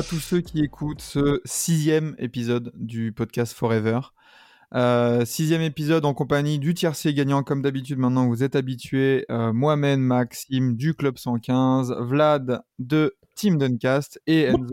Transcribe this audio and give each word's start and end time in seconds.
À 0.00 0.02
tous 0.02 0.18
ceux 0.18 0.40
qui 0.40 0.60
écoutent 0.60 1.02
ce 1.02 1.42
sixième 1.44 2.14
épisode 2.18 2.72
du 2.74 3.12
podcast 3.12 3.52
Forever. 3.52 4.00
Euh, 4.74 5.26
sixième 5.26 5.60
épisode 5.60 6.06
en 6.06 6.14
compagnie 6.14 6.58
du 6.58 6.72
tiercé 6.72 7.12
gagnant, 7.12 7.42
comme 7.42 7.60
d'habitude. 7.60 7.98
Maintenant, 7.98 8.26
vous 8.26 8.42
êtes 8.42 8.56
habitués. 8.56 9.26
Euh, 9.30 9.52
Mohamed, 9.52 10.00
Maxime 10.00 10.74
du 10.74 10.94
Club 10.94 11.18
115, 11.18 11.94
Vlad 11.98 12.62
de 12.78 13.14
Team 13.34 13.58
Duncast 13.58 14.22
et 14.26 14.44
Enzo 14.44 14.72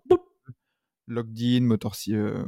Motor 1.09 1.95
euh, 2.07 2.45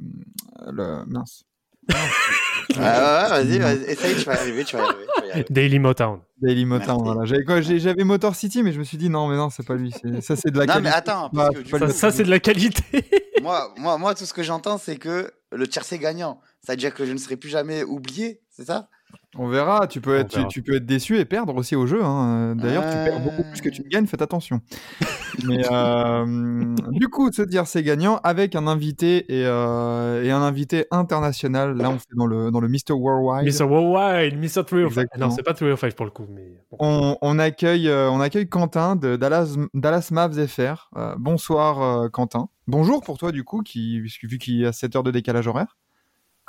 mince. 1.06 1.44
Ah 2.82 3.24
ouais, 3.24 3.44
vas-y, 3.44 3.60
vas-y, 3.60 3.84
essaye, 3.92 4.16
tu 4.16 4.24
vas 4.26 4.36
y 4.36 4.38
arriver, 4.38 4.64
tu 4.66 4.76
vas 4.78 4.84
y 4.84 4.86
arriver. 4.86 5.06
tu 5.16 5.22
vas 5.22 5.28
y 5.28 5.32
arriver. 5.32 5.46
Daily 5.50 5.80
Motown. 5.80 6.20
Daily 6.42 6.66
Motown, 6.66 6.88
Merci. 6.98 7.04
voilà. 7.04 7.26
J'avais, 7.26 7.44
quoi, 7.44 7.62
j'ai- 7.62 7.80
j'avais 7.80 8.04
Motor 8.04 8.36
City, 8.36 8.64
mais 8.64 8.72
je 8.72 8.80
me 8.80 8.84
suis 8.84 8.98
dit 8.98 9.10
non, 9.10 9.28
mais 9.28 9.36
non, 9.36 9.50
c'est 9.50 9.66
pas 9.66 9.76
lui. 9.76 9.92
c'est- 9.92 10.22
ça, 10.22 10.36
c'est 10.36 10.52
de 10.52 10.58
la 10.60 10.66
Non, 10.66 10.74
qualité. 10.74 10.90
mais 10.90 10.96
attends, 10.96 11.30
Bah, 11.34 11.44
parce 11.46 11.56
que 11.56 11.62
du 11.64 11.72
pas 11.72 11.80
Ça, 11.80 11.86
le- 11.86 11.92
ça, 11.92 12.12
c'est 12.12 12.24
de 12.24 12.30
la 12.30 12.40
qualité. 12.40 12.84
moi, 13.42 13.74
moi, 13.78 13.98
moi, 13.98 14.16
tout 14.16 14.26
ce 14.26 14.34
que 14.34 14.44
j'entends, 14.44 14.78
c'est 14.78 14.96
que 14.98 15.32
le 15.52 15.68
tiercé 15.68 15.98
gagnant. 16.00 16.40
C'est-à-dire 16.62 16.94
que 16.94 17.06
je 17.06 17.12
ne 17.14 17.18
serai 17.18 17.36
plus 17.38 17.50
jamais 17.50 17.84
oublié, 17.84 18.42
c'est 18.50 18.66
ça? 18.66 18.90
On 19.38 19.48
verra, 19.48 19.88
tu 19.88 20.02
peux, 20.02 20.16
être, 20.18 20.30
tu, 20.30 20.38
verra. 20.38 20.48
tu 20.50 20.62
peux 20.64 20.76
être 20.76 20.86
déçu 20.88 21.18
et 21.20 21.24
perdre 21.24 21.56
aussi 21.56 21.76
au 21.76 21.86
jeu. 21.86 22.04
hein. 22.04 22.56
D'ailleurs, 22.58 22.84
tu 22.84 22.90
perds 22.90 23.20
beaucoup 23.22 23.44
plus 23.44 23.62
que 23.62 23.70
tu 23.70 23.84
ne 23.84 23.88
gagnes, 23.88 24.08
faites 24.08 24.24
attention. 24.24 24.60
Mais 25.46 25.64
euh, 25.72 26.76
du 26.92 27.08
coup, 27.10 27.32
se 27.32 27.44
dire 27.44 27.68
c'est 27.68 27.84
gagnant 27.84 28.20
avec 28.24 28.56
un 28.56 28.66
invité 28.68 29.32
et, 29.32 29.46
euh, 29.46 30.24
et 30.24 30.32
un 30.32 30.42
invité 30.42 30.88
international. 30.92 31.78
Là, 31.78 31.92
on 31.92 32.00
fait 32.00 32.16
dans 32.16 32.26
le, 32.26 32.50
dans 32.52 32.60
le 32.60 32.68
Mr. 32.68 32.92
Worldwide. 32.94 33.46
Mr. 33.54 33.64
Worldwide, 33.66 34.38
Mr. 34.38 34.66
305. 34.66 34.88
Exactement. 34.88 35.28
Non, 35.28 35.32
c'est 35.32 35.44
pas 35.44 35.54
305 35.54 35.94
pour 35.96 36.06
le 36.06 36.12
coup, 36.12 36.26
mais. 36.30 36.52
On, 36.80 37.16
on 37.22 37.40
accueille, 37.40 37.88
euh, 37.88 38.10
on 38.10 38.20
accueille 38.22 38.50
Quentin 38.50 38.96
de 38.96 39.16
Dallas, 39.16 39.56
Dallas 39.76 40.10
Mavs 40.12 40.48
FR. 40.48 40.90
Euh, 40.98 41.16
bonsoir 41.18 41.82
euh, 41.82 42.10
Quentin. 42.10 42.50
Bonjour 42.68 43.02
pour 43.02 43.18
toi 43.18 43.32
du 43.32 43.44
coup, 43.44 43.62
qui, 43.62 44.00
vu 44.02 44.38
qu'il 44.40 44.58
y 44.58 44.66
a 44.66 44.72
7 44.74 44.96
heures 44.98 45.04
de 45.04 45.12
décalage 45.12 45.48
horaire. 45.48 45.78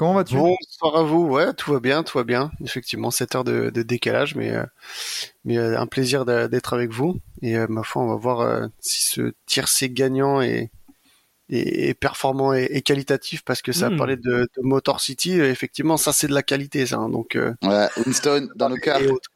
Comment 0.00 0.14
vas-tu? 0.14 0.34
Bonsoir 0.34 0.96
à 0.96 1.02
vous, 1.02 1.26
ouais, 1.26 1.52
tout 1.52 1.72
va 1.74 1.78
bien, 1.78 2.02
tout 2.02 2.16
va 2.16 2.24
bien. 2.24 2.50
Effectivement, 2.64 3.10
7 3.10 3.34
heures 3.34 3.44
de, 3.44 3.68
de 3.68 3.82
décalage, 3.82 4.34
mais, 4.34 4.50
euh, 4.50 4.64
mais 5.44 5.58
euh, 5.58 5.78
un 5.78 5.86
plaisir 5.86 6.24
d'être 6.24 6.72
avec 6.72 6.90
vous. 6.90 7.20
Et 7.42 7.58
euh, 7.58 7.66
ma 7.68 7.82
foi, 7.82 8.00
on 8.04 8.06
va 8.06 8.16
voir 8.16 8.40
euh, 8.40 8.66
si 8.80 9.02
ce 9.02 9.34
tiercé 9.44 9.90
gagnant 9.90 10.40
est, 10.40 10.70
est, 11.50 11.90
est 11.90 11.92
performant 11.92 12.54
et, 12.54 12.66
et 12.70 12.80
qualitatif, 12.80 13.44
parce 13.44 13.60
que 13.60 13.72
ça 13.72 13.88
a 13.88 13.90
Mm. 13.90 13.96
parlé 13.98 14.16
de, 14.16 14.48
de 14.56 14.62
Motor 14.62 15.02
City. 15.02 15.38
effectivement, 15.38 15.98
ça 15.98 16.14
c'est 16.14 16.28
de 16.28 16.32
la 16.32 16.42
qualité, 16.42 16.86
ça. 16.86 16.96
hein, 16.96 17.10
donc, 17.10 17.36
euh, 17.36 17.52
Ouais, 17.62 17.86
Winston 18.06 18.48
dans 18.56 18.70
le 18.70 18.76
autres. 19.12 19.28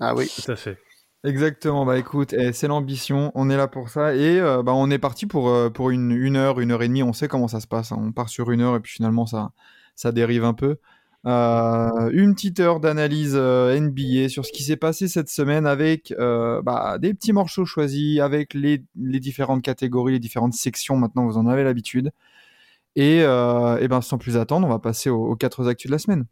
Ah 0.00 0.14
oui. 0.14 0.30
Tout 0.44 0.52
à 0.52 0.54
fait. 0.54 0.78
Exactement, 1.24 1.84
bah 1.84 1.98
écoute, 1.98 2.32
eh, 2.32 2.52
c'est 2.52 2.68
l'ambition, 2.68 3.32
on 3.34 3.50
est 3.50 3.56
là 3.56 3.66
pour 3.66 3.88
ça 3.88 4.14
et 4.14 4.38
euh, 4.38 4.62
bah, 4.62 4.72
on 4.72 4.88
est 4.88 4.98
parti 5.00 5.26
pour, 5.26 5.48
euh, 5.50 5.68
pour 5.68 5.90
une, 5.90 6.12
une 6.12 6.36
heure, 6.36 6.60
une 6.60 6.70
heure 6.70 6.82
et 6.84 6.88
demie, 6.88 7.02
on 7.02 7.12
sait 7.12 7.26
comment 7.26 7.48
ça 7.48 7.58
se 7.58 7.66
passe, 7.66 7.90
hein. 7.90 7.98
on 7.98 8.12
part 8.12 8.28
sur 8.28 8.52
une 8.52 8.60
heure 8.60 8.76
et 8.76 8.80
puis 8.80 8.92
finalement 8.92 9.26
ça, 9.26 9.50
ça 9.94 10.12
dérive 10.12 10.44
un 10.44 10.54
peu. 10.54 10.78
Euh, 11.24 12.10
une 12.12 12.34
petite 12.34 12.58
heure 12.58 12.80
d'analyse 12.80 13.34
euh, 13.36 13.78
NBA 13.78 14.28
sur 14.28 14.44
ce 14.44 14.50
qui 14.50 14.64
s'est 14.64 14.76
passé 14.76 15.06
cette 15.06 15.28
semaine 15.28 15.66
avec 15.66 16.12
euh, 16.18 16.60
bah, 16.62 16.98
des 16.98 17.14
petits 17.14 17.32
morceaux 17.32 17.64
choisis, 17.64 18.18
avec 18.18 18.54
les, 18.54 18.82
les 18.96 19.20
différentes 19.20 19.62
catégories, 19.62 20.14
les 20.14 20.18
différentes 20.18 20.54
sections, 20.54 20.96
maintenant 20.96 21.24
vous 21.24 21.36
en 21.38 21.46
avez 21.46 21.62
l'habitude. 21.62 22.10
Et, 22.96 23.20
et 23.20 23.88
ben 23.88 24.00
sans 24.02 24.18
plus 24.18 24.36
attendre, 24.36 24.66
on 24.66 24.70
va 24.70 24.78
passer 24.78 25.08
aux, 25.08 25.24
aux 25.24 25.36
quatre 25.36 25.66
actus 25.66 25.88
de 25.88 25.92
la 25.92 25.98
semaine. 25.98 26.26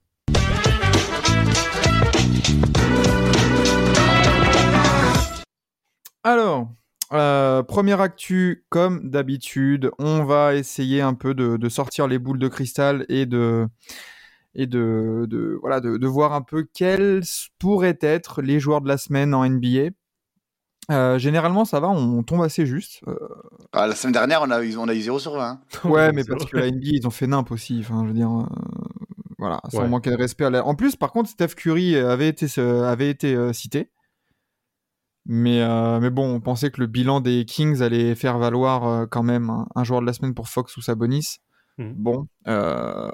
Alors, 6.22 6.68
euh, 7.12 7.62
première 7.62 8.00
actu, 8.00 8.64
comme 8.68 9.10
d'habitude, 9.10 9.90
on 9.98 10.24
va 10.24 10.54
essayer 10.54 11.00
un 11.00 11.14
peu 11.14 11.34
de, 11.34 11.56
de 11.56 11.68
sortir 11.68 12.06
les 12.06 12.18
boules 12.18 12.38
de 12.38 12.48
cristal 12.48 13.04
et 13.08 13.26
de 13.26 13.66
et 14.54 14.66
de, 14.66 15.26
de 15.28 15.56
voilà 15.60 15.80
de, 15.80 15.96
de 15.96 16.06
voir 16.06 16.32
un 16.32 16.42
peu 16.42 16.66
quels 16.74 17.22
pourraient 17.58 17.98
être 18.00 18.42
les 18.42 18.58
joueurs 18.60 18.80
de 18.80 18.88
la 18.88 18.98
semaine 18.98 19.34
en 19.34 19.44
NBA. 19.48 19.90
Euh, 20.90 21.18
généralement, 21.18 21.64
ça 21.64 21.78
va, 21.78 21.88
on 21.88 22.22
tombe 22.24 22.42
assez 22.42 22.66
juste. 22.66 23.00
Euh, 23.06 23.14
Ah, 23.72 23.86
la 23.86 23.94
semaine 23.94 24.12
dernière, 24.14 24.42
on 24.42 24.50
a 24.50 24.60
eu, 24.62 24.76
on 24.76 24.88
a 24.88 24.94
eu 24.94 25.00
0 25.00 25.20
sur 25.20 25.34
20. 25.36 25.60
ouais, 25.84 26.10
mais 26.12 26.24
parce 26.24 26.46
que 26.46 26.56
la 26.56 26.66
NBA, 26.66 26.90
ils 26.94 27.06
ont 27.06 27.10
fait 27.10 27.28
nimp 27.28 27.50
aussi. 27.52 27.78
Enfin, 27.80 28.02
je 28.02 28.08
veux 28.08 28.14
dire, 28.14 28.30
euh, 28.30 28.44
voilà, 29.38 29.60
sans 29.68 29.82
Ouais. 29.82 29.88
manquer 29.88 30.10
de 30.10 30.16
respect. 30.16 30.46
à 30.46 30.50
la- 30.50 30.66
En 30.66 30.74
plus, 30.74 30.96
par 30.96 31.12
contre, 31.12 31.30
Steph 31.30 31.54
Curry 31.56 31.96
avait 31.96 32.28
été, 32.28 32.46
avait 32.60 33.08
été 33.10 33.34
euh, 33.36 33.52
cité. 33.52 33.90
Mais, 35.26 35.60
euh, 35.62 36.00
mais 36.00 36.10
bon, 36.10 36.34
on 36.34 36.40
pensait 36.40 36.70
que 36.70 36.80
le 36.80 36.86
bilan 36.86 37.20
des 37.20 37.44
Kings 37.44 37.82
allait 37.82 38.14
faire 38.14 38.38
valoir 38.38 38.86
euh, 38.86 39.06
quand 39.06 39.22
même 39.22 39.50
un, 39.50 39.66
un 39.74 39.84
joueur 39.84 40.00
de 40.00 40.06
la 40.06 40.12
semaine 40.12 40.34
pour 40.34 40.48
Fox 40.48 40.76
ou 40.76 40.80
Sabonis. 40.82 41.38
Mhm. 41.78 41.94
Bon, 42.02 42.26
euh, 42.48 43.10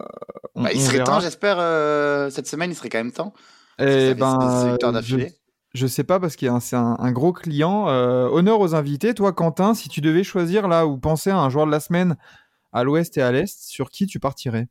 on, 0.55 0.63
Bah, 0.65 0.73
il 0.73 0.81
serait 0.81 0.99
verra. 0.99 1.05
temps, 1.07 1.21
j'espère, 1.21 1.57
euh, 1.59 2.31
cette 2.31 2.47
semaine, 2.47 2.71
il 2.71 2.75
serait 2.75 2.89
quand 2.89 2.99
même 2.99 3.13
temps. 3.13 3.35
Eh 3.79 3.85
Ça 3.85 3.91
fait 3.91 4.15
ben, 4.15 4.77
je, 4.81 4.93
d'affilée. 4.93 5.33
je 5.75 5.87
sais 5.87 6.05
pas 6.05 6.19
parce 6.19 6.37
qu'il 6.37 6.47
y 6.47 6.49
a 6.49 6.55
un- 6.55 6.61
c'est 6.61 6.77
un, 6.77 6.97
un 6.99 7.13
gros 7.13 7.33
client. 7.33 7.89
Euh, 7.89 8.29
honneur 8.29 8.61
aux 8.61 8.75
invités. 8.75 9.15
Toi, 9.15 9.33
Quentin, 9.33 9.75
si 9.75 9.89
tu 9.89 10.01
devais 10.01 10.25
choisir 10.25 10.69
là 10.69 10.87
ou 10.87 10.97
penser 10.99 11.31
à 11.31 11.39
un 11.39 11.51
joueur 11.51 11.67
de 11.67 11.71
la 11.73 11.81
semaine 11.81 12.17
à 12.73 12.85
l'ouest 12.85 13.17
et 13.19 13.23
à 13.23 13.33
l'est, 13.33 13.65
sur 13.69 13.91
qui 13.91 14.07
tu 14.07 14.21
partirais? 14.21 14.69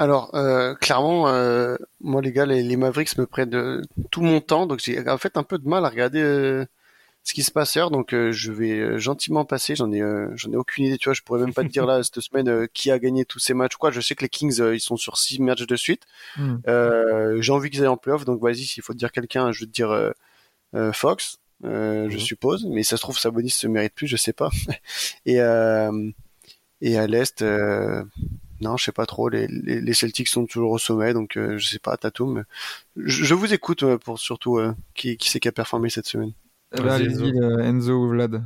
Alors, 0.00 0.34
euh, 0.34 0.74
clairement, 0.76 1.28
euh, 1.28 1.76
moi, 2.00 2.22
les 2.22 2.32
gars, 2.32 2.46
les, 2.46 2.62
les 2.62 2.76
Mavericks 2.76 3.18
me 3.18 3.26
prennent 3.26 3.50
de 3.50 3.82
tout 4.10 4.22
mon 4.22 4.40
temps, 4.40 4.64
donc 4.66 4.80
j'ai 4.82 5.06
en 5.06 5.18
fait 5.18 5.36
un 5.36 5.42
peu 5.42 5.58
de 5.58 5.68
mal 5.68 5.84
à 5.84 5.90
regarder 5.90 6.22
euh, 6.22 6.64
ce 7.22 7.34
qui 7.34 7.42
se 7.42 7.50
passe 7.50 7.76
ailleurs, 7.76 7.90
donc 7.90 8.14
euh, 8.14 8.32
je 8.32 8.50
vais 8.50 8.78
euh, 8.78 8.98
gentiment 8.98 9.44
passer. 9.44 9.76
J'en 9.76 9.92
ai, 9.92 10.00
euh, 10.00 10.30
j'en 10.36 10.50
ai 10.52 10.56
aucune 10.56 10.86
idée, 10.86 10.96
tu 10.96 11.10
vois. 11.10 11.12
Je 11.12 11.20
pourrais 11.20 11.40
même 11.40 11.52
pas 11.52 11.64
te 11.64 11.68
dire 11.68 11.84
là 11.84 12.02
cette 12.02 12.20
semaine 12.20 12.48
euh, 12.48 12.66
qui 12.72 12.90
a 12.90 12.98
gagné 12.98 13.26
tous 13.26 13.40
ces 13.40 13.52
matchs. 13.52 13.74
ou 13.74 13.78
Quoi, 13.78 13.90
je 13.90 14.00
sais 14.00 14.14
que 14.14 14.22
les 14.22 14.30
Kings, 14.30 14.58
euh, 14.62 14.74
ils 14.74 14.80
sont 14.80 14.96
sur 14.96 15.18
six 15.18 15.38
matchs 15.38 15.66
de 15.66 15.76
suite. 15.76 16.04
Hmm. 16.38 16.56
Euh, 16.66 17.42
j'ai 17.42 17.52
envie 17.52 17.68
qu'ils 17.68 17.82
aillent 17.82 17.88
en 17.88 17.98
playoff, 17.98 18.24
donc 18.24 18.40
vas-y, 18.40 18.64
s'il 18.64 18.82
faut 18.82 18.94
te 18.94 18.98
dire 18.98 19.12
quelqu'un, 19.12 19.52
je 19.52 19.60
vais 19.60 19.66
te 19.66 19.72
dire 19.72 19.90
euh, 19.90 20.12
euh, 20.74 20.92
Fox, 20.94 21.36
euh, 21.64 22.08
je 22.08 22.14
Mhm. 22.14 22.20
suppose, 22.20 22.66
mais 22.70 22.84
ça 22.84 22.96
se 22.96 23.02
trouve 23.02 23.18
Sabonis 23.18 23.50
se 23.50 23.66
mérite 23.66 23.92
plus, 23.94 24.06
je 24.06 24.16
sais 24.16 24.32
pas. 24.32 24.48
et 25.26 25.42
euh, 25.42 26.10
et 26.80 26.96
à 26.96 27.06
l'est. 27.06 27.42
Euh, 27.42 28.02
non, 28.60 28.76
je 28.76 28.84
sais 28.84 28.92
pas 28.92 29.06
trop. 29.06 29.28
Les, 29.28 29.46
les, 29.46 29.80
les 29.80 29.94
Celtics 29.94 30.28
sont 30.28 30.46
toujours 30.46 30.72
au 30.72 30.78
sommet, 30.78 31.12
donc 31.12 31.36
euh, 31.36 31.58
je 31.58 31.66
sais 31.66 31.78
pas, 31.78 31.96
Tatum. 31.96 32.44
Je, 32.96 33.24
je 33.24 33.34
vous 33.34 33.52
écoute 33.52 33.82
euh, 33.82 33.98
pour 33.98 34.18
surtout 34.18 34.58
euh, 34.58 34.74
qui, 34.94 35.16
qui 35.16 35.30
c'est 35.30 35.40
qui 35.40 35.48
a 35.48 35.52
performé 35.52 35.90
cette 35.90 36.06
semaine. 36.06 36.32
Vas-y, 36.72 37.06
Allez-y, 37.06 37.38
euh, 37.40 37.58
Enzo 37.64 37.94
ou 37.94 38.08
Vlad. 38.08 38.42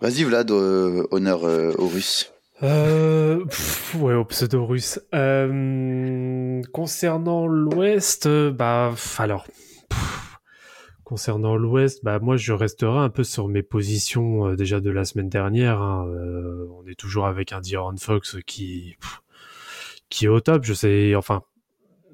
Vas-y, 0.00 0.24
Vlad, 0.24 0.50
euh, 0.50 1.06
honneur 1.10 1.44
euh, 1.44 1.72
aux 1.78 1.88
Russes. 1.88 2.32
Euh, 2.62 3.44
pff, 3.44 3.96
ouais, 3.96 4.14
au 4.14 4.24
pseudo 4.24 4.64
russe. 4.64 4.98
Euh, 5.14 6.62
concernant 6.72 7.46
l'Ouest, 7.46 8.26
euh, 8.26 8.50
bah, 8.50 8.94
alors, 9.18 9.46
pff, 9.90 10.25
concernant 11.06 11.54
l'Ouest, 11.54 12.02
bah, 12.02 12.18
moi, 12.18 12.36
je 12.36 12.52
resterai 12.52 12.98
un 12.98 13.10
peu 13.10 13.22
sur 13.22 13.46
mes 13.46 13.62
positions 13.62 14.48
euh, 14.48 14.56
déjà 14.56 14.80
de 14.80 14.90
la 14.90 15.04
semaine 15.04 15.28
dernière. 15.28 15.80
hein. 15.80 16.04
Euh, 16.08 16.66
on 16.72 16.84
est 16.84 16.96
toujours 16.98 17.26
avec 17.26 17.52
un 17.52 17.60
D'Aaron 17.60 17.96
Fox 17.96 18.38
qui, 18.44 18.96
qui 20.10 20.24
est 20.24 20.28
au 20.28 20.40
top. 20.40 20.64
Je 20.64 20.74
sais, 20.74 21.14
enfin, 21.14 21.44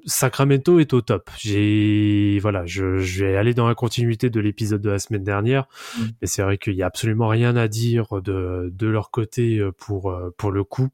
Sacramento 0.05 0.79
est 0.79 0.93
au 0.93 1.01
top. 1.01 1.29
J'ai 1.37 2.37
voilà, 2.41 2.65
je, 2.65 2.97
je 2.97 3.25
vais 3.25 3.35
aller 3.37 3.53
dans 3.53 3.67
la 3.67 3.75
continuité 3.75 4.29
de 4.29 4.39
l'épisode 4.39 4.81
de 4.81 4.89
la 4.89 4.99
semaine 4.99 5.23
dernière, 5.23 5.67
Mm. 5.97 6.03
mais 6.21 6.27
c'est 6.27 6.41
vrai 6.41 6.57
qu'il 6.57 6.73
y 6.73 6.83
a 6.83 6.85
absolument 6.87 7.27
rien 7.27 7.55
à 7.55 7.67
dire 7.67 8.21
de 8.21 8.69
de 8.73 8.87
leur 8.87 9.11
côté 9.11 9.59
euh, 9.59 9.71
pour 9.71 10.11
euh, 10.11 10.33
pour 10.37 10.51
le 10.51 10.63
coup. 10.63 10.89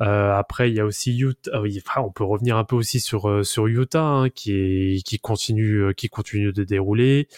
Euh, 0.00 0.32
après, 0.34 0.70
il 0.70 0.76
y 0.76 0.80
a 0.80 0.84
aussi 0.84 1.16
Utah. 1.18 1.50
ah 1.54 1.60
oui, 1.60 1.80
enfin, 1.84 2.00
on 2.06 2.10
peut 2.10 2.24
revenir 2.24 2.56
un 2.56 2.64
peu 2.64 2.76
aussi 2.76 3.00
sur 3.00 3.28
euh, 3.28 3.42
sur 3.42 3.66
Utah 3.66 4.02
hein, 4.04 4.30
qui 4.30 4.52
est 4.52 5.02
qui 5.04 5.18
continue 5.18 5.94
qui 5.96 6.08
continue 6.08 6.52
de 6.52 6.64
dérouler. 6.64 7.28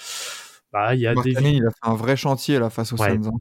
Bah, 0.72 0.94
il 0.94 1.00
y 1.00 1.06
a 1.06 1.14
des 1.14 1.32
Markkanen, 1.32 1.54
il 1.54 1.66
a 1.66 1.70
fait 1.70 1.76
un 1.90 1.94
vrai 1.94 2.16
chantier 2.16 2.58
là 2.58 2.68
face 2.70 2.92
aux 2.92 3.00
Ouais. 3.00 3.14
Suns. 3.14 3.28
hein. 3.28 3.38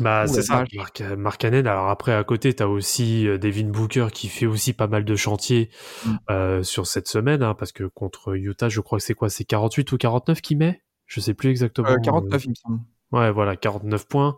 Bah, 0.00 0.26
c'est 0.26 0.42
ça. 0.42 0.64
Mark, 0.74 1.02
Mark 1.16 1.40
Cannon. 1.40 1.64
Alors 1.66 1.88
après, 1.88 2.12
à 2.14 2.22
côté, 2.24 2.54
t'as 2.54 2.66
aussi 2.66 3.26
euh, 3.26 3.38
Devin 3.38 3.68
Booker 3.68 4.08
qui 4.12 4.28
fait 4.28 4.46
aussi 4.46 4.72
pas 4.72 4.86
mal 4.86 5.04
de 5.04 5.16
chantiers 5.16 5.70
Mm. 6.06 6.10
euh, 6.30 6.62
sur 6.62 6.86
cette 6.86 7.08
semaine, 7.08 7.42
hein, 7.42 7.54
parce 7.54 7.72
que 7.72 7.84
contre 7.84 8.34
Utah, 8.36 8.68
je 8.68 8.80
crois 8.80 8.98
que 8.98 9.04
c'est 9.04 9.14
quoi, 9.14 9.28
c'est 9.30 9.44
48 9.44 9.90
ou 9.92 9.98
49 9.98 10.40
qu'il 10.40 10.58
met? 10.58 10.82
Je 11.06 11.20
sais 11.20 11.34
plus 11.34 11.50
exactement. 11.50 11.88
Euh, 11.88 11.96
49, 12.02 12.44
il 12.44 12.50
me 12.50 12.54
semble. 12.54 12.80
Ouais, 13.12 13.30
voilà, 13.32 13.56
49 13.56 14.06
points. 14.06 14.36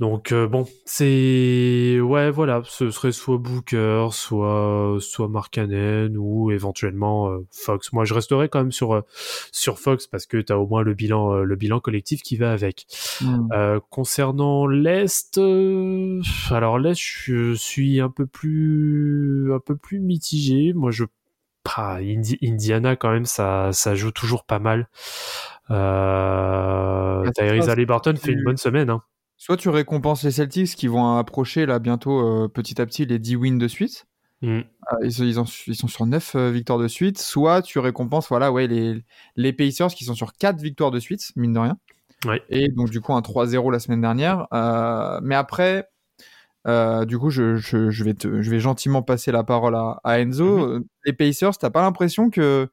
Donc 0.00 0.32
euh, 0.32 0.48
bon, 0.48 0.66
c'est 0.86 2.00
ouais, 2.00 2.30
voilà, 2.30 2.62
ce 2.64 2.90
serait 2.90 3.12
soit 3.12 3.36
Booker, 3.36 4.08
soit 4.12 4.96
soit 4.98 5.28
Markkanen 5.28 6.16
ou 6.16 6.50
éventuellement 6.50 7.28
euh, 7.30 7.46
Fox. 7.52 7.92
Moi, 7.92 8.06
je 8.06 8.14
resterai 8.14 8.48
quand 8.48 8.60
même 8.60 8.72
sur 8.72 8.94
euh, 8.94 9.02
sur 9.52 9.78
Fox 9.78 10.06
parce 10.06 10.24
que 10.24 10.38
t'as 10.38 10.56
au 10.56 10.66
moins 10.66 10.82
le 10.82 10.94
bilan 10.94 11.34
le 11.40 11.54
bilan 11.54 11.80
collectif 11.80 12.22
qui 12.22 12.36
va 12.38 12.50
avec. 12.52 12.86
Hmm. 13.20 13.48
Euh, 13.52 13.78
concernant 13.90 14.66
l'est, 14.66 15.36
euh, 15.36 16.22
alors 16.50 16.78
l'est, 16.78 16.98
je 16.98 17.52
suis 17.52 18.00
un 18.00 18.08
peu 18.08 18.24
plus 18.26 19.52
un 19.52 19.60
peu 19.60 19.76
plus 19.76 20.00
mitigé. 20.00 20.72
Moi, 20.72 20.90
je 20.92 21.04
ah, 21.76 21.98
Indi- 22.00 22.38
Indiana 22.42 22.96
quand 22.96 23.10
même, 23.12 23.26
ça 23.26 23.68
ça 23.74 23.94
joue 23.94 24.12
toujours 24.12 24.44
pas 24.44 24.58
mal. 24.60 24.88
Euh, 25.70 27.22
Ah, 27.26 27.30
Tyrese 27.34 27.66
ça, 27.66 27.72
Haliburton 27.72 28.14
c'est- 28.16 28.26
fait 28.26 28.32
une 28.32 28.44
bonne 28.44 28.56
semaine. 28.56 28.88
Hein. 28.90 29.02
Soit 29.42 29.56
tu 29.56 29.70
récompenses 29.70 30.22
les 30.22 30.32
Celtics 30.32 30.76
qui 30.76 30.86
vont 30.86 31.16
approcher 31.16 31.64
là 31.64 31.78
bientôt 31.78 32.20
euh, 32.20 32.46
petit 32.48 32.78
à 32.78 32.84
petit 32.84 33.06
les 33.06 33.18
10 33.18 33.36
wins 33.36 33.56
de 33.58 33.68
suite. 33.68 34.06
Mm. 34.42 34.58
Euh, 34.58 34.62
ils, 35.02 35.12
sont- 35.14 35.24
ils, 35.24 35.40
ont- 35.40 35.44
ils 35.66 35.74
sont 35.74 35.88
sur 35.88 36.04
9 36.04 36.36
victoires 36.36 36.78
de 36.78 36.88
suite. 36.88 37.16
Soit 37.18 37.62
tu 37.62 37.78
récompenses 37.78 38.28
voilà, 38.28 38.52
ouais, 38.52 38.66
les, 38.66 39.02
les 39.36 39.52
Pacers 39.54 39.88
qui 39.88 40.04
sont 40.04 40.14
sur 40.14 40.34
4 40.34 40.60
victoires 40.60 40.90
de 40.90 41.00
suite, 41.00 41.32
mine 41.36 41.54
de 41.54 41.58
rien. 41.58 41.78
Ouais. 42.26 42.42
Et 42.50 42.68
donc 42.68 42.90
du 42.90 43.00
coup 43.00 43.14
un 43.14 43.22
3-0 43.22 43.72
la 43.72 43.78
semaine 43.78 44.02
dernière. 44.02 44.46
Euh, 44.52 45.18
mais 45.22 45.34
après, 45.36 45.88
euh, 46.66 47.06
du 47.06 47.18
coup, 47.18 47.30
je, 47.30 47.56
je, 47.56 47.88
je 47.88 48.04
vais 48.04 48.12
te, 48.12 48.42
je 48.42 48.50
vais 48.50 48.60
gentiment 48.60 49.00
passer 49.00 49.32
la 49.32 49.42
parole 49.42 49.74
à, 49.74 50.00
à 50.04 50.20
Enzo. 50.20 50.58
Mhm. 50.58 50.70
Euh, 50.74 50.80
Les 51.06 51.14
Pacers, 51.14 51.56
t'as 51.56 51.70
pas 51.70 51.80
l'impression 51.80 52.28
que... 52.28 52.68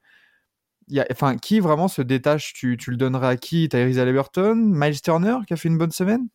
Y 0.88 1.00
a, 1.00 1.06
enfin, 1.10 1.36
qui 1.38 1.60
vraiment 1.60 1.88
se 1.88 2.02
détache? 2.02 2.52
Tu, 2.52 2.76
tu 2.76 2.90
le 2.90 2.98
donnerais 2.98 3.28
à 3.28 3.36
qui? 3.38 3.70
Tyrese 3.70 3.98
Haliburton 3.98 4.54
Miles 4.56 5.00
Turner 5.00 5.36
qui 5.46 5.54
a 5.54 5.56
fait 5.56 5.68
une 5.68 5.78
bonne 5.78 5.92
semaine? 5.92 6.28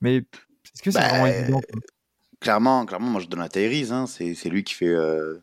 Mais 0.00 0.16
est-ce 0.16 0.82
que 0.82 0.90
c'est 0.90 0.98
Bah, 0.98 1.08
vraiment 1.08 1.26
évident 1.26 1.60
Clairement, 2.40 2.84
clairement, 2.84 3.08
moi 3.10 3.20
je 3.20 3.26
donne 3.26 3.40
à 3.40 3.48
Tyrese. 3.48 3.92
Hein. 3.92 4.06
C'est, 4.06 4.34
lui 4.50 4.64
qui 4.64 4.74
fait, 4.74 4.86
euh, 4.88 5.38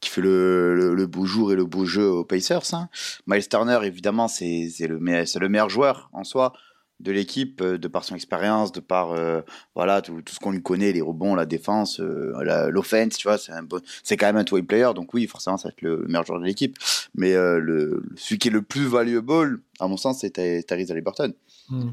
qui 0.00 0.08
fait 0.10 0.22
le, 0.22 0.74
le, 0.74 0.94
le 0.94 1.06
beau 1.06 1.26
jour 1.26 1.52
et 1.52 1.56
le 1.56 1.64
beau 1.64 1.84
jeu 1.84 2.08
aux 2.08 2.24
Pacers. 2.24 2.72
Hein. 2.74 2.88
Miles 3.26 3.48
Turner, 3.48 3.78
évidemment, 3.84 4.26
c'est, 4.28 4.68
le, 4.80 4.98
me- 4.98 5.24
c'est 5.26 5.38
le 5.38 5.48
meilleur 5.48 5.68
joueur 5.68 6.08
en 6.12 6.24
soi 6.24 6.52
de 6.98 7.12
l'équipe, 7.12 7.60
euh, 7.60 7.76
de 7.76 7.88
par 7.88 8.04
son 8.04 8.14
expérience, 8.14 8.72
de 8.72 8.80
par 8.80 9.12
euh, 9.12 9.42
voilà 9.74 10.00
tout, 10.00 10.22
tout 10.22 10.32
ce 10.34 10.38
qu'on 10.40 10.50
lui 10.50 10.62
connaît, 10.62 10.92
les 10.92 11.02
rebonds, 11.02 11.34
la 11.34 11.44
défense, 11.44 12.00
euh, 12.00 12.70
l'offense, 12.70 13.18
tu 13.18 13.28
vois, 13.28 13.36
c'est, 13.36 13.52
bon, 13.64 13.82
quand 14.08 14.22
même 14.26 14.36
un 14.38 14.44
two-way 14.44 14.62
player, 14.62 14.88
donc 14.94 15.12
oui, 15.12 15.26
forcément, 15.26 15.58
ça 15.58 15.68
va 15.68 15.72
être 15.72 15.82
le, 15.82 15.96
le 16.00 16.06
meilleur 16.06 16.24
joueur 16.24 16.40
de 16.40 16.46
l'équipe. 16.46 16.78
Mais 17.14 17.34
euh, 17.34 17.58
le, 17.58 18.02
celui 18.16 18.38
qui 18.38 18.48
est 18.48 18.50
le 18.50 18.62
plus 18.62 18.86
valuable, 18.86 19.60
à 19.78 19.88
mon 19.88 19.98
sens, 19.98 20.20
c'est 20.20 20.30
Ty- 20.30 20.64
Tyrese 20.66 20.90
Haliburton. 20.90 21.34
Hmm. 21.68 21.90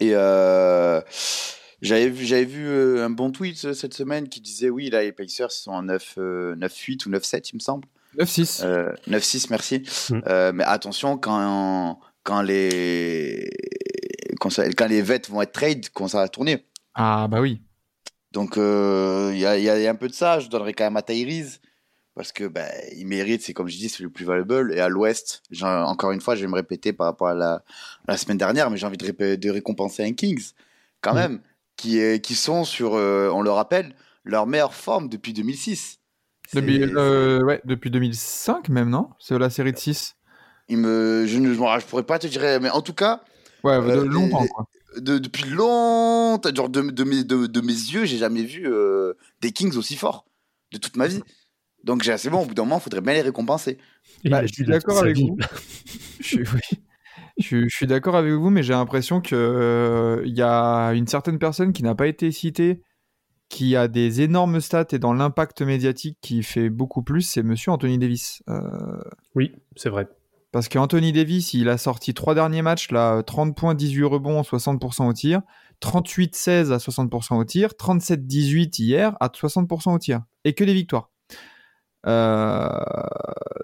Et 0.00 0.10
euh, 0.14 1.00
j'avais 1.82 2.08
vu, 2.08 2.24
j'avais 2.24 2.44
vu 2.44 2.66
euh, 2.68 3.04
un 3.04 3.10
bon 3.10 3.30
tweet 3.30 3.64
euh, 3.64 3.74
cette 3.74 3.94
semaine 3.94 4.28
qui 4.28 4.40
disait 4.40 4.70
oui, 4.70 4.90
là, 4.90 5.02
les 5.02 5.12
Pacers 5.12 5.50
sont 5.52 5.72
en 5.72 5.82
9, 5.82 6.14
euh, 6.18 6.56
9-8 6.56 7.06
ou 7.06 7.10
9-7, 7.10 7.50
il 7.52 7.56
me 7.56 7.60
semble. 7.60 7.88
9-6. 8.18 8.64
Euh, 8.64 8.92
9-6, 9.08 9.46
merci. 9.50 9.82
Mm. 10.10 10.20
Euh, 10.26 10.52
mais 10.54 10.64
attention, 10.64 11.18
quand, 11.18 12.00
quand, 12.22 12.42
les, 12.42 13.50
quand, 14.40 14.50
ça- 14.50 14.68
quand 14.70 14.86
les 14.86 15.02
vets 15.02 15.22
vont 15.28 15.42
être 15.42 15.52
trade, 15.52 15.86
quand 15.92 16.08
ça 16.08 16.18
va 16.18 16.28
tourner. 16.28 16.64
Ah 16.94 17.26
bah 17.28 17.40
oui. 17.40 17.60
Donc, 18.32 18.56
il 18.56 19.38
y, 19.38 19.46
a, 19.46 19.56
il 19.58 19.64
y 19.64 19.68
a 19.86 19.90
un 19.90 19.94
peu 19.94 20.08
de 20.08 20.12
ça. 20.14 20.38
Je 20.38 20.48
donnerais 20.48 20.74
quand 20.74 20.84
même 20.84 20.96
à 20.96 21.02
Tyrese. 21.02 21.60
Parce 22.18 22.32
que 22.32 22.48
bah, 22.48 22.66
il 22.96 23.06
mérite, 23.06 23.42
c'est 23.42 23.52
comme 23.54 23.68
je 23.68 23.76
dis, 23.76 23.88
c'est 23.88 24.02
le 24.02 24.10
plus 24.10 24.24
valuable. 24.24 24.72
Et 24.74 24.80
à 24.80 24.88
l'ouest, 24.88 25.40
encore 25.62 26.10
une 26.10 26.20
fois, 26.20 26.34
je 26.34 26.40
vais 26.40 26.48
me 26.48 26.56
répéter 26.56 26.92
par 26.92 27.06
rapport 27.06 27.28
à 27.28 27.34
la, 27.34 27.52
à 28.08 28.12
la 28.12 28.16
semaine 28.16 28.38
dernière, 28.38 28.70
mais 28.72 28.76
j'ai 28.76 28.86
envie 28.86 28.96
de, 28.96 29.06
ré- 29.06 29.36
de 29.36 29.50
récompenser 29.50 30.02
un 30.02 30.12
Kings, 30.12 30.50
quand 31.00 31.12
Mm. 31.12 31.16
même, 31.16 31.40
qui, 31.76 32.00
est- 32.00 32.20
qui 32.20 32.34
sont 32.34 32.64
sur, 32.64 32.96
euh, 32.96 33.30
on 33.32 33.40
le 33.40 33.50
rappelle, 33.52 33.94
leur 34.24 34.48
meilleure 34.48 34.74
forme 34.74 35.08
depuis 35.08 35.32
2006. 35.32 36.00
C'est- 36.48 36.60
Depuis, 36.60 36.82
euh, 36.82 37.44
ouais, 37.44 37.60
depuis 37.64 37.88
2005 37.92 38.68
même, 38.68 38.90
non? 38.90 39.10
C'est 39.20 39.38
la 39.38 39.48
série 39.48 39.72
de 39.72 39.78
6. 39.78 40.16
il 40.68 40.78
me, 40.78 41.24
je 41.24 41.38
ne 41.38 41.54
je 41.54 41.86
pourrais 41.86 42.02
pas 42.02 42.18
te 42.18 42.26
dire, 42.26 42.42
mais 42.60 42.68
en 42.70 42.82
tout 42.82 42.94
cas, 42.94 43.22
Ouais, 43.62 43.76
de 43.80 44.00
Euh, 44.00 44.04
longtemps 44.04 44.42
les- 44.42 44.48
quoi. 44.48 44.66
de- 44.96 45.18
depuis 45.18 45.44
longtemps, 45.44 46.52
genre 46.52 46.68
de, 46.68 46.82
de 46.82 47.04
mes, 47.04 47.22
de, 47.22 47.46
de 47.46 47.60
mes 47.60 47.72
yeux, 47.72 48.06
j'ai 48.06 48.18
jamais 48.18 48.42
vu 48.42 48.68
des 49.40 49.52
Kings 49.52 49.76
aussi 49.76 49.94
forts 49.94 50.24
de 50.72 50.78
toute 50.78 50.96
ma 50.96 51.06
vie. 51.06 51.22
Donc 51.84 52.02
j'ai 52.02 52.12
assez 52.12 52.28
bon, 52.30 52.42
au 52.42 52.46
bout 52.46 52.54
d'un 52.54 52.64
moment, 52.64 52.78
il 52.78 52.82
faudrait 52.82 53.00
bien 53.00 53.14
les 53.14 53.22
récompenser. 53.22 53.78
Bah, 54.24 54.44
je 54.44 54.52
suis 54.52 54.64
d'accord 54.64 54.98
avec 54.98 55.16
vous. 55.18 55.36
je 56.20 56.24
suis, 56.26 56.38
oui. 56.40 56.78
je, 57.38 57.44
suis- 57.44 57.68
je 57.70 57.74
suis 57.76 57.86
d'accord 57.86 58.16
avec 58.16 58.32
vous, 58.32 58.50
mais 58.50 58.62
j'ai 58.62 58.72
l'impression 58.72 59.20
que 59.20 59.34
euh, 59.36 60.22
il 60.26 60.36
y 60.36 60.42
a 60.42 60.88
une 60.92 61.06
certaine 61.06 61.38
personne 61.38 61.72
qui 61.72 61.82
n'a 61.82 61.94
pas 61.94 62.08
été 62.08 62.30
citée, 62.32 62.82
qui 63.48 63.76
a 63.76 63.88
des 63.88 64.20
énormes 64.20 64.60
stats 64.60 64.88
et 64.92 64.98
dans 64.98 65.14
l'impact 65.14 65.62
médiatique 65.62 66.18
qui 66.20 66.42
fait 66.42 66.68
beaucoup 66.68 67.02
plus, 67.02 67.22
c'est 67.22 67.42
Monsieur 67.42 67.70
Anthony 67.72 67.96
Davis. 67.98 68.42
Euh, 68.50 68.60
Oui, 69.34 69.52
c'est 69.76 69.88
vrai. 69.88 70.06
parce 70.52 70.68
qu'Anthony 70.68 71.12
Davis, 71.12 71.54
il 71.54 71.68
a 71.68 71.78
sorti 71.78 72.12
trois 72.12 72.34
derniers 72.34 72.60
matchs, 72.62 72.90
là, 72.90 73.22
30 73.22 73.56
points, 73.56 73.74
18 73.74 74.02
rebonds, 74.04 74.42
60% 74.42 75.08
au 75.08 75.12
tir, 75.14 75.40
38-16 75.82 76.72
à 76.72 76.78
60% 76.78 77.36
au 77.38 77.44
tir, 77.44 77.70
37-18 77.78 78.82
hier 78.82 79.16
à 79.20 79.28
60% 79.28 79.94
au 79.94 79.98
tir. 79.98 80.22
Et 80.44 80.52
que 80.54 80.64
des 80.64 80.74
victoires. 80.74 81.10
Euh, 82.06 82.68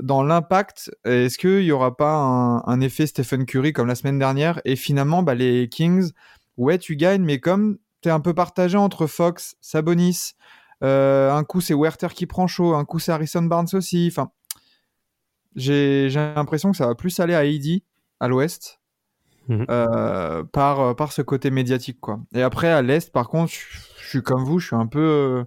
dans 0.00 0.22
l'impact, 0.22 0.90
est-ce 1.04 1.38
qu'il 1.38 1.60
n'y 1.60 1.72
aura 1.72 1.96
pas 1.96 2.14
un, 2.14 2.62
un 2.66 2.80
effet 2.80 3.06
Stephen 3.06 3.46
Curry 3.46 3.72
comme 3.72 3.86
la 3.86 3.94
semaine 3.94 4.18
dernière? 4.18 4.60
Et 4.64 4.76
finalement, 4.76 5.22
bah, 5.22 5.34
les 5.34 5.68
Kings, 5.68 6.10
ouais, 6.56 6.78
tu 6.78 6.96
gagnes, 6.96 7.22
mais 7.22 7.38
comme 7.40 7.78
tu 8.02 8.08
es 8.08 8.12
un 8.12 8.20
peu 8.20 8.34
partagé 8.34 8.76
entre 8.76 9.06
Fox, 9.06 9.56
Sabonis, 9.60 10.32
euh, 10.82 11.32
un 11.32 11.44
coup 11.44 11.60
c'est 11.60 11.74
Werther 11.74 12.08
qui 12.12 12.26
prend 12.26 12.46
chaud, 12.46 12.74
un 12.74 12.84
coup 12.84 12.98
c'est 12.98 13.12
Harrison 13.12 13.42
Barnes 13.42 13.68
aussi. 13.74 14.08
Enfin, 14.10 14.30
j'ai 15.56 16.08
l'impression 16.10 16.70
que 16.72 16.76
ça 16.76 16.86
va 16.86 16.94
plus 16.94 17.18
aller 17.20 17.34
à 17.34 17.38
AD 17.40 17.82
à 18.20 18.28
l'ouest 18.28 18.80
Mhm. 19.46 19.66
euh, 19.70 20.42
par, 20.44 20.96
par 20.96 21.12
ce 21.12 21.20
côté 21.20 21.50
médiatique. 21.50 22.00
quoi. 22.00 22.18
Et 22.34 22.42
après, 22.42 22.68
à 22.70 22.80
l'est, 22.80 23.12
par 23.12 23.28
contre, 23.28 23.52
je 23.52 23.60
je 24.02 24.08
suis 24.10 24.22
comme 24.22 24.44
vous, 24.44 24.58
je 24.58 24.66
suis 24.68 24.76
un 24.76 24.86
peu. 24.86 25.00
euh, 25.00 25.44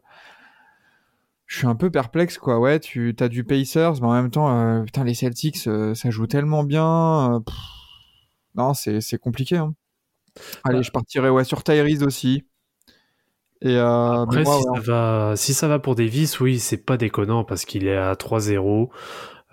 je 1.48 1.58
suis 1.60 1.68
un 1.68 1.76
peu 1.76 1.90
perplexe, 1.90 2.38
quoi. 2.38 2.60
Ouais, 2.60 2.80
tu 2.80 3.16
as 3.20 3.30
du 3.30 3.44
Pacers, 3.44 3.94
mais 4.02 4.08
en 4.08 4.14
même 4.14 4.30
temps, 4.32 4.50
euh, 4.60 4.84
putain, 4.84 5.04
les 5.04 5.14
Celtics, 5.16 5.68
euh, 5.68 5.96
ça 5.96 6.10
joue 6.12 6.28
tellement 6.28 6.64
bien. 6.64 7.36
euh, 7.36 7.40
pff. 7.40 7.56
non, 8.56 8.74
c'est 8.74 9.18
compliqué. 9.20 9.58
hein. 9.58 9.74
Allez, 10.64 10.78
Bah. 10.80 10.84
je 10.84 10.92
partirai 10.92 11.30
ouais, 11.30 11.44
sur 11.44 11.64
Tyrese 11.64 12.04
aussi. 12.04 12.46
Et 13.62 13.76
euh, 13.78 14.22
Après, 14.24 14.44
moi, 14.44 14.58
si, 14.60 14.68
ouais, 14.68 14.76
ça 14.78 14.82
va, 14.92 15.34
si 15.36 15.54
ça 15.54 15.68
va 15.68 15.80
pour 15.80 15.96
Davis, 15.96 16.40
oui, 16.40 16.60
c'est 16.60 16.78
pas 16.86 16.98
déconnant 16.98 17.44
parce 17.44 17.66
qu'il 17.66 17.88
est 17.88 17.98
à 17.98 18.16
3-0. 18.16 18.92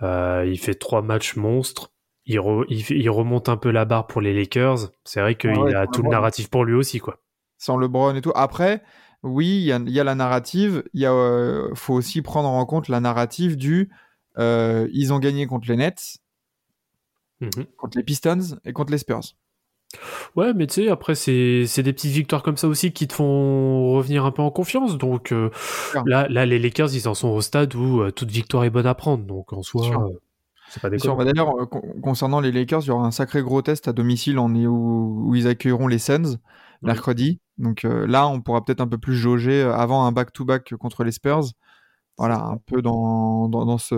euh, 0.02 0.44
il 0.46 0.58
fait 0.58 0.74
trois 0.74 1.00
matchs 1.02 1.36
monstres. 1.36 1.90
Il, 2.26 2.38
re- 2.38 2.64
il, 2.68 2.82
fait- 2.84 2.98
il 2.98 3.08
remonte 3.10 3.48
un 3.48 3.56
peu 3.56 3.70
la 3.70 3.84
barre 3.84 4.06
pour 4.06 4.20
les 4.20 4.34
Lakers. 4.34 4.90
C'est 5.04 5.20
vrai 5.20 5.36
qu'il 5.36 5.50
Ah 5.54 5.60
ouais, 5.60 5.74
a 5.74 5.86
tout 5.86 6.02
le 6.02 6.08
narratif 6.10 6.50
pour 6.50 6.64
lui 6.64 6.74
aussi, 6.74 6.98
quoi. 6.98 7.18
sans 7.58 7.76
LeBron 7.78 8.14
et 8.14 8.20
tout. 8.20 8.32
Après, 8.34 8.82
oui, 9.24 9.46
il 9.56 9.64
y 9.64 9.72
a, 9.72 9.78
il 9.78 9.90
y 9.90 9.98
a 9.98 10.04
la 10.04 10.14
narrative. 10.14 10.84
Il 10.94 11.00
y 11.00 11.06
a, 11.06 11.12
euh, 11.12 11.74
faut 11.74 11.94
aussi 11.94 12.22
prendre 12.22 12.48
en 12.48 12.64
compte 12.66 12.88
la 12.88 13.00
narrative 13.00 13.56
du. 13.56 13.90
euh, 14.38 14.88
ils 14.92 15.12
ont 15.12 15.18
gagné 15.18 15.46
contre 15.46 15.68
les 15.68 15.76
Nets, 15.76 16.18
Mhm. 17.40 17.66
contre 17.76 17.96
les 17.98 18.04
Pistons 18.04 18.58
et 18.64 18.72
contre 18.72 18.92
les 18.92 18.98
Spurs. 18.98 19.22
Ouais, 20.34 20.52
mais 20.54 20.66
tu 20.66 20.74
sais, 20.82 20.88
après, 20.88 21.14
c'est 21.14 21.82
des 21.82 21.92
petites 21.92 22.10
victoires 22.10 22.42
comme 22.42 22.56
ça 22.56 22.66
aussi 22.66 22.92
qui 22.92 23.06
te 23.06 23.12
font 23.12 23.92
revenir 23.92 24.24
un 24.24 24.32
peu 24.32 24.42
en 24.42 24.50
confiance. 24.50 24.98
Donc 24.98 25.30
euh, 25.32 25.50
là, 26.06 26.26
là, 26.28 26.46
les 26.46 26.58
Lakers, 26.58 26.92
ils 26.94 27.06
en 27.08 27.14
sont 27.14 27.28
au 27.28 27.40
stade 27.40 27.74
où 27.76 28.10
toute 28.10 28.30
victoire 28.30 28.64
est 28.64 28.70
bonne 28.70 28.86
à 28.86 28.94
prendre. 28.94 29.24
Donc 29.24 29.52
en 29.52 29.62
soi, 29.62 30.10
c'est 30.68 30.82
pas 30.82 30.90
déconnant. 30.90 31.16
bah 31.16 31.24
D'ailleurs, 31.24 31.68
con- 31.70 31.94
concernant 32.02 32.40
les 32.40 32.50
Lakers, 32.50 32.82
il 32.82 32.88
y 32.88 32.90
aura 32.90 33.06
un 33.06 33.12
sacré 33.12 33.40
gros 33.42 33.62
test 33.62 33.86
à 33.86 33.92
domicile 33.92 34.38
en, 34.40 34.52
où, 34.52 35.28
où 35.28 35.34
ils 35.36 35.46
accueilleront 35.46 35.86
les 35.86 35.98
Suns 36.00 36.38
mercredi. 36.82 37.38
Donc 37.58 37.84
euh, 37.84 38.06
là, 38.06 38.26
on 38.28 38.40
pourra 38.40 38.64
peut-être 38.64 38.80
un 38.80 38.88
peu 38.88 38.98
plus 38.98 39.14
jauger 39.16 39.62
euh, 39.62 39.74
avant 39.74 40.04
un 40.06 40.12
back-to-back 40.12 40.74
contre 40.76 41.04
les 41.04 41.12
Spurs. 41.12 41.44
Voilà, 42.18 42.40
un 42.44 42.58
peu 42.58 42.82
dans, 42.82 43.48
dans, 43.48 43.64
dans 43.64 43.78
ce. 43.78 43.94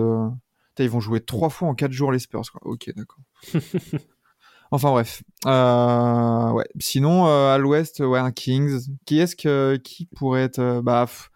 Putain, 0.69 0.83
ils 0.83 0.89
vont 0.89 0.99
jouer 0.99 1.21
trois 1.21 1.49
fois 1.49 1.67
en 1.67 1.75
quatre 1.75 1.91
jours 1.91 2.11
les 2.11 2.19
Spurs. 2.19 2.43
Quoi. 2.51 2.61
Ok, 2.63 2.91
d'accord. 2.95 3.19
enfin 4.71 4.91
bref. 4.91 5.23
Euh, 5.45 6.51
ouais. 6.51 6.67
Sinon, 6.79 7.27
euh, 7.27 7.53
à 7.53 7.57
l'ouest, 7.57 7.99
ouais, 7.99 8.19
un 8.19 8.31
Kings. 8.31 8.87
Qui 9.05 9.19
est-ce 9.19 9.35
que 9.35 9.75
qui 9.83 10.05
pourrait 10.05 10.43
être 10.43 10.81
Bah, 10.83 11.05
pff, 11.07 11.31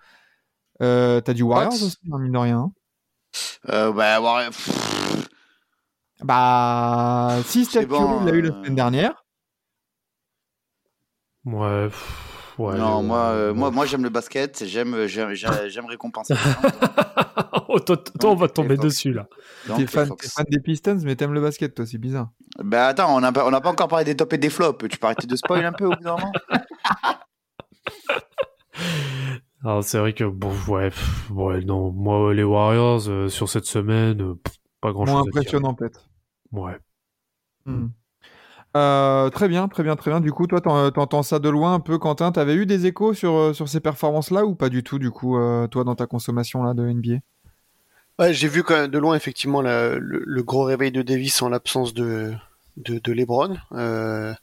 t'as 0.79 1.33
du 1.33 1.43
Warriors 1.43 1.71
Bucks. 1.71 1.81
aussi, 1.81 1.97
hein, 2.11 2.19
mine 2.19 2.31
de 2.31 2.37
rien. 2.37 2.71
Euh, 3.69 3.91
bah, 3.93 4.19
pff, 4.47 5.29
Bah, 6.23 7.39
si 7.45 7.65
Steph 7.65 7.85
bon, 7.85 7.99
Curry 7.99 8.25
l'a 8.25 8.31
eu 8.37 8.41
la 8.41 8.49
semaine 8.51 8.75
dernière. 8.75 9.20
Ouais, 11.45 11.88
pff, 11.88 12.53
ouais, 12.60 12.77
non, 12.77 13.01
moi, 13.01 13.17
euh, 13.29 13.50
ouais. 13.50 13.57
moi, 13.57 13.71
moi 13.71 13.86
j'aime 13.86 14.03
le 14.03 14.10
basket, 14.10 14.63
j'aime, 14.65 15.07
j'aime, 15.07 15.33
j'aime 15.33 15.67
j'aime 15.67 15.86
récompenser. 15.86 16.33
Oh, 17.74 17.79
toi, 17.79 17.95
toi, 17.95 18.31
on 18.31 18.36
va 18.36 18.50
tomber 18.50 18.75
dessus 18.75 19.13
là. 19.13 19.27
T'es 19.77 19.88
fan, 19.88 20.10
fan 20.19 20.45
des 20.50 20.60
Pistons, 20.60 21.00
mais 21.03 21.15
t'aimes 21.15 21.33
le 21.33 21.39
basket, 21.39 21.74
toi, 21.74 21.86
c'est 21.86 21.98
bizarre. 21.98 22.29
Bah 22.62 22.88
attends, 22.88 23.15
on 23.15 23.21
n'a 23.21 23.31
pas, 23.31 23.48
on 23.48 23.51
n'a 23.51 23.62
pas 23.62 23.69
encore 23.69 23.88
parlé 23.88 24.03
des 24.03 24.15
tops 24.17 24.33
et 24.33 24.38
des 24.38 24.50
flops. 24.50 24.89
Tu 24.89 24.98
peux 24.98 25.05
arrêter 25.05 25.25
de 25.25 25.36
spoil 25.38 25.63
un 25.63 25.71
peu 25.71 25.86
au 25.86 25.91
bout 25.91 26.03
d'un 26.03 26.17
moment? 26.17 26.31
Alors 29.63 29.83
c'est 29.83 30.00
vrai 30.00 30.13
que 30.13 30.24
bon, 30.24 30.51
ouais, 30.67 30.89
pff, 30.89 31.29
ouais, 31.31 31.62
non, 31.62 31.91
moi 31.91 32.33
les 32.33 32.43
Warriors 32.43 33.07
euh, 33.07 33.29
sur 33.29 33.48
cette 33.48 33.65
semaine, 33.65 34.21
euh, 34.21 34.36
pff, 34.43 34.57
pas 34.81 34.91
grand 34.91 35.05
Moins 35.05 35.21
chose 35.24 35.31
dire. 35.31 35.39
impressionnant, 35.39 35.74
peut-être. 35.74 36.10
Ouais. 36.51 36.77
Hmm. 37.65 37.88
Euh, 38.77 39.29
très 39.29 39.47
bien, 39.49 39.67
très 39.67 39.83
bien, 39.83 39.95
très 39.95 40.11
bien. 40.11 40.21
Du 40.21 40.31
coup, 40.31 40.47
toi, 40.47 40.61
t'en- 40.61 40.91
t'entends 40.91 41.23
ça 41.23 41.39
de 41.39 41.49
loin 41.49 41.73
un 41.73 41.79
peu, 41.79 41.97
Quentin? 41.97 42.31
T'avais 42.31 42.55
eu 42.55 42.65
des 42.65 42.85
échos 42.85 43.13
sur, 43.13 43.33
euh, 43.33 43.53
sur 43.53 43.67
ces 43.67 43.81
performances-là 43.81 44.45
ou 44.45 44.55
pas 44.55 44.69
du 44.69 44.83
tout, 44.83 44.97
du 44.97 45.11
coup, 45.11 45.37
euh, 45.37 45.67
toi, 45.67 45.83
dans 45.83 45.95
ta 45.95 46.05
consommation 46.07 46.63
là 46.63 46.73
de 46.73 46.87
NBA 46.87 47.17
Ouais, 48.19 48.33
j'ai 48.33 48.47
vu 48.47 48.63
quand 48.63 48.75
même 48.75 48.91
de 48.91 48.97
loin 48.99 49.15
effectivement 49.15 49.61
la- 49.61 49.97
le, 49.97 50.21
le 50.25 50.43
gros 50.43 50.63
réveil 50.63 50.91
de 50.91 51.01
Davis 51.01 51.41
en 51.41 51.49
l'absence 51.49 51.93
de, 51.93 52.33
de, 52.77 52.99
de 52.99 53.11
LeBron. 53.11 53.57
Euh, 53.73 54.33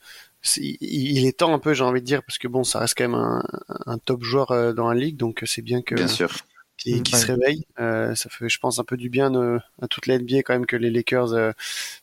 il, 0.57 1.27
est 1.27 1.39
temps 1.39 1.55
un 1.55 1.59
peu, 1.59 1.75
j'ai 1.75 1.85
envie 1.85 2.01
de 2.01 2.07
dire, 2.07 2.23
parce 2.25 2.39
que 2.39 2.49
bon, 2.49 2.65
ça 2.65 2.81
reste 2.81 2.95
quand 2.97 3.05
même 3.09 3.15
un, 3.15 3.43
un 3.87 3.99
top 3.99 4.23
joueur 4.25 4.51
euh, 4.51 4.73
dans 4.73 4.89
la 4.89 4.99
ligue, 4.99 5.17
donc 5.17 5.43
c'est 5.47 5.63
bien 5.63 5.81
que 5.83 5.95
Bien 5.95 6.09
sûr. 6.09 6.31
Qu'il 6.79 7.03
qu'il 7.03 7.15
Ouais. 7.17 7.21
se 7.21 7.27
réveille. 7.27 7.67
Euh, 7.81 8.15
ça 8.15 8.31
fait, 8.31 8.49
je 8.49 8.59
pense, 8.59 8.79
un 8.79 8.85
peu 8.85 8.97
du 8.97 9.11
bien 9.11 9.35
euh, 9.35 9.59
à 9.83 9.89
toute 9.89 10.07
la 10.07 10.19
NBA 10.19 10.39
quand 10.43 10.55
même 10.55 10.67
que 10.67 10.77
les 10.77 10.91
Lakers 10.91 11.35
euh, 11.35 11.53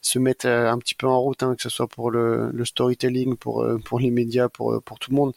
se 0.02 0.20
mettent 0.20 0.46
euh, 0.46 0.70
un 0.70 0.78
petit 0.78 0.94
peu 0.96 1.08
en 1.08 1.20
route, 1.20 1.42
hein, 1.42 1.56
que 1.56 1.64
ce 1.64 1.70
soit 1.70 1.88
pour 1.88 2.12
le, 2.12 2.52
le 2.52 2.66
storytelling, 2.66 3.36
pour 3.38 3.64
euh, 3.64 3.80
pour 3.84 4.00
les 4.00 4.12
médias, 4.12 4.50
pour 4.50 4.74
euh, 4.74 4.80
pour 4.82 5.00
tout 5.00 5.10
le 5.12 5.16
monde. 5.16 5.34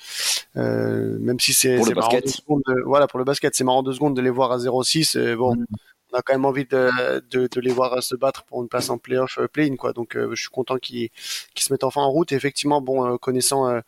Euh, 0.56 1.18
même 1.20 1.40
si 1.40 1.52
c'est 1.54 1.78
marrant 1.94 2.10
deux 2.20 2.30
secondes 2.30 2.62
de- 2.66 2.82
voilà 2.84 3.06
pour 3.06 3.18
le 3.18 3.24
basket, 3.24 3.54
c'est 3.54 3.64
marrant 3.64 3.82
deux 3.82 3.92
secondes 3.94 4.16
de 4.16 4.22
les 4.22 4.30
voir 4.30 4.52
à 4.52 4.58
0-6. 4.58 5.16
euh, 5.16 5.36
bon, 5.36 5.54
Mm. 5.56 5.64
on 6.12 6.16
a 6.18 6.22
quand 6.22 6.32
même 6.32 6.46
envie 6.46 6.64
de, 6.64 6.88
de, 7.30 7.48
de 7.52 7.60
les 7.60 7.70
voir 7.70 8.02
se 8.02 8.14
battre 8.16 8.44
pour 8.44 8.62
une 8.62 8.68
place 8.68 8.88
en 8.90 8.96
playoff, 8.98 9.38
euh, 9.38 9.46
play-in 9.46 9.76
quoi. 9.76 9.92
Donc 9.92 10.16
euh, 10.16 10.30
je 10.34 10.40
suis 10.40 10.50
content 10.50 10.78
qu'ils 10.78 11.10
qu'ils 11.54 11.64
se 11.64 11.72
mettent 11.72 11.84
enfin 11.84 12.00
en 12.02 12.10
route. 12.10 12.32
Et 12.32 12.34
effectivement, 12.34 12.80
bon, 12.80 13.04
euh, 13.06 13.16
connaissant 13.18 13.68
euh, 13.68 13.80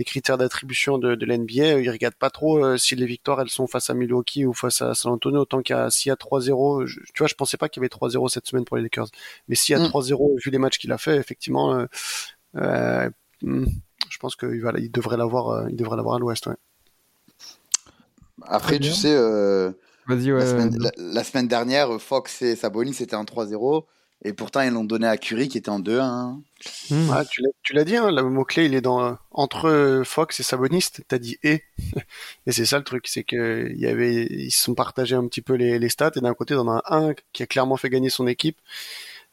les 0.00 0.04
critères 0.04 0.38
d'attribution 0.38 0.96
de, 0.96 1.14
de 1.14 1.26
l'NBA, 1.26 1.74
euh, 1.74 1.82
ils 1.82 1.90
regardent 1.90 2.14
pas 2.14 2.30
trop 2.30 2.64
euh, 2.64 2.78
si 2.78 2.96
les 2.96 3.04
victoires 3.04 3.38
elles 3.42 3.50
sont 3.50 3.66
face 3.66 3.90
à 3.90 3.94
Milwaukee 3.94 4.46
ou 4.46 4.54
face 4.54 4.80
à 4.80 4.94
San 4.94 5.12
Antonio. 5.12 5.40
Autant 5.40 5.60
qu'il 5.60 5.76
y 5.76 5.78
a 5.78 5.90
s'il 5.90 6.08
y 6.08 6.12
a 6.12 6.16
3-0, 6.16 6.86
je- 6.86 7.00
tu 7.12 7.18
vois, 7.18 7.26
je 7.26 7.34
pensais 7.34 7.58
pas 7.58 7.68
qu'il 7.68 7.80
y 7.80 7.82
avait 7.82 7.90
3-0 7.90 8.28
cette 8.30 8.46
semaine 8.46 8.64
pour 8.64 8.78
les 8.78 8.82
Lakers. 8.82 9.08
Mais 9.48 9.56
s'il 9.56 9.76
y 9.76 9.78
a 9.78 9.82
Mm. 9.82 9.88
3-0 9.90 10.38
vu 10.42 10.50
les 10.50 10.56
matchs 10.56 10.78
qu'il 10.78 10.90
a 10.90 10.96
fait, 10.96 11.16
effectivement, 11.18 11.74
euh, 11.74 11.84
euh, 12.56 13.10
hmm, 13.42 13.66
je 14.08 14.18
pense 14.18 14.36
qu'il 14.36 14.62
va, 14.62 14.72
il 14.78 14.90
devrait 14.90 15.18
l'avoir, 15.18 15.48
euh, 15.50 15.66
il 15.68 15.76
devrait 15.76 15.96
l'avoir 15.98 16.16
à 16.16 16.18
l'Ouest. 16.18 16.46
Ouais. 16.46 16.56
Après, 18.46 18.78
tu 18.78 18.90
sais, 18.90 19.14
euh, 19.14 19.70
ouais. 20.08 20.40
la, 20.40 20.46
semaine, 20.46 20.76
la, 20.78 20.90
la 20.96 21.24
semaine 21.24 21.46
dernière, 21.46 22.00
Fox 22.00 22.40
et 22.40 22.56
Sabonis 22.56 22.94
c'était 22.94 23.16
en 23.16 23.24
3-0. 23.24 23.84
Et 24.22 24.34
pourtant, 24.34 24.60
ils 24.60 24.70
l'ont 24.70 24.84
donné 24.84 25.06
à 25.06 25.16
Curry 25.16 25.48
qui 25.48 25.56
était 25.58 25.70
en 25.70 25.80
2-1. 25.80 26.00
hein. 26.02 26.42
Hmm. 26.90 27.08
Ouais, 27.08 27.24
tu 27.30 27.40
l'as, 27.42 27.48
tu 27.62 27.72
l'as 27.72 27.84
dit, 27.84 27.96
hein, 27.96 28.10
le 28.10 28.22
mot 28.24 28.44
clé, 28.44 28.66
il 28.66 28.74
est 28.74 28.82
dans 28.82 29.16
entre 29.30 29.66
euh, 29.70 30.04
Fox 30.04 30.40
et 30.40 30.42
Sabonis. 30.42 30.84
T'as 31.08 31.18
dit 31.18 31.38
et, 31.42 31.62
et 32.46 32.52
c'est 32.52 32.66
ça 32.66 32.76
le 32.78 32.84
truc, 32.84 33.06
c'est 33.08 33.24
que 33.24 33.68
il 33.70 33.78
y 33.80 33.86
avait, 33.86 34.26
ils 34.26 34.50
se 34.50 34.62
sont 34.64 34.74
partagés 34.74 35.16
un 35.16 35.26
petit 35.26 35.40
peu 35.42 35.54
les, 35.54 35.78
les 35.78 35.88
stats. 35.88 36.12
Et 36.16 36.20
d'un 36.20 36.34
côté, 36.34 36.54
t'en 36.54 36.68
as 36.68 36.82
un 36.88 37.14
qui 37.32 37.42
a 37.42 37.46
clairement 37.46 37.76
fait 37.78 37.88
gagner 37.90 38.10
son 38.10 38.26
équipe. 38.26 38.58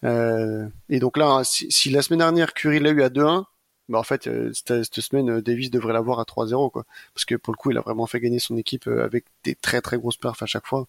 Euh, 0.03 0.67
et 0.89 1.00
donc 1.00 1.17
là, 1.17 1.41
si, 1.44 1.72
si 1.72 1.89
la 1.89 2.01
semaine 2.01 2.20
dernière 2.20 2.53
Curry 2.53 2.79
l'a 2.79 2.91
eu 2.91 3.01
à 3.03 3.10
2-1, 3.10 3.46
bah 3.89 4.00
en 4.00 4.03
fait, 4.03 4.27
euh, 4.27 4.51
cette, 4.53 4.84
cette 4.84 5.00
semaine, 5.00 5.29
euh, 5.29 5.41
Davis 5.41 5.72
devrait 5.72 5.94
l'avoir 5.94 6.20
à 6.20 6.24
3-0, 6.24 6.72
quoi. 6.72 6.86
Parce 7.13 7.25
que 7.25 7.36
pour 7.36 7.53
le 7.53 7.58
coup, 7.58 7.72
il 7.72 7.77
a 7.77 7.82
vraiment 7.82 8.06
fait 8.06 8.20
gagner 8.20 8.39
son 8.39 8.58
équipe 8.58 8.88
euh, 8.88 9.06
avec 9.06 9.25
des 9.44 9.56
très 9.56 9.82
très 9.82 9.98
grosses 9.98 10.17
perfs 10.17 10.44
à 10.44 10.46
chaque 10.46 10.67
fois. 10.67 10.88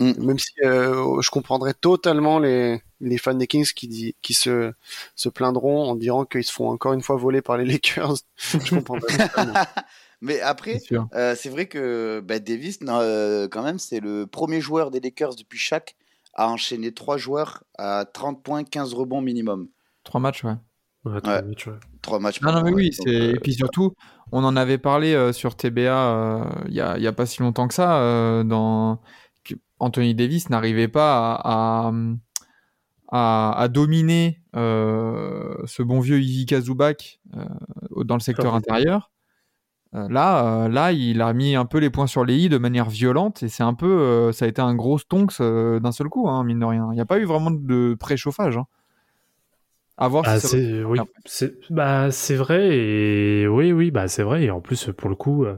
Mm. 0.00 0.12
Même 0.24 0.38
si 0.38 0.52
euh, 0.62 1.20
je 1.22 1.30
comprendrais 1.30 1.74
totalement 1.74 2.38
les, 2.38 2.82
les 3.00 3.18
fans 3.18 3.34
des 3.34 3.46
Kings 3.46 3.72
qui, 3.74 3.88
dit, 3.88 4.14
qui 4.20 4.34
se, 4.34 4.72
se 5.14 5.28
plaindront 5.28 5.88
en 5.88 5.94
disant 5.94 6.24
qu'ils 6.24 6.44
se 6.44 6.52
font 6.52 6.68
encore 6.68 6.92
une 6.92 7.02
fois 7.02 7.16
voler 7.16 7.42
par 7.42 7.56
les 7.56 7.64
Lakers. 7.66 8.16
je 8.36 8.70
comprendrais 8.70 9.16
totalement. 9.16 9.54
Mais 10.20 10.40
après, 10.40 10.80
euh, 11.14 11.34
c'est 11.36 11.50
vrai 11.50 11.66
que 11.66 12.20
bah, 12.24 12.38
Davis, 12.38 12.80
non, 12.80 12.98
euh, 13.00 13.48
quand 13.48 13.62
même, 13.62 13.78
c'est 13.78 14.00
le 14.00 14.26
premier 14.26 14.60
joueur 14.60 14.90
des 14.90 15.00
Lakers 15.00 15.36
depuis 15.36 15.58
chaque 15.58 15.96
à 16.34 16.48
enchaîner 16.48 16.92
trois 16.92 17.16
joueurs 17.16 17.64
à 17.78 18.04
30 18.10 18.42
points, 18.42 18.64
15 18.64 18.94
rebonds 18.94 19.20
minimum. 19.20 19.68
Trois 20.04 20.20
matchs, 20.20 20.44
ouais. 20.44 20.56
Ouais, 21.06 21.20
très 21.20 21.36
Ouais. 21.36 21.42
bien, 21.42 21.54
tu 21.54 21.70
vois. 21.70 21.78
Trois 22.02 22.18
matchs 22.18 22.40
Non, 22.42 22.48
par 22.48 22.56
non, 22.58 22.64
mais 22.64 22.70
mois, 22.70 22.76
oui, 22.80 22.90
donc, 22.90 23.08
c'est... 23.08 23.14
euh, 23.14 23.34
et 23.36 23.40
puis 23.40 23.54
surtout, 23.54 23.92
on 24.32 24.44
en 24.44 24.56
avait 24.56 24.78
parlé 24.78 25.14
euh, 25.14 25.32
sur 25.32 25.56
TBA 25.56 25.96
euh, 26.14 26.44
il 26.68 26.74
y, 26.74 26.80
a, 26.80 26.96
il 26.98 27.02
y 27.02 27.06
a 27.06 27.12
pas 27.12 27.26
si 27.26 27.40
longtemps 27.42 27.68
que 27.68 27.74
ça, 27.74 27.98
euh, 28.00 28.44
dans... 28.44 29.00
que 29.44 29.54
Anthony 29.78 30.14
Davis 30.14 30.50
n'arrivait 30.50 30.88
pas 30.88 31.34
à, 31.36 31.88
à, 31.88 31.92
à- 33.12 33.52
à 33.60 33.68
dominer 33.68 34.42
euh, 34.56 35.54
ce 35.66 35.82
bon 35.82 36.00
vieux 36.00 36.20
Ivica 36.20 36.60
Zubac 36.60 37.20
euh, 37.36 37.44
dans 38.04 38.14
le 38.16 38.20
secteur 38.20 38.54
Ah 38.54 38.56
intérieur. 38.56 39.10
Euh, 39.94 40.08
là, 40.08 40.64
euh, 40.64 40.68
là, 40.68 40.92
il 40.92 41.22
a 41.22 41.32
mis 41.32 41.54
un 41.54 41.64
peu 41.64 41.78
les 41.78 41.90
points 41.90 42.08
sur 42.08 42.24
les 42.24 42.36
i 42.36 42.48
de 42.48 42.58
manière 42.58 42.90
violente 42.90 43.42
et 43.44 43.48
c'est 43.48 43.62
un 43.62 43.74
peu, 43.74 43.86
euh, 43.86 44.32
ça 44.32 44.44
a 44.44 44.48
été 44.48 44.60
un 44.60 44.74
gros 44.74 44.98
stonks 44.98 45.40
euh, 45.40 45.78
d'un 45.80 45.92
seul 45.92 46.08
coup, 46.08 46.28
hein, 46.28 46.42
mine 46.44 46.58
de 46.58 46.64
rien. 46.64 46.88
Il 46.90 46.96
n'y 46.96 47.00
a 47.00 47.06
pas 47.06 47.18
eu 47.18 47.24
vraiment 47.24 47.50
de 47.52 47.96
préchauffage. 47.98 48.56
Hein. 48.56 48.66
À 49.98 50.08
voir 50.08 50.24
Ah, 50.26 50.38
si 50.38 50.46
ça 50.48 50.56
va- 50.58 50.62
c'est 50.62 50.84
oui, 50.84 50.98
c'est 51.24 51.54
bah 51.70 52.10
c'est 52.10 52.34
vrai 52.34 52.76
et 52.76 53.48
oui 53.48 53.72
oui 53.72 53.90
bah 53.90 54.08
c'est 54.08 54.22
vrai. 54.22 54.44
Et 54.44 54.50
en 54.50 54.60
plus 54.60 54.90
pour 54.96 55.08
le 55.08 55.16
coup 55.16 55.46
euh, 55.46 55.56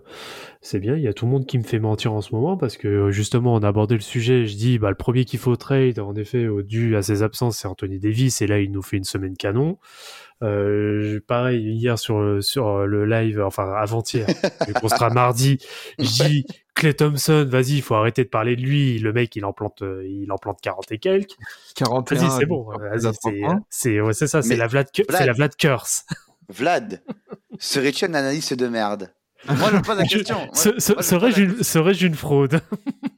c'est 0.60 0.78
bien. 0.78 0.94
Il 0.96 1.02
y 1.02 1.08
a 1.08 1.12
tout 1.12 1.26
le 1.26 1.32
monde 1.32 1.44
qui 1.44 1.58
me 1.58 1.64
fait 1.64 1.80
mentir 1.80 2.12
en 2.12 2.20
ce 2.20 2.32
moment 2.34 2.56
parce 2.56 2.76
que 2.76 2.86
euh, 2.86 3.10
justement 3.10 3.54
on 3.54 3.58
a 3.64 3.68
abordé 3.68 3.94
le 3.96 4.00
sujet. 4.00 4.46
Je 4.46 4.56
dis 4.56 4.78
bah 4.78 4.90
le 4.90 4.94
premier 4.96 5.24
qu'il 5.24 5.40
faut 5.40 5.56
trade 5.56 5.98
en 5.98 6.14
effet 6.14 6.46
au 6.46 6.62
dû 6.62 6.94
à 6.96 7.02
ses 7.02 7.24
absences 7.24 7.58
c'est 7.58 7.66
Anthony 7.66 7.98
Davis. 7.98 8.40
Et 8.40 8.46
là 8.46 8.60
il 8.60 8.70
nous 8.70 8.82
fait 8.82 8.96
une 8.96 9.04
semaine 9.04 9.36
canon. 9.36 9.78
Euh, 10.44 11.18
pareil 11.26 11.72
hier 11.74 11.98
sur 11.98 12.38
sur 12.40 12.86
le 12.86 13.06
live 13.06 13.42
enfin 13.44 13.72
avant-hier 13.76 14.28
vu 14.68 14.72
qu'on 14.72 14.88
sera 14.88 15.10
mardi 15.10 15.58
je 15.98 16.04
dis 16.28 16.46
Clay 16.78 16.94
Thompson 16.94 17.46
vas-y 17.50 17.76
il 17.76 17.82
faut 17.82 17.94
arrêter 17.94 18.24
de 18.24 18.28
parler 18.28 18.56
de 18.56 18.62
lui 18.62 18.98
le 18.98 19.12
mec 19.12 19.34
il 19.36 19.44
en 19.44 19.52
plante 19.52 19.82
euh, 19.82 20.06
il 20.08 20.30
en 20.32 20.38
plante 20.38 20.60
40 20.62 20.90
et 20.92 20.98
quelques 20.98 21.36
41. 21.74 22.18
Vas-y, 22.18 22.30
c'est 22.38 22.46
bon. 22.46 22.66
c'est, 23.12 23.40
3 23.40 23.56
c'est, 23.68 24.00
ouais, 24.00 24.12
c'est 24.12 24.26
ça, 24.26 24.42
c'est 24.42 24.56
la 24.56 24.66
Vlad, 24.66 24.88
c'est 24.94 25.08
Vlad- 25.10 25.26
la 25.26 25.32
Vlad 25.32 25.56
curse. 25.56 26.06
Vlad, 26.48 27.02
serais-tu 27.58 28.04
un 28.06 28.14
analyste 28.14 28.54
de 28.54 28.68
merde 28.68 29.12
Moi, 29.46 29.70
je 29.72 29.78
pose 29.80 29.96
la 29.96 30.04
question. 30.04 30.36
Serais-je 30.52 32.06
une, 32.06 32.14
fraude. 32.14 32.60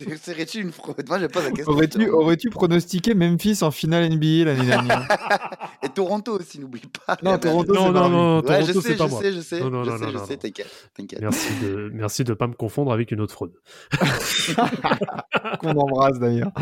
Serais-tu 0.22 0.60
une 0.60 0.70
fraude? 0.70 1.02
Moi, 1.08 1.18
je 1.18 1.26
pose 1.26 1.44
la 1.44 1.50
question. 1.50 1.72
Aurais-tu, 2.12 2.50
pronostiqué 2.50 3.14
Memphis 3.14 3.58
en 3.62 3.70
finale 3.70 4.10
NBA 4.10 4.44
l'année 4.44 4.66
dernière? 4.66 5.08
Et 5.82 5.88
Toronto 5.88 6.38
aussi, 6.38 6.60
n'oublie 6.60 6.82
pas. 7.06 7.16
Non, 7.22 7.38
Toronto, 7.38 7.72
Non, 7.72 7.86
c'est 7.86 7.92
non, 7.92 7.92
pas 8.02 8.08
non, 8.10 8.36
Ouais, 8.36 8.42
Toronto, 8.42 8.66
je 8.66 8.72
sais, 8.72 8.80
c'est 8.90 8.96
pas 8.96 9.06
je 9.06 9.10
moi. 9.10 9.20
sais, 9.22 9.32
je 9.32 9.40
sais. 9.40 9.60
Non, 9.60 9.70
non, 9.70 9.84
je 9.84 9.90
non, 9.90 9.96
sais, 9.96 10.04
non, 10.04 10.10
je 10.10 10.16
non, 10.18 10.26
sais, 10.26 10.36
t'inquiète, 10.36 10.70
t'inquiète. 10.94 11.20
Merci 11.22 11.48
de, 11.62 11.90
merci 11.94 12.24
de 12.24 12.34
pas 12.34 12.46
me 12.48 12.54
confondre 12.54 12.92
avec 12.92 13.10
une 13.12 13.20
autre 13.20 13.32
fraude. 13.32 13.52
Qu'on 15.60 15.70
embrasse 15.70 16.18
d'ailleurs. 16.18 16.52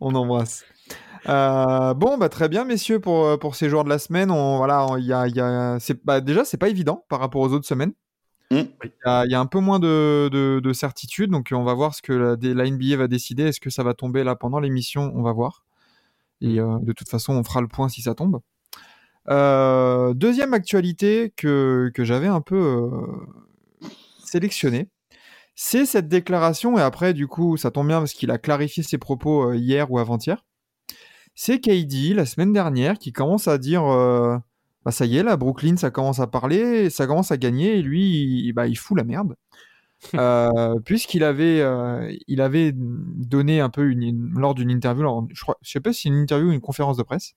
On 0.00 0.14
embrasse. 0.14 0.64
Euh, 1.28 1.94
bon, 1.94 2.18
bah, 2.18 2.28
très 2.28 2.48
bien, 2.48 2.64
messieurs, 2.64 3.00
pour, 3.00 3.38
pour 3.38 3.54
ces 3.56 3.68
joueurs 3.68 3.84
de 3.84 3.88
la 3.88 3.98
semaine. 3.98 4.30
On, 4.30 4.56
voilà, 4.58 4.84
on- 4.86 4.96
il 4.96 5.06
y 5.06 5.12
a, 5.12 5.26
il 5.26 5.34
y 5.36 5.40
a, 5.40 5.78
c'est, 5.80 6.04
bah, 6.04 6.20
déjà, 6.20 6.44
c'est 6.44 6.56
pas 6.56 6.68
évident 6.68 7.04
par 7.08 7.20
rapport 7.20 7.40
aux 7.40 7.52
autres 7.52 7.66
semaines. 7.66 7.92
Mm. 8.50 8.56
Il 8.84 8.90
y, 9.04 9.08
a, 9.08 9.24
il 9.26 9.30
y 9.30 9.34
a 9.34 9.40
un 9.40 9.46
peu 9.46 9.60
moins 9.60 9.78
de, 9.80 10.28
de, 10.32 10.60
de 10.62 10.72
certitude, 10.72 11.30
donc 11.30 11.48
on 11.52 11.64
va 11.64 11.74
voir 11.74 11.94
ce 11.94 12.02
que 12.02 12.12
la, 12.12 12.36
la 12.40 12.70
NBA 12.70 12.96
va 12.96 13.08
décider. 13.08 13.44
Est-ce 13.44 13.60
que 13.60 13.70
ça 13.70 13.82
va 13.82 13.94
tomber 13.94 14.24
là 14.24 14.36
pendant 14.36 14.60
l'émission? 14.60 15.12
On 15.14 15.22
va 15.22 15.32
voir. 15.32 15.64
Et 16.40 16.60
euh, 16.60 16.78
de 16.80 16.92
toute 16.92 17.08
façon, 17.08 17.34
on 17.34 17.44
fera 17.44 17.60
le 17.60 17.68
point 17.68 17.88
si 17.88 18.02
ça 18.02 18.14
tombe. 18.14 18.40
Euh, 19.28 20.14
deuxième 20.14 20.54
actualité 20.54 21.32
que, 21.36 21.90
que 21.94 22.04
j'avais 22.04 22.28
un 22.28 22.40
peu 22.40 22.56
euh, 22.56 23.88
sélectionnée, 24.24 24.88
c'est 25.54 25.86
cette 25.86 26.08
déclaration, 26.08 26.78
et 26.78 26.82
après, 26.82 27.14
du 27.14 27.26
coup, 27.26 27.56
ça 27.56 27.70
tombe 27.70 27.88
bien 27.88 27.98
parce 28.00 28.12
qu'il 28.12 28.30
a 28.30 28.38
clarifié 28.38 28.82
ses 28.82 28.98
propos 28.98 29.52
hier 29.54 29.90
ou 29.90 29.98
avant-hier. 29.98 30.44
C'est 31.34 31.60
KD, 31.60 32.14
la 32.14 32.26
semaine 32.26 32.52
dernière, 32.52 32.98
qui 32.98 33.12
commence 33.12 33.48
à 33.48 33.58
dire 33.58 33.82
bah, 34.86 34.92
ça 34.92 35.04
y 35.04 35.16
est, 35.16 35.24
là, 35.24 35.36
Brooklyn, 35.36 35.76
ça 35.76 35.90
commence 35.90 36.20
à 36.20 36.28
parler, 36.28 36.90
ça 36.90 37.08
commence 37.08 37.32
à 37.32 37.36
gagner, 37.36 37.78
et 37.78 37.82
lui, 37.82 38.44
il, 38.46 38.52
bah, 38.52 38.68
il 38.68 38.76
fout 38.76 38.96
la 38.96 39.02
merde. 39.04 39.34
Euh, 40.14 40.78
puisqu'il 40.84 41.24
avait, 41.24 41.60
euh, 41.62 42.14
il 42.28 42.42
avait 42.42 42.70
donné 42.74 43.60
un 43.60 43.70
peu 43.70 43.90
une, 43.90 44.34
lors 44.38 44.54
d'une 44.54 44.70
interview, 44.70 45.00
alors, 45.02 45.26
je 45.32 45.40
crois, 45.40 45.56
je 45.62 45.70
sais 45.70 45.80
pas 45.80 45.92
si 45.92 46.02
c'est 46.02 46.08
une 46.10 46.18
interview 46.18 46.50
ou 46.50 46.52
une 46.52 46.60
conférence 46.60 46.98
de 46.98 47.02
presse, 47.02 47.34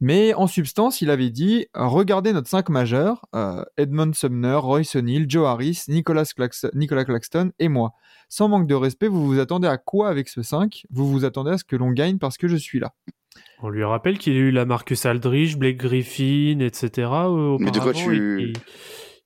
mais 0.00 0.34
en 0.34 0.46
substance, 0.46 1.02
il 1.02 1.10
avait 1.10 1.30
dit 1.30 1.66
regardez 1.74 2.32
notre 2.32 2.48
5 2.48 2.70
majeurs 2.70 3.26
euh, 3.34 3.62
Edmond 3.76 4.12
Sumner, 4.14 4.56
Royce 4.56 4.96
O'Neal, 4.96 5.26
Joe 5.28 5.46
Harris, 5.46 5.84
Nicolas, 5.88 6.24
Claxton, 6.24 6.70
Nicolas 6.74 7.04
Claxton 7.04 7.52
et 7.58 7.68
moi. 7.68 7.92
Sans 8.30 8.48
manque 8.48 8.66
de 8.66 8.74
respect, 8.74 9.08
vous 9.08 9.26
vous 9.26 9.38
attendez 9.38 9.68
à 9.68 9.76
quoi 9.76 10.08
avec 10.08 10.28
ce 10.28 10.42
5 10.42 10.86
Vous 10.90 11.08
vous 11.08 11.24
attendez 11.26 11.52
à 11.52 11.58
ce 11.58 11.64
que 11.64 11.76
l'on 11.76 11.92
gagne 11.92 12.18
parce 12.18 12.38
que 12.38 12.48
je 12.48 12.56
suis 12.56 12.80
là. 12.80 12.94
On 13.62 13.68
lui 13.68 13.84
rappelle 13.84 14.18
qu'il 14.18 14.34
a 14.34 14.36
eu 14.36 14.50
la 14.50 14.64
Marcus 14.66 15.06
Aldridge, 15.06 15.56
Blake 15.56 15.76
Griffin, 15.78 16.58
etc. 16.60 17.08
euh, 17.12 17.56
Mais 17.58 17.70
de 17.70 17.80
quoi 17.80 17.92
tu- 17.92 18.04
qu'il- 18.04 18.52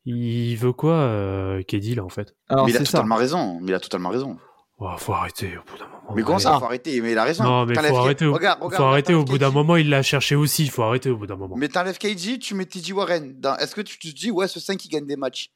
Il 0.06 0.56
veut 0.56 0.72
quoi, 0.72 0.92
euh, 0.94 1.62
KD, 1.62 1.94
là, 1.96 2.04
en 2.04 2.08
fait? 2.08 2.34
Alors 2.48 2.64
mais 2.66 2.72
il 2.72 2.76
a 2.76 2.80
ça. 2.80 2.84
totalement 2.92 3.16
raison. 3.16 3.58
Mais 3.60 3.72
il 3.72 3.74
a 3.74 3.80
totalement 3.80 4.08
raison. 4.08 4.38
Oh, 4.78 4.88
Faut 4.96 5.12
arrêter 5.12 5.58
au 5.58 5.62
bout 5.70 5.76
d'un 5.78 5.84
moment. 5.88 6.14
mais 6.16 6.22
comment 6.22 6.38
ça, 6.38 6.58
faut 6.58 6.64
arrêter? 6.64 6.98
Mais 7.02 7.12
il 7.12 7.18
a 7.18 7.24
raison. 7.24 7.44
Non, 7.44 7.66
mais 7.66 7.74
faut 7.74 7.96
arrêter, 7.98 8.24
au... 8.24 8.32
Regarde, 8.32 8.60
faut 8.60 8.64
regarde, 8.66 8.84
arrêter 8.84 9.12
au 9.12 9.24
bout 9.24 9.36
d'un 9.36 9.48
KD. 9.50 9.54
moment, 9.54 9.76
il 9.76 9.90
l'a 9.90 10.02
cherché 10.02 10.34
aussi, 10.36 10.64
il 10.64 10.70
faut 10.70 10.82
arrêter 10.82 11.10
au 11.10 11.18
bout 11.18 11.26
d'un 11.26 11.36
moment. 11.36 11.54
Mais 11.56 11.68
t'enlèves 11.68 11.98
KG, 11.98 12.38
tu 12.38 12.54
mets 12.54 12.64
TJ 12.64 12.92
Warren. 12.92 13.38
Dans- 13.38 13.56
Est-ce 13.58 13.74
que 13.74 13.82
tu 13.82 13.98
te 13.98 14.08
dis, 14.08 14.30
ouais, 14.30 14.48
ce 14.48 14.58
5 14.58 14.82
il 14.84 14.88
gagne 14.88 15.06
des 15.06 15.16
matchs? 15.16 15.50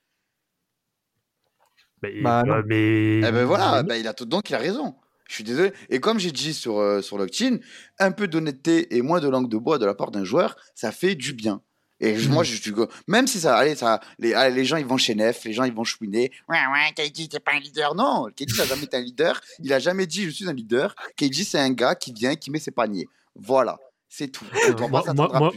Mais, 2.03 2.21
Bah, 2.21 2.43
non. 2.47 2.63
mais... 2.67 3.19
Eh 3.21 3.33
ben 3.33 3.45
voilà, 3.47 3.83
ben, 3.83 3.95
il 3.97 4.07
a 4.07 4.13
tout, 4.13 4.27
donc 4.27 4.51
il 4.51 4.55
a 4.55 4.59
raison. 4.59 4.95
Je 5.29 5.35
suis 5.35 5.45
désolé. 5.45 5.73
Et 5.89 6.01
comme 6.01 6.19
j'ai 6.19 6.33
dit 6.33 6.53
sur, 6.55 6.79
euh, 6.79 7.01
sur 7.01 7.17
Lockchin, 7.19 7.59
un 7.99 8.13
peu 8.13 8.29
d'honnêteté 8.29 8.95
et 8.97 9.03
moins 9.03 9.21
de 9.21 9.29
langue 9.29 9.49
de 9.49 9.57
bois 9.57 9.79
de 9.79 9.87
la 9.87 9.95
part 9.95 10.11
d'un 10.11 10.25
joueur, 10.25 10.57
ça 10.75 10.93
fait 10.93 11.15
du 11.15 11.33
bien. 11.33 11.63
Et 12.01 12.17
je- 12.19 12.29
moi, 12.29 12.43
je 12.45 12.55
suis. 12.57 12.73
Même 13.07 13.27
si 13.27 13.41
ça. 13.41 13.57
Allez, 13.57 13.77
ça 13.77 14.01
les, 14.19 14.35
allez, 14.35 14.55
les 14.55 14.65
gens, 14.65 14.77
ils 14.77 14.85
vont 14.85 14.97
chez 14.99 15.15
Nef, 15.15 15.45
les 15.45 15.53
gens, 15.53 15.65
ils 15.65 15.73
vont 15.73 15.85
chouiner. 15.85 16.31
Ouais, 16.49 16.57
ouais, 16.59 16.93
KD, 16.95 17.29
t'es 17.29 17.41
pas 17.41 17.53
un 17.53 17.61
leader. 17.61 17.95
Non, 17.95 18.27
KD 18.37 18.53
n'a 18.59 18.67
jamais 18.67 18.83
été 18.85 18.97
un 18.97 19.01
leader. 19.01 19.41
Il 19.61 19.73
a 19.73 19.79
jamais 19.79 20.07
dit, 20.07 20.25
je 20.25 20.31
suis 20.31 20.49
un 20.49 20.53
leader. 20.53 20.95
KD, 21.17 21.45
c'est 21.45 21.59
un 21.59 21.71
gars 21.71 21.95
qui 21.95 22.13
vient, 22.13 22.35
qui 22.35 22.51
met 22.51 22.59
ses 22.59 22.73
paniers. 22.73 23.09
Voilà, 23.37 23.79
c'est 24.17 24.29
tout. 24.29 24.45
Euh, 24.69 24.73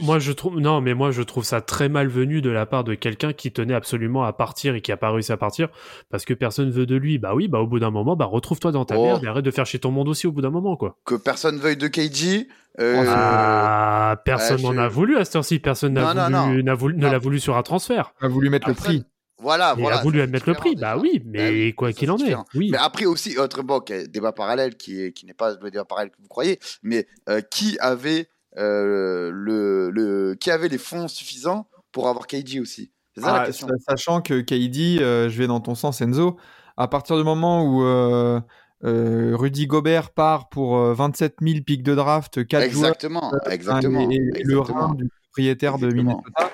moi, 0.02 0.18
je 0.20 0.32
trouve 0.32 0.60
non 0.60 0.82
mais 0.82 0.94
moi 0.96 1.12
je 1.12 1.22
trouve 1.22 1.44
ça 1.44 1.62
très 1.62 1.90
malvenu 1.90 2.42
de 2.42 2.50
la 2.50 2.66
part 2.66 2.84
de 2.84 2.96
quelqu'un 2.96 3.32
qui 3.34 3.52
tenait 3.52 3.74
absolument 3.76 4.24
à 4.24 4.34
partir 4.34 4.74
et 4.74 4.82
qui 4.82 4.92
a 4.92 4.98
pas 4.98 5.12
réussi 5.12 5.32
à 5.32 5.38
partir 5.38 5.70
parce 6.10 6.26
que 6.26 6.34
personne 6.34 6.72
veut 6.72 6.86
de 6.88 6.96
lui 6.96 7.20
bah 7.20 7.36
oui 7.36 7.48
bah 7.48 7.60
au 7.60 7.68
bout 7.68 7.80
d'un 7.80 7.92
moment 7.92 8.16
bah 8.16 8.26
retrouve-toi 8.26 8.72
dans 8.72 8.84
ta 8.86 8.98
Oh. 8.98 9.04
merde 9.06 9.24
et 9.24 9.28
arrête 9.28 9.46
de 9.46 9.52
faire 9.52 9.66
chier 9.68 9.80
ton 9.80 9.92
monde 9.92 10.08
aussi 10.10 10.26
au 10.26 10.32
bout 10.32 10.42
d'un 10.42 10.50
moment 10.50 10.76
quoi 10.76 10.98
Que 11.06 11.14
personne 11.16 11.58
veuille 11.58 11.78
de 11.78 11.88
KD. 11.88 12.48
euh, 12.80 13.04
ah 13.08 14.22
personne 14.26 14.60
euh, 14.60 14.64
n'en 14.64 14.74
je- 14.74 14.80
a 14.80 14.88
voulu 14.88 15.18
à 15.18 15.26
cette 15.26 15.36
heure-ci 15.36 15.60
personne 15.60 15.94
n'a 15.94 16.30
voulu, 16.48 16.64
voulu- 16.76 16.96
ne 16.98 17.08
l'a 17.08 17.18
voulu 17.20 17.40
sur 17.40 17.58
un 17.58 17.64
transfert 17.64 18.14
On 18.22 18.26
a 18.26 18.30
voulu 18.30 18.50
mettre 18.50 18.68
le 18.68 18.74
Personne- 18.74 19.02
prix. 19.02 19.06
Voilà, 19.40 19.76
il 19.78 19.82
voilà. 19.84 20.00
a 20.00 20.02
voulu 20.02 20.20
admettre 20.22 20.50
le 20.50 20.56
prix 20.56 20.76
bah 20.76 20.98
oui 20.98 21.22
mais 21.26 21.38
Bah 21.38 21.52
oui, 21.54 21.74
quoi 21.76 21.94
qu'il 21.94 22.10
en 22.10 22.18
est 22.18 22.36
oui 22.56 22.70
Mais 22.72 22.78
après 22.80 23.06
aussi, 23.06 23.38
autre 23.38 23.62
bon, 23.62 23.80
qui 23.82 23.94
est 23.94 24.08
débat 24.08 24.32
parallèle 24.32 24.76
qui, 24.78 25.00
est, 25.04 25.12
qui 25.12 25.28
n'est 25.28 25.36
pas 25.36 25.54
le 25.62 25.70
débat 25.70 25.86
parallèle 25.86 26.10
que 26.10 26.18
vous 26.20 26.28
croyez, 26.28 26.58
mais 26.82 27.06
euh, 27.30 27.42
qui 27.42 27.78
avait 27.80 28.28
euh, 28.58 29.32
le, 29.34 29.90
le 29.92 30.36
qui 30.36 30.52
avait 30.52 30.68
les 30.70 30.78
fonds 30.78 31.08
suffisants 31.08 31.68
pour 31.92 32.08
avoir 32.08 32.28
KD 32.28 32.60
aussi 32.60 32.92
C'est 33.16 33.22
ça 33.22 33.34
la 33.34 33.40
Ah, 33.42 33.46
question. 33.46 33.68
sa- 33.68 33.92
sachant 33.96 34.22
que 34.22 34.42
KD, 34.42 35.00
euh, 35.02 35.30
je 35.30 35.38
vais 35.38 35.48
dans 35.48 35.60
ton 35.60 35.76
sens, 35.76 36.02
Enzo, 36.02 36.38
à 36.76 36.88
partir 36.88 37.18
du 37.18 37.24
moment 37.24 37.64
où 37.64 37.84
euh, 37.84 39.36
Rudy 39.36 39.68
Gobert 39.68 40.12
part 40.12 40.50
pour 40.50 40.78
euh, 40.78 40.94
27 40.94 41.38
000 41.42 41.62
pics 41.66 41.84
de 41.84 41.96
draft, 41.96 42.46
4 42.46 42.70
joueurs, 42.70 42.92
Exactement, 42.92 43.34
euh, 43.34 43.50
exactement. 43.50 44.10
et, 44.12 44.16
et 44.16 44.20
le 44.20 44.60
exactement. 44.60 44.88
rein 44.88 44.94
du 44.96 45.10
propriétaire 45.24 45.78
de 45.80 45.88
Exactement. 45.88 46.24
Minnesota, 46.24 46.52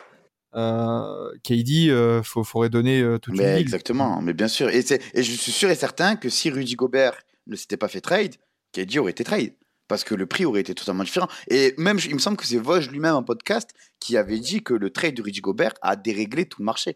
euh, 0.55 1.31
KD, 1.43 1.89
euh, 1.89 2.22
faut, 2.24 2.43
faudrait 2.43 2.69
donner 2.69 3.01
euh, 3.01 3.17
toute 3.17 3.38
Mais 3.38 3.53
une 3.55 3.60
exactement, 3.60 4.22
mais 4.22 4.33
bien 4.33 4.48
sûr. 4.48 4.69
Et, 4.69 4.79
et 5.13 5.24
je 5.24 5.31
suis 5.31 5.51
sûr 5.51 5.69
et 5.69 5.75
certain 5.75 6.15
que 6.15 6.29
si 6.29 6.50
Rudy 6.50 6.75
Gobert 6.75 7.15
ne 7.48 7.55
s'était 7.55 7.77
pas 7.77 7.88
fait 7.88 8.01
trade, 8.01 8.36
KD 8.72 9.00
aurait 9.00 9.12
été 9.12 9.24
trade. 9.24 9.53
Parce 9.87 10.03
que 10.03 10.15
le 10.15 10.25
prix 10.25 10.45
aurait 10.45 10.61
été 10.61 10.73
totalement 10.73 11.03
différent. 11.03 11.27
Et 11.49 11.73
même, 11.77 11.99
il 12.05 12.13
me 12.13 12.19
semble 12.19 12.37
que 12.37 12.45
c'est 12.45 12.57
Vosges 12.57 12.89
lui-même 12.89 13.15
en 13.15 13.23
podcast 13.23 13.69
qui 13.99 14.17
avait 14.17 14.39
dit 14.39 14.63
que 14.63 14.73
le 14.73 14.89
trade 14.89 15.13
de 15.15 15.21
Rudy 15.21 15.41
Gobert 15.41 15.73
a 15.81 15.95
déréglé 15.95 16.45
tout 16.45 16.61
le 16.61 16.65
marché. 16.65 16.95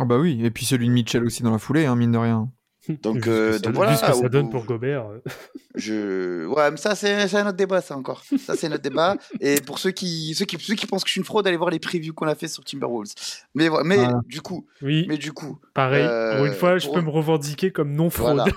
Ah 0.00 0.04
bah 0.04 0.18
oui, 0.18 0.44
et 0.44 0.50
puis 0.50 0.64
celui 0.66 0.88
de 0.88 0.92
Mitchell 0.92 1.24
aussi 1.24 1.42
dans 1.44 1.52
la 1.52 1.58
foulée, 1.58 1.86
hein, 1.86 1.94
mine 1.94 2.10
de 2.12 2.18
rien. 2.18 2.50
Donc, 3.00 3.14
Vu 3.16 3.20
ce 3.22 3.24
que 3.26 3.30
euh, 3.30 3.52
ça- 3.54 3.58
donc 3.60 3.74
voilà, 3.76 3.96
ce 3.96 4.04
que 4.04 4.12
ça 4.12 4.28
donne 4.28 4.50
pour 4.50 4.64
Gobert 4.66 5.06
euh. 5.06 5.18
Je... 5.74 6.44
Ouais, 6.46 6.70
mais 6.70 6.76
ça, 6.76 6.94
c'est 6.94 7.34
un 7.34 7.46
autre 7.46 7.56
débat, 7.56 7.80
ça 7.80 7.96
encore. 7.96 8.22
Ça, 8.38 8.56
c'est 8.56 8.66
un 8.66 8.72
autre 8.72 8.82
débat. 8.82 9.16
Et 9.40 9.60
pour 9.62 9.78
ceux 9.78 9.90
qui, 9.92 10.34
ceux, 10.34 10.44
qui, 10.44 10.58
ceux 10.58 10.74
qui 10.74 10.86
pensent 10.86 11.02
que 11.02 11.08
je 11.08 11.12
suis 11.12 11.20
une 11.20 11.24
fraude, 11.24 11.46
allez 11.46 11.56
voir 11.56 11.70
les 11.70 11.78
previews 11.78 12.12
qu'on 12.12 12.26
a 12.26 12.34
fait 12.34 12.48
sur 12.48 12.62
Timberwolves. 12.64 13.12
Mais, 13.54 13.68
voilà, 13.68 13.84
mais 13.84 13.96
Voilà. 13.96 14.20
du 14.26 14.40
coup, 14.42 14.66
oui 14.82 15.06
mais 15.08 15.16
du 15.16 15.32
coup, 15.32 15.58
pareil 15.72 16.04
euh, 16.04 16.36
pour 16.36 16.44
une 16.46 16.52
fois 16.52 16.76
je 16.78 16.86
pour- 16.86 16.96
peux 16.96 17.00
me 17.00 17.08
revendiquer 17.10 17.70
comme 17.72 17.92
non 17.92 18.10
fraude 18.10 18.34
voilà. 18.34 18.52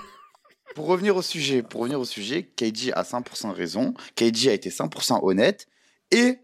Pour 0.74 0.86
revenir 0.86 1.16
au 1.16 1.22
sujet, 1.22 1.62
pour 1.62 1.80
revenir 1.80 2.00
au 2.00 2.04
sujet, 2.04 2.44
KD 2.44 2.92
a 2.94 3.02
100% 3.02 3.50
raison. 3.52 3.94
KD 4.16 4.48
a 4.48 4.52
été 4.52 4.70
100% 4.70 5.20
honnête. 5.22 5.66
Et 6.10 6.38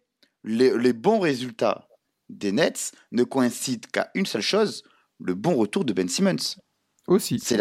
les, 0.44 0.76
les 0.76 0.92
bons 0.92 1.18
résultats 1.20 1.88
des 2.28 2.52
Nets 2.52 2.92
ne 3.12 3.24
coïncident 3.24 3.88
qu'à 3.92 4.10
une 4.14 4.26
seule 4.26 4.42
chose, 4.42 4.82
le 5.20 5.34
bon 5.34 5.54
retour 5.54 5.84
de 5.84 5.92
Ben 5.92 6.08
Simmons. 6.08 6.56
Aussi. 7.06 7.38
C'est 7.38 7.56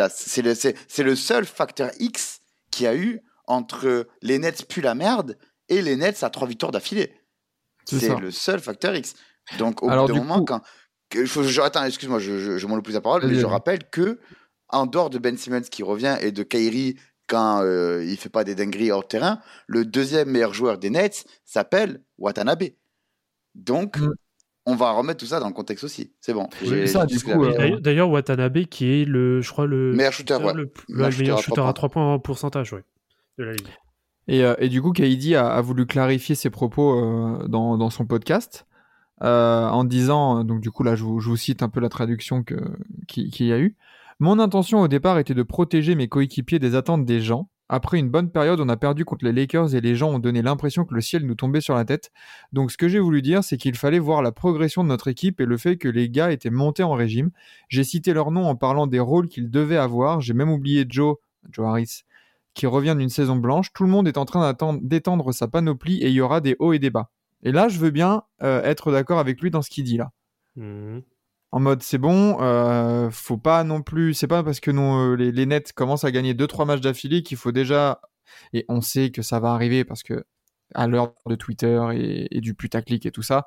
le, 1.04 1.16
seul 1.16 1.46
facteur 1.46 1.92
X 2.00 2.40
qu'il 2.72 2.86
y 2.86 2.88
a 2.88 2.96
eu 2.96 3.20
entre 3.46 4.08
les 4.22 4.40
Nets 4.40 4.66
puent 4.68 4.82
la 4.82 4.96
merde 4.96 5.38
et 5.70 5.82
les 5.82 5.96
Nets 5.98 6.24
à 6.24 6.30
trois 6.30 6.48
victoires 6.48 6.72
d'affilée. 6.72 7.14
C'est 7.86 8.18
le 8.20 8.32
seul 8.32 8.60
facteur 8.62 8.96
X. 8.96 9.16
Donc, 9.58 9.84
au 9.84 9.90
Alors, 9.90 10.08
bout 10.08 10.14
d'un 10.14 10.20
du 10.22 10.26
moment, 10.26 10.40
coup- 10.40 10.46
quand. 10.46 10.62
je, 11.14 11.26
je- 11.26 11.62
attends, 11.62 11.84
excuse-moi, 11.84 12.20
je, 12.20 12.40
je, 12.40 12.58
je 12.58 12.68
monopolise 12.68 12.96
la 12.96 13.02
parole, 13.02 13.28
mais 13.28 13.36
je 13.36 13.46
rappelle 13.46 13.90
que, 13.90 14.20
en 14.74 14.86
dehors 14.86 15.10
de 15.10 15.18
Ben 15.20 15.38
Simmons 15.38 15.62
qui 15.62 15.84
revient 15.84 16.18
et 16.22 16.32
de 16.34 16.44
Kyrie 16.44 16.98
quand 17.28 17.62
euh, 17.64 18.04
il 18.06 18.18
fait 18.18 18.30
pas 18.30 18.44
des 18.44 18.54
dingueries 18.56 18.92
hors 18.92 19.08
terrain, 19.08 19.40
le 19.68 19.86
deuxième 19.86 20.30
meilleur 20.30 20.54
joueur 20.54 20.78
des 20.78 20.90
Nets 20.90 21.26
s'appelle 21.46 22.02
Watanabe. 22.18 22.64
Donc, 23.56 23.98
Mm. 24.00 24.14
on 24.66 24.76
va 24.76 24.92
remettre 24.92 25.20
tout 25.20 25.26
ça 25.26 25.40
dans 25.40 25.48
le 25.48 25.54
contexte 25.54 25.84
aussi. 25.84 26.12
C'est 26.20 26.34
bon. 26.34 26.50
Euh. 26.66 27.80
D'ailleurs- 27.80 28.10
Watanabe, 28.10 28.66
qui 28.66 29.02
est 29.02 29.06
le, 29.06 29.42
je 29.42 29.50
crois, 29.52 29.68
le 29.68 29.94
Meilleur 29.94 30.12
shooter, 30.14 30.36
ouais. 30.36 30.54
le, 30.54 30.64
le 30.90 30.96
Meilleur 30.96 31.12
meilleur 31.12 31.12
shooter 31.12 31.32
à 31.32 31.36
shooter 31.38 31.56
trois 31.62 31.70
à 31.70 31.74
3 31.74 31.90
points 31.90 32.14
en 32.14 32.20
pourcentage, 32.20 32.74
ouais, 32.74 32.84
de 33.38 33.44
la 33.46 33.52
ligue. 33.54 33.68
Et, 34.28 34.44
euh, 34.44 34.56
et 34.60 34.70
du 34.70 34.82
coup, 34.82 34.92
KD 34.94 35.36
a, 35.36 35.48
a 35.54 35.62
voulu 35.62 35.86
clarifier 35.86 36.36
ses 36.36 36.50
propos 36.50 36.98
euh, 36.98 37.48
dans, 37.48 37.78
dans 37.78 37.90
son 37.90 38.06
podcast 38.06 38.66
euh, 39.22 39.68
en 39.68 39.84
disant, 39.84 40.44
donc 40.44 40.60
du 40.62 40.72
coup 40.72 40.84
là 40.84 40.96
je 40.96 41.04
vous, 41.04 41.20
je 41.20 41.30
vous 41.30 41.38
cite 41.38 41.62
un 41.62 41.70
peu 41.70 41.80
la 41.80 41.90
traduction 41.90 42.44
qu'il 43.08 43.46
y 43.46 43.52
a 43.54 43.60
eu. 43.60 43.76
Mon 44.20 44.40
intention 44.40 44.82
au 44.82 44.88
départ 44.88 45.20
était 45.20 45.34
de 45.34 45.44
protéger 45.44 45.96
mes 45.96 46.08
coéquipiers 46.08 46.60
des 46.60 46.76
attentes 46.76 47.06
des 47.06 47.22
gens. 47.22 47.50
Après 47.70 47.98
une 47.98 48.10
bonne 48.10 48.30
période, 48.30 48.60
on 48.60 48.70
a 48.70 48.78
perdu 48.78 49.06
contre 49.06 49.26
les 49.26 49.32
Lakers 49.32 49.74
et 49.74 49.82
les 49.82 49.96
gens 49.96 50.12
ont 50.12 50.20
donné 50.20 50.42
l'impression 50.42 50.86
que 50.86 50.94
le 50.94 51.02
ciel 51.02 51.26
nous 51.26 51.34
tombait 51.34 51.62
sur 51.62 51.76
la 51.76 51.86
tête. 51.86 52.12
Donc 52.52 52.72
ce 52.72 52.78
que 52.78 52.88
j'ai 52.88 53.00
voulu 53.00 53.22
dire, 53.22 53.44
c'est 53.44 53.58
qu'il 53.58 53.76
fallait 53.76 54.00
voir 54.00 54.22
la 54.22 54.32
progression 54.32 54.84
de 54.84 54.90
notre 54.90 55.08
équipe 55.08 55.40
et 55.40 55.46
le 55.46 55.58
fait 55.58 55.78
que 55.78 55.88
les 55.88 56.10
gars 56.10 56.32
étaient 56.32 56.50
montés 56.50 56.84
en 56.84 56.94
régime. 56.94 57.32
J'ai 57.70 57.84
cité 57.84 58.14
leur 58.14 58.32
nom 58.32 58.46
en 58.46 58.56
parlant 58.56 58.86
des 58.86 59.00
rôles 59.00 59.28
qu'ils 59.28 59.50
devaient 59.50 59.78
avoir. 59.78 60.22
J'ai 60.22 60.34
même 60.34 60.52
oublié 60.52 60.86
Joe, 60.88 61.16
Joe 61.50 61.66
Harris, 61.66 62.02
qui 62.54 62.68
revient 62.68 62.96
d'une 62.98 63.10
saison 63.10 63.38
blanche. 63.38 63.72
Tout 63.74 63.84
le 63.84 63.90
monde 63.90 64.08
est 64.08 64.18
en 64.18 64.26
train 64.26 64.54
d'étendre 64.82 65.32
sa 65.32 65.48
panoplie 65.48 65.98
et 66.04 66.10
il 66.10 66.14
y 66.14 66.22
aura 66.22 66.42
des 66.42 66.56
hauts 66.60 66.74
et 66.74 66.80
des 66.80 66.90
bas. 66.90 67.10
Et 67.44 67.52
là, 67.52 67.70
je 67.70 67.80
veux 67.80 67.92
bien 67.92 68.24
euh, 68.44 68.62
être 68.64 68.92
d'accord 68.92 69.20
avec 69.20 69.42
lui 69.42 69.52
dans 69.52 69.62
ce 69.62 69.70
qu'il 69.70 69.86
dit 69.86 69.98
là. 69.98 70.12
Mhm. 70.58 71.02
En 71.54 71.60
mode, 71.60 71.84
c'est 71.84 72.00
bon, 72.00 72.42
euh, 72.42 73.12
faut 73.12 73.38
pas 73.38 73.64
non 73.64 73.84
plus. 73.84 74.16
C'est 74.16 74.28
pas 74.28 74.44
parce 74.44 74.60
que 74.60 74.72
euh, 74.72 75.16
les, 75.16 75.46
Nets 75.46 75.72
commencent 75.74 76.04
à 76.04 76.12
gagner 76.12 76.34
2-3 76.34 76.66
matchs 76.66 76.82
d'affilée 76.82 77.22
qu'il 77.22 77.38
faut 77.38 77.52
déjà. 77.52 78.02
Et 78.54 78.66
on 78.70 78.82
sait 78.82 79.12
que 79.12 79.22
ça 79.22 79.40
va 79.40 79.54
arriver 79.54 79.86
parce 79.86 80.02
que 80.04 80.26
à 80.74 80.88
l'heure 80.88 81.14
de 81.28 81.36
Twitter 81.36 81.80
et, 81.94 82.38
et 82.38 82.42
du 82.42 82.56
putaclic 82.56 83.06
et 83.06 83.12
tout 83.12 83.22
ça, 83.22 83.46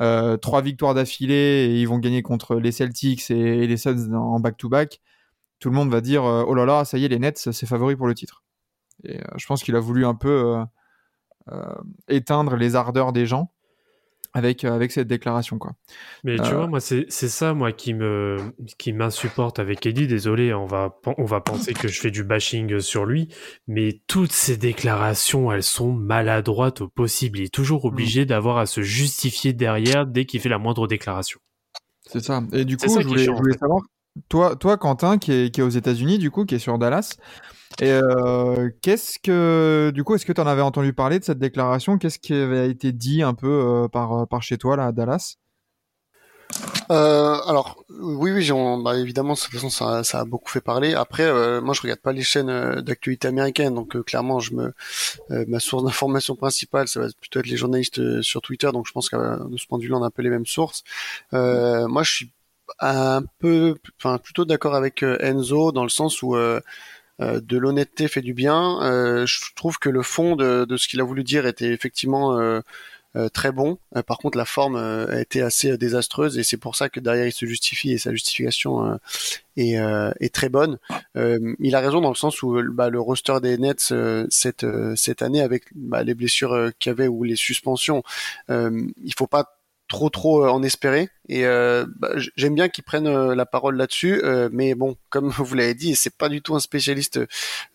euh, 0.00 0.36
trois 0.36 0.60
victoires 0.60 0.94
d'affilée 0.94 1.68
et 1.70 1.80
ils 1.80 1.88
vont 1.88 1.98
gagner 1.98 2.22
contre 2.22 2.56
les 2.56 2.72
Celtics 2.72 3.30
et, 3.30 3.66
les 3.66 3.76
Suns 3.76 4.12
en 4.14 4.40
back-to-back. 4.40 5.00
Tout 5.60 5.70
le 5.70 5.76
monde 5.76 5.90
va 5.90 6.00
dire 6.00 6.24
euh, 6.24 6.44
oh 6.46 6.54
là 6.54 6.66
là, 6.66 6.84
ça 6.84 6.98
y 6.98 7.04
est, 7.04 7.08
les 7.08 7.18
Nets, 7.18 7.52
c'est 7.52 7.66
favori 7.66 7.96
pour 7.96 8.06
le 8.06 8.14
titre. 8.14 8.44
Et 9.04 9.18
euh, 9.20 9.24
je 9.36 9.46
pense 9.46 9.62
qu'il 9.62 9.76
a 9.76 9.80
voulu 9.80 10.04
un 10.06 10.14
peu 10.14 10.56
éteindre 12.08 12.56
les 12.56 12.74
ardeurs 12.74 13.12
des 13.12 13.24
gens 13.24 13.52
avec, 14.36 14.64
euh, 14.64 14.72
avec 14.72 14.92
cette 14.92 15.08
déclaration. 15.08 15.58
Quoi. 15.58 15.72
Mais 16.22 16.36
tu 16.36 16.42
Euh. 16.42 16.56
vois, 16.56 16.66
moi, 16.66 16.80
c'est 16.80 17.08
ça, 17.10 17.54
moi, 17.54 17.72
qui 17.72 17.94
me 17.94 18.36
qui 18.78 18.92
m'insupporte 18.92 19.58
avec 19.58 19.86
Eddie. 19.86 20.06
Désolé, 20.06 20.52
on 20.52 20.66
va 20.66 20.94
on 21.18 21.24
va 21.24 21.40
penser 21.40 21.72
que 21.72 21.88
je 21.88 21.98
fais 22.00 22.10
du 22.10 22.22
bashing 22.22 22.80
sur 22.80 23.06
lui, 23.06 23.28
mais 23.66 24.00
toutes 24.06 24.32
ces 24.32 24.56
déclarations, 24.56 25.50
elles 25.50 25.62
sont 25.62 25.92
maladroites 25.92 26.82
au 26.82 26.88
possible. 26.88 27.38
Il 27.38 27.44
est 27.46 27.54
toujours 27.54 27.84
Mm. 27.84 27.88
obligé 27.88 28.24
d'avoir 28.26 28.58
à 28.58 28.66
se 28.66 28.82
justifier 28.82 29.52
derrière 29.54 30.06
dès 30.06 30.26
qu'il 30.26 30.40
fait 30.40 30.48
la 30.50 30.58
moindre 30.58 30.86
déclaration. 30.86 31.40
C'est 32.06 32.22
ça. 32.22 32.42
Et 32.52 32.64
du 32.64 32.76
coup, 32.76 32.88
je 33.00 33.06
voulais, 33.06 33.24
je 33.24 33.30
voulais 33.30 33.56
savoir, 33.58 33.80
toi, 34.28 34.54
toi 34.56 34.76
Quentin, 34.76 35.18
qui 35.18 35.32
est, 35.32 35.50
qui 35.54 35.60
est 35.60 35.64
aux 35.64 35.68
États-Unis, 35.70 36.18
du 36.18 36.30
coup, 36.30 36.44
qui 36.44 36.54
est 36.54 36.58
sur 36.60 36.78
Dallas, 36.78 37.16
et 37.80 37.90
euh, 37.90 38.70
qu'est-ce 38.82 39.18
que, 39.18 39.90
du 39.94 40.04
coup, 40.04 40.14
est-ce 40.14 40.26
que 40.26 40.32
tu 40.32 40.40
en 40.40 40.46
avais 40.46 40.62
entendu 40.62 40.92
parler 40.92 41.18
de 41.18 41.24
cette 41.24 41.38
déclaration? 41.38 41.98
Qu'est-ce 41.98 42.18
qui 42.18 42.34
avait 42.34 42.70
été 42.70 42.92
dit 42.92 43.22
un 43.22 43.34
peu 43.34 43.48
euh, 43.48 43.88
par, 43.88 44.26
par 44.28 44.42
chez 44.42 44.58
toi, 44.58 44.76
là, 44.76 44.86
à 44.86 44.92
Dallas? 44.92 45.36
Euh, 46.90 47.36
alors 47.46 47.84
oui, 47.90 48.30
oui, 48.30 48.48
bah, 48.84 48.96
évidemment, 48.96 49.34
de 49.34 49.38
toute 49.38 49.52
façon, 49.52 49.70
ça, 49.70 50.04
ça 50.04 50.20
a 50.20 50.24
beaucoup 50.24 50.48
fait 50.48 50.60
parler. 50.60 50.94
Après, 50.94 51.24
euh, 51.24 51.60
moi, 51.60 51.74
je 51.74 51.82
regarde 51.82 52.00
pas 52.00 52.12
les 52.12 52.22
chaînes 52.22 52.48
euh, 52.48 52.80
d'actualité 52.80 53.26
américaines, 53.28 53.74
donc 53.74 53.96
euh, 53.96 54.02
clairement, 54.02 54.38
je 54.38 54.54
me, 54.54 54.72
euh, 55.32 55.44
ma 55.48 55.58
source 55.58 55.82
d'information 55.82 56.36
principale, 56.36 56.86
ça 56.86 57.00
va 57.00 57.08
plutôt 57.20 57.40
être 57.40 57.48
les 57.48 57.56
journalistes 57.56 57.98
euh, 57.98 58.22
sur 58.22 58.40
Twitter. 58.40 58.70
Donc, 58.72 58.86
je 58.86 58.92
pense 58.92 59.08
que 59.08 59.16
euh, 59.16 59.36
de 59.48 59.56
ce 59.56 59.66
point 59.66 59.78
de 59.78 59.82
vue-là, 59.82 59.96
on 59.96 60.02
a 60.04 60.06
un 60.06 60.10
peu 60.10 60.22
les 60.22 60.30
mêmes 60.30 60.46
sources. 60.46 60.84
Euh, 61.34 61.88
moi, 61.88 62.04
je 62.04 62.14
suis 62.14 62.32
un 62.80 63.22
peu, 63.38 63.76
enfin, 63.98 64.18
plutôt 64.18 64.44
d'accord 64.44 64.74
avec 64.74 65.02
euh, 65.02 65.16
Enzo 65.20 65.72
dans 65.72 65.84
le 65.84 65.88
sens 65.88 66.22
où 66.22 66.36
euh, 66.36 66.38
euh, 66.56 66.60
de 67.20 67.56
l'honnêteté 67.56 68.08
fait 68.08 68.22
du 68.22 68.34
bien. 68.34 68.82
Euh, 68.82 69.26
je 69.26 69.40
trouve 69.54 69.78
que 69.78 69.88
le 69.88 70.02
fond 70.02 70.36
de, 70.36 70.64
de 70.64 70.76
ce 70.76 70.88
qu'il 70.88 71.00
a 71.00 71.04
voulu 71.04 71.24
dire 71.24 71.46
était 71.46 71.72
effectivement 71.72 72.38
euh, 72.38 72.60
euh, 73.16 73.28
très 73.30 73.50
bon. 73.52 73.78
Euh, 73.96 74.02
par 74.02 74.18
contre, 74.18 74.36
la 74.36 74.44
forme 74.44 74.76
euh, 74.76 75.06
a 75.08 75.20
été 75.20 75.40
assez 75.40 75.70
euh, 75.72 75.78
désastreuse 75.78 76.38
et 76.38 76.42
c'est 76.42 76.58
pour 76.58 76.76
ça 76.76 76.88
que 76.88 77.00
derrière 77.00 77.26
il 77.26 77.32
se 77.32 77.46
justifie 77.46 77.92
et 77.92 77.98
sa 77.98 78.12
justification 78.12 78.84
euh, 78.84 78.96
est, 79.56 79.78
euh, 79.78 80.10
est 80.20 80.34
très 80.34 80.50
bonne. 80.50 80.78
Euh, 81.16 81.54
il 81.58 81.74
a 81.74 81.80
raison 81.80 82.00
dans 82.02 82.10
le 82.10 82.14
sens 82.14 82.42
où 82.42 82.56
euh, 82.56 82.68
bah, 82.70 82.90
le 82.90 83.00
roster 83.00 83.38
des 83.40 83.56
Nets 83.56 83.88
euh, 83.92 84.26
cette 84.28 84.64
euh, 84.64 84.94
cette 84.96 85.22
année 85.22 85.40
avec 85.40 85.64
bah, 85.74 86.02
les 86.02 86.14
blessures 86.14 86.52
euh, 86.52 86.70
qu'il 86.78 86.90
y 86.90 86.92
avait 86.92 87.08
ou 87.08 87.24
les 87.24 87.36
suspensions, 87.36 88.02
euh, 88.50 88.82
il 89.02 89.14
faut 89.14 89.26
pas 89.26 89.55
trop 89.88 90.10
trop 90.10 90.44
euh, 90.44 90.48
en 90.48 90.62
espérer. 90.62 91.08
Et 91.28 91.44
euh, 91.44 91.86
bah, 91.98 92.10
j'aime 92.36 92.54
bien 92.54 92.68
qu'ils 92.68 92.84
prennent 92.84 93.08
euh, 93.08 93.34
la 93.34 93.46
parole 93.46 93.76
là-dessus 93.76 94.20
euh, 94.22 94.48
mais 94.52 94.76
bon 94.76 94.96
comme 95.10 95.28
vous 95.38 95.54
l'avez 95.56 95.74
dit 95.74 95.96
c'est 95.96 96.16
pas 96.16 96.28
du 96.28 96.40
tout 96.40 96.54
un 96.54 96.60
spécialiste 96.60 97.18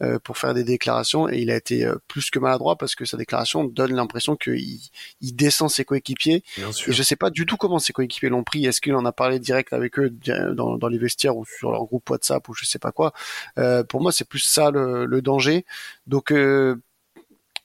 euh, 0.02 0.20
pour 0.20 0.38
faire 0.38 0.54
des 0.54 0.64
déclarations 0.64 1.28
et 1.28 1.40
il 1.40 1.52
a 1.52 1.58
été 1.58 1.84
euh, 1.84 1.98
plus 2.08 2.30
que 2.30 2.40
maladroit 2.40 2.78
parce 2.78 2.96
que 2.96 3.04
sa 3.04 3.18
déclaration 3.18 3.66
donne 3.66 3.94
l'impression 3.94 4.38
qu'il 4.38 4.80
il 5.20 5.36
descend 5.36 5.70
ses 5.70 5.84
coéquipiers. 5.84 6.44
Bien 6.56 6.70
et 6.70 6.92
je 6.94 7.04
sais 7.04 7.18
pas 7.18 7.30
du 7.30 7.46
tout 7.46 7.58
comment 7.58 7.80
ses 7.80 7.92
coéquipiers 7.92 8.30
l'ont 8.30 8.44
pris. 8.44 8.66
Est-ce 8.66 8.80
qu'il 8.80 8.96
en 8.96 9.06
a 9.06 9.12
parlé 9.12 9.40
direct 9.40 9.74
avec 9.74 10.00
eux 10.00 10.10
dans, 10.10 10.78
dans 10.78 10.88
les 10.88 10.98
vestiaires 10.98 11.36
ou 11.36 11.46
sur 11.46 11.72
leur 11.72 11.84
groupe 11.86 12.10
WhatsApp 12.10 12.48
ou 12.48 12.54
je 12.54 12.66
sais 12.66 12.80
pas 12.80 12.92
quoi. 12.92 13.12
Euh, 13.58 13.84
pour 13.84 14.02
moi 14.02 14.14
c'est 14.14 14.28
plus 14.28 14.40
ça 14.40 14.72
le, 14.72 15.06
le 15.06 15.22
danger. 15.22 15.66
Donc 16.08 16.32
euh, 16.32 16.78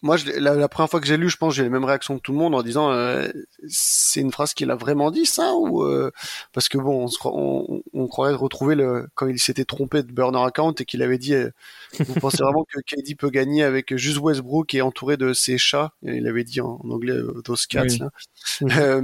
moi, 0.02 0.16
je 0.16 0.30
la, 0.38 0.54
la 0.54 0.68
première 0.68 0.90
fois 0.90 1.00
que 1.00 1.06
j'ai 1.06 1.16
lu, 1.16 1.28
je 1.28 1.36
pense, 1.36 1.52
que 1.54 1.56
j'ai 1.56 1.62
les 1.62 1.70
mêmes 1.70 1.84
réactions 1.84 2.16
que 2.16 2.22
tout 2.22 2.32
le 2.32 2.38
monde 2.38 2.54
en 2.54 2.62
disant, 2.62 2.92
euh, 2.92 3.28
c'est 3.68 4.20
une 4.20 4.30
phrase 4.30 4.54
qu'il 4.54 4.70
a 4.70 4.76
vraiment 4.76 5.10
dit 5.10 5.26
ça 5.26 5.54
ou 5.54 5.82
euh, 5.82 6.12
parce 6.52 6.68
que 6.68 6.78
bon, 6.78 7.04
on, 7.04 7.08
se, 7.08 7.18
cro- 7.18 7.32
on, 7.34 7.82
on 7.92 8.06
croirait 8.06 8.34
retrouver 8.34 8.74
le 8.74 9.08
quand 9.14 9.26
il 9.26 9.38
s'était 9.40 9.64
trompé 9.64 10.02
de 10.02 10.12
burner 10.12 10.42
account 10.44 10.74
et 10.78 10.84
qu'il 10.84 11.02
avait 11.02 11.18
dit, 11.18 11.34
euh, 11.34 11.50
vous 11.98 12.14
pensez 12.14 12.42
vraiment 12.42 12.64
que 12.64 12.78
KD 12.80 13.14
peut 13.16 13.30
gagner 13.30 13.62
avec 13.64 13.96
juste 13.96 14.18
Westbrook 14.18 14.74
et 14.74 14.82
entouré 14.82 15.16
de 15.16 15.32
ses 15.32 15.58
chats? 15.58 15.92
Il 16.02 16.28
avait 16.28 16.44
dit 16.44 16.60
en, 16.60 16.80
en 16.84 16.90
anglais 16.90 17.16
those 17.44 17.66
cats 17.66 17.84
Oui. 17.84 17.98
là. 17.98 19.00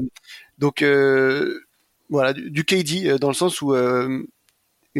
Donc 0.59 0.85
voilà, 2.11 2.33
du, 2.35 2.50
du 2.50 2.64
KD 2.64 3.18
dans 3.18 3.28
le 3.28 3.35
sens 3.35 3.62
où 3.62 3.74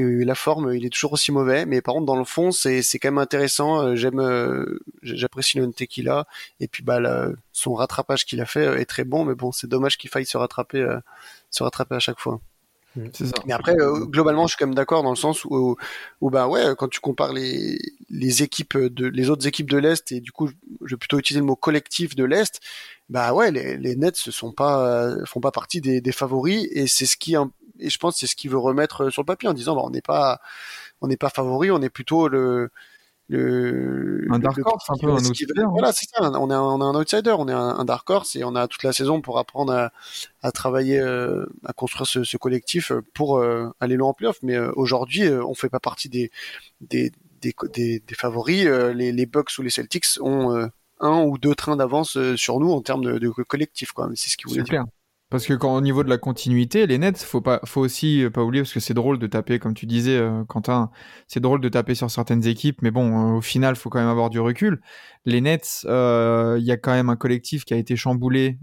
euh, 0.01 0.25
la 0.25 0.35
forme, 0.35 0.73
il 0.75 0.87
est 0.87 0.91
toujours 0.91 1.13
aussi 1.13 1.33
mauvais, 1.33 1.67
mais 1.67 1.83
par 1.83 1.95
contre 1.95 2.07
dans 2.07 2.17
le 2.17 2.25
fond, 2.25 2.51
c'est 2.51 2.83
c'est 2.83 2.99
quand 2.99 3.09
même 3.09 3.19
intéressant. 3.19 3.83
Euh, 3.83 3.95
J'aime, 3.95 4.21
euh, 4.21 4.81
j'apprécie 5.03 5.59
le 5.59 5.67
NT 5.67 5.87
qu'il 5.87 6.09
a, 6.09 6.27
et 6.61 6.69
puis 6.69 6.83
bah 6.83 6.99
là, 6.99 7.29
son 7.53 7.75
rattrapage 7.75 8.25
qu'il 8.25 8.41
a 8.41 8.47
fait 8.47 8.67
euh, 8.67 8.79
est 8.79 8.87
très 8.87 9.05
bon, 9.05 9.25
mais 9.25 9.35
bon, 9.35 9.53
c'est 9.53 9.67
dommage 9.67 9.99
qu'il 9.99 10.09
faille 10.11 10.25
se 10.27 10.37
rattraper, 10.39 10.81
euh, 10.81 10.99
se 11.51 11.63
rattraper 11.63 11.95
à 11.95 11.99
chaque 11.99 12.19
fois. 12.21 12.41
C'est 13.15 13.27
ça. 13.27 13.33
Mais 13.47 13.55
après, 13.55 13.75
globalement, 13.75 14.47
je 14.47 14.53
suis 14.53 14.59
quand 14.59 14.67
même 14.67 14.75
d'accord 14.75 15.03
dans 15.03 15.11
le 15.11 15.17
sens 15.17 15.47
où, 15.47 15.77
où 16.21 16.31
bah 16.31 16.47
ouais, 16.47 16.75
quand 16.77 16.89
tu 16.89 17.01
compares 17.01 17.33
les 17.33 17.79
les 18.11 18.43
équipes 18.43 18.77
de 18.77 19.07
les 19.07 19.31
autres 19.31 19.47
équipes 19.47 19.71
de 19.71 19.79
l'est 19.79 20.13
et 20.13 20.21
du 20.21 20.31
coup, 20.31 20.51
je 20.85 20.95
vais 20.95 20.99
plutôt 20.99 21.19
utiliser 21.19 21.41
le 21.41 21.47
mot 21.47 21.57
collectif 21.57 22.15
de 22.15 22.25
l'est. 22.25 22.61
Bah 23.09 23.33
ouais, 23.33 23.51
les, 23.51 23.79
les 23.79 23.97
Nets 23.97 24.27
ne 24.27 24.33
sont 24.33 24.53
pas 24.53 25.15
font 25.25 25.41
pas 25.41 25.53
partie 25.53 25.81
des, 25.81 26.03
des 26.03 26.13
favoris 26.13 26.67
et 26.71 26.87
c'est 26.87 27.07
ce 27.07 27.17
qui 27.17 27.35
et 27.79 27.91
je 27.91 27.99
pense 27.99 28.15
que 28.15 28.21
c'est 28.21 28.27
ce 28.27 28.37
qu'il 28.37 28.51
veut 28.51 28.59
remettre 28.59 29.11
sur 29.11 29.23
le 29.23 29.27
papier 29.27 29.49
en 29.49 29.55
disant 29.55 29.75
bah, 29.77 29.83
on 29.85 29.91
n'est 29.91 30.03
pas 30.03 30.41
on 31.01 31.09
n'est 31.09 31.17
pas 31.17 31.31
favori, 31.31 31.71
on 31.71 31.83
est 31.83 31.91
plutôt 31.91 32.29
le 32.29 32.71
le 33.29 34.27
Un 34.31 34.39
dark 34.39 34.59
le- 34.59 34.65
horse, 34.67 34.91
un 34.91 34.95
peu 35.01 35.07
outsider, 35.11 35.55
hein. 35.63 35.69
Voilà, 35.71 35.93
c'est 35.93 36.07
ça. 36.07 36.21
On 36.23 36.51
est 36.51 36.55
un, 36.55 36.61
on 36.61 36.81
est 36.81 36.85
un 36.85 37.01
outsider, 37.01 37.35
on 37.39 37.49
est 37.49 37.53
un, 37.53 37.79
un 37.79 37.85
dark 37.85 38.09
horse 38.11 38.37
et 38.37 38.45
on 38.45 38.55
a 38.55 38.67
toute 38.69 38.83
la 38.83 38.93
saison 38.93 39.23
pour 39.23 39.39
apprendre 39.39 39.73
à, 39.73 39.93
à 40.43 40.53
travailler, 40.53 40.99
euh, 41.01 41.47
à 41.65 41.73
construire 41.73 42.07
ce, 42.07 42.25
ce 42.25 42.37
collectif 42.37 42.93
pour 43.15 43.39
euh, 43.39 43.71
aller 43.81 43.97
loin 43.97 44.11
en 44.11 44.13
playoff. 44.13 44.37
Mais 44.43 44.57
euh, 44.57 44.71
aujourd'hui, 44.77 45.23
euh, 45.25 45.43
on 45.47 45.55
fait 45.55 45.71
pas 45.71 45.81
partie 45.81 46.09
des 46.11 46.31
des 46.83 47.11
des, 47.41 47.55
des, 47.73 48.01
des 48.01 48.15
favoris. 48.15 48.67
Euh, 48.67 48.93
les, 48.93 49.13
les 49.13 49.27
Bucks 49.27 49.51
ou 49.59 49.63
les 49.63 49.71
Celtics 49.71 50.07
ont 50.21 50.55
euh, 50.55 50.67
un 51.01 51.23
ou 51.23 51.39
deux 51.39 51.55
trains 51.55 51.77
d'avance 51.77 52.17
euh, 52.19 52.37
sur 52.37 52.61
nous 52.61 52.71
en 52.73 52.83
termes 52.83 53.05
de, 53.05 53.19
de 53.19 53.29
collectif. 53.31 53.93
Quoi. 53.93 54.11
C'est 54.15 54.29
ce 54.31 54.37
qu'il 54.37 54.49
voulait 54.49 54.63
dire. 54.63 54.71
clair. 54.71 54.85
Parce 55.33 55.47
que 55.47 55.55
quand 55.55 55.75
au 55.75 55.81
niveau 55.81 56.05
de 56.05 56.11
la 56.11 56.19
continuité, 56.19 56.87
les 56.87 56.99
Nets, 56.99 57.23
faut 57.23 57.41
pas, 57.41 57.59
faut 57.65 57.81
aussi 57.81 58.23
euh, 58.23 58.29
pas 58.29 58.43
oublier 58.43 58.65
parce 58.65 58.75
que 58.75 58.81
c'est 58.81 58.93
drôle 58.93 59.19
de 59.19 59.27
taper, 59.27 59.59
comme 59.59 59.73
tu 59.73 59.87
disais, 59.87 60.19
euh, 60.19 60.45
Quentin, 60.45 60.91
c'est 61.27 61.41
drôle 61.41 61.63
de 61.63 61.71
taper 61.71 61.95
sur 61.95 62.11
certaines 62.11 62.47
équipes, 62.47 62.83
mais 62.83 62.91
bon, 62.91 63.31
euh, 63.33 63.39
au 63.39 63.41
final, 63.41 63.75
faut 63.77 63.89
quand 63.89 63.99
même 63.99 64.11
avoir 64.11 64.29
du 64.29 64.41
recul. 64.41 64.83
Les 65.25 65.41
Nets, 65.41 65.87
il 65.87 66.63
y 66.63 66.71
a 66.71 66.77
quand 66.77 66.93
même 66.93 67.09
un 67.09 67.17
collectif 67.17 67.65
qui 67.65 67.73
a 67.73 67.79
été 67.79 67.97
chamboulé 67.97 68.59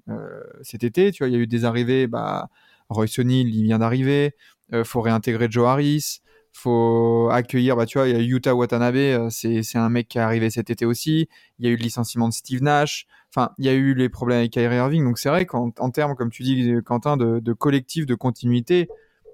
cet 0.62 0.84
été. 0.84 1.12
Tu 1.12 1.24
vois, 1.24 1.30
il 1.30 1.34
y 1.34 1.38
a 1.38 1.40
eu 1.40 1.48
des 1.48 1.66
arrivées. 1.66 2.06
Bah, 2.06 2.50
Royce 2.90 3.18
O'Neal, 3.18 3.48
il 3.48 3.64
vient 3.64 3.80
d'arriver. 3.80 4.36
Faut 4.84 5.02
réintégrer 5.02 5.48
Joe 5.50 5.68
Harris. 5.68 6.22
Faut 6.52 7.30
accueillir. 7.32 7.76
Bah, 7.76 7.86
tu 7.86 7.98
vois, 7.98 8.08
il 8.08 8.16
y 8.16 8.20
a 8.20 8.22
Yuta 8.22 8.56
Watanabe. 8.56 8.96
euh, 8.96 9.30
c'est 9.30 9.64
c'est 9.64 9.78
un 9.78 9.90
mec 9.90 10.08
qui 10.10 10.18
est 10.18 10.22
arrivé 10.22 10.50
cet 10.50 10.70
été 10.70 10.86
aussi. 10.86 11.30
Il 11.60 11.66
y 11.66 11.70
a 11.70 11.72
eu 11.72 11.78
le 11.78 11.84
licenciement 11.84 12.28
de 12.28 12.34
Steve 12.34 12.62
Nash. 12.64 13.08
Enfin, 13.34 13.52
il 13.60 13.66
y 13.66 13.70
a 13.70 13.74
eu 13.74 13.94
les 13.94 14.10
problèmes 14.10 14.40
avec 14.40 14.52
Kyrie 14.52 14.76
Irving. 14.78 15.04
Donc 15.04 15.20
c'est 15.20 15.30
vrai 15.30 15.46
qu'en 15.46 15.72
en 15.78 15.92
termes, 15.92 16.16
comme 16.16 16.32
tu 16.32 16.44
dis, 16.44 16.74
Quentin, 16.86 17.18
de, 17.18 17.40
de 17.40 17.54
collectif, 17.54 18.06
de 18.06 18.16
continuité, 18.16 18.90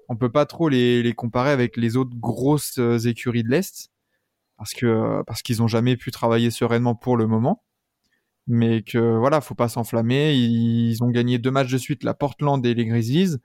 on 0.08 0.16
peut 0.16 0.30
pas 0.30 0.46
trop 0.46 0.68
les, 0.68 1.02
les 1.02 1.12
comparer 1.14 1.50
avec 1.50 1.76
les 1.76 1.96
autres 1.96 2.14
grosses 2.16 2.78
euh, 2.78 2.98
écuries 2.98 3.42
de 3.42 3.48
l'Est. 3.50 3.90
Parce 4.58 4.72
que 4.74 5.22
parce 5.26 5.42
qu'ils 5.42 5.62
ont 5.62 5.68
jamais 5.68 5.96
pu 5.96 6.10
travailler 6.10 6.50
sereinement 6.50 6.94
pour 6.94 7.16
le 7.16 7.26
moment. 7.26 7.62
Mais 8.46 8.82
que 8.82 8.98
voilà, 9.18 9.40
faut 9.40 9.54
pas 9.54 9.68
s'enflammer. 9.68 10.34
Ils 10.34 11.02
ont 11.02 11.10
gagné 11.10 11.38
deux 11.38 11.50
matchs 11.50 11.72
de 11.72 11.78
suite, 11.78 12.04
la 12.04 12.14
Portland 12.14 12.64
et 12.64 12.74
les 12.74 12.86
Grizzlies. 12.86 13.36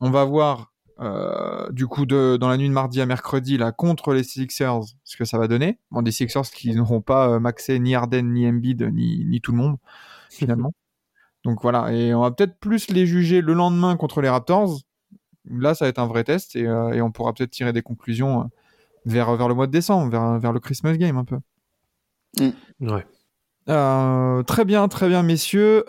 On 0.00 0.10
va 0.10 0.24
voir 0.24 0.73
euh, 1.00 1.70
du 1.70 1.86
coup 1.86 2.06
de, 2.06 2.36
dans 2.36 2.48
la 2.48 2.56
nuit 2.56 2.68
de 2.68 2.72
mardi 2.72 3.00
à 3.00 3.06
mercredi 3.06 3.56
là 3.56 3.72
contre 3.72 4.12
les 4.12 4.22
Sixers 4.22 4.82
ce 5.02 5.16
que 5.16 5.24
ça 5.24 5.38
va 5.38 5.48
donner. 5.48 5.78
Bon, 5.90 6.02
des 6.02 6.12
Sixers 6.12 6.50
qui 6.50 6.74
n'auront 6.74 7.00
pas 7.00 7.28
euh, 7.28 7.40
maxé 7.40 7.78
ni 7.78 7.94
Harden 7.94 8.22
ni 8.22 8.46
Embiid 8.46 8.82
ni, 8.92 9.24
ni 9.24 9.40
tout 9.40 9.52
le 9.52 9.58
monde 9.58 9.76
finalement. 10.30 10.72
Donc 11.44 11.60
voilà, 11.60 11.92
et 11.92 12.14
on 12.14 12.22
va 12.22 12.30
peut-être 12.30 12.58
plus 12.58 12.88
les 12.90 13.06
juger 13.06 13.42
le 13.42 13.52
lendemain 13.52 13.96
contre 13.96 14.22
les 14.22 14.30
Raptors. 14.30 14.80
Là, 15.50 15.74
ça 15.74 15.84
va 15.84 15.90
être 15.90 15.98
un 15.98 16.06
vrai 16.06 16.24
test 16.24 16.56
et, 16.56 16.66
euh, 16.66 16.92
et 16.92 17.02
on 17.02 17.12
pourra 17.12 17.34
peut-être 17.34 17.50
tirer 17.50 17.74
des 17.74 17.82
conclusions 17.82 18.40
euh, 18.40 18.44
vers, 19.04 19.36
vers 19.36 19.48
le 19.48 19.54
mois 19.54 19.66
de 19.66 19.72
décembre, 19.72 20.10
vers, 20.10 20.38
vers 20.38 20.52
le 20.52 20.60
Christmas 20.60 20.96
game 20.96 21.18
un 21.18 21.24
peu. 21.24 21.38
Ouais. 22.80 23.06
Euh, 23.68 24.42
très 24.42 24.64
bien, 24.64 24.88
très 24.88 25.08
bien, 25.08 25.22
messieurs. 25.22 25.84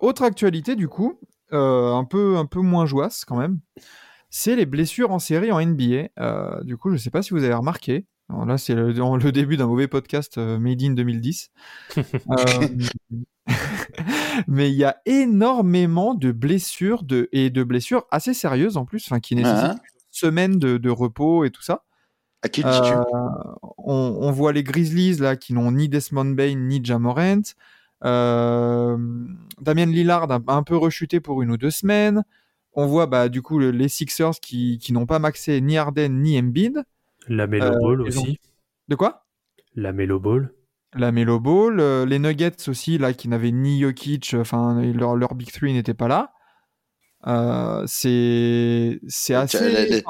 Autre 0.00 0.22
actualité, 0.22 0.74
du 0.74 0.88
coup, 0.88 1.20
un, 1.52 2.04
peu, 2.08 2.36
un 2.36 2.46
peu 2.46 2.60
moins 2.60 2.84
jouasse 2.84 3.24
quand 3.24 3.36
même, 3.36 3.60
c'est 4.36 4.56
les 4.56 4.66
blessures 4.66 5.12
en 5.12 5.20
série 5.20 5.52
en 5.52 5.64
NBA. 5.64 6.08
Euh, 6.18 6.60
du 6.64 6.76
coup, 6.76 6.88
je 6.88 6.94
ne 6.94 6.98
sais 6.98 7.10
pas 7.10 7.22
si 7.22 7.30
vous 7.30 7.44
avez 7.44 7.54
remarqué. 7.54 8.04
Alors 8.28 8.44
là, 8.44 8.58
c'est 8.58 8.74
le, 8.74 8.90
le 8.90 9.32
début 9.32 9.56
d'un 9.56 9.68
mauvais 9.68 9.86
podcast 9.86 10.38
euh, 10.38 10.58
Made 10.58 10.82
in 10.82 10.94
2010. 10.94 11.52
Euh, 11.96 12.68
mais 14.48 14.70
il 14.72 14.76
y 14.76 14.82
a 14.82 14.96
énormément 15.06 16.14
de 16.14 16.32
blessures 16.32 17.04
de, 17.04 17.28
et 17.30 17.50
de 17.50 17.62
blessures 17.62 18.06
assez 18.10 18.34
sérieuses 18.34 18.76
en 18.76 18.84
plus, 18.84 19.08
qui 19.22 19.36
nécessitent 19.36 19.64
Hein 19.64 19.76
une 19.76 20.00
semaine 20.10 20.58
de, 20.58 20.78
de 20.78 20.90
repos 20.90 21.44
et 21.44 21.50
tout 21.50 21.62
ça. 21.62 21.84
À 22.42 22.48
qui 22.48 22.64
dis-tu 22.64 22.92
on, 23.78 24.18
on 24.20 24.32
voit 24.32 24.52
les 24.52 24.64
Grizzlies 24.64 25.18
là 25.18 25.36
qui 25.36 25.52
n'ont 25.52 25.70
ni 25.70 25.88
Desmond 25.88 26.34
Bain 26.34 26.56
ni 26.56 26.84
Jamorant. 26.84 27.42
Damien 28.02 29.86
Lillard 29.86 30.28
a 30.32 30.40
un 30.48 30.62
peu 30.64 30.76
rechuté 30.76 31.20
pour 31.20 31.40
une 31.42 31.52
ou 31.52 31.56
deux 31.56 31.70
semaines. 31.70 32.24
On 32.74 32.86
voit 32.86 33.06
bah, 33.06 33.28
du 33.28 33.40
coup 33.42 33.58
le- 33.58 33.70
les 33.70 33.88
Sixers 33.88 34.32
qui, 34.40 34.78
qui 34.78 34.92
n'ont 34.92 35.06
pas 35.06 35.18
maxé 35.18 35.60
ni 35.60 35.76
Harden 35.78 36.08
ni 36.10 36.38
Embiid. 36.38 36.82
La 37.28 37.46
Melo 37.46 37.64
Euh, 37.66 37.78
Ball 37.80 38.00
ont- 38.02 38.06
aussi. 38.06 38.38
De 38.88 38.96
quoi? 38.96 39.24
La 39.74 39.92
Melo 39.92 40.20
Ball. 40.20 40.52
La 40.96 41.10
Melo 41.10 41.40
Ball, 41.40 41.80
euh, 41.80 42.04
les 42.06 42.18
Nuggets 42.18 42.68
aussi 42.68 42.98
là 42.98 43.12
qui 43.12 43.28
n'avaient 43.28 43.50
ni 43.52 43.80
Jokic, 43.80 44.34
enfin 44.38 44.80
leur, 44.92 45.16
leur 45.16 45.34
big 45.34 45.50
three 45.50 45.72
n'était 45.72 45.94
pas 45.94 46.06
là. 46.08 46.32
Euh, 47.26 47.84
c'est 47.86 49.00
c'est 49.08 49.34
assez. 49.34 49.58
Les- 49.88 50.02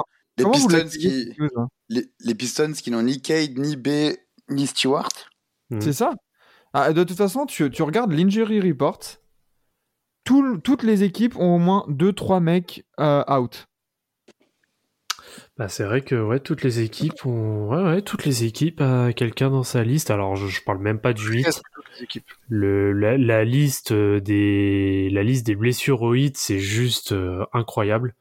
Pistons, 0.51 0.89
qui, 0.89 1.31
les, 1.89 2.07
les 2.21 2.35
Pistons 2.35 2.73
qui 2.73 2.91
n'ont 2.91 3.03
ni 3.03 3.23
Cade, 3.23 3.57
ni 3.57 3.77
B, 3.77 3.89
ni 4.51 4.67
Stewart? 4.67 5.09
C'est 5.81 5.93
ça? 5.93 6.13
Ah, 6.73 6.93
de 6.93 7.05
toute 7.05 7.17
façon, 7.17 7.47
tu, 7.47 7.71
tu 7.71 7.83
regardes 7.85 8.13
l'injury 8.13 8.61
report. 8.61 8.99
Tout- 10.25 10.59
toutes 10.59 10.83
les 10.83 11.03
équipes 11.03 11.37
ont 11.37 11.57
au 11.57 11.59
moins 11.59 11.85
2-3 11.89 12.41
mecs 12.41 12.85
euh, 12.99 13.23
out. 13.31 13.67
Bah, 15.57 15.69
c'est 15.69 15.85
vrai 15.85 16.01
que 16.01 16.15
ouais, 16.17 16.41
toutes 16.41 16.63
les 16.63 16.81
équipes 16.81 17.25
ont. 17.27 17.69
Ouais, 17.69 17.83
ouais, 17.83 18.03
toutes 18.03 18.25
les 18.25 18.45
équipes 18.45 18.81
a 18.81 19.13
quelqu'un 19.13 19.51
dans 19.51 19.63
sa 19.63 19.85
liste. 19.85 20.11
Alors, 20.11 20.37
je, 20.37 20.49
je 20.49 20.63
parle 20.63 20.79
même 20.79 20.99
pas 20.99 21.13
du 21.13 21.27
8. 21.29 21.43
Presque 21.43 21.63
toutes 21.75 21.85
les 21.97 22.05
équipes. 22.05 22.25
Le, 22.49 22.93
la, 22.93 23.17
la 23.17 23.45
liste 23.45 23.93
euh, 23.93 24.21
des 24.21 25.09
la 25.11 25.23
liste 25.23 25.47
des 25.47 25.55
blessures 25.55 26.03
au 26.03 26.15
hit, 26.15 26.37
c'est 26.37 26.59
juste 26.59 27.13
euh, 27.13 27.45
incroyable. 27.53 28.15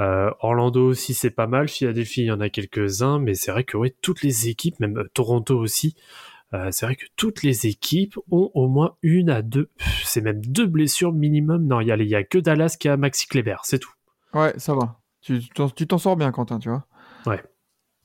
Euh, 0.00 0.30
Orlando 0.40 0.88
aussi, 0.88 1.14
c'est 1.14 1.30
pas 1.30 1.46
mal. 1.46 1.68
Philadelphie, 1.68 2.22
il 2.22 2.26
y 2.26 2.32
en 2.32 2.40
a 2.40 2.48
quelques-uns, 2.48 3.18
mais 3.18 3.34
c'est 3.34 3.52
vrai 3.52 3.64
que 3.64 3.76
ouais, 3.76 3.94
toutes 4.02 4.22
les 4.22 4.48
équipes, 4.48 4.80
même 4.80 4.98
euh, 4.98 5.10
Toronto 5.14 5.58
aussi, 5.58 5.94
euh, 6.54 6.68
c'est 6.70 6.86
vrai 6.86 6.96
que 6.96 7.04
toutes 7.16 7.42
les 7.42 7.66
équipes 7.66 8.16
ont 8.30 8.50
au 8.54 8.68
moins 8.68 8.96
une 9.02 9.28
à 9.28 9.42
deux. 9.42 9.68
C'est 10.04 10.20
même 10.22 10.40
deux 10.44 10.66
blessures 10.66 11.12
minimum. 11.12 11.66
Non, 11.66 11.80
il 11.80 11.88
y 11.88 11.92
a, 11.92 11.96
il 11.96 12.08
y 12.08 12.14
a 12.14 12.24
que 12.24 12.38
Dallas 12.38 12.76
qui 12.78 12.88
a 12.88 12.96
Maxi 12.96 13.26
Kleber, 13.26 13.56
c'est 13.64 13.78
tout. 13.80 13.92
Ouais, 14.32 14.54
ça 14.58 14.74
va. 14.74 15.00
Tu 15.20 15.40
tu 15.74 15.86
t'en 15.86 15.98
sors 15.98 16.16
bien, 16.16 16.30
Quentin, 16.32 16.58
tu 16.58 16.68
vois. 16.68 16.86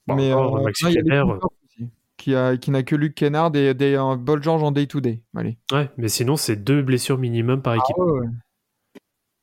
Bon, 0.08 0.16
Mais 0.16 0.32
euh, 0.32 0.64
Maxi 0.64 0.86
a 0.88 0.92
Kleber, 0.92 1.22
aussi. 1.24 1.90
qui, 2.18 2.34
a, 2.36 2.58
qui 2.58 2.72
n'a 2.72 2.82
que 2.84 2.96
Luke 2.96 3.14
Kennard 3.16 3.56
et, 3.56 3.74
des 3.76 3.98
Bol 4.20 4.42
George 4.42 4.64
en 4.64 4.72
day-to-day. 4.72 5.22
Allez. 5.36 5.58
Ouais, 5.72 5.90
mais 5.98 6.08
sinon, 6.10 6.36
c'est 6.36 6.56
deux 6.56 6.82
blessures 6.82 7.18
minimum 7.20 7.62
par 7.62 7.76
équipe. 7.76 7.96
Ah 8.00 8.04
ouais, 8.04 8.20
ouais. 8.22 8.28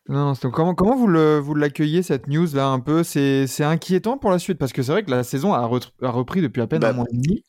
Non, 0.09 0.27
non, 0.27 0.35
c'est- 0.35 0.51
comment, 0.51 0.75
comment 0.75 0.97
vous, 0.97 1.09
le, 1.09 1.39
vous 1.39 1.55
l'accueillez 1.55 2.03
cette 2.03 2.29
news 2.29 2.47
là 2.55 2.69
un 2.69 2.79
peu? 2.81 3.03
C'est, 3.03 3.47
c'est 3.49 3.65
inquiétant 3.65 4.19
pour 4.19 4.31
la 4.31 4.39
suite 4.39 4.57
parce 4.59 4.73
que 4.73 4.83
c'est 4.83 4.93
vrai 4.93 5.03
que 5.05 5.11
la 5.11 5.25
saison 5.25 5.53
a, 5.53 5.67
re- 5.67 5.91
a 6.03 6.11
repris 6.11 6.41
depuis 6.43 6.61
à 6.63 6.67
peine 6.69 6.81
Bah, 6.81 6.91
un 6.91 6.93
mois 6.93 7.07
et 7.13 7.17
demi. 7.17 7.43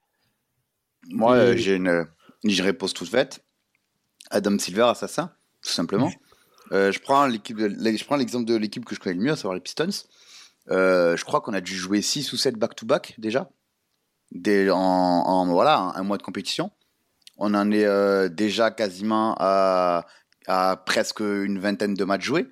Moi, 1.09 1.37
Et- 1.37 1.39
euh, 1.39 1.57
j'ai 1.57 1.75
une, 1.75 2.07
une 2.43 2.61
réponse 2.61 2.93
toute 2.93 3.09
faite. 3.09 3.43
Adam 4.29 4.57
Silver, 4.59 4.83
assassin, 4.89 5.31
tout 5.61 5.69
simplement. 5.71 6.11
Euh, 6.73 6.91
je 6.91 6.99
prends 6.99 7.25
l'équipe, 7.27 7.57
de- 7.57 7.69
je 7.97 8.05
prends 8.05 8.17
l'exemple 8.17 8.45
de 8.45 8.55
l'équipe 8.55 8.83
que 8.83 8.93
je 8.93 8.99
connais 8.99 9.15
le 9.15 9.21
mieux, 9.23 9.31
à 9.31 9.35
savoir 9.37 9.53
les 9.53 9.61
Pistons. 9.61 9.87
Euh, 10.69 11.15
je 11.15 11.23
crois 11.23 11.39
qu'on 11.39 11.53
a 11.53 11.61
dû 11.61 11.73
jouer 11.75 12.01
6 12.01 12.33
ou 12.33 12.37
7 12.37 12.55
back-to-back 12.55 13.15
déjà, 13.17 13.49
Dès, 14.31 14.69
en, 14.69 14.77
en- 14.77 15.47
voilà 15.47 15.77
un, 15.77 15.95
un 15.95 16.03
mois 16.03 16.17
de 16.17 16.23
compétition. 16.23 16.71
On 17.37 17.53
en 17.53 17.71
est 17.71 17.85
euh, 17.85 18.27
déjà 18.27 18.71
quasiment 18.71 19.35
à, 19.39 20.05
à 20.47 20.75
presque 20.85 21.21
une 21.21 21.59
vingtaine 21.59 21.93
de 21.93 22.03
matchs 22.03 22.25
joués. 22.25 22.47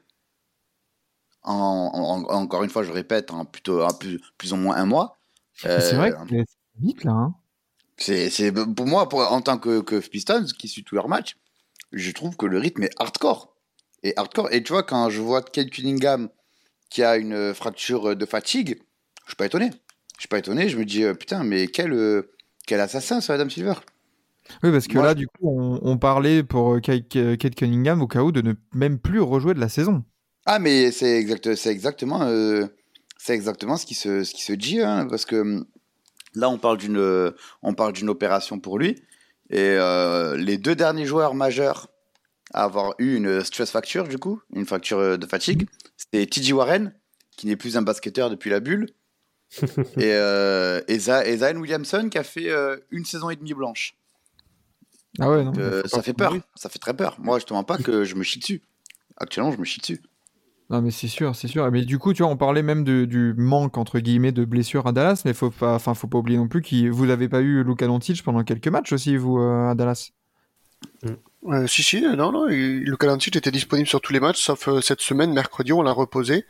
En, 1.44 1.91
en- 1.94 2.24
en- 2.34 2.41
encore 2.41 2.63
une 2.63 2.70
fois, 2.70 2.84
je 2.84 2.91
répète, 2.94 3.32
en 3.32 3.44
plutôt 3.44 3.86
plus, 4.00 4.22
plus 4.38 4.54
ou 4.54 4.56
moins 4.56 4.78
un 4.78 4.86
mois. 4.86 5.18
C'est 5.82 5.96
vrai 5.96 6.12
que 6.12 6.18
c'est 6.48 6.82
vite 6.82 7.04
là. 7.04 7.12
hein. 7.12 7.36
C'est, 7.98 8.52
pour 8.76 8.86
moi, 8.88 9.10
pour, 9.10 9.22
en 9.32 9.42
tant 9.42 9.58
que, 9.58 9.82
que 9.82 10.00
Pistons, 10.00 10.46
qui 10.58 10.68
suit 10.68 10.84
tous 10.84 10.96
leurs 10.96 11.08
matchs, 11.10 11.38
je 11.94 12.12
trouve 12.12 12.38
que 12.38 12.46
le 12.46 12.60
rythme 12.60 12.84
est 12.84 12.92
hardcore. 13.00 13.56
Et 14.04 14.14
hardcore. 14.18 14.50
Et 14.54 14.64
tu 14.64 14.74
vois, 14.74 14.84
quand 14.84 15.10
je 15.10 15.22
vois 15.22 15.42
Kate 15.44 15.70
Cunningham 15.72 16.30
qui 16.90 17.04
a 17.04 17.18
une 17.18 17.54
fracture 17.56 18.16
de 18.16 18.26
fatigue, 18.26 18.80
je 19.26 19.32
suis 19.32 19.38
pas 19.38 19.48
étonné. 19.48 19.72
Je 20.18 20.22
suis 20.22 20.30
pas 20.30 20.40
étonné. 20.40 20.70
Je 20.70 20.78
me 20.78 20.86
dis, 20.86 21.04
euh, 21.04 21.14
putain, 21.16 21.44
mais 21.44 21.68
quel, 21.68 21.94
euh, 21.94 22.32
quel 22.68 22.80
assassin 22.82 23.22
ce 23.22 23.32
Adam 23.34 23.50
Silver. 23.50 23.76
Oui, 24.64 24.72
parce 24.72 24.88
que 24.88 24.98
Moi, 24.98 25.06
là, 25.06 25.14
je- 25.14 25.16
du 25.16 25.28
coup, 25.28 25.50
on, 25.50 25.80
on 25.84 25.98
parlait 25.98 26.44
pour 26.44 26.76
euh, 26.76 26.80
Kate 26.80 27.56
Cunningham 27.56 28.02
au 28.02 28.08
cas 28.08 28.22
où 28.22 28.32
de 28.32 28.42
ne 28.42 28.54
même 28.74 29.00
plus 29.00 29.20
rejouer 29.22 29.54
de 29.54 29.60
la 29.60 29.70
saison. 29.70 30.04
Ah, 30.46 30.60
mais 30.60 30.92
c'est 30.92 31.18
exact, 31.20 31.56
c'est 31.56 31.72
exactement, 31.72 32.22
euh, 32.24 32.66
c'est 33.18 33.34
exactement 33.34 33.78
ce 33.78 33.86
qui 33.86 33.96
se, 33.96 34.24
ce 34.24 34.34
qui 34.34 34.44
se 34.44 34.54
dit, 34.54 34.82
hein, 34.82 35.08
parce 35.10 35.26
que 35.26 35.38
hum, 35.38 35.66
là, 36.36 36.50
on 36.50 36.58
parle 36.58 36.78
d'une, 36.78 37.34
on 37.62 37.74
parle 37.74 37.93
d'une 37.93 38.10
opération 38.10 38.60
pour 38.60 38.78
lui, 38.80 39.02
et 39.50 39.60
euh, 39.78 40.36
les 40.38 40.58
deux 40.58 40.76
derniers 40.76 41.06
joueurs 41.06 41.34
majeurs 41.36 41.88
à 42.54 42.63
avoir 42.63 42.93
eu 43.00 43.15
une 43.15 43.43
stress 43.43 43.69
fracture, 43.71 44.08
du 44.08 44.17
coup, 44.17 44.41
une 44.54 44.65
fracture 44.65 45.00
euh, 45.00 45.17
de 45.17 45.26
fatigue, 45.26 45.67
c'était 45.98 46.26
T.J. 46.26 46.54
Warren, 46.54 46.93
qui 47.38 47.48
n'est 47.48 47.56
plus 47.56 47.76
un 47.78 47.82
basketteur 47.82 48.30
depuis 48.30 48.50
la 48.50 48.60
bulle, 48.60 48.89
et, 49.98 50.13
euh, 50.13 50.82
et, 50.88 50.98
Za- 51.00 51.26
et 51.26 51.38
Zion 51.38 51.58
Williamson, 51.60 52.10
qui 52.10 52.17
a 52.17 52.24
fait 52.24 52.50
euh, 52.50 52.78
une 52.91 53.06
saison 53.06 53.30
et 53.30 53.36
demie 53.36 53.54
blanche. 53.54 53.95
Ah 55.19 55.30
ouais, 55.30 55.43
non. 55.43 55.52
Ça 55.88 55.98
fait 56.04 56.13
peur, 56.13 56.32
ça 56.56 56.69
fait 56.69 56.80
très 56.80 56.93
peur. 56.93 57.15
Moi, 57.19 57.39
je 57.39 57.45
te 57.45 57.54
mens 57.54 57.63
pas 57.63 57.78
que 57.78 58.04
je 58.04 58.15
me 58.15 58.24
chie 58.24 58.39
dessus. 58.39 58.62
Actuellement, 59.17 59.52
je 59.52 59.58
me 59.58 59.63
chie 59.63 59.80
dessus. 59.80 60.02
Non, 60.71 60.82
mais 60.82 60.89
c'est 60.89 61.08
sûr, 61.08 61.36
c'est 61.36 61.47
sûr. 61.47 61.69
Mais 61.71 61.86
du 61.86 61.99
coup, 61.99 62.13
tu 62.13 62.23
vois, 62.23 62.32
on 62.32 62.38
parlait 62.38 62.63
même 62.63 62.84
de- 62.84 63.06
du 63.06 63.36
manque, 63.38 63.78
entre 63.78 63.99
guillemets, 63.99 64.32
de 64.32 64.45
blessures 64.45 64.88
à 64.88 64.91
Dallas, 64.93 65.21
mais 65.25 65.34
faut 65.34 65.51
pas, 65.51 65.75
enfin, 65.75 65.93
faut 65.93 66.08
pas 66.08 66.17
oublier 66.17 66.39
non 66.39 66.47
plus 66.47 66.62
que 66.63 66.89
vous 66.89 67.06
n'avez 67.06 67.30
pas 67.30 67.41
eu 67.41 67.63
Luka 67.63 67.86
Doncic 67.86 68.23
pendant 68.23 68.43
quelques 68.43 68.67
matchs 68.69 68.91
aussi, 68.93 69.15
vous, 69.15 69.38
euh, 69.39 69.69
à 69.69 69.75
Dallas. 69.75 70.10
Euh, 71.47 71.67
si, 71.67 71.84
si, 71.84 72.01
non, 72.01 72.32
non, 72.32 72.47
Luka 72.47 73.06
Doncic 73.08 73.36
était 73.36 73.51
disponible 73.51 73.88
sur 73.88 74.01
tous 74.01 74.12
les 74.13 74.19
matchs, 74.19 74.41
sauf 74.41 74.67
euh, 74.67 74.82
cette 74.82 75.01
semaine, 75.01 75.32
mercredi, 75.34 75.71
on 75.71 75.84
l'a 75.84 75.91
reposé. 75.91 76.45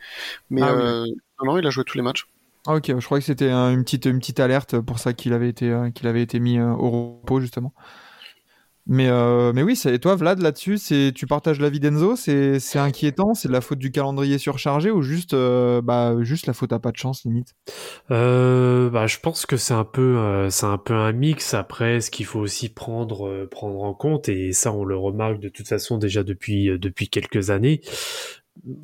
Mais 0.48 0.62
Ah 0.62 0.74
oui. 0.74 0.80
euh, 0.82 1.04
non, 1.42 1.52
non, 1.52 1.58
il 1.58 1.66
a 1.66 1.70
joué 1.70 1.84
tous 1.84 1.98
les 1.98 2.02
matchs. 2.02 2.26
Ah 2.66 2.74
ok, 2.76 2.86
je 2.98 3.04
crois 3.04 3.18
que 3.18 3.24
c'était 3.24 3.50
un- 3.50 3.70
une 3.72 3.84
petite, 3.84 4.06
une 4.06 4.18
petite 4.18 4.40
alerte 4.40 4.80
pour 4.80 4.98
ça 4.98 5.12
qu'il 5.12 5.34
avait 5.34 5.48
été, 5.50 5.72
qu'il 5.94 6.06
avait 6.08 6.22
été 6.22 6.40
mis 6.40 6.58
au 6.60 6.90
repos 7.20 7.40
justement. 7.40 7.72
Mais, 8.88 9.08
euh, 9.08 9.52
mais 9.52 9.62
oui, 9.62 9.80
et 9.86 9.98
toi 9.98 10.14
Vlad 10.14 10.40
là-dessus, 10.40 10.78
tu 11.12 11.26
partages 11.26 11.58
l'avis 11.58 11.80
d'Enzo, 11.80 12.14
c'est, 12.14 12.60
inquiétant, 12.76 13.34
c'est 13.34 13.48
de 13.48 13.52
la 13.52 13.60
faute 13.60 13.78
du 13.78 13.90
calendrier 13.90 14.38
surchargé 14.38 14.92
ou 14.92 15.02
juste, 15.02 15.34
euh, 15.34 15.82
bah, 15.82 16.14
juste 16.20 16.46
la 16.46 16.52
faute 16.52 16.72
à 16.72 16.78
pas 16.78 16.92
de 16.92 16.96
chance 16.96 17.24
limite? 17.24 17.54
Euh, 18.12 18.88
bah, 18.88 19.08
je 19.08 19.18
pense 19.18 19.44
que 19.44 19.56
c'est 19.56 19.74
un 19.74 19.84
peu, 19.84 20.18
euh, 20.18 20.50
c'est 20.50 20.66
un 20.66 20.78
peu 20.78 20.94
un 20.94 21.12
mix. 21.12 21.52
Après, 21.54 22.00
ce 22.00 22.12
qu'il 22.12 22.26
faut 22.26 22.38
aussi 22.38 22.68
prendre, 22.68 23.26
euh, 23.26 23.48
prendre 23.48 23.82
en 23.82 23.92
compte, 23.92 24.28
et 24.28 24.52
ça, 24.52 24.72
on 24.72 24.84
le 24.84 24.96
remarque 24.96 25.40
de 25.40 25.48
toute 25.48 25.66
façon 25.66 25.98
déjà 25.98 26.22
depuis, 26.22 26.78
depuis 26.78 27.08
quelques 27.08 27.50
années. 27.50 27.80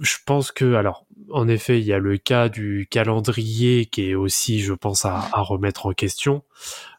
Je 0.00 0.16
pense 0.26 0.52
que, 0.52 0.74
alors, 0.74 1.06
en 1.30 1.48
effet, 1.48 1.78
il 1.78 1.86
y 1.86 1.92
a 1.92 1.98
le 1.98 2.18
cas 2.18 2.48
du 2.48 2.86
calendrier 2.90 3.86
qui 3.86 4.10
est 4.10 4.14
aussi, 4.14 4.60
je 4.60 4.74
pense, 4.74 5.04
à, 5.04 5.28
à 5.32 5.40
remettre 5.40 5.86
en 5.86 5.92
question. 5.92 6.42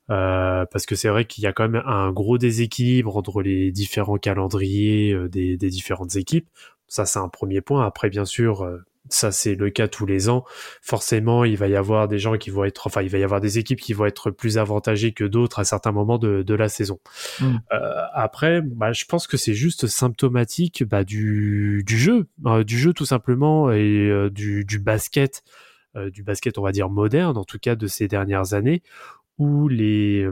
Euh, 0.10 0.66
parce 0.72 0.86
que 0.86 0.96
c'est 0.96 1.08
vrai 1.08 1.26
qu'il 1.26 1.44
y 1.44 1.48
a 1.48 1.54
quand 1.54 1.70
même 1.70 1.84
un 1.86 2.12
gros 2.12 2.38
déséquilibre 2.38 3.16
entre 3.16 3.42
les 3.42 3.72
différents 3.72 4.18
calendriers 4.18 5.14
euh, 5.14 5.30
des, 5.30 5.56
des 5.56 5.70
différentes 5.70 6.18
équipes. 6.18 6.50
Ça, 6.88 7.06
c'est 7.06 7.20
un 7.20 7.30
premier 7.30 7.62
point. 7.62 7.86
Après, 7.86 8.10
bien 8.10 8.26
sûr, 8.26 8.64
euh, 8.64 8.84
ça 9.10 9.32
c'est 9.32 9.56
le 9.56 9.70
cas 9.70 9.88
tous 9.88 10.06
les 10.06 10.30
ans. 10.30 10.44
Forcément, 10.82 11.44
il 11.46 11.58
va 11.58 11.68
y 11.68 11.76
avoir 11.76 12.08
des 12.08 12.20
gens 12.20 12.38
qui 12.38 12.50
vont 12.50 12.64
être, 12.64 12.88
enfin, 12.88 13.02
il 13.02 13.10
va 13.10 13.18
y 13.18 13.24
avoir 13.24 13.42
des 13.42 13.58
équipes 13.58 13.80
qui 13.80 13.94
vont 13.94 14.06
être 14.06 14.30
plus 14.32 14.58
avantagées 14.58 15.14
que 15.14 15.24
d'autres 15.24 15.60
à 15.60 15.64
certains 15.64 15.92
moments 15.92 16.18
de, 16.18 16.44
de 16.44 16.54
la 16.54 16.70
saison. 16.70 17.00
Mm. 17.40 17.56
Euh, 17.74 18.02
après, 18.14 18.62
bah, 18.62 18.94
je 18.94 19.06
pense 19.06 19.28
que 19.28 19.38
c'est 19.38 19.54
juste 19.54 19.88
symptomatique 19.88 20.84
bah, 20.84 21.04
du, 21.04 21.84
du 21.86 21.98
jeu, 21.98 22.28
euh, 22.46 22.64
du 22.64 22.78
jeu 22.78 22.94
tout 22.94 23.06
simplement 23.06 23.72
et 23.72 24.10
euh, 24.10 24.30
du, 24.30 24.66
du 24.66 24.80
basket, 24.80 25.44
du 26.12 26.24
basket, 26.24 26.58
on 26.58 26.64
va 26.64 26.72
dire 26.72 26.90
moderne, 26.90 27.38
en 27.38 27.44
tout 27.44 27.60
cas 27.60 27.76
de 27.76 27.86
ces 27.86 28.08
dernières 28.08 28.56
années, 28.56 28.82
où 29.38 29.68
les 29.68 30.28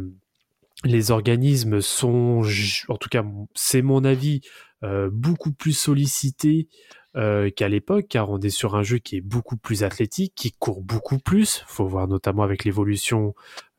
les 0.84 1.12
organismes 1.12 1.82
sont, 1.82 2.42
en 2.88 2.98
tout 2.98 3.10
cas, 3.10 3.24
c'est 3.54 3.82
mon 3.82 4.04
avis, 4.04 4.42
euh, 4.84 5.10
beaucoup 5.12 5.52
plus 5.52 5.74
sollicités 5.74 6.68
euh, 7.16 7.52
qu'à 7.52 7.70
l'époque, 7.70 8.06
car 8.10 8.32
on 8.32 8.40
est 8.40 8.50
sur 8.50 8.76
un 8.76 8.82
jeu 8.82 8.98
qui 8.98 9.18
est 9.18 9.22
beaucoup 9.22 9.58
plus 9.58 9.84
athlétique, 9.84 10.34
qui 10.36 10.52
court 10.52 10.82
beaucoup 10.82 11.20
plus. 11.20 11.64
Faut 11.68 11.86
voir 11.86 12.08
notamment 12.08 12.42
avec 12.42 12.66
l'évolution, 12.66 13.36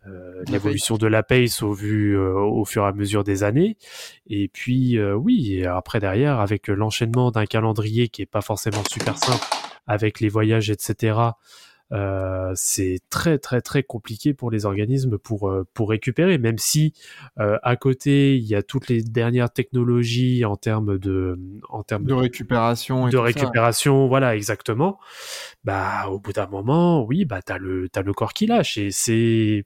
euh, 0.07 0.43
La 0.47 0.53
l'évolution 0.53 0.97
de 0.97 1.07
la 1.07 1.23
pace 1.23 1.63
au 1.63 1.73
vu, 1.73 2.17
euh, 2.17 2.35
au 2.35 2.65
fur 2.65 2.85
et 2.85 2.87
à 2.87 2.93
mesure 2.93 3.25
des 3.25 3.43
années. 3.43 3.77
Et 4.27 4.49
puis, 4.49 4.99
euh, 4.99 5.15
oui, 5.15 5.55
et 5.55 5.67
après 5.67 5.99
derrière, 6.01 6.41
avec 6.41 6.69
l'enchaînement 6.69 7.31
d'un 7.31 7.47
calendrier 7.47 8.09
qui 8.09 8.23
est 8.23 8.27
pas 8.27 8.43
forcément 8.43 8.83
super 8.91 9.17
simple, 9.17 9.45
avec 9.87 10.21
les 10.21 10.29
voyages, 10.29 10.71
etc. 10.71 11.19
Euh, 11.93 12.53
c'est 12.55 13.01
très 13.11 13.39
très 13.39 13.61
très 13.61 13.83
compliqué 13.83 14.35
pour 14.35 14.51
les 14.51 14.65
organismes 14.67 15.19
pour 15.19 15.49
euh, 15.49 15.67
pour 15.75 15.91
récupérer 15.91 16.39
même 16.39 16.59
si 16.59 16.95
euh, 17.39 17.59
à 17.63 17.77
côté 17.77 18.37
il 18.37 18.45
y 18.45 18.55
a 18.55 18.63
toutes 18.63 18.89
les 18.89 19.03
dernières 19.03 19.53
technologies 19.53 20.45
en 20.45 20.57
termes 20.57 20.99
de 20.99 21.39
en 21.69 21.83
termes 21.83 22.05
De 22.05 22.15
récupération 22.15 23.09
et 23.09 23.11
de 23.11 23.17
ça. 23.17 23.23
récupération, 23.23 24.09
voilà, 24.09 24.37
exactement. 24.37 24.99
Bah, 25.65 26.09
au 26.09 26.19
bout 26.19 26.33
d'un 26.33 26.47
moment, 26.47 27.05
oui, 27.05 27.25
bah, 27.25 27.43
t'as 27.43 27.59
le, 27.59 27.89
t'as 27.89 28.03
le 28.03 28.13
corps 28.13 28.33
qui 28.33 28.47
lâche 28.47 28.79
et 28.79 28.91
c'est, 28.91 29.65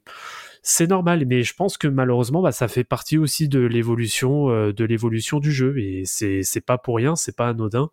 c'est 0.62 0.86
normal. 0.86 1.24
Mais 1.26 1.42
je 1.42 1.54
pense 1.54 1.78
que 1.78 1.88
malheureusement, 1.88 2.42
bah, 2.42 2.52
ça 2.52 2.68
fait 2.68 2.84
partie 2.84 3.18
aussi 3.18 3.48
de 3.48 3.60
l'évolution, 3.60 4.50
euh, 4.50 4.72
de 4.72 4.84
l'évolution 4.84 5.40
du 5.40 5.52
jeu 5.52 5.78
et 5.78 6.02
c'est, 6.04 6.42
c'est 6.42 6.60
pas 6.60 6.78
pour 6.78 6.96
rien, 6.96 7.16
c'est 7.16 7.36
pas 7.36 7.48
anodin 7.48 7.90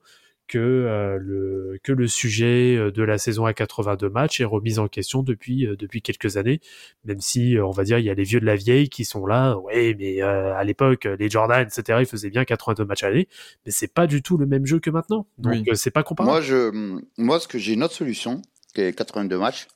que 0.47 0.57
euh, 0.59 1.17
le 1.19 1.79
que 1.83 1.91
le 1.91 2.07
sujet 2.07 2.75
euh, 2.75 2.91
de 2.91 3.01
la 3.01 3.17
saison 3.17 3.45
à 3.45 3.53
82 3.53 4.09
matchs 4.09 4.41
est 4.41 4.45
remis 4.45 4.77
en 4.77 4.87
question 4.87 5.23
depuis 5.23 5.65
euh, 5.65 5.75
depuis 5.77 6.01
quelques 6.01 6.37
années 6.37 6.59
même 7.05 7.21
si 7.21 7.55
on 7.63 7.71
va 7.71 7.83
dire 7.83 7.97
il 7.99 8.05
y 8.05 8.09
a 8.09 8.13
les 8.13 8.23
vieux 8.23 8.39
de 8.41 8.45
la 8.45 8.55
vieille 8.55 8.89
qui 8.89 9.05
sont 9.05 9.25
là 9.25 9.57
ouais 9.59 9.95
mais 9.97 10.21
euh, 10.21 10.53
à 10.55 10.63
l'époque 10.63 11.05
les 11.05 11.29
Jordan 11.29 11.65
etc 11.65 11.99
ils 12.01 12.05
faisaient 12.05 12.29
bien 12.29 12.43
82 12.43 12.83
matchs 12.85 13.03
à 13.03 13.09
l'année 13.09 13.27
mais 13.65 13.71
c'est 13.71 13.87
pas 13.93 14.05
du 14.05 14.21
tout 14.21 14.37
le 14.37 14.45
même 14.45 14.65
jeu 14.65 14.79
que 14.79 14.89
maintenant. 14.89 15.27
Donc 15.37 15.53
Oui. 15.65 15.75
c'est 15.75 15.91
pas 15.91 16.03
comparable. 16.03 16.31
Moi, 16.31 16.41
je, 16.41 16.99
moi, 17.17 17.39
ce 17.39 17.47
que 17.47 17.57
j'ai 17.57 17.73
une 17.73 17.83
autre 17.83 17.93
solution, 17.93 18.41
qui 18.75 18.81
est 18.81 18.93
82 18.93 19.37
matchs, 19.37 19.67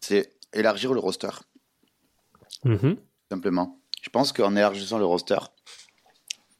c'est 0.00 0.32
élargir 0.52 0.92
le 0.92 1.00
roster, 1.00 1.28
Mhm. 2.64 2.96
simplement. 3.30 3.80
Je 4.02 4.10
pense 4.10 4.32
qu'en 4.32 4.54
élargissant 4.56 4.98
le 4.98 5.04
roster, 5.04 5.38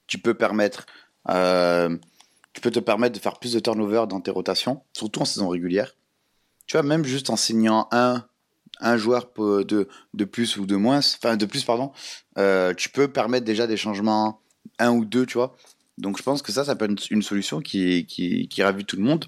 tu 0.07 0.19
peux 0.19 0.35
permettre, 0.35 0.87
euh, 1.29 1.97
tu 2.57 2.63
peux 2.63 2.71
te 2.71 2.81
permettre 2.81 3.15
de 3.15 3.21
faire 3.21 3.39
plus 3.39 3.53
de 3.53 3.61
turnover 3.61 4.07
dans 4.09 4.23
tes 4.23 4.31
rotations, 4.31 4.81
surtout 4.95 5.21
en 5.21 5.27
saison 5.27 5.51
régulière. 5.51 5.95
Tu 6.67 6.79
vois, 6.79 6.83
même 6.83 7.05
juste 7.05 7.29
en 7.29 7.37
signant 7.37 7.87
un, 7.93 8.25
un 8.81 8.97
joueur 8.97 9.31
de, 9.37 9.87
de 10.15 10.25
plus 10.25 10.57
ou 10.57 10.65
de 10.65 10.75
moins, 10.75 11.01
enfin 11.01 11.37
de 11.37 11.45
plus, 11.45 11.65
pardon, 11.65 11.93
euh, 12.39 12.73
tu 12.73 12.89
peux 12.89 13.09
permettre 13.09 13.45
déjà 13.45 13.67
des 13.67 13.77
changements, 13.77 14.41
un 14.79 14.91
ou 14.91 15.05
deux, 15.05 15.27
tu 15.27 15.35
vois. 15.35 15.55
Donc 15.99 16.17
je 16.17 16.23
pense 16.23 16.41
que 16.41 16.51
ça, 16.51 16.65
ça 16.65 16.75
peut 16.77 16.91
être 16.91 17.11
une 17.11 17.21
solution 17.21 17.61
qui, 17.61 18.07
qui, 18.07 18.49
qui 18.49 18.63
ravit 18.63 18.87
tout 18.87 18.97
le 18.97 19.03
monde. 19.03 19.27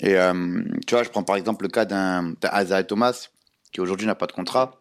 Et 0.00 0.14
euh, 0.14 0.62
tu 0.86 0.94
vois, 0.94 1.02
je 1.02 1.10
prends 1.10 1.24
par 1.24 1.34
exemple 1.34 1.64
le 1.64 1.68
cas 1.68 1.84
d'un 1.84 2.34
d'un 2.40 2.62
Isaiah 2.62 2.84
Thomas, 2.84 3.30
qui 3.72 3.80
aujourd'hui 3.80 4.06
n'a 4.06 4.14
pas 4.14 4.28
de 4.28 4.32
contrat. 4.32 4.80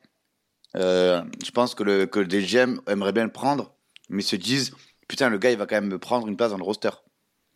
Euh, 0.75 1.23
je 1.43 1.49
pense 1.49 1.73
que 1.73 1.81
le, 1.81 2.05
que 2.05 2.19
le 2.19 2.27
DGM 2.27 2.79
aimerait 2.85 3.12
bien 3.12 3.23
le 3.23 3.31
prendre, 3.31 3.73
mais 4.07 4.21
se 4.21 4.35
disent, 4.35 4.71
putain, 5.07 5.29
le 5.29 5.39
gars, 5.39 5.49
il 5.49 5.57
va 5.57 5.65
quand 5.65 5.77
même 5.77 5.89
me 5.89 5.97
prendre 5.97 6.27
une 6.27 6.38
place 6.38 6.51
dans 6.51 6.57
le 6.57 6.63
roster. 6.63 6.91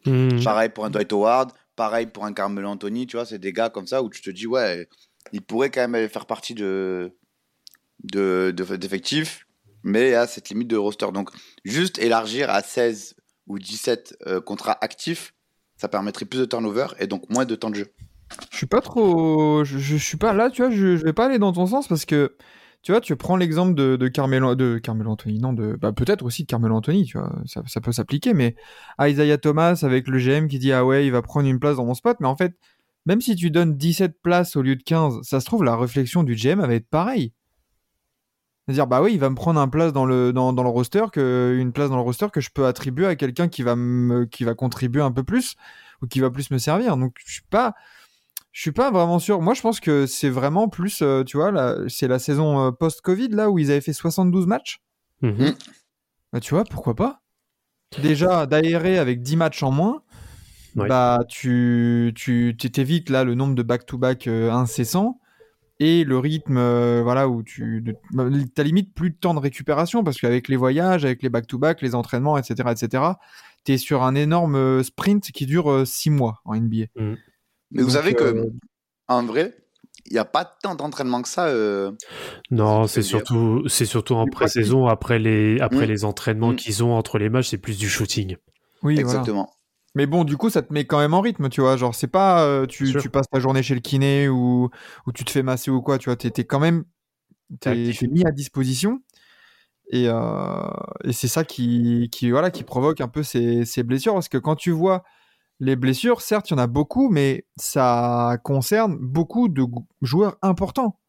Mhm. 0.05 0.43
Pareil 0.43 0.69
pour 0.69 0.85
un 0.85 0.89
Dwight 0.89 1.11
Howard, 1.13 1.51
pareil 1.75 2.07
pour 2.07 2.25
un 2.25 2.33
Carmelo 2.33 2.67
Anthony, 2.69 3.07
tu 3.07 3.17
vois, 3.17 3.25
c'est 3.25 3.39
des 3.39 3.53
gars 3.53 3.69
comme 3.69 3.87
ça 3.87 4.03
où 4.03 4.09
tu 4.09 4.21
te 4.21 4.29
dis, 4.29 4.47
ouais, 4.47 4.87
il 5.31 5.41
pourrait 5.41 5.69
quand 5.71 5.87
même 5.87 6.09
faire 6.09 6.25
partie 6.25 6.53
de, 6.53 7.11
de, 8.03 8.53
de- 8.55 8.75
d'effectifs, 8.75 9.47
mais 9.83 10.13
à 10.13 10.27
cette 10.27 10.49
limite 10.49 10.67
de 10.67 10.77
roster. 10.77 11.07
Donc, 11.13 11.29
juste 11.63 11.99
élargir 11.99 12.49
à 12.49 12.61
16 12.61 13.15
ou 13.47 13.59
17 13.59 14.17
euh, 14.27 14.41
contrats 14.41 14.77
actifs, 14.81 15.33
ça 15.77 15.87
permettrait 15.87 16.25
plus 16.25 16.39
de 16.39 16.45
turnover 16.45 16.87
et 16.99 17.07
donc 17.07 17.29
moins 17.29 17.45
de 17.45 17.55
temps 17.55 17.69
de 17.69 17.75
jeu. 17.75 17.87
Je 18.51 18.57
suis 18.57 18.65
pas 18.65 18.81
trop. 18.81 19.63
Je, 19.63 19.77
je 19.77 19.95
suis 19.97 20.17
pas 20.17 20.33
là, 20.33 20.49
tu 20.49 20.61
vois, 20.63 20.71
je, 20.71 20.97
je 20.97 21.03
vais 21.03 21.13
pas 21.13 21.25
aller 21.25 21.39
dans 21.39 21.53
ton 21.53 21.67
sens 21.67 21.87
parce 21.87 22.05
que, 22.05 22.35
tu 22.83 22.91
vois, 22.91 22.99
tu 22.99 23.15
prends 23.15 23.37
l'exemple 23.37 23.75
de, 23.75 23.95
de 23.95 24.07
Carmelo, 24.09 24.55
de 24.55 24.77
Carmelo 24.77 25.11
Anthony, 25.11 25.39
non, 25.39 25.53
de, 25.53 25.77
bah, 25.77 25.93
peut-être 25.93 26.23
aussi 26.23 26.43
de 26.43 26.47
Carmelo 26.47 26.75
Anthony, 26.75 27.05
tu 27.05 27.17
vois, 27.17 27.33
ça, 27.45 27.81
peut 27.81 27.93
s'appliquer, 27.93 28.33
mais 28.33 28.55
Isaiah 28.99 29.37
Thomas 29.37 29.79
avec 29.83 30.07
le 30.07 30.19
GM 30.19 30.47
qui 30.47 30.59
dit, 30.59 30.73
ah 30.73 30.85
ouais, 30.85 31.05
il 31.05 31.11
va 31.11 31.21
prendre 31.21 31.47
une 31.47 31.59
place 31.59 31.77
dans 31.77 31.85
mon 31.85 31.93
spot, 31.93 32.17
mais 32.19 32.27
en 32.27 32.35
fait, 32.35 32.53
même 33.05 33.21
si 33.21 33.37
tu 33.37 33.51
donnes 33.51 33.77
17 33.77 34.21
places 34.21 34.57
au 34.57 34.61
lieu 34.61 34.75
de 34.75 34.83
15, 34.83 35.21
ça 35.23 35.39
se 35.39 35.45
trouve, 35.45 35.63
la 35.63 35.77
réflexion 35.77 36.23
du 36.23 36.35
GM 36.35 36.59
va 36.59 36.73
être 36.73 36.89
pareille. 36.89 37.31
C'est-à-dire, 38.65 38.87
bah 38.87 39.01
oui, 39.01 39.13
il 39.13 39.19
va 39.19 39.29
me 39.29 39.35
prendre 39.35 39.59
un 39.59 39.67
place 39.67 39.93
dans 39.93 40.05
le, 40.05 40.33
dans, 40.33 40.51
le 40.51 40.69
roster 40.69 41.05
une 41.15 41.71
place 41.73 41.89
dans 41.89 41.97
le 41.97 42.01
roster 42.01 42.27
que 42.31 42.41
je 42.41 42.49
peux 42.49 42.65
attribuer 42.65 43.07
à 43.07 43.15
quelqu'un 43.15 43.47
qui 43.47 43.61
va 43.61 43.75
me, 43.75 44.25
qui 44.25 44.43
va 44.43 44.55
contribuer 44.55 45.01
un 45.01 45.11
peu 45.11 45.23
plus 45.23 45.55
ou 46.01 46.07
qui 46.07 46.19
va 46.19 46.29
plus 46.29 46.51
me 46.51 46.57
servir. 46.57 46.95
Donc, 46.97 47.15
je 47.25 47.33
suis 47.33 47.43
pas, 47.49 47.75
je 48.53 48.61
suis 48.61 48.71
pas 48.71 48.89
vraiment 48.91 49.19
sûr. 49.19 49.41
Moi, 49.41 49.53
je 49.53 49.61
pense 49.61 49.79
que 49.81 50.05
c'est 50.05 50.29
vraiment 50.29 50.69
plus, 50.69 51.01
euh, 51.01 51.23
tu 51.25 51.35
vois, 51.37 51.75
c'est 51.89 52.07
la 52.07 52.19
saison 52.19 52.67
euh, 52.67 52.71
post-Covid, 52.71 53.29
là, 53.29 53.49
où 53.49 53.59
ils 53.59 53.69
avaient 53.71 53.81
fait 53.81 53.91
72 53.93 54.47
matchs. 54.47 54.77
Mhm. 55.21 55.53
Bah, 56.31 56.39
tu 56.39 56.53
vois, 56.53 56.63
pourquoi 56.63 56.95
pas? 56.95 57.19
Déjà, 58.01 58.45
d'aérer 58.45 58.97
avec 58.97 59.21
10 59.21 59.35
matchs 59.35 59.61
en 59.63 59.71
moins, 59.71 60.01
Ouais. 60.75 60.87
bah, 60.87 61.19
tu, 61.29 62.11
tu 62.15 62.55
tu 62.57 62.71
t'évites 62.71 63.11
là 63.11 63.23
le 63.23 63.35
nombre 63.35 63.53
de 63.53 63.61
back-to-back 63.61 64.25
euh, 64.27 64.49
incessants 64.51 65.19
et 65.79 66.03
le 66.03 66.17
rythme, 66.17 66.57
euh, 66.57 67.01
voilà, 67.03 67.27
où 67.29 67.43
tu 67.43 67.81
de- 67.81 67.95
bah, 68.13 68.25
t'as 68.55 68.63
limite 68.63 68.93
plus 68.95 69.11
de 69.11 69.15
temps 69.15 69.35
de 69.35 69.39
récupération 69.39 70.03
parce 70.03 70.19
qu'avec 70.19 70.47
les 70.47 70.55
voyages, 70.55 71.05
avec 71.05 71.21
les 71.21 71.29
back-to-back, 71.29 71.81
les 71.83 71.93
entraînements, 71.93 72.37
etc., 72.39 72.69
etc., 72.71 73.03
t'es 73.63 73.77
sur 73.77 74.01
un 74.01 74.15
énorme 74.15 74.81
sprint 74.83 75.31
qui 75.31 75.45
dure 75.45 75.85
6 75.85 76.09
mois 76.09 76.41
en 76.45 76.55
NBA. 76.55 76.85
Mais 77.73 77.81
vous 77.81 77.89
Donc, 77.89 77.97
savez 77.97 78.13
que, 78.13 78.23
euh, 78.23 78.49
en 79.07 79.23
vrai, 79.23 79.55
il 80.05 80.13
n'y 80.13 80.19
a 80.19 80.25
pas 80.25 80.45
tant 80.45 80.75
d'entraînement 80.75 81.21
que 81.21 81.27
ça. 81.27 81.47
euh, 81.47 81.91
Non, 82.51 82.87
c'est 82.87 83.01
surtout, 83.01 83.63
c'est 83.67 83.85
surtout 83.85 84.15
en 84.15 84.25
pré-saison, 84.27 84.87
après 84.87 85.19
les, 85.19 85.59
après 85.59 85.85
Mm. 85.85 85.89
les 85.89 86.05
entraînements 86.05 86.51
Mm. 86.53 86.55
qu'ils 86.55 86.83
ont 86.83 86.93
entre 86.93 87.17
les 87.17 87.29
matchs, 87.29 87.49
c'est 87.49 87.57
plus 87.57 87.77
du 87.77 87.89
shooting. 87.89 88.37
Oui, 88.83 88.95
voilà. 88.95 89.01
exactement. 89.01 89.53
Mais 89.95 90.07
bon, 90.07 90.23
du 90.23 90.37
coup, 90.37 90.49
ça 90.49 90.61
te 90.63 90.73
met 90.73 90.85
quand 90.85 90.97
même 90.99 91.13
en 91.13 91.21
rythme, 91.21 91.49
tu 91.49 91.61
vois. 91.61 91.77
Genre, 91.77 91.93
c'est 91.93 92.07
pas 92.07 92.43
euh, 92.45 92.65
tu, 92.65 92.91
passes 93.11 93.29
ta 93.31 93.39
journée 93.39 93.61
chez 93.61 93.75
le 93.75 93.79
kiné 93.81 94.27
ou, 94.27 94.69
ou 95.05 95.11
tu 95.11 95.23
te 95.23 95.29
fais 95.31 95.43
masser 95.43 95.69
ou 95.71 95.81
quoi, 95.81 95.97
tu 95.99 96.05
vois. 96.09 96.15
T'es 96.15 96.31
t'es 96.31 96.43
quand 96.45 96.59
même 96.59 96.83
t'es 97.59 97.91
mis 98.09 98.25
à 98.25 98.31
disposition. 98.31 99.01
Et, 99.91 100.05
euh, 100.07 100.69
et 101.03 101.13
c'est 101.13 101.27
ça 101.27 101.43
qui, 101.43 102.09
qui, 102.11 102.31
voilà, 102.31 102.49
qui 102.49 102.63
provoque 102.63 103.01
un 103.01 103.07
peu 103.07 103.21
ces, 103.21 103.65
ces 103.65 103.83
blessures. 103.83 104.13
Parce 104.13 104.29
que 104.29 104.39
quand 104.39 104.55
tu 104.55 104.71
vois 104.71 105.03
les 105.63 105.75
blessures, 105.75 106.21
certes, 106.21 106.49
il 106.49 106.53
y 106.53 106.55
en 106.55 106.59
a 106.59 106.67
beaucoup, 106.67 107.09
mais 107.09 107.45
ça 107.55 108.37
concerne 108.43 108.97
beaucoup 108.99 109.47
de 109.47 109.63
joueurs 110.01 110.37
importants. 110.41 110.99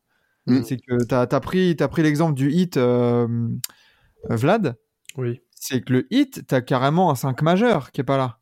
Mm. 0.46 0.62
C'est 0.62 0.76
que 0.76 1.04
tu 1.04 1.14
as, 1.14 1.40
pris, 1.40 1.74
t'as 1.76 1.88
pris 1.88 2.02
l'exemple 2.02 2.34
du 2.34 2.50
hit 2.50 2.76
euh, 2.76 3.26
euh, 4.30 4.36
Vlad. 4.36 4.76
Oui. 5.16 5.40
C'est 5.50 5.80
que 5.80 5.92
le 5.92 6.06
hit, 6.10 6.46
tu 6.46 6.54
as 6.54 6.60
carrément 6.60 7.10
un 7.10 7.14
5 7.14 7.42
majeur 7.42 7.90
qui 7.90 8.00
est 8.00 8.04
pas 8.04 8.16
là. 8.16 8.38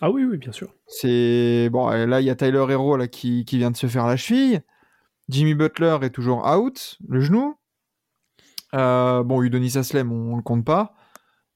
Ah 0.00 0.10
oui, 0.10 0.24
oui, 0.24 0.36
bien 0.36 0.52
sûr. 0.52 0.74
C'est 0.86 1.68
bon, 1.70 1.90
et 1.90 2.06
là 2.06 2.20
il 2.20 2.26
y 2.26 2.30
a 2.30 2.34
Tyler 2.34 2.66
Hero 2.68 2.96
là 2.96 3.08
qui, 3.08 3.44
qui 3.44 3.58
vient 3.58 3.70
de 3.70 3.76
se 3.76 3.86
faire 3.86 4.06
la 4.06 4.16
cheville. 4.16 4.62
Jimmy 5.28 5.54
Butler 5.54 5.98
est 6.02 6.10
toujours 6.10 6.46
out, 6.46 6.98
le 7.08 7.20
genou. 7.20 7.56
Euh, 8.74 9.22
bon, 9.22 9.42
Udonis 9.42 9.78
Aslem, 9.78 10.12
on, 10.12 10.34
on 10.34 10.36
le 10.36 10.42
compte 10.42 10.64
pas. 10.64 10.94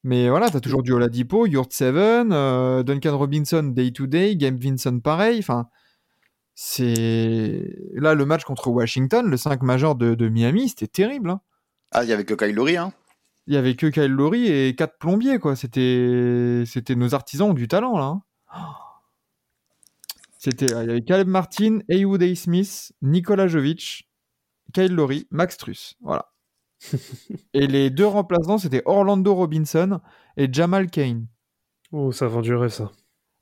Mais 0.03 0.29
voilà, 0.31 0.49
t'as 0.51 0.61
toujours 0.61 0.83
du 0.83 0.93
Oladipo, 0.93 1.47
Yurt 1.47 1.73
Seven, 1.73 2.31
euh, 2.33 2.83
Duncan 2.83 3.19
Robinson 3.19 3.63
day 3.65 3.93
to 3.93 4.07
day, 4.07 4.35
Game 4.37 4.57
Vincent 4.57 4.99
pareil. 5.01 5.39
Enfin, 5.41 5.69
c'est 6.55 7.75
là 7.95 8.15
le 8.15 8.25
match 8.27 8.45
contre 8.45 8.69
Washington, 8.69 9.27
le 9.29 9.37
5 9.37 9.63
majeur 9.63 9.95
de, 9.97 10.15
de 10.15 10.29
Miami, 10.29 10.69
c'était 10.71 10.87
terrible. 10.87 11.31
hein. 11.31 11.41
Ah, 11.93 12.05
il 12.05 12.11
y 12.11 12.13
avait 12.13 12.25
que 12.25 12.35
Kyle 12.35 12.55
Lowry, 12.55 12.77
hein. 12.77 12.93
Il 13.47 13.55
y 13.55 13.57
avait 13.57 13.75
que 13.75 13.87
Kyle 13.87 14.07
Lowry 14.13 14.47
et 14.47 14.75
quatre 14.77 14.99
plombiers 14.99 15.39
quoi. 15.39 15.57
C'était 15.57 16.63
c'était 16.67 16.95
nos 16.95 17.15
artisans 17.15 17.53
du 17.55 17.67
talent 17.69 17.99
là. 17.99 18.05
hein. 18.05 18.23
C'était 20.39 20.67
il 20.67 20.73
y 20.73 20.75
avait 20.75 21.03
Caleb 21.03 21.29
Martin, 21.29 21.81
Haywood 21.89 22.23
A. 22.23 22.35
Smith, 22.35 22.93
Nikola 23.03 23.47
Jovic, 23.49 24.09
Kyle 24.73 24.95
Lowry, 24.95 25.27
Max 25.31 25.57
Truss. 25.57 25.97
Voilà. 26.01 26.27
et 27.55 27.67
les 27.67 27.91
deux 27.91 28.07
remplaçants 28.07 28.59
c'était 28.59 28.83
Orlando 28.85 29.35
Robinson 29.35 30.01
et 30.37 30.49
Jamal 30.53 30.91
Kane. 30.91 31.27
Oh, 31.93 32.13
ça 32.13 32.27
vend 32.29 32.41
du 32.41 32.55
rêve, 32.55 32.71
ça. 32.71 32.91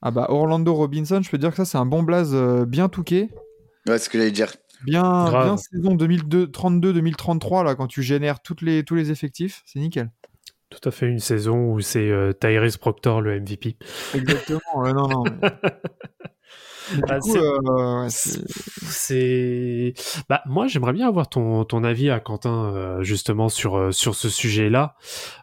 Ah 0.01 0.11
bah 0.11 0.27
Orlando 0.31 0.73
Robinson, 0.75 1.21
je 1.23 1.31
peux 1.31 1.39
dire 1.39 1.51
que 1.51 1.57
ça 1.57 1.65
c'est 1.65 1.79
un 1.79 1.87
bon 1.87 2.03
blaze 2.03 2.31
euh, 2.35 2.65
bien 2.65 2.89
touqué. 2.89 3.31
Ouais, 3.87 3.99
c'est 3.99 4.05
ce 4.05 4.11
que 4.11 4.19
j'allais 4.19 4.31
dire. 4.31 4.53
Bien, 4.85 5.57
saison 5.57 5.97
2032-2033 5.97 7.65
là 7.65 7.75
quand 7.75 7.89
tu 7.89 8.03
génères 8.03 8.41
toutes 8.41 8.63
les, 8.63 8.85
tous 8.85 8.95
les 8.95 9.11
effectifs, 9.11 9.63
c'est 9.67 9.81
nickel. 9.81 10.11
Tout 10.71 10.87
à 10.87 10.91
fait 10.93 11.07
une 11.07 11.19
saison 11.19 11.73
où 11.73 11.81
c'est 11.81 12.11
euh, 12.11 12.33
Tyrese 12.33 12.77
Proctor 12.77 13.21
le 13.23 13.41
MVP. 13.41 13.77
Exactement, 14.15 14.61
ouais, 14.77 14.93
non, 14.93 15.09
non. 15.09 15.25
mais- 15.25 15.51
Ah, 17.09 17.21
c'est- 17.21 17.39
euh, 17.39 18.03
ouais, 18.03 18.09
c'est- 18.11 19.93
bah 20.29 20.43
moi 20.47 20.67
j'aimerais 20.67 20.93
bien 20.93 21.09
avoir 21.09 21.29
ton 21.29 21.65
ton 21.65 21.85
avis 21.85 22.11
à 22.11 22.21
Quentin 22.21 22.73
euh, 22.75 23.03
justement 23.03 23.49
sur 23.49 23.77
euh, 23.77 23.91
sur 23.93 24.15
ce 24.15 24.29
sujet-là. 24.29 24.95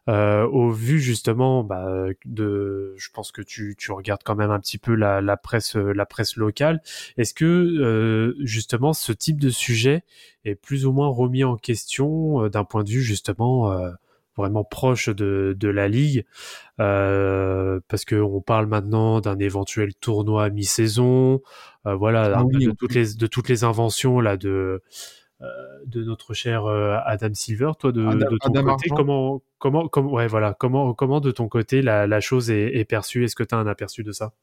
Euh, 0.10 0.45
au 0.47 0.71
vu 0.71 0.99
justement 0.99 1.63
bah, 1.63 1.88
de 2.25 2.93
je 2.97 3.10
pense 3.13 3.31
que 3.31 3.41
tu 3.41 3.75
tu 3.77 3.91
regardes 3.91 4.21
quand 4.23 4.36
même 4.36 4.51
un 4.51 4.60
petit 4.60 4.77
peu 4.77 4.95
la 4.95 5.21
la 5.21 5.38
presse 5.38 5.75
euh, 5.75 5.93
la 5.93 6.05
presse 6.05 6.36
locale. 6.36 6.81
Est-ce 7.17 7.34
que 7.34 7.45
euh, 7.45 8.36
justement 8.39 8.93
ce 8.93 9.12
type 9.12 9.39
de 9.39 9.49
sujet 9.49 10.03
est 10.45 10.55
plus 10.55 10.86
ou 10.86 10.91
moins 10.93 11.08
remis 11.08 11.43
en 11.43 11.58
question 11.58 12.43
euh, 12.43 12.49
d'un 12.49 12.63
point 12.63 12.84
de 12.84 12.89
vue 12.89 13.01
justement 13.01 13.71
euh, 13.71 13.89
vraiment 14.36 14.63
proche 14.63 15.10
de, 15.10 15.56
de 15.58 15.67
la 15.69 15.88
ligue 15.88 16.26
euh, 16.80 17.80
parce 17.88 18.06
que 18.06 18.15
on 18.15 18.41
parle 18.41 18.67
maintenant 18.67 19.21
d'un 19.21 19.39
éventuel 19.39 19.93
tournoi 19.95 20.45
à 20.45 20.50
mi-saison 20.50 21.41
euh, 21.86 21.95
voilà 21.95 22.32
Ah 22.36 22.43
oui, 22.43 22.65
de 22.65 22.69
oui. 22.69 22.76
toutes 22.78 22.93
les 22.93 23.13
de 23.13 23.28
toutes 23.28 23.50
les 23.50 23.63
inventions 23.63 24.19
là 24.19 24.38
de 24.38 24.82
euh, 25.41 25.45
de 25.86 26.04
notre 26.04 26.34
cher 26.34 26.65
euh, 26.65 26.98
Adam 27.06 27.34
Silver 27.34 27.71
toi 27.80 27.91
de, 27.91 28.06
Adam- 28.06 28.17
de 28.32 28.38
ton 28.38 28.50
Adam 28.50 28.62
côté 28.63 28.89
Argent. 28.91 28.95
comment 28.95 29.41
comment 29.58 29.88
comment 29.88 30.12
ouais 30.12 30.28
voilà 30.28 30.54
comment 30.58 30.93
comment 30.93 31.19
de 31.19 31.32
ton 31.32 31.48
côté 31.48 31.82
la, 31.82 32.08
la 32.08 32.19
chose 32.21 32.50
est, 32.52 32.76
est 32.78 32.86
perçue? 32.86 33.24
Est-ce 33.26 33.36
que 33.36 33.43
tu 33.43 33.54
as 33.56 33.58
un 33.58 33.67
aperçu 33.67 34.04
de 34.04 34.12
ça? 34.12 34.34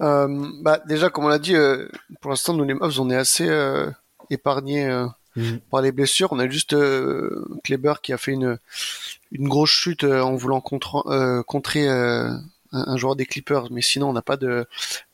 Euh, 0.00 0.46
bah 0.62 0.78
déjà, 0.86 1.10
comme 1.10 1.24
on 1.24 1.28
l'a 1.28 1.40
dit, 1.40 1.56
euh, 1.56 1.88
pour 2.20 2.30
l'instant, 2.30 2.54
nous 2.54 2.64
les 2.64 2.74
Mavs, 2.74 3.00
on 3.00 3.10
est 3.10 3.16
assez 3.16 3.48
euh, 3.48 3.90
épargnés 4.30 4.88
euh, 5.38 5.58
par 5.70 5.82
les 5.82 5.92
blessures. 5.92 6.32
On 6.32 6.38
a 6.38 6.48
juste 6.48 6.72
euh, 6.72 7.44
Kleber 7.64 7.94
qui 8.02 8.12
a 8.12 8.18
fait 8.18 8.32
une 8.32 8.58
une 9.30 9.48
grosse 9.48 9.70
chute 9.70 10.04
euh, 10.04 10.22
en 10.22 10.36
voulant 10.36 10.60
contre, 10.60 11.06
euh, 11.08 11.42
contrer 11.42 11.88
euh, 11.88 12.30
un, 12.72 12.84
un 12.92 12.96
joueur 12.96 13.14
des 13.16 13.26
Clippers, 13.26 13.70
mais 13.70 13.82
sinon 13.82 14.08
on 14.08 14.12
n'a 14.12 14.22
pas 14.22 14.36
de 14.36 14.66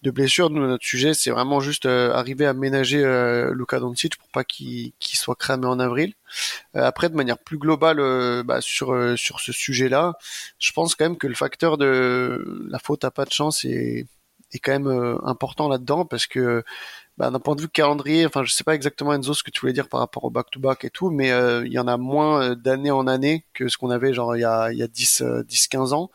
de 0.02 0.10
blessure. 0.10 0.50
Nous, 0.50 0.66
notre 0.66 0.84
sujet, 0.84 1.14
c'est 1.14 1.30
vraiment 1.30 1.60
juste 1.60 1.86
euh, 1.86 2.12
arriver 2.12 2.46
à 2.46 2.52
ménager 2.52 3.04
euh, 3.04 3.52
Luka 3.54 3.80
Doncic 3.80 4.16
pour 4.16 4.28
pas 4.28 4.44
qu'il 4.44 4.92
qu'il 5.00 5.18
soit 5.18 5.36
cramé 5.36 5.66
en 5.66 5.78
avril. 5.80 6.14
Après, 6.74 7.08
de 7.08 7.14
manière 7.16 7.38
plus 7.38 7.58
globale, 7.58 7.98
bah, 8.44 8.60
sur 8.60 8.96
sur 9.16 9.40
ce 9.40 9.52
sujet-là, 9.52 10.14
je 10.58 10.72
pense 10.72 10.94
quand 10.94 11.04
même 11.04 11.16
que 11.18 11.28
le 11.28 11.34
facteur 11.34 11.78
de 11.78 12.66
la 12.68 12.78
faute 12.78 13.04
à 13.04 13.10
pas 13.10 13.24
de 13.24 13.32
chance 13.32 13.64
est 13.64 14.06
est 14.52 14.58
quand 14.58 14.72
même 14.72 15.18
important 15.24 15.68
là-dedans 15.68 16.04
parce 16.04 16.26
que 16.26 16.64
bah, 17.16 17.30
d'un 17.30 17.38
point 17.38 17.54
de 17.54 17.60
vue 17.62 17.68
calendrier, 17.68 18.26
enfin 18.26 18.42
je 18.42 18.52
sais 18.52 18.64
pas 18.64 18.74
exactement 18.74 19.12
Enzo 19.14 19.34
ce 19.34 19.42
que 19.42 19.50
tu 19.50 19.60
voulais 19.60 19.72
dire 19.72 19.88
par 19.88 20.00
rapport 20.00 20.24
au 20.24 20.30
back-to-back 20.30 20.84
et 20.84 20.90
tout, 20.90 21.10
mais 21.10 21.30
euh, 21.30 21.64
il 21.66 21.72
y 21.72 21.78
en 21.78 21.86
a 21.86 21.96
moins 21.96 22.42
euh, 22.42 22.54
d'année 22.56 22.90
en 22.90 23.06
année 23.06 23.44
que 23.54 23.68
ce 23.68 23.78
qu'on 23.78 23.90
avait 23.90 24.12
genre 24.12 24.36
il 24.36 24.40
y 24.40 24.44
a, 24.44 24.72
il 24.72 24.78
y 24.78 24.82
a 24.82 24.88
10, 24.88 25.22
euh, 25.22 25.42
10 25.44 25.68
15 25.68 25.92
ans. 25.92 26.10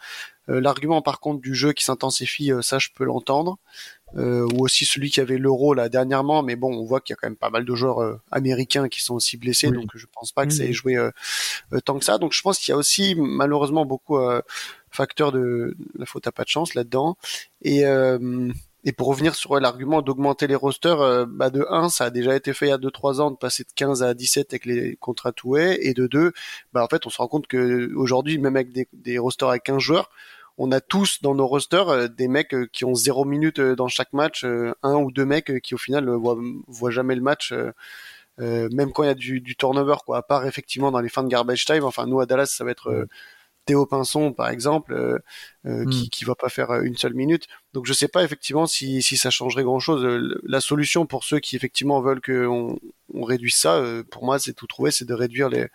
Euh, 0.50 0.60
L'argument 0.60 1.02
par 1.02 1.20
contre 1.20 1.42
du 1.42 1.56
jeu 1.56 1.74
qui 1.74 1.86
s'intensifie, 1.86 2.52
euh, 2.52 2.62
ça 2.62 2.80
je 2.80 2.90
peux 2.94 3.06
l'entendre. 3.06 3.58
Euh, 4.18 4.48
ou 4.56 4.66
aussi 4.66 4.86
celui 4.86 5.12
qui 5.12 5.20
avait 5.22 5.38
l'euro 5.38 5.76
là 5.76 5.88
dernièrement, 5.88 6.42
mais 6.42 6.56
bon, 6.56 6.74
on 6.76 6.84
voit 6.84 7.00
qu'il 7.00 7.14
y 7.14 7.16
a 7.16 7.18
quand 7.22 7.28
même 7.28 7.36
pas 7.38 7.52
mal 7.52 7.64
de 7.64 7.76
joueurs 7.76 8.20
américains 8.32 8.90
qui 8.90 9.02
sont 9.02 9.14
aussi 9.14 9.38
blessés, 9.38 9.68
Oui. 9.68 9.78
donc 9.78 9.92
je 9.94 10.08
pense 10.12 10.32
pas 10.32 10.48
que 10.48 10.52
ça 10.52 10.64
ait 10.64 10.74
joué 10.74 10.98
tant 11.86 12.00
que 12.00 12.04
ça. 12.04 12.18
Donc 12.18 12.34
je 12.34 12.42
pense 12.42 12.58
qu'il 12.58 12.72
y 12.72 12.74
a 12.74 12.78
aussi 12.78 13.14
malheureusement 13.16 13.86
beaucoup 13.86 14.18
euh, 14.18 14.42
facteur 14.90 15.32
de 15.32 15.78
la 15.96 16.08
faute 16.08 16.26
à 16.26 16.32
pas 16.32 16.44
de 16.44 16.50
chance 16.50 16.74
là-dedans. 16.74 17.18
Et 17.62 17.86
euh, 17.86 18.52
et 18.86 18.94
pour 18.94 19.08
revenir 19.08 19.36
sur 19.36 19.60
l'argument 19.60 20.02
d'augmenter 20.02 20.48
les 20.48 20.56
rosters, 20.56 21.02
euh, 21.02 21.26
bah 21.28 21.50
de 21.50 21.66
1, 21.70 21.90
ça 21.90 22.06
a 22.06 22.10
déjà 22.10 22.36
été 22.36 22.54
fait 22.54 22.68
il 22.68 22.70
y 22.70 22.72
a 22.72 22.78
2-3 22.78 23.20
ans 23.20 23.32
de 23.32 23.36
passer 23.36 23.64
de 23.64 23.70
15 23.76 24.04
à 24.04 24.14
17 24.14 24.54
avec 24.54 24.66
les 24.66 24.96
contrats 24.96 25.34
toués, 25.34 25.80
et 25.82 25.94
de 25.94 26.08
2, 26.08 26.32
bah 26.74 26.84
en 26.84 26.88
fait 26.88 27.06
on 27.06 27.10
se 27.10 27.18
rend 27.18 27.28
compte 27.28 27.48
que 27.48 27.94
aujourd'hui 27.96 28.38
même 28.38 28.56
avec 28.56 28.72
des, 28.94 29.18
rosters 29.20 29.50
avec 29.50 29.64
15 29.64 29.80
joueurs, 29.80 30.10
on 30.58 30.72
a 30.74 30.82
tous 30.82 31.22
dans 31.22 31.34
nos 31.34 31.48
rosters 31.48 31.90
euh, 31.90 32.08
des 32.08 32.28
mecs 32.28 32.54
euh, 32.54 32.68
qui 32.72 32.86
ont 32.86 32.94
zéro 32.94 33.26
minute 33.26 33.60
euh, 33.60 33.76
dans 33.76 33.88
chaque 33.88 34.14
match, 34.14 34.46
un 34.84 34.96
ou 34.96 35.12
deux 35.12 35.26
mecs 35.26 35.62
qui 35.62 35.74
au 35.74 35.78
final 35.78 36.10
voient, 36.10 36.38
voient 36.68 36.92
jamais 36.92 37.16
le 37.16 37.22
match 37.22 37.54
même 38.38 38.94
quand 38.94 39.04
il 39.04 39.08
y 39.08 39.10
a 39.10 39.16
du, 39.16 39.56
turnover, 39.58 39.98
quoi. 40.06 40.18
À 40.20 40.22
part 40.22 40.46
effectivement 40.46 40.92
dans 40.92 41.02
les 41.02 41.10
fins 41.10 41.24
de 41.24 41.28
garbage 41.28 41.66
time. 41.66 41.84
Enfin, 41.84 42.06
nous 42.06 42.22
à 42.22 42.26
Dallas, 42.26 42.46
ça 42.46 42.64
va 42.64 42.72
être 42.72 43.06
Théo 43.70 43.86
Pinson, 43.86 44.34
par 44.34 44.50
exemple, 44.50 44.94
euh, 44.94 45.20
euh, 45.68 45.86
Mm. 45.86 45.90
qui 45.92 46.10
qui 46.10 46.26
va 46.26 46.34
pas 46.34 46.50
faire 46.50 46.72
euh, 46.72 46.82
une 46.82 46.98
seule 46.98 47.14
minute. 47.14 47.48
Donc 47.74 47.86
je 47.86 47.94
sais 47.94 48.08
pas 48.08 48.24
effectivement 48.24 48.66
si 48.66 49.04
si 49.04 49.16
ça 49.16 49.30
changerait 49.30 49.62
grand 49.62 49.78
chose. 49.80 50.04
La 50.44 50.60
solution 50.60 51.06
pour 51.06 51.24
ceux 51.24 51.40
qui 51.40 51.56
effectivement 51.56 52.02
veulent 52.02 52.20
qu'on 52.20 52.80
on 53.14 53.24
réduise 53.24 53.56
ça, 53.58 53.76
euh, 53.76 54.04
pour 54.10 54.26
moi, 54.26 54.40
c'est 54.40 54.54
tout 54.54 54.66
trouvé, 54.66 54.90
c'est 54.90 55.06
de 55.06 55.14
réduire 55.14 55.50
les 55.50 55.68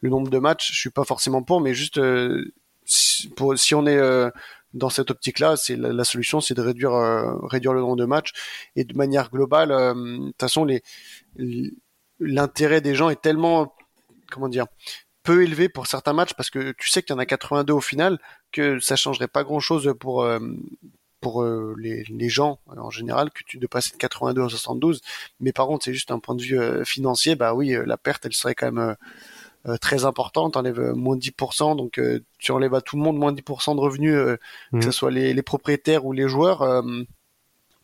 le 0.00 0.10
nombre 0.10 0.28
de 0.28 0.38
matchs. 0.40 0.72
Je 0.72 0.80
suis 0.80 0.90
pas 0.90 1.04
forcément 1.04 1.44
pour, 1.44 1.60
mais 1.60 1.72
juste 1.72 1.98
euh, 1.98 2.52
si, 2.84 3.28
pour, 3.28 3.56
si 3.56 3.76
on 3.76 3.86
est 3.86 4.00
dans 4.74 4.90
cette 4.90 5.12
optique-là, 5.12 5.56
c'est 5.56 5.76
la, 5.76 5.92
la 5.92 6.04
solution, 6.04 6.40
c'est 6.40 6.54
de 6.54 6.62
réduire 6.62 6.94
réduire 7.44 7.74
le 7.74 7.80
nombre 7.80 7.96
de 7.96 8.06
matchs 8.06 8.32
et 8.74 8.82
de 8.82 8.96
manière 8.96 9.30
globale. 9.30 9.68
De 9.68 10.26
toute 10.26 10.40
façon, 10.40 10.64
les 10.64 10.82
l'intérêt 12.18 12.80
des 12.80 12.96
gens 12.96 13.08
est 13.08 13.20
tellement 13.22 13.72
comment 14.32 14.48
dire 14.48 14.66
peu 15.26 15.42
élevé 15.42 15.68
pour 15.68 15.86
certains 15.86 16.12
matchs 16.12 16.34
parce 16.34 16.50
que 16.50 16.72
tu 16.78 16.88
sais 16.88 17.02
qu'il 17.02 17.14
y 17.14 17.16
en 17.16 17.18
a 17.20 17.26
82 17.26 17.72
au 17.72 17.80
final 17.80 18.18
que 18.52 18.78
ça 18.78 18.96
changerait 18.96 19.28
pas 19.28 19.44
grand-chose 19.44 19.94
pour 19.98 20.22
euh, 20.22 20.38
pour 21.20 21.42
euh, 21.42 21.74
les, 21.78 22.04
les 22.08 22.28
gens 22.28 22.60
en 22.66 22.90
général 22.90 23.30
que 23.30 23.42
tu 23.44 23.58
de 23.58 23.66
passer 23.66 23.90
de 23.90 23.96
82 23.96 24.44
à 24.44 24.48
72 24.48 25.00
mais 25.40 25.52
par 25.52 25.66
contre 25.66 25.84
c'est 25.84 25.92
juste 25.94 26.10
un 26.12 26.18
point 26.20 26.34
de 26.36 26.42
vue 26.42 26.58
euh, 26.58 26.84
financier. 26.84 27.34
Bah 27.34 27.54
oui 27.54 27.74
euh, 27.74 27.84
la 27.84 27.96
perte 27.96 28.24
elle 28.26 28.32
serait 28.34 28.54
quand 28.54 28.70
même 28.70 28.78
euh, 28.78 28.94
euh, 29.72 29.76
très 29.78 30.04
importante. 30.04 30.52
T'enlèves 30.54 30.78
euh, 30.78 30.94
moins 30.94 31.16
de 31.16 31.22
10% 31.22 31.76
donc 31.76 31.98
euh, 31.98 32.20
tu 32.38 32.52
enlèves 32.52 32.74
à 32.74 32.80
tout 32.80 32.96
le 32.96 33.02
monde 33.02 33.18
moins 33.18 33.32
de 33.32 33.40
10% 33.40 33.74
de 33.74 33.80
revenus 33.80 34.14
euh, 34.14 34.36
que 34.72 34.80
ce 34.82 34.92
soit 34.92 35.10
les, 35.10 35.34
les 35.34 35.42
propriétaires 35.42 36.06
ou 36.06 36.12
les 36.12 36.28
joueurs 36.28 36.62
euh, 36.62 36.82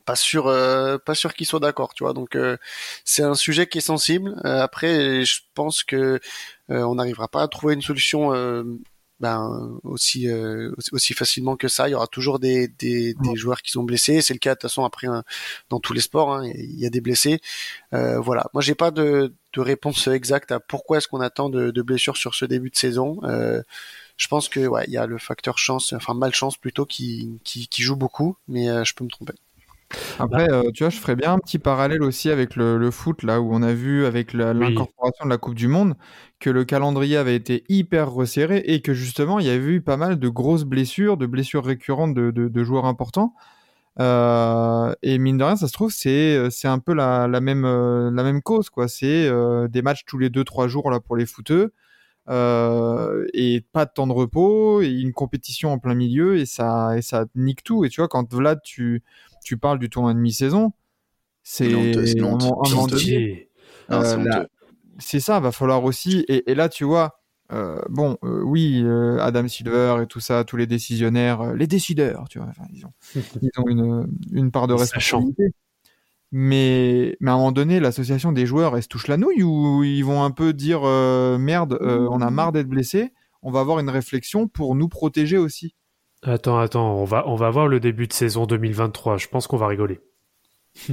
pas 0.05 0.17
sûr 0.17 0.49
euh, 0.49 0.99
pas 0.99 1.15
sûr 1.15 1.33
qu'ils 1.35 1.47
soient 1.47 1.61
d'accord 1.61 1.95
tu 1.95 2.05
vois. 2.05 2.13
Donc 2.13 2.37
euh, 2.37 2.57
c'est 3.05 3.23
un 3.23 3.35
sujet 3.35 3.67
qui 3.67 3.79
est 3.79 3.81
sensible. 3.81 4.35
Euh, 4.45 4.61
après 4.61 5.25
je 5.25 5.41
pense 5.55 5.83
que 5.85 5.97
euh, 5.97 6.19
on 6.79 6.95
n'arrivera 6.97 7.29
pas 7.29 7.43
à 7.43 7.49
trouver 7.49 7.75
une 7.75 7.83
solution 7.83 8.33
euh, 8.35 8.65
ben, 9.21 9.79
aussi, 9.85 10.29
euh, 10.29 10.73
aussi 10.91 11.15
facilement 11.15 11.57
que 11.57 11.69
ça. 11.69 11.89
Il 11.89 11.93
y 11.93 11.95
aura 11.95 12.09
toujours 12.09 12.41
des, 12.41 12.67
des, 12.67 13.15
des 13.15 13.37
joueurs 13.37 13.63
qui 13.63 13.71
sont 13.71 13.85
blessés. 13.85 14.21
C'est 14.21 14.35
le 14.35 14.41
cas 14.41 14.51
de 14.51 14.55
toute 14.55 14.63
façon 14.63 14.85
après 14.85 15.07
hein, 15.07 15.23
dans 15.71 15.79
tous 15.79 15.93
les 15.93 16.01
sports. 16.01 16.33
hein, 16.35 16.45
il 16.45 16.81
y 16.81 16.87
a 16.87 16.91
des 16.91 17.01
blessés. 17.01 17.41
Euh, 17.95 18.19
voilà. 18.19 18.47
Moi, 18.53 18.63
j'ai 18.63 18.75
pas 18.75 18.91
de, 18.91 19.33
de 19.53 19.61
réponse 19.61 20.09
exacte 20.09 20.51
à 20.51 20.59
pourquoi 20.59 20.99
est-ce 20.99 21.07
qu'on 21.07 21.21
attend 21.21 21.51
de, 21.51 21.71
de 21.71 21.83
blessures 21.83 22.17
sur 22.17 22.35
ce 22.35 22.45
début 22.45 22.71
de 22.71 22.77
saison. 22.77 23.21
Euh, 23.23 23.63
je 24.17 24.27
pense 24.29 24.49
que 24.49 24.67
ouais, 24.67 24.85
il 24.89 24.93
y 24.93 24.99
a 24.99 25.07
le 25.07 25.19
facteur 25.19 25.59
chance, 25.59 25.93
enfin 25.93 26.15
malchance 26.15 26.57
plutôt, 26.57 26.85
qui, 26.85 27.39
qui, 27.45 27.69
qui 27.69 27.83
joue 27.83 27.97
beaucoup, 27.97 28.37
mais 28.49 28.69
euh, 28.69 28.85
je 28.85 28.95
peux 28.95 29.05
me 29.05 29.11
tromper. 29.11 29.35
Après, 30.19 30.47
euh, 30.51 30.71
tu 30.75 30.85
vois, 30.85 30.91
je 30.91 30.99
ferais 30.99 31.17
bien 31.17 31.33
un 31.35 31.39
petit 31.39 31.59
parallèle 31.59 32.03
aussi 32.03 32.31
avec 32.31 32.57
le, 32.57 32.79
le 32.79 32.91
foot, 32.91 33.23
là 33.23 33.41
où 33.41 33.53
on 33.55 33.63
a 33.63 33.73
vu 33.73 34.05
avec 34.07 34.33
Oui. 34.59 34.89
l'incorporation 34.93 35.25
de 35.25 35.31
la 35.31 35.39
Coupe 35.39 35.55
du 35.55 35.69
Monde 35.69 35.95
que 36.41 36.51
le 36.51 36.65
calendrier 36.65 37.17
avait 37.17 37.37
été 37.37 37.65
hyper 37.69 38.11
resserré 38.13 38.59
et 38.67 38.81
que 38.83 38.95
justement, 38.95 39.39
il 39.39 39.47
y 39.47 39.51
avait 39.51 39.73
eu 39.73 39.81
pas 39.81 39.97
mal 39.97 40.19
de 40.19 40.29
grosses 40.29 40.65
blessures, 40.65 41.17
de 41.17 41.27
blessures 41.27 41.65
récurrentes 41.65 42.15
de, 42.15 42.31
de- 42.31 42.49
de 42.49 42.65
joueurs 42.65 42.87
importants. 42.87 43.35
Euh, 44.01 44.95
et 45.03 45.19
mine 45.19 45.37
de 45.39 45.45
rien, 45.45 45.57
ça 45.57 45.69
se 45.69 45.73
trouve, 45.73 45.93
c'est 45.93 46.51
c'est 46.51 46.69
un 46.69 46.79
peu 46.79 46.95
la, 46.95 47.29
la 47.29 47.41
même 47.41 47.65
euh, 47.67 48.11
la 48.11 48.23
même 48.23 48.41
cause, 48.43 48.71
quoi. 48.71 48.89
C'est 48.89 49.27
euh, 49.29 49.69
des 49.69 49.83
matchs 49.83 50.05
tous 50.07 50.19
les 50.19 50.31
deux 50.31 50.45
trois 50.45 50.67
jours 50.69 50.91
là 50.91 51.01
pour 51.01 51.17
les 51.17 51.27
footeux. 51.27 51.73
Euh, 52.29 53.27
et 53.35 53.63
pas 53.73 53.85
de 53.85 53.91
temps 53.93 54.07
de 54.07 54.13
repos 54.13 54.81
et 54.81 54.89
une 54.89 55.13
compétition 55.13 55.73
en 55.73 55.79
plein 55.81 55.95
milieu 55.95 56.37
et 56.39 56.47
ça 56.47 56.97
et 56.97 57.03
ça 57.03 57.25
nique 57.35 57.65
tout 57.65 57.85
et 57.85 57.89
tu 57.89 58.01
vois 58.01 58.07
quand 58.07 58.33
Vlad 58.33 58.61
tu 58.63 59.03
tu 59.43 59.57
parles 59.57 59.79
du 59.79 59.91
tournoi 59.91 60.15
de 60.15 60.19
mi-saison, 60.19 60.73
c'est 61.43 61.69
C'est 64.99 65.21
ça, 65.21 65.41
va 65.41 65.53
falloir 65.53 65.85
aussi. 65.85 66.25
Et, 66.29 66.51
et 66.51 66.55
là, 66.55 66.69
tu 66.69 66.85
vois, 66.85 67.19
euh, 67.53 67.81
bon, 67.89 68.17
euh, 68.25 68.43
oui, 68.43 68.83
euh, 68.85 69.19
Adam 69.21 69.49
Silver 69.49 69.99
et 70.03 70.07
tout 70.07 70.21
ça, 70.21 70.45
tous 70.45 70.57
les 70.57 70.67
décisionnaires, 70.67 71.41
euh, 71.43 71.55
les 71.55 71.67
décideurs, 71.67 72.29
tu 72.29 72.39
vois, 72.39 72.49
enfin, 72.49 72.65
ils 72.73 72.87
ont, 72.87 72.93
ils 73.43 73.51
ont 73.59 73.69
une, 73.69 74.07
une 74.33 74.51
part 74.51 74.67
de 74.69 74.75
responsabilité. 74.75 75.53
Mais, 76.35 77.17
mais 77.21 77.31
à 77.31 77.35
un 77.35 77.37
moment 77.37 77.53
donné, 77.53 77.79
l'association 77.79 78.33
des 78.33 78.47
joueurs, 78.47 78.75
elle 78.75 78.83
se 78.83 78.89
touche 78.89 79.07
la 79.07 79.19
nouille 79.19 79.43
ou 79.43 79.85
ils 79.85 80.03
vont 80.03 80.23
un 80.25 80.31
peu 80.31 80.55
dire 80.55 80.81
euh, 80.85 81.37
merde, 81.37 81.79
euh, 81.83 82.09
on 82.11 82.23
a 82.23 82.31
marre 82.31 82.53
d'être 82.53 82.69
blessés, 82.69 83.13
on 83.43 83.51
va 83.51 83.61
avoir 83.61 83.81
une 83.81 83.91
réflexion 83.91 84.49
pour 84.49 84.75
nous 84.75 84.89
protéger 84.89 85.37
aussi. 85.37 85.75
Attends, 86.23 86.59
attends, 86.59 86.95
on 86.95 87.05
va, 87.05 87.25
on 87.29 87.35
va 87.35 87.51
voir 87.51 87.67
le 87.69 87.81
début 87.81 88.07
de 88.07 88.13
saison 88.13 88.47
2023. 88.47 89.17
Je 89.19 89.29
pense 89.29 89.47
qu'on 89.47 89.57
va 89.57 89.67
rigoler. 89.67 90.01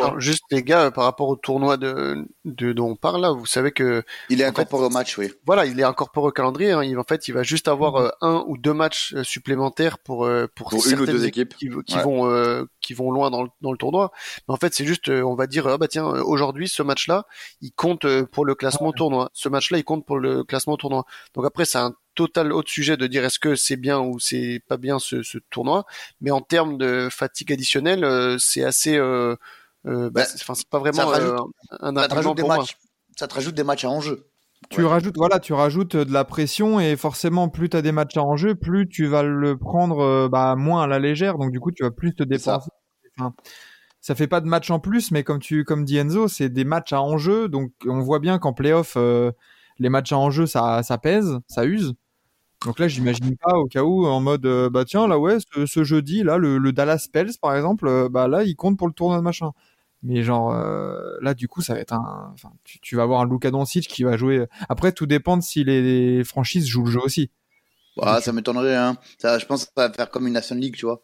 Alors, 0.00 0.18
juste 0.18 0.42
les 0.50 0.64
gars, 0.64 0.90
par 0.90 1.04
rapport 1.04 1.28
au 1.28 1.36
tournoi 1.36 1.76
de, 1.76 2.26
de 2.44 2.72
dont 2.72 2.88
on 2.90 2.96
parle 2.96 3.20
là, 3.20 3.30
vous 3.30 3.46
savez 3.46 3.70
que 3.70 4.02
Il 4.30 4.40
est 4.40 4.44
incorporé 4.44 4.84
au 4.86 4.90
match, 4.90 5.16
oui. 5.16 5.30
voilà, 5.46 5.64
il 5.64 5.78
est 5.78 5.84
incorporé 5.84 6.28
au 6.28 6.30
calendrier. 6.32 6.72
hein. 6.72 6.82
Il, 6.82 6.98
en 6.98 7.04
fait, 7.04 7.28
il 7.28 7.32
va 7.32 7.44
juste 7.44 7.68
avoir 7.68 7.96
euh, 7.96 8.08
un 8.20 8.42
ou 8.48 8.58
deux 8.58 8.72
matchs 8.72 9.14
euh, 9.14 9.22
supplémentaires 9.22 9.98
pour 10.00 10.24
euh, 10.24 10.46
pour, 10.56 10.70
Pour 10.70 10.84
une 10.88 10.94
ou 10.94 10.96
certaines 10.96 11.14
deux 11.14 11.26
équipes. 11.26 11.54
qui, 11.54 11.68
qui 11.86 11.96
Ouais. 11.96 12.02
vont 12.02 12.28
euh, 12.28 12.64
qui 12.80 12.94
vont 12.94 13.12
loin 13.12 13.30
dans 13.30 13.44
le, 13.44 13.48
dans 13.60 13.70
le 13.70 13.78
tournoi. 13.78 14.10
Mais 14.48 14.54
en 14.54 14.56
fait, 14.56 14.74
c'est 14.74 14.86
juste, 14.86 15.08
on 15.08 15.36
va 15.36 15.46
dire, 15.46 15.68
ah 15.68 15.78
bah 15.78 15.86
tiens, 15.86 16.04
aujourd'hui, 16.06 16.66
ce 16.66 16.82
match-là, 16.82 17.26
il 17.60 17.70
compte 17.72 18.04
pour 18.24 18.44
le 18.44 18.56
classement 18.56 18.90
tournoi. 18.92 19.30
Ce 19.34 19.48
match-là, 19.48 19.78
il 19.78 19.84
compte 19.84 20.04
pour 20.04 20.18
le 20.18 20.42
classement 20.42 20.76
tournoi. 20.76 21.04
Donc 21.34 21.44
après, 21.46 21.64
c'est 21.64 21.78
un 21.78 21.94
total 22.14 22.52
autre 22.52 22.70
sujet 22.70 22.96
de 22.96 23.06
dire 23.06 23.24
est-ce 23.24 23.38
que 23.38 23.54
c'est 23.54 23.76
bien 23.76 24.00
ou 24.00 24.18
c'est 24.18 24.60
pas 24.68 24.76
bien 24.76 24.98
ce, 24.98 25.22
ce 25.22 25.38
tournoi. 25.50 25.84
Mais 26.20 26.30
en 26.30 26.40
termes 26.40 26.78
de 26.78 27.08
fatigue 27.10 27.52
additionnelle, 27.52 28.04
euh, 28.04 28.36
c'est 28.38 28.64
assez. 28.64 28.96
Euh, 28.96 29.36
euh, 29.86 30.10
bah, 30.10 30.20
Bah, 30.20 30.24
c'est- 30.24 30.40
enfin, 30.42 30.54
c'est 30.54 30.68
pas 30.68 30.78
ça 30.78 30.80
vraiment 30.90 31.06
rajoute- 31.06 31.32
euh, 31.32 31.76
un 31.80 31.86
Ça 31.86 31.92
te 31.92 31.98
argument 31.98 32.14
rajoute 32.16 32.36
des 32.36 32.42
pour 32.42 32.48
moi. 32.50 32.58
matchs. 32.58 32.76
Ça 33.16 33.28
te 33.28 33.34
rajoute 33.34 33.54
des 33.54 33.64
matchs 33.64 33.84
à 33.84 33.90
enjeu. 33.90 34.26
Tu 34.70 34.82
Ouais. 34.82 34.88
rajoutes, 34.88 35.16
voilà, 35.16 35.40
tu 35.40 35.52
rajoutes 35.52 35.96
de 35.96 36.12
la 36.12 36.24
pression 36.24 36.78
et 36.80 36.96
forcément, 36.96 37.48
plus 37.48 37.68
tu 37.68 37.76
as 37.76 37.82
des 37.82 37.90
matchs 37.92 38.16
à 38.16 38.22
enjeu, 38.22 38.54
plus 38.54 38.88
tu 38.88 39.06
vas 39.06 39.22
le 39.24 39.58
prendre 39.58 39.98
euh, 40.00 40.28
bah, 40.28 40.54
moins 40.56 40.84
à 40.84 40.86
la 40.86 40.98
légère. 41.00 41.36
Donc, 41.36 41.50
du 41.50 41.58
coup, 41.60 41.72
tu 41.72 41.82
vas 41.82 41.90
plus 41.90 42.14
te 42.14 42.22
dépenser. 42.22 42.70
Enfin, 43.18 43.34
ça 44.00 44.14
fait 44.14 44.28
pas 44.28 44.40
de 44.40 44.46
match 44.46 44.70
en 44.70 44.78
plus, 44.78 45.10
mais 45.10 45.24
comme 45.24 45.40
tu, 45.40 45.64
comme 45.64 45.84
dit 45.84 45.96
Enzo, 45.98 46.28
c'est 46.28 46.48
des 46.48 46.64
matchs 46.64 46.92
à 46.92 47.02
enjeu. 47.02 47.48
Donc, 47.48 47.72
on 47.86 48.00
voit 48.00 48.20
bien 48.20 48.38
qu'en 48.38 48.52
playoff, 48.52 48.94
euh, 48.96 49.32
les 49.78 49.88
matchs 49.88 50.12
à 50.12 50.18
enjeu, 50.18 50.46
ça, 50.46 50.82
ça 50.84 50.96
pèse, 50.96 51.38
ça 51.48 51.64
use. 51.64 51.94
Donc 52.64 52.78
là, 52.78 52.88
j'imagine 52.88 53.36
pas 53.36 53.56
au 53.56 53.66
cas 53.66 53.82
où 53.82 54.06
en 54.06 54.20
mode, 54.20 54.46
euh, 54.46 54.70
bah 54.70 54.84
tiens, 54.84 55.08
là 55.08 55.18
ouais, 55.18 55.38
ce, 55.66 55.84
jeudi, 55.84 56.22
là, 56.22 56.38
le, 56.38 56.72
Dallas 56.72 57.08
Pels, 57.12 57.32
par 57.40 57.56
exemple, 57.56 57.88
euh, 57.88 58.08
bah 58.08 58.28
là, 58.28 58.44
il 58.44 58.54
compte 58.54 58.78
pour 58.78 58.86
le 58.86 58.92
tournoi 58.92 59.18
de 59.18 59.22
machin. 59.22 59.50
Mais 60.04 60.22
genre 60.22 60.52
euh, 60.52 61.16
là, 61.20 61.34
du 61.34 61.48
coup, 61.48 61.62
ça 61.62 61.74
va 61.74 61.80
être 61.80 61.92
un. 61.92 62.30
Enfin, 62.34 62.52
tu, 62.64 62.96
vas 62.96 63.04
avoir 63.04 63.20
un 63.20 63.28
Luka 63.28 63.50
Doncic 63.50 63.86
qui 63.86 64.02
va 64.02 64.16
jouer. 64.16 64.46
Après, 64.68 64.92
tout 64.92 65.06
dépend 65.06 65.36
de 65.36 65.42
si 65.42 65.62
les 65.64 66.24
franchises 66.24 66.66
jouent 66.66 66.84
le 66.84 66.90
jeu 66.90 67.00
aussi. 67.00 67.30
Ah, 68.00 68.20
ça 68.20 68.32
m'étonnerait, 68.32 68.76
hein. 68.76 68.96
Ça, 69.18 69.38
je 69.38 69.46
pense 69.46 69.66
que 69.66 69.72
ça 69.76 69.88
va 69.88 69.92
faire 69.92 70.10
comme 70.10 70.26
une 70.26 70.32
Nation 70.32 70.56
League, 70.56 70.76
tu 70.76 70.86
vois. 70.86 71.02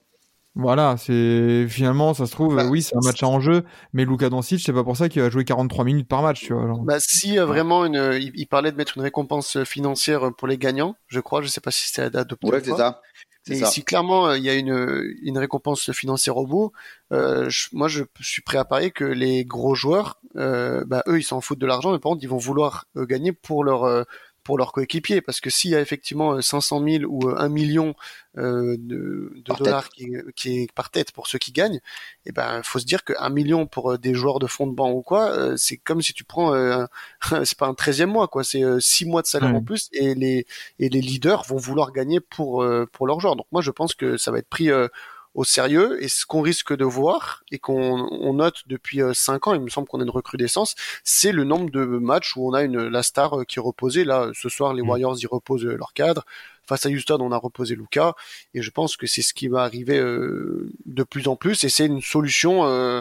Voilà, 0.54 0.96
c'est 0.96 1.66
finalement, 1.68 2.14
ça 2.14 2.26
se 2.26 2.32
trouve, 2.32 2.56
Bah, 2.56 2.64
oui, 2.64 2.82
c'est 2.82 2.96
un 2.96 3.00
match 3.00 3.22
à 3.22 3.28
enjeu, 3.28 3.64
mais 3.92 4.04
Luka 4.04 4.28
Doncic, 4.28 4.60
c'est 4.60 4.72
pas 4.72 4.82
pour 4.84 4.96
ça 4.96 5.08
qu'il 5.08 5.22
va 5.22 5.30
jouer 5.30 5.44
43 5.44 5.84
minutes 5.84 6.08
par 6.08 6.22
match, 6.22 6.40
tu 6.40 6.52
vois. 6.52 6.66
genre. 6.66 6.84
Bah, 6.84 6.98
si 7.00 7.38
euh, 7.38 7.44
vraiment 7.46 7.84
une, 7.84 7.96
il, 8.20 8.32
il 8.34 8.46
parlait 8.46 8.70
de 8.70 8.76
mettre 8.76 8.96
une 8.96 9.02
récompense 9.02 9.62
financière 9.64 10.32
pour 10.36 10.46
les 10.46 10.58
gagnants, 10.58 10.94
je 11.08 11.18
crois, 11.20 11.42
je 11.42 11.48
sais 11.48 11.60
pas 11.60 11.70
si 11.72 11.88
c'est 11.88 12.14
adopté. 12.16 12.52
Ouais, 12.52 12.60
ou 12.60 12.64
c'est 12.64 12.70
pas. 12.70 12.76
ça. 12.76 13.02
C'est 13.42 13.54
Mais 13.54 13.58
ça. 13.60 13.70
si 13.70 13.82
clairement 13.84 14.28
euh, 14.28 14.38
il 14.38 14.44
y 14.44 14.50
a 14.50 14.54
une, 14.54 15.14
une 15.22 15.38
récompense 15.38 15.90
financière 15.92 16.36
au 16.36 16.46
bout, 16.46 16.72
euh, 17.12 17.48
je- 17.48 17.68
moi 17.72 17.88
je 17.88 18.04
suis 18.20 18.42
prêt 18.42 18.58
à 18.58 18.64
parier 18.64 18.90
que 18.90 19.04
les 19.04 19.44
gros 19.44 19.74
joueurs, 19.74 20.20
euh, 20.36 20.84
bah, 20.86 21.02
eux 21.08 21.18
ils 21.18 21.22
s'en 21.24 21.40
foutent 21.40 21.58
de 21.58 21.66
l'argent, 21.66 21.92
mais 21.92 21.98
par 21.98 22.12
contre 22.12 22.22
ils 22.22 22.28
vont 22.28 22.36
vouloir 22.38 22.84
euh, 22.96 23.06
gagner 23.06 23.32
pour 23.32 23.64
leur 23.64 23.84
euh, 23.84 24.04
pour 24.48 24.56
leur 24.56 24.72
coéquipier, 24.72 25.20
parce 25.20 25.42
que 25.42 25.50
s'il 25.50 25.72
y 25.72 25.74
a 25.74 25.80
effectivement 25.82 26.32
euh, 26.32 26.40
500 26.40 26.82
000 26.82 27.04
ou 27.06 27.28
euh, 27.28 27.34
1 27.36 27.50
million 27.50 27.94
euh, 28.38 28.76
de, 28.78 29.30
de 29.44 29.54
dollars 29.58 29.90
qui, 29.90 30.08
qui 30.36 30.60
est 30.60 30.72
par 30.72 30.88
tête 30.88 31.12
pour 31.12 31.26
ceux 31.26 31.38
qui 31.38 31.52
gagnent, 31.52 31.80
et 32.24 32.32
ben 32.32 32.62
faut 32.62 32.78
se 32.78 32.86
dire 32.86 33.04
que 33.04 33.12
1 33.18 33.28
million 33.28 33.66
pour 33.66 33.92
euh, 33.92 33.98
des 33.98 34.14
joueurs 34.14 34.38
de 34.38 34.46
fond 34.46 34.66
de 34.66 34.74
banc 34.74 34.90
ou 34.90 35.02
quoi, 35.02 35.32
euh, 35.32 35.54
c'est 35.58 35.76
comme 35.76 36.00
si 36.00 36.14
tu 36.14 36.24
prends, 36.24 36.54
euh, 36.54 36.86
c'est 37.44 37.58
pas 37.58 37.66
un 37.66 37.74
13e 37.74 38.06
mois 38.06 38.26
quoi, 38.26 38.42
c'est 38.42 38.62
6 38.80 39.04
mois 39.04 39.20
de 39.20 39.26
salaire 39.26 39.54
en 39.54 39.62
plus 39.62 39.90
et 39.92 40.14
les 40.14 40.46
et 40.78 40.88
les 40.88 41.02
leaders 41.02 41.44
vont 41.46 41.58
vouloir 41.58 41.92
gagner 41.92 42.18
pour 42.18 42.62
euh, 42.62 42.86
pour 42.90 43.06
leurs 43.06 43.20
joueurs. 43.20 43.36
Donc 43.36 43.48
moi 43.52 43.60
je 43.60 43.70
pense 43.70 43.94
que 43.94 44.16
ça 44.16 44.30
va 44.30 44.38
être 44.38 44.48
pris 44.48 44.70
euh, 44.70 44.88
au 45.34 45.44
sérieux 45.44 46.02
et 46.02 46.08
ce 46.08 46.26
qu'on 46.26 46.40
risque 46.40 46.74
de 46.76 46.84
voir 46.84 47.42
et 47.52 47.58
qu'on 47.58 48.08
on 48.10 48.34
note 48.34 48.62
depuis 48.66 49.02
euh, 49.02 49.12
cinq 49.14 49.46
ans, 49.46 49.54
il 49.54 49.60
me 49.60 49.68
semble 49.70 49.86
qu'on 49.86 50.00
a 50.00 50.02
une 50.04 50.10
recrudescence, 50.10 50.74
c'est 51.04 51.32
le 51.32 51.44
nombre 51.44 51.70
de 51.70 51.84
matchs 51.84 52.36
où 52.36 52.48
on 52.48 52.54
a 52.54 52.62
une 52.62 52.88
la 52.88 53.02
star 53.02 53.40
euh, 53.40 53.44
qui 53.44 53.58
est 53.58 53.62
reposée. 53.62 54.04
Là 54.04 54.30
ce 54.34 54.48
soir 54.48 54.74
les 54.74 54.82
Mm. 54.82 54.88
Warriors 54.88 55.16
y 55.22 55.26
reposent 55.26 55.64
euh, 55.66 55.76
leur 55.76 55.92
cadre. 55.92 56.24
Face 56.66 56.84
à 56.84 56.90
Houston, 56.90 57.18
on 57.20 57.32
a 57.32 57.36
reposé 57.38 57.74
Luca 57.76 58.14
et 58.52 58.60
je 58.62 58.70
pense 58.70 58.96
que 58.96 59.06
c'est 59.06 59.22
ce 59.22 59.32
qui 59.32 59.48
va 59.48 59.62
arriver 59.62 59.98
euh, 59.98 60.70
de 60.86 61.02
plus 61.02 61.26
en 61.28 61.36
plus 61.36 61.64
et 61.64 61.68
c'est 61.70 61.86
une 61.86 62.02
solution 62.02 62.66
euh, 62.66 63.00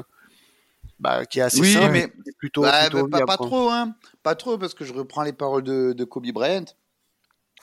bah, 0.99 1.25
qui 1.25 1.39
est 1.39 1.43
assez 1.43 1.59
Oui, 1.59 1.73
simple 1.73 1.91
mais- 1.91 2.07
plutôt, 2.37 2.61
Bah, 2.61 2.89
plutôt 2.89 3.07
bah, 3.07 3.19
pas, 3.25 3.35
trop, 3.37 3.69
hein. 3.69 3.93
Pas 4.23 4.35
trop, 4.35 4.57
parce 4.57 4.73
que 4.73 4.85
je 4.85 4.93
reprends 4.93 5.23
les 5.23 5.33
paroles 5.33 5.63
de, 5.63 5.93
de 5.93 6.03
Kobe 6.05 6.27
Bryant. 6.31 6.65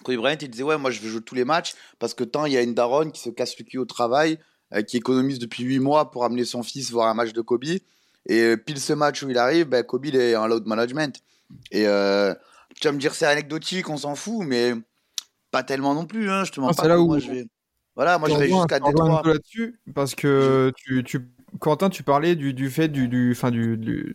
Kobe 0.03 0.17
Bryant, 0.17 0.37
il 0.41 0.51
disait, 0.51 0.63
ouais, 0.65 0.77
moi, 0.79 0.91
je 0.91 1.01
veux 1.01 1.09
jouer 1.09 1.23
tous 1.23 1.35
les 1.37 1.45
matchs, 1.45 1.75
parce 1.99 2.13
que 2.15 2.25
tant 2.25 2.45
il 2.47 2.53
y 2.53 2.57
a 2.57 2.63
une 2.63 2.75
daronne 2.75 3.11
qui 3.13 3.21
se 3.21 3.31
casse 3.31 3.57
le 3.59 3.65
cul 3.65 3.79
au 3.79 3.85
travail, 3.85 4.39
qui 4.83 4.97
économise 4.97 5.39
depuis 5.39 5.63
8 5.65 5.79
mois 5.79 6.11
pour 6.11 6.25
amener 6.25 6.45
son 6.45 6.63
fils 6.63 6.91
voir 6.91 7.09
un 7.09 7.15
match 7.15 7.33
de 7.33 7.41
Kobe. 7.41 7.65
Et 7.65 7.81
euh, 8.41 8.57
pile 8.57 8.81
ce 8.81 8.93
match 8.93 9.23
où 9.23 9.31
il 9.31 9.39
arrive, 9.39 9.67
ben, 9.67 9.83
Kobe 9.85 10.07
il 10.07 10.17
est 10.17 10.35
en 10.37 10.47
load 10.47 10.67
management. 10.67 11.21
Et 11.71 11.87
euh, 11.87 12.35
tu 12.81 12.89
vas 12.89 12.93
me 12.93 12.99
dire 12.99 13.15
c'est 13.15 13.27
anecdotique, 13.27 13.89
on 13.91 13.97
s'en 13.99 14.15
fout, 14.15 14.47
mais 14.47 14.73
pas 15.51 15.63
tellement 15.63 15.95
non 15.95 16.07
plus. 16.07 16.31
Hein, 16.31 16.45
je 16.45 16.53
te 16.53 16.61
mens 16.61 16.69
Ah, 16.71 16.75
pas. 16.75 16.83
c'est 16.83 16.89
là 16.89 17.01
où- 17.01 17.07
Moi, 17.07 17.19
je 17.19 17.31
vais... 17.31 17.47
Voilà, 17.97 18.19
moi 18.19 18.29
je 18.29 18.35
vais 18.37 18.49
jusqu'à 18.49 18.81
Détroit. 18.81 19.23
là-dessus 19.25 19.79
parce 19.95 20.17
que 20.17 20.73
tu, 20.77 21.05
tu, 21.05 21.29
Quentin, 21.61 21.91
tu 21.91 22.03
parlais 22.03 22.35
du, 22.35 22.53
du 22.53 22.69
fait 22.69 22.89
du, 22.89 23.07
du, 23.07 23.35
du, 23.35 23.77
du, 23.77 24.15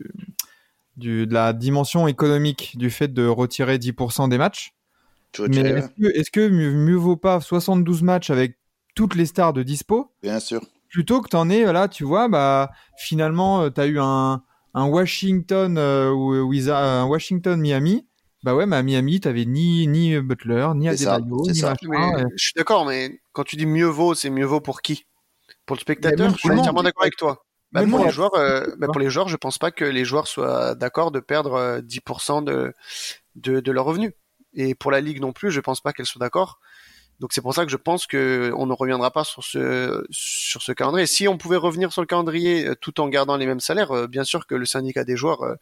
du- 0.97 1.26
de 1.28 1.34
la 1.34 1.53
dimension 1.53 2.05
économique 2.10 2.74
du 2.78 2.89
fait 2.89 3.07
de 3.14 3.26
retirer 3.26 3.78
10% 3.78 4.28
des 4.28 4.38
matchs. 4.38 4.74
Mais 5.39 5.57
est-ce 5.60 5.88
que, 5.89 6.18
est-ce 6.20 6.32
que 6.32 6.49
mieux, 6.49 6.74
mieux 6.74 6.95
vaut 6.95 7.16
pas 7.16 7.39
72 7.39 8.01
matchs 8.01 8.32
avec 8.32 8.57
toutes 8.96 9.16
les 9.16 9.26
stars 9.26 9.54
de 9.54 9.64
dispo 9.64 10.12
bien 10.22 10.40
sûr. 10.40 10.62
plutôt 10.90 11.22
que 11.22 11.30
t'en 11.30 11.50
es 11.50 11.72
là, 11.72 11.88
tu 11.88 12.04
vois, 12.04 12.28
bah 12.28 12.72
finalement 12.98 13.70
tu 13.70 13.80
as 13.82 13.86
eu 13.88 14.00
un, 14.00 14.44
un 14.74 14.86
Washington 14.86 15.78
euh, 15.78 16.12
un 16.74 17.06
Washington 17.06 17.60
Miami. 17.60 18.06
Bah 18.44 18.56
ouais, 18.56 18.66
mais 18.66 18.78
à 18.78 18.84
Miami, 18.84 19.20
t'avais 19.20 19.46
ni 19.46 19.86
ni 19.88 20.18
Butler, 20.20 20.68
ni 20.76 20.88
Adebayo, 20.88 21.44
c'est 21.46 21.54
ni 21.54 21.60
ça. 21.60 21.72
machin, 21.72 21.90
Mais 21.90 21.98
et- 21.98 22.26
je 22.38 22.44
suis 22.44 22.54
d'accord, 22.56 22.86
mais 22.86 23.20
quand 23.34 23.44
tu 23.44 23.58
dis 23.58 23.66
mieux 23.66 23.86
vaut, 23.88 24.14
c'est 24.16 24.30
mieux 24.30 24.46
vaut 24.46 24.62
pour 24.62 24.82
qui? 24.82 25.06
Pour 25.66 25.76
le 25.76 25.82
spectateur 25.82 26.32
Je 26.32 26.38
suis 26.38 26.48
pour 26.48 26.52
le 26.56 26.60
entièrement 26.60 26.84
d'accord 26.84 27.04
avec 27.04 27.18
toi. 27.18 27.44
Bah, 27.72 27.86
pour 27.86 28.00
les 28.00 28.10
joueurs, 28.12 28.34
euh, 28.36 28.66
bah, 28.78 28.88
pour 28.88 29.00
les 29.00 29.10
joueurs, 29.10 29.28
je 29.28 29.36
pense 29.36 29.58
pas 29.60 29.72
que 29.72 29.86
les 29.86 30.06
joueurs 30.06 30.28
soient 30.28 30.74
d'accord 30.74 31.12
de 31.12 31.20
perdre 31.20 31.54
euh, 31.54 31.82
10% 31.82 32.42
de, 32.42 32.74
de 33.36 33.60
de 33.60 33.72
leurs 33.72 33.86
revenus. 33.86 34.12
Et 34.54 34.74
pour 34.74 34.90
la 34.92 35.02
ligue 35.02 35.20
non 35.22 35.34
plus, 35.34 35.52
je 35.52 35.60
pense 35.60 35.82
pas 35.82 35.94
qu'elle 35.94 36.08
soit 36.08 36.20
d'accord. 36.20 36.60
Donc 37.20 37.34
c'est 37.34 37.41
pour 37.41 37.53
ça 37.53 37.65
que 37.65 37.72
je 37.72 37.78
pense 37.78 38.07
que 38.07 38.53
on 38.55 38.65
ne 38.65 38.74
reviendra 38.74 39.11
pas 39.11 39.24
sur 39.24 39.43
ce 39.43 40.05
sur 40.09 40.61
ce 40.61 40.72
calendrier. 40.72 41.05
Si 41.05 41.28
on 41.28 41.38
pouvait 41.38 41.57
revenir 41.57 41.91
sur 41.91 42.01
le 42.01 42.07
calendrier 42.07 42.65
euh, 42.67 42.76
tout 42.76 43.01
en 43.01 43.09
gardant 43.09 43.36
les 43.36 43.45
mêmes 43.45 43.59
salaires, 43.59 43.91
euh, 43.91 44.07
bien 44.07 44.24
sûr 44.24 44.47
que 44.47 44.55
le 44.55 44.65
syndicat 44.65 45.03
des 45.03 45.17
joueurs 45.17 45.43
euh, 45.43 45.55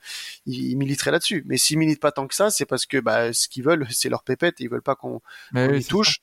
il, 0.46 0.72
il 0.72 0.78
militerait 0.78 1.12
là-dessus. 1.12 1.44
Mais 1.48 1.58
s'ils 1.58 1.80
militent 1.80 2.00
pas 2.00 2.12
tant 2.12 2.28
que 2.28 2.36
ça, 2.36 2.52
c'est 2.52 2.66
parce 2.66 2.86
que 2.86 2.98
bah, 2.98 3.34
ce 3.34 3.48
qu'ils 3.48 3.64
veulent, 3.64 3.88
c'est 3.90 4.10
leur 4.10 4.24
pépette. 4.24 4.62
et 4.62 4.66
Ils 4.66 4.70
veulent 4.70 4.82
pas 4.82 4.96
qu'on 4.96 5.22
oui, 5.54 5.82
c'est 5.82 5.90
touche. 5.90 6.20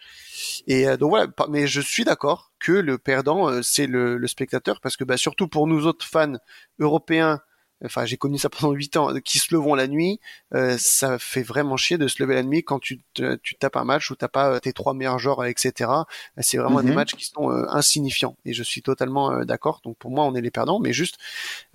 Et 0.67 0.87
donc 0.97 1.11
voilà, 1.11 1.27
mais 1.49 1.67
je 1.67 1.81
suis 1.81 2.05
d'accord 2.05 2.53
que 2.61 2.73
le 2.73 2.99
perdant, 2.99 3.63
c'est 3.63 3.87
le, 3.87 4.17
le 4.17 4.29
spectateur, 4.29 4.81
parce 4.81 4.97
que 4.97 5.05
bah, 5.05 5.17
surtout 5.17 5.49
pour 5.49 5.67
nous 5.67 5.87
autres 5.87 6.07
fans 6.07 6.35
européens, 6.79 7.41
enfin 7.85 8.05
j'ai 8.07 8.17
connu 8.17 8.39
ça 8.39 8.49
pendant 8.51 8.73
huit 8.73 8.97
ans, 8.97 9.13
euh, 9.15 9.21
qui 9.21 9.39
se 9.39 9.55
levons 9.55 9.75
la 9.75 9.87
nuit, 9.89 10.21
euh, 10.55 10.77
ça 10.79 11.19
fait 11.19 11.43
vraiment 11.43 11.77
chier 11.77 11.99
de 11.99 12.09
se 12.09 12.23
lever 12.23 12.35
la 12.35 12.43
nuit 12.43 12.63
quand 12.65 12.79
tu, 12.81 13.01
te- 13.15 13.37
tu 13.37 13.55
tapes 13.57 13.77
un 13.77 13.85
match 13.85 14.11
où 14.11 14.17
t'as 14.17 14.29
pas 14.29 14.51
euh, 14.55 14.61
tes 14.61 14.73
trois 14.73 14.95
meilleurs 14.95 15.19
joueurs, 15.19 15.41
euh, 15.43 15.47
etc. 15.47 16.07
C'est 16.39 16.59
vraiment 16.59 16.81
Mhm. 16.81 16.87
des 16.91 16.95
matchs 16.95 17.15
qui 17.15 17.25
sont 17.27 17.51
euh, 17.51 17.65
insignifiants. 17.69 18.37
Et 18.45 18.53
je 18.55 18.63
suis 18.63 18.83
totalement 18.83 19.33
euh, 19.33 19.45
d'accord. 19.45 19.81
Donc 19.85 19.97
pour 19.99 20.11
moi, 20.11 20.25
on 20.25 20.35
est 20.35 20.41
les 20.41 20.51
perdants, 20.51 20.81
mais 20.81 20.93
juste, 20.93 21.17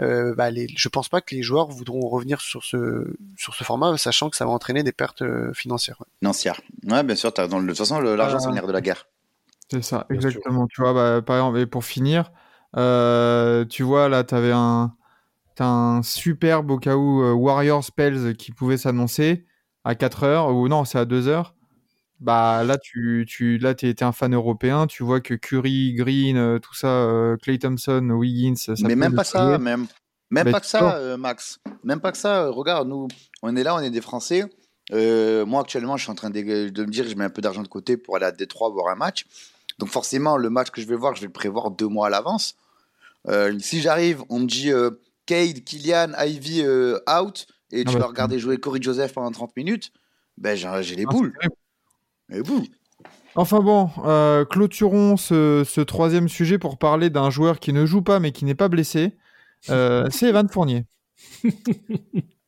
euh, 0.02 0.36
bah, 0.36 0.52
les, 0.52 0.68
je 0.76 0.90
pense 0.90 1.10
pas 1.10 1.22
que 1.22 1.36
les 1.36 1.44
joueurs 1.44 1.70
voudront 1.70 2.02
revenir 2.10 2.42
sur 2.42 2.64
ce 2.64 3.16
sur 3.38 3.56
ce 3.56 3.64
format, 3.64 3.98
sachant 3.98 4.30
que 4.30 4.38
ça 4.38 4.46
va 4.46 4.52
entraîner 4.52 4.84
des 4.84 4.92
pertes 4.94 5.22
euh, 5.22 5.54
financières. 5.54 5.98
ouais. 6.00 6.08
Bien 6.22 6.34
sûr. 6.34 7.34
t'as- 7.34 7.48
Dans 7.48 7.60
le... 7.60 7.64
De 7.66 7.70
toute 7.70 7.78
façon, 7.80 8.00
l'argent, 8.00 8.40
c'est 8.40 8.50
le 8.50 8.56
nerf 8.56 8.68
de 8.68 8.72
la 8.74 8.82
guerre. 8.82 9.06
C'est 9.72 9.82
ça, 9.84 10.08
Bien 10.10 10.22
sûr. 10.22 10.42
exactement. 10.44 10.68
Tu 10.68 10.82
vois, 10.82 10.94
bah, 10.94 11.22
par 11.22 11.38
exemple, 11.38 11.60
et 11.60 11.66
pour 11.68 11.86
finir, 11.86 12.32
euh, 12.76 13.66
tu 13.66 13.84
vois, 13.84 14.10
là, 14.10 14.24
tu 14.24 14.34
avais 14.36 14.52
un, 14.52 14.96
t'as 15.60 15.66
un 15.68 16.02
superbe 16.04 16.72
au 16.72 16.78
cas 16.78 16.96
où 16.96 17.22
euh, 17.22 17.34
Warrior 17.34 17.84
Spells 17.84 18.36
qui 18.38 18.54
pouvait 18.54 18.78
s'annoncer 18.78 19.46
à 19.84 19.94
4 19.94 20.24
heures, 20.24 20.56
ou 20.56 20.70
non, 20.70 20.86
c'est 20.86 20.98
à 20.98 21.04
2 21.04 21.28
heures. 21.28 21.54
Bah 22.22 22.64
là, 22.64 22.78
tu, 22.78 23.26
tu 23.28 23.58
là, 23.58 23.74
t'es, 23.76 23.94
t'es 23.94 24.06
un 24.06 24.14
fan 24.14 24.34
européen, 24.34 24.88
tu 24.88 25.04
vois 25.04 25.20
que 25.20 25.34
Curry, 25.34 25.94
Green, 25.96 26.38
euh, 26.38 26.60
tout 26.60 26.74
ça, 26.74 26.88
euh, 26.88 27.36
Clay 27.36 27.60
Thompson, 27.60 28.10
Wiggins, 28.10 28.56
ça 28.56 28.74
mais 28.84 28.96
même 28.96 29.14
pas 29.14 29.26
ça, 29.26 29.58
même. 29.58 29.88
Même 30.32 30.46
Bah, 30.46 30.52
pas 30.52 30.60
que 30.62 30.66
ça, 30.66 30.96
euh, 30.96 31.18
Max. 31.18 31.60
Même 31.84 32.00
pas 32.00 32.14
que 32.14 32.18
ça. 32.18 32.44
euh, 32.44 32.52
Regarde, 32.52 32.88
nous, 32.88 33.10
on 33.42 33.54
est 33.56 33.64
là, 33.64 33.76
on 33.76 33.80
est 33.80 33.90
des 33.90 34.02
Français. 34.02 34.46
Moi, 34.92 35.60
actuellement, 35.62 35.98
je 35.98 36.04
suis 36.04 36.12
en 36.12 36.16
train 36.16 36.30
de, 36.30 36.70
de 36.70 36.86
me 36.86 36.92
dire 36.92 37.04
que 37.04 37.10
je 37.12 37.16
mets 37.16 37.26
un 37.26 37.30
peu 37.30 37.42
d'argent 37.42 37.64
de 37.64 37.68
côté 37.68 37.98
pour 37.98 38.16
aller 38.16 38.26
à 38.26 38.32
Détroit 38.32 38.70
voir 38.70 38.88
un 38.94 38.96
match. 38.96 39.26
Donc, 39.78 39.90
forcément, 39.90 40.38
le 40.38 40.50
match 40.50 40.70
que 40.72 40.80
je 40.82 40.88
vais 40.88 40.96
voir, 40.96 41.16
je 41.16 41.22
vais 41.22 41.28
le 41.28 41.34
prévoir 41.34 41.72
deux 41.72 41.88
mois 41.88 42.08
à 42.08 42.10
l'avance. 42.10 42.56
Si 43.60 43.82
j'arrive, 43.82 44.24
on 44.30 44.40
me 44.40 44.46
dit 44.46 44.72
Cade, 45.30 45.64
Kylian, 45.64 46.14
Ivy 46.18 46.64
euh, 46.64 46.98
out, 47.08 47.46
et 47.72 47.84
tu 47.84 47.90
Ah 47.90 47.94
bah, 47.94 48.00
vas 48.00 48.08
regarder 48.08 48.40
jouer 48.40 48.58
Corey 48.58 48.80
Joseph 48.82 49.14
pendant 49.14 49.30
30 49.30 49.56
minutes, 49.56 49.92
ben 50.40 50.56
j'ai 50.56 50.96
les 50.96 51.06
Ah, 51.08 51.12
boules. 51.12 51.38
Les 52.30 52.42
boules. 52.42 52.66
Enfin 53.36 53.60
bon, 53.60 53.92
euh, 54.06 54.44
clôturons 54.44 55.18
ce, 55.18 55.64
ce 55.64 55.82
troisième 55.82 56.30
sujet 56.30 56.58
pour 56.58 56.80
parler 56.80 57.12
d'un 57.12 57.30
joueur 57.30 57.60
qui 57.60 57.74
ne 57.74 57.86
joue 57.86 58.02
pas 58.02 58.20
mais 58.20 58.32
qui 58.32 58.44
n'est 58.44 58.56
pas 58.56 58.70
blessé. 58.70 59.18
Euh, 59.70 60.08
c'est 60.10 60.30
Evan 60.30 60.50
Fournier. 60.50 60.86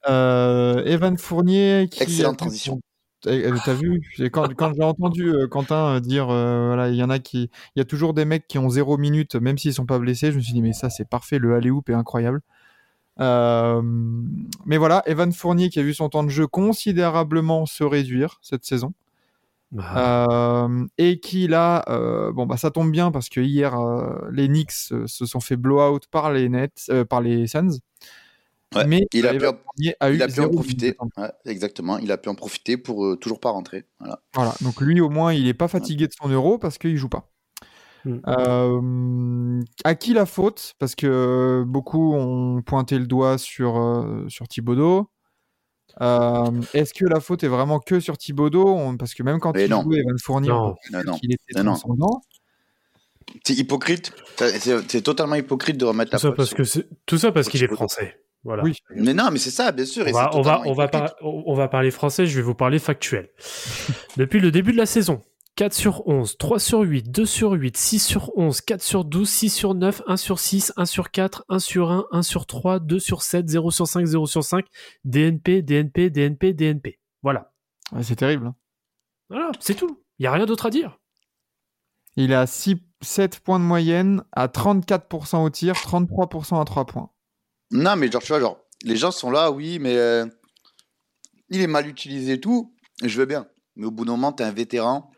Euh, 0.09 0.83
Evan 0.85 1.15
Fournier 1.15 1.87
qui 1.91 2.01
Excellente 2.01 2.39
transition. 2.39 2.81
Eh, 3.27 3.43
eh, 3.45 3.51
T'as 3.63 3.75
vu 3.75 4.01
quand, 4.31 4.51
quand 4.55 4.73
j'ai 4.73 4.81
entendu 4.81 5.31
Quentin 5.51 5.99
dire 5.99 6.25
voilà 6.25 6.89
il 6.89 6.95
y 6.95 7.03
en 7.03 7.11
a 7.11 7.19
qui 7.19 7.51
il 7.75 7.79
y 7.79 7.81
a 7.81 7.85
toujours 7.85 8.15
des 8.15 8.25
mecs 8.25 8.47
qui 8.47 8.57
ont 8.57 8.67
zéro 8.67 8.97
minute 8.97 9.35
même 9.35 9.59
s'ils 9.59 9.75
sont 9.75 9.85
pas 9.85 9.99
blessés 9.99 10.31
je 10.31 10.37
me 10.37 10.41
suis 10.41 10.53
dit 10.53 10.63
mais 10.63 10.73
ça 10.73 10.89
c'est 10.89 11.07
parfait 11.07 11.37
le 11.37 11.53
alley 11.53 11.69
hoop 11.69 11.87
est 11.91 11.93
incroyable 11.93 12.41
Euh, 13.21 13.81
mais 14.65 14.77
voilà 14.77 15.03
Evan 15.05 15.31
Fournier 15.31 15.69
qui 15.69 15.79
a 15.79 15.83
vu 15.83 15.93
son 15.93 16.09
temps 16.09 16.23
de 16.23 16.29
jeu 16.29 16.47
considérablement 16.47 17.65
se 17.65 17.83
réduire 17.83 18.39
cette 18.41 18.65
saison 18.65 18.93
Bah, 19.71 20.25
euh, 20.67 20.85
et 20.97 21.19
qui 21.19 21.47
là, 21.47 21.83
euh, 21.87 22.31
bon 22.31 22.45
bah 22.45 22.57
ça 22.57 22.71
tombe 22.71 22.91
bien 22.91 23.11
parce 23.11 23.29
que 23.29 23.39
hier 23.39 23.79
euh, 23.79 24.27
les 24.31 24.47
Knicks 24.47 24.71
euh, 24.91 25.05
se 25.07 25.25
sont 25.25 25.39
fait 25.39 25.55
blowout 25.55 25.99
par 26.09 26.31
les 26.33 26.49
Nets, 26.49 26.85
euh, 26.89 27.05
par 27.05 27.21
les 27.21 27.47
Suns. 27.47 27.79
Ouais, 28.73 28.87
mais 28.87 29.05
il 29.13 29.27
a 29.27 29.33
pu 29.33 29.45
en- 29.45 29.53
Fournier 29.53 29.95
a 29.99 30.11
eu 30.11 30.15
Il 30.15 30.23
a 30.23 30.27
pu 30.27 30.39
en 30.39 30.49
profiter. 30.49 30.95
Ouais, 31.17 31.31
exactement. 31.45 31.97
Il 31.97 32.09
a 32.11 32.17
pu 32.17 32.29
en 32.29 32.35
profiter 32.35 32.77
pour 32.77 33.05
euh, 33.05 33.17
toujours 33.17 33.39
pas 33.41 33.51
rentrer. 33.51 33.83
Voilà. 33.99 34.21
Voilà, 34.33 34.53
donc 34.61 34.79
lui 34.81 34.99
au 35.01 35.09
moins 35.09 35.33
il 35.33 35.47
est 35.47 35.53
pas 35.53 35.67
fatigué 35.67 36.07
de 36.07 36.13
son 36.19 36.29
euro 36.29 36.57
parce 36.57 36.77
qu'il 36.77 36.95
joue 36.97 37.09
pas. 37.09 37.29
Mm. 38.05 38.19
Euh, 38.27 39.61
à 39.83 39.95
qui 39.95 40.13
la 40.13 40.25
faute? 40.25 40.73
Parce 40.79 40.95
que 40.95 41.63
beaucoup 41.67 42.13
ont 42.13 42.61
pointé 42.61 42.97
le 42.97 43.05
doigt 43.07 43.37
sur, 43.37 43.77
euh, 43.79 44.25
sur 44.27 44.47
Thibodeau. 44.47 45.09
Euh, 46.01 46.49
Est-ce 46.73 46.93
que 46.93 47.05
la 47.05 47.19
faute 47.19 47.43
est 47.43 47.47
vraiment 47.49 47.79
que 47.79 47.99
sur 47.99 48.17
Thibodeau 48.17 48.65
On- 48.67 48.97
Parce 48.97 49.13
que 49.13 49.23
même 49.23 49.39
quand 49.39 49.53
Mais 49.53 49.65
il 49.65 49.69
non. 49.71 49.83
jouait 49.83 49.99
Evan 49.99 50.17
Fournier, 50.23 50.51
on 50.51 50.75
Non. 50.91 51.03
Non, 51.05 51.17
qu'il 51.17 51.33
était 51.33 51.61
Non. 51.63 51.75
C'est 53.45 53.53
hypocrite. 53.53 54.13
C'est- 54.37 55.01
totalement 55.01 55.35
hypocrite 55.35 55.77
de 55.77 55.85
remettre 55.85 56.11
tout 56.11 56.15
la 56.15 56.19
ça 56.19 56.27
faute 56.29 56.37
parce 56.37 56.49
sur- 56.69 56.81
que 56.83 56.87
tout 57.05 57.17
ça 57.17 57.31
parce 57.31 57.49
qu'il 57.49 57.63
est 57.63 57.67
français. 57.73 58.17
Voilà. 58.43 58.63
Oui. 58.63 58.75
Mais 58.95 59.13
non, 59.13 59.29
mais 59.31 59.37
c'est 59.37 59.51
ça, 59.51 59.71
bien 59.71 59.85
sûr. 59.85 60.07
et 60.07 60.11
On 60.11 60.41
va, 60.41 60.61
on 60.65 60.73
va, 60.73 60.87
par- 60.87 61.13
on 61.21 61.53
va 61.53 61.67
parler 61.67 61.91
français, 61.91 62.25
je 62.25 62.35
vais 62.37 62.41
vous 62.41 62.55
parler 62.55 62.79
factuel. 62.79 63.29
Depuis 64.17 64.39
le 64.39 64.49
début 64.49 64.71
de 64.71 64.77
la 64.77 64.87
saison, 64.87 65.21
4 65.61 65.75
sur 65.75 66.07
11, 66.07 66.37
3 66.39 66.59
sur 66.59 66.79
8, 66.79 67.11
2 67.11 67.23
sur 67.23 67.51
8, 67.51 67.77
6 67.77 67.99
sur 67.99 68.35
11, 68.35 68.61
4 68.61 68.81
sur 68.81 69.05
12, 69.05 69.29
6 69.29 69.49
sur 69.51 69.75
9, 69.75 70.01
1 70.07 70.17
sur 70.17 70.39
6, 70.39 70.73
1 70.75 70.85
sur 70.87 71.11
4, 71.11 71.45
1 71.49 71.59
sur 71.59 71.91
1, 71.91 72.07
1 72.11 72.23
sur 72.23 72.47
3, 72.47 72.79
2 72.79 72.97
sur 72.97 73.21
7, 73.21 73.47
0 73.47 73.69
sur 73.69 73.85
5, 73.85 74.03
0 74.03 74.25
sur 74.25 74.43
5, 74.43 74.65
DNP, 75.05 75.61
DNP, 75.61 76.09
DNP, 76.09 76.53
DNP. 76.53 76.99
Voilà. 77.21 77.53
Ouais, 77.91 78.01
c'est 78.01 78.15
terrible. 78.15 78.47
hein. 78.47 78.55
Voilà, 79.29 79.51
c'est 79.59 79.75
tout. 79.75 80.01
Il 80.17 80.23
n'y 80.23 80.27
a 80.29 80.31
rien 80.31 80.47
d'autre 80.47 80.65
à 80.65 80.71
dire. 80.71 80.97
Il 82.15 82.35
6, 82.47 82.77
7 83.01 83.39
points 83.41 83.59
de 83.59 83.63
moyenne, 83.63 84.23
à 84.31 84.47
34% 84.47 85.43
au 85.43 85.49
tir, 85.51 85.75
33% 85.75 86.59
à 86.59 86.65
3 86.65 86.85
points. 86.87 87.11
Non, 87.69 87.95
mais 87.97 88.09
genre, 88.09 88.23
tu 88.23 88.29
vois, 88.29 88.39
genre, 88.39 88.57
les 88.83 88.95
gens 88.95 89.11
sont 89.11 89.29
là, 89.29 89.51
oui, 89.51 89.77
mais 89.77 89.95
euh, 89.95 90.25
il 91.49 91.61
est 91.61 91.67
mal 91.67 91.87
utilisé 91.87 92.33
et 92.33 92.41
tout. 92.41 92.73
Je 93.03 93.19
veux 93.19 93.27
bien. 93.27 93.45
Mais 93.75 93.85
au 93.85 93.91
bout 93.91 94.05
d'un 94.05 94.13
moment, 94.13 94.31
t'es 94.31 94.43
un 94.43 94.51
vétéran. 94.51 95.11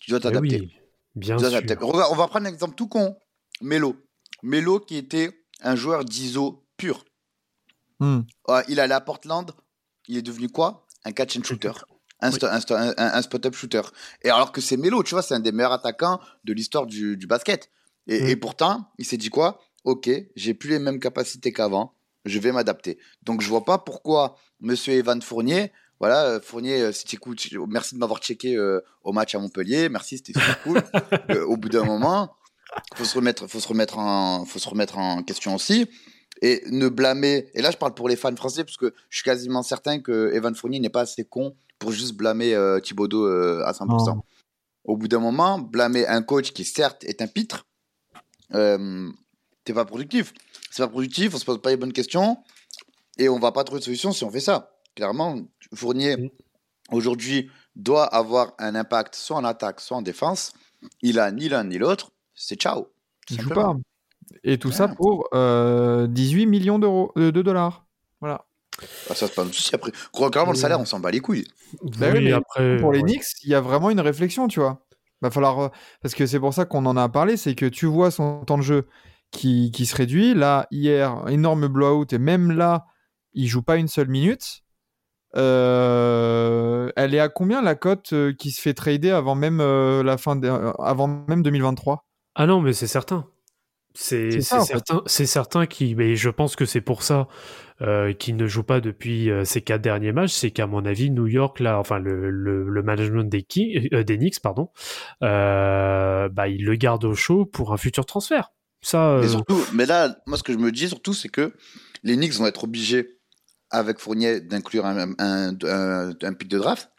Tu 0.00 0.10
dois 0.10 0.18
Eh 0.20 0.22
t'adapter. 0.22 0.60
oui, 0.60 0.72
bien 1.14 1.36
dois 1.36 1.50
sûr. 1.50 1.62
on 1.82 2.14
va 2.14 2.28
prendre 2.28 2.46
un 2.46 2.50
exemple 2.50 2.74
tout 2.74 2.88
con. 2.88 3.16
Mélo. 3.60 3.96
Mélo 4.42 4.80
qui 4.80 4.96
était 4.96 5.30
un 5.62 5.76
joueur 5.76 6.04
d'ISO 6.04 6.64
pur. 6.76 7.04
Hmm. 8.00 8.20
Ouais, 8.48 8.62
il 8.68 8.78
allait 8.80 8.94
à 8.94 9.00
Portland. 9.00 9.50
Il 10.08 10.16
est 10.16 10.22
devenu 10.22 10.48
quoi? 10.48 10.86
Un 11.04 11.12
catch 11.12 11.36
and 11.38 11.42
shooter. 11.44 11.72
Un, 12.20 12.30
spot-up 13.22 13.54
shooter. 13.54 13.82
Et 14.22 14.30
alors 14.30 14.52
que 14.52 14.60
c'est 14.60 14.76
Melo, 14.76 15.02
tu 15.02 15.10
vois, 15.14 15.22
c'est 15.22 15.34
un 15.34 15.40
des 15.40 15.52
meilleurs 15.52 15.72
attaquants 15.72 16.20
de 16.44 16.52
l'histoire 16.52 16.86
du, 16.86 17.16
du 17.16 17.26
basket. 17.26 17.70
Et, 18.06 18.20
Mm. 18.22 18.26
et 18.28 18.36
pourtant, 18.36 18.90
il 18.98 19.04
s'est 19.04 19.16
dit 19.16 19.30
quoi? 19.30 19.60
Ok, 19.84 20.08
j'ai 20.34 20.54
plus 20.54 20.70
les 20.70 20.78
mêmes 20.78 21.00
capacités 21.00 21.52
qu'avant. 21.52 21.94
Je 22.24 22.38
vais 22.38 22.52
m'adapter. 22.52 22.98
Donc 23.22 23.40
je 23.40 23.48
vois 23.48 23.64
pas 23.64 23.78
pourquoi 23.78 24.36
Monsieur 24.60 24.94
Evan 24.94 25.20
Fournier, 25.22 25.72
voilà, 25.98 26.24
euh, 26.26 26.40
Fournier, 26.40 26.82
euh, 26.82 26.92
si 26.92 27.04
tu 27.04 27.16
écoutes, 27.16 27.40
merci 27.68 27.94
de 27.94 28.00
m'avoir 28.00 28.20
checké 28.20 28.56
euh, 28.56 28.80
au 29.02 29.12
match 29.12 29.34
à 29.34 29.38
Montpellier. 29.38 29.88
Merci, 29.88 30.18
c'était 30.18 30.38
super 30.38 30.62
cool. 30.62 30.82
Euh, 31.30 31.44
au 31.46 31.56
bout 31.56 31.68
d'un 31.68 31.84
moment, 31.84 32.34
faut 32.94 33.04
se 33.04 33.14
remettre, 33.16 33.46
faut 33.46 33.60
se 33.60 33.68
remettre 33.68 33.98
en, 33.98 34.44
faut 34.44 34.58
se 34.58 34.68
remettre 34.68 34.98
en 34.98 35.22
question 35.22 35.54
aussi 35.54 35.86
et 36.42 36.62
ne 36.70 36.88
blâmer. 36.88 37.48
Et 37.54 37.62
là, 37.62 37.70
je 37.70 37.78
parle 37.78 37.94
pour 37.94 38.08
les 38.08 38.16
fans 38.16 38.34
français 38.36 38.64
parce 38.64 38.76
que 38.76 38.92
je 39.08 39.18
suis 39.18 39.24
quasiment 39.24 39.62
certain 39.62 40.00
que 40.00 40.32
Evan 40.34 40.54
Fournier 40.54 40.80
n'est 40.80 40.90
pas 40.90 41.02
assez 41.02 41.24
con 41.24 41.56
pour 41.78 41.92
juste 41.92 42.14
blâmer 42.14 42.54
euh, 42.54 42.78
Thibodeau 42.78 43.26
à 43.26 43.72
100%. 43.72 43.86
Non. 43.86 44.22
Au 44.84 44.96
bout 44.96 45.08
d'un 45.08 45.18
moment, 45.18 45.58
blâmer 45.58 46.06
un 46.06 46.22
coach 46.22 46.52
qui 46.52 46.64
certes 46.64 47.04
est 47.04 47.22
un 47.22 47.26
pitre, 47.26 47.66
t'es 48.52 49.72
pas 49.72 49.84
productif. 49.84 50.32
c'est 50.70 50.82
pas 50.82 50.88
productif, 50.88 51.34
on 51.34 51.38
se 51.38 51.44
pose 51.44 51.60
pas 51.60 51.70
les 51.70 51.76
bonnes 51.76 51.92
questions 51.92 52.38
et 53.18 53.28
on 53.28 53.40
va 53.40 53.50
pas 53.50 53.64
trouver 53.64 53.80
de 53.80 53.84
solution 53.84 54.12
si 54.12 54.22
on 54.22 54.30
fait 54.30 54.40
ça. 54.40 54.75
Clairement, 54.96 55.36
Fournier 55.74 56.16
Mm. 56.16 56.28
aujourd'hui 56.90 57.50
doit 57.76 58.04
avoir 58.06 58.54
un 58.58 58.74
impact 58.74 59.14
soit 59.14 59.36
en 59.36 59.44
attaque, 59.44 59.80
soit 59.80 59.96
en 59.98 60.02
défense. 60.02 60.52
Il 61.02 61.18
a 61.20 61.30
ni 61.30 61.48
l'un 61.48 61.64
ni 61.64 61.78
l'autre. 61.78 62.10
C'est 62.34 62.56
ciao. 62.60 62.88
Il 63.30 63.40
joue 63.40 63.50
pas. 63.50 63.74
Et 64.42 64.58
tout 64.58 64.72
ça 64.72 64.88
pour 64.88 65.28
euh, 65.34 66.06
18 66.08 66.46
millions 66.46 66.78
d'euros, 66.78 67.12
euh, 67.16 67.30
de 67.30 67.42
dollars. 67.42 67.86
Voilà. 68.20 68.44
Ah, 69.08 69.14
ça, 69.14 69.26
c'est 69.26 69.34
pas 69.34 69.42
un 69.42 69.46
souci. 69.46 69.74
Après, 69.74 69.90
clairement, 70.12 70.50
le 70.52 70.56
Oui. 70.56 70.60
salaire, 70.60 70.80
on 70.80 70.84
s'en 70.84 71.00
bat 71.00 71.10
les 71.10 71.20
couilles. 71.20 71.46
Bah 71.82 72.08
oui, 72.12 72.18
oui, 72.18 72.24
mais 72.24 72.32
après. 72.32 72.76
pour 72.78 72.92
les 72.92 73.00
ouais. 73.00 73.04
Knicks, 73.04 73.24
il 73.44 73.50
y 73.50 73.54
a 73.54 73.60
vraiment 73.60 73.90
une 73.90 74.00
réflexion, 74.00 74.48
tu 74.48 74.60
vois. 74.60 74.84
Va 75.22 75.30
falloir 75.30 75.58
euh, 75.60 75.68
parce 76.02 76.14
que 76.14 76.26
c'est 76.26 76.40
pour 76.40 76.52
ça 76.54 76.64
qu'on 76.66 76.84
en 76.86 76.96
a 76.96 77.08
parlé, 77.08 77.36
c'est 77.36 77.54
que 77.54 77.66
tu 77.66 77.86
vois 77.86 78.10
son 78.10 78.44
temps 78.44 78.58
de 78.58 78.62
jeu 78.62 78.86
qui, 79.30 79.70
qui 79.72 79.86
se 79.86 79.96
réduit. 79.96 80.34
Là, 80.34 80.66
hier, 80.70 81.24
énorme 81.28 81.68
blowout 81.68 82.06
et 82.12 82.18
même 82.18 82.52
là, 82.52 82.86
il 83.32 83.46
joue 83.48 83.62
pas 83.62 83.76
une 83.76 83.88
seule 83.88 84.08
minute. 84.08 84.62
Euh, 85.36 86.90
elle 86.96 87.14
est 87.14 87.20
à 87.20 87.28
combien 87.28 87.62
la 87.62 87.74
cote 87.74 88.12
euh, 88.12 88.32
qui 88.32 88.50
se 88.50 88.60
fait 88.60 88.74
trader 88.74 89.10
avant 89.10 89.34
même 89.34 89.60
euh, 89.60 90.02
la 90.02 90.16
fin 90.18 90.36
de- 90.36 90.48
euh, 90.48 90.72
avant 90.78 91.08
même 91.28 91.42
2023 91.42 92.06
Ah 92.34 92.46
non, 92.46 92.60
mais 92.60 92.72
c'est 92.72 92.86
certain. 92.86 93.26
C'est 93.98 94.42
certain, 94.42 95.02
c'est 95.06 95.24
certain 95.24 95.64
qui, 95.64 95.94
mais 95.94 96.16
je 96.16 96.28
pense 96.28 96.54
que 96.54 96.66
c'est 96.66 96.82
pour 96.82 97.02
ça 97.02 97.28
euh, 97.80 98.12
qu'il 98.12 98.36
ne 98.36 98.46
joue 98.46 98.62
pas 98.62 98.82
depuis 98.82 99.30
euh, 99.30 99.46
ces 99.46 99.62
quatre 99.62 99.80
derniers 99.80 100.12
matchs. 100.12 100.32
C'est 100.32 100.50
qu'à 100.50 100.66
mon 100.66 100.84
avis, 100.84 101.10
New 101.10 101.26
York, 101.26 101.60
là, 101.60 101.78
enfin 101.78 101.98
le, 101.98 102.30
le, 102.30 102.68
le 102.68 102.82
management 102.82 103.24
des, 103.24 103.46
euh, 103.94 104.04
Knicks, 104.04 104.40
pardon, 104.40 104.68
euh, 105.22 106.28
bah 106.28 106.48
il 106.48 106.64
le 106.64 106.74
garde 106.76 107.04
au 107.04 107.14
chaud 107.14 107.46
pour 107.46 107.72
un 107.72 107.78
futur 107.78 108.04
transfert. 108.04 108.52
Ça, 108.82 109.12
euh, 109.12 109.22
Et 109.22 109.28
surtout, 109.28 109.58
mais 109.72 109.86
là, 109.86 110.14
moi, 110.26 110.36
ce 110.36 110.42
que 110.42 110.52
je 110.52 110.58
me 110.58 110.70
dis 110.70 110.88
surtout, 110.88 111.14
c'est 111.14 111.28
que 111.30 111.54
les 112.02 112.16
Knicks 112.16 112.34
vont 112.34 112.46
être 112.46 112.64
obligés, 112.64 113.15
avec 113.70 113.98
Fournier, 113.98 114.40
d'inclure 114.40 114.86
un, 114.86 115.12
un, 115.18 115.56
un, 115.62 116.10
un 116.22 116.32
pic 116.34 116.48
de 116.48 116.58
draft. 116.58 116.90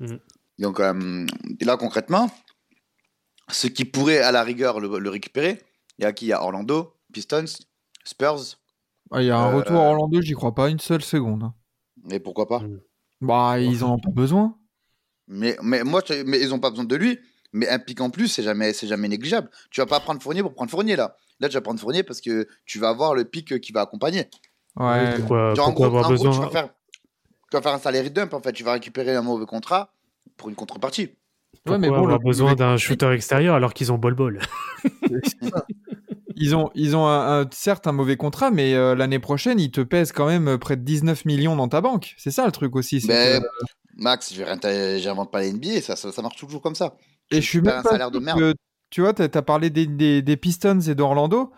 Mhm. 0.00 0.18
Donc 0.58 0.80
euh, 0.80 1.26
là, 1.60 1.76
concrètement, 1.76 2.30
ce 3.50 3.66
qui 3.66 3.84
pourrait, 3.84 4.18
à 4.20 4.32
la 4.32 4.42
rigueur, 4.42 4.80
le, 4.80 4.98
le 4.98 5.10
récupérer, 5.10 5.62
il 5.98 6.02
y 6.02 6.06
a 6.06 6.12
qui? 6.12 6.26
Il 6.26 6.28
y 6.28 6.32
a 6.32 6.42
Orlando, 6.42 6.94
Pistons, 7.12 7.44
Spurs, 8.04 8.58
Ah, 9.10 9.22
Il 9.22 9.26
y 9.26 9.30
a 9.30 9.36
un 9.38 9.50
Euh, 9.52 9.56
retour 9.56 9.76
à 9.80 9.84
Orlando, 9.90 10.20
j'y 10.20 10.32
crois 10.34 10.54
pas 10.54 10.68
une 10.70 10.78
seule 10.80 11.02
seconde. 11.02 11.52
et 12.10 12.20
pourquoi 12.20 12.48
pas? 12.48 12.60
Mhm. 12.60 12.80
Bah, 13.20 13.58
ils 13.60 13.82
en 13.84 13.94
ont 13.94 13.98
pas 13.98 14.10
besoin. 14.10 14.58
mais, 15.26 15.56
mais 15.62 15.82
moi, 15.84 16.02
mais 16.26 16.40
ils 16.40 16.52
ont 16.52 16.58
pas 16.60 16.70
besoin 16.70 16.84
de 16.84 16.96
lui. 16.96 17.18
Mais 17.52 17.68
un 17.68 17.78
pic 17.78 18.00
en 18.00 18.10
plus, 18.10 18.26
c'est 18.28 18.42
jamais, 18.42 18.72
c'est 18.72 18.88
jamais 18.88 19.06
négligeable. 19.08 19.48
Tu 19.70 19.80
vas 19.80 19.86
pas 19.86 20.00
prendre 20.00 20.20
Fournier 20.20 20.42
pour 20.42 20.54
prendre 20.54 20.70
Fournier 20.70 20.96
là. 20.96 21.16
Là, 21.38 21.48
tu 21.48 21.54
vas 21.54 21.60
prendre 21.60 21.78
Fournier 21.78 22.02
parce 22.02 22.20
que 22.20 22.48
tu 22.66 22.80
vas 22.80 22.88
avoir 22.88 23.14
le 23.14 23.24
pic 23.24 23.60
qui 23.60 23.70
va 23.72 23.82
accompagner. 23.82 24.28
Ouais. 24.76 25.14
pourquoi, 25.18 25.54
Genre, 25.54 25.68
en 25.68 25.72
pourquoi 25.72 25.88
gros, 25.88 25.98
avoir 25.98 26.04
en 26.10 26.14
gros, 26.14 26.24
besoin 26.24 26.32
tu, 26.32 26.40
vas 26.40 26.50
faire, 26.60 26.68
tu 27.50 27.56
vas 27.56 27.62
faire 27.62 27.74
un 27.74 27.78
salary 27.78 28.10
dump 28.10 28.34
en 28.34 28.40
fait. 28.40 28.52
Tu 28.52 28.64
vas 28.64 28.72
récupérer 28.72 29.14
un 29.14 29.22
mauvais 29.22 29.46
contrat 29.46 29.92
pour 30.36 30.48
une 30.48 30.54
contrepartie. 30.56 31.02
Ouais, 31.02 31.16
pourquoi 31.64 31.78
mais 31.78 31.88
bon, 31.88 31.94
avoir 31.96 32.18
le- 32.18 32.24
besoin 32.24 32.54
d'un 32.54 32.76
shooter 32.76 33.10
extérieur 33.12 33.54
alors 33.54 33.72
qu'ils 33.72 33.92
ont 33.92 33.98
bol 33.98 34.14
bol? 34.14 34.40
Ils 36.36 36.56
ont, 36.56 36.70
ils 36.74 36.96
ont 36.96 37.06
un- 37.06 37.42
un- 37.42 37.48
certes 37.52 37.86
un 37.86 37.92
mauvais 37.92 38.16
contrat, 38.16 38.50
mais 38.50 38.74
euh, 38.74 38.96
l'année 38.96 39.20
prochaine, 39.20 39.60
ils 39.60 39.70
te 39.70 39.80
pèsent 39.80 40.10
quand 40.10 40.26
même 40.26 40.48
euh, 40.48 40.58
près 40.58 40.76
de 40.76 40.82
19 40.82 41.24
millions 41.26 41.54
dans 41.54 41.68
ta 41.68 41.80
banque. 41.80 42.14
C'est 42.18 42.32
ça 42.32 42.44
le 42.44 42.50
truc 42.50 42.74
aussi. 42.74 43.00
Mais 43.06 43.38
que- 43.40 43.46
Max, 43.96 44.34
j'invente 44.34 45.30
pas 45.30 45.38
la 45.40 45.46
NBA, 45.46 45.80
ça, 45.80 45.94
ça, 45.94 46.10
ça 46.10 46.22
marche 46.22 46.36
toujours 46.36 46.60
comme 46.60 46.74
ça. 46.74 46.96
Et 47.30 47.40
je 47.40 47.48
suis 47.48 47.60
même 47.60 47.76
un 47.78 47.82
pas 47.82 47.90
salaire 47.90 48.10
de 48.10 48.18
merde. 48.18 48.38
que- 48.40 48.54
tu 48.90 49.00
vois, 49.00 49.14
tu 49.14 49.22
as, 49.22 49.28
parlé 49.42 49.70
des, 49.70 49.86
des- 49.86 50.22
des 50.22 50.36
Pistons 50.36 50.80
et 50.80 50.94
d'Orlando. 50.96 51.52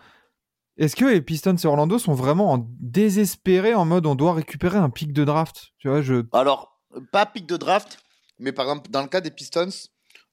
Est-ce 0.77 0.95
que 0.95 1.05
les 1.05 1.21
Pistons 1.21 1.55
et 1.55 1.65
Orlando 1.65 1.97
sont 1.97 2.13
vraiment 2.13 2.51
en 2.53 2.67
désespérés 2.79 3.73
en 3.73 3.85
mode 3.85 4.05
on 4.05 4.15
doit 4.15 4.33
récupérer 4.33 4.77
un 4.77 4.89
pic 4.89 5.11
de 5.13 5.23
draft? 5.23 5.69
Tu 5.79 5.87
vois, 5.87 6.01
je. 6.01 6.23
Alors, 6.33 6.79
pas 7.11 7.25
pic 7.25 7.45
de 7.47 7.57
draft, 7.57 7.97
mais 8.39 8.51
par 8.51 8.65
exemple, 8.67 8.89
dans 8.91 9.01
le 9.01 9.07
cas 9.07 9.21
des 9.21 9.31
Pistons, 9.31 9.69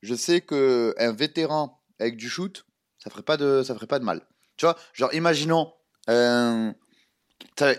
je 0.03 0.15
sais 0.15 0.41
que 0.43 0.95
un 0.99 1.13
vétéran 1.13 1.81
avec 1.99 2.17
du 2.17 2.29
shoot, 2.29 2.67
ça 2.99 3.09
ferait 3.11 3.23
pas 3.23 3.37
de, 3.37 3.63
ça 3.63 3.75
ferait 3.75 3.87
pas 3.87 3.99
de 3.99 4.05
mal. 4.05 4.21
Tu 4.57 4.67
vois, 4.67 4.77
genre, 4.93 5.13
imaginons, 5.15 5.73
euh, 6.11 6.71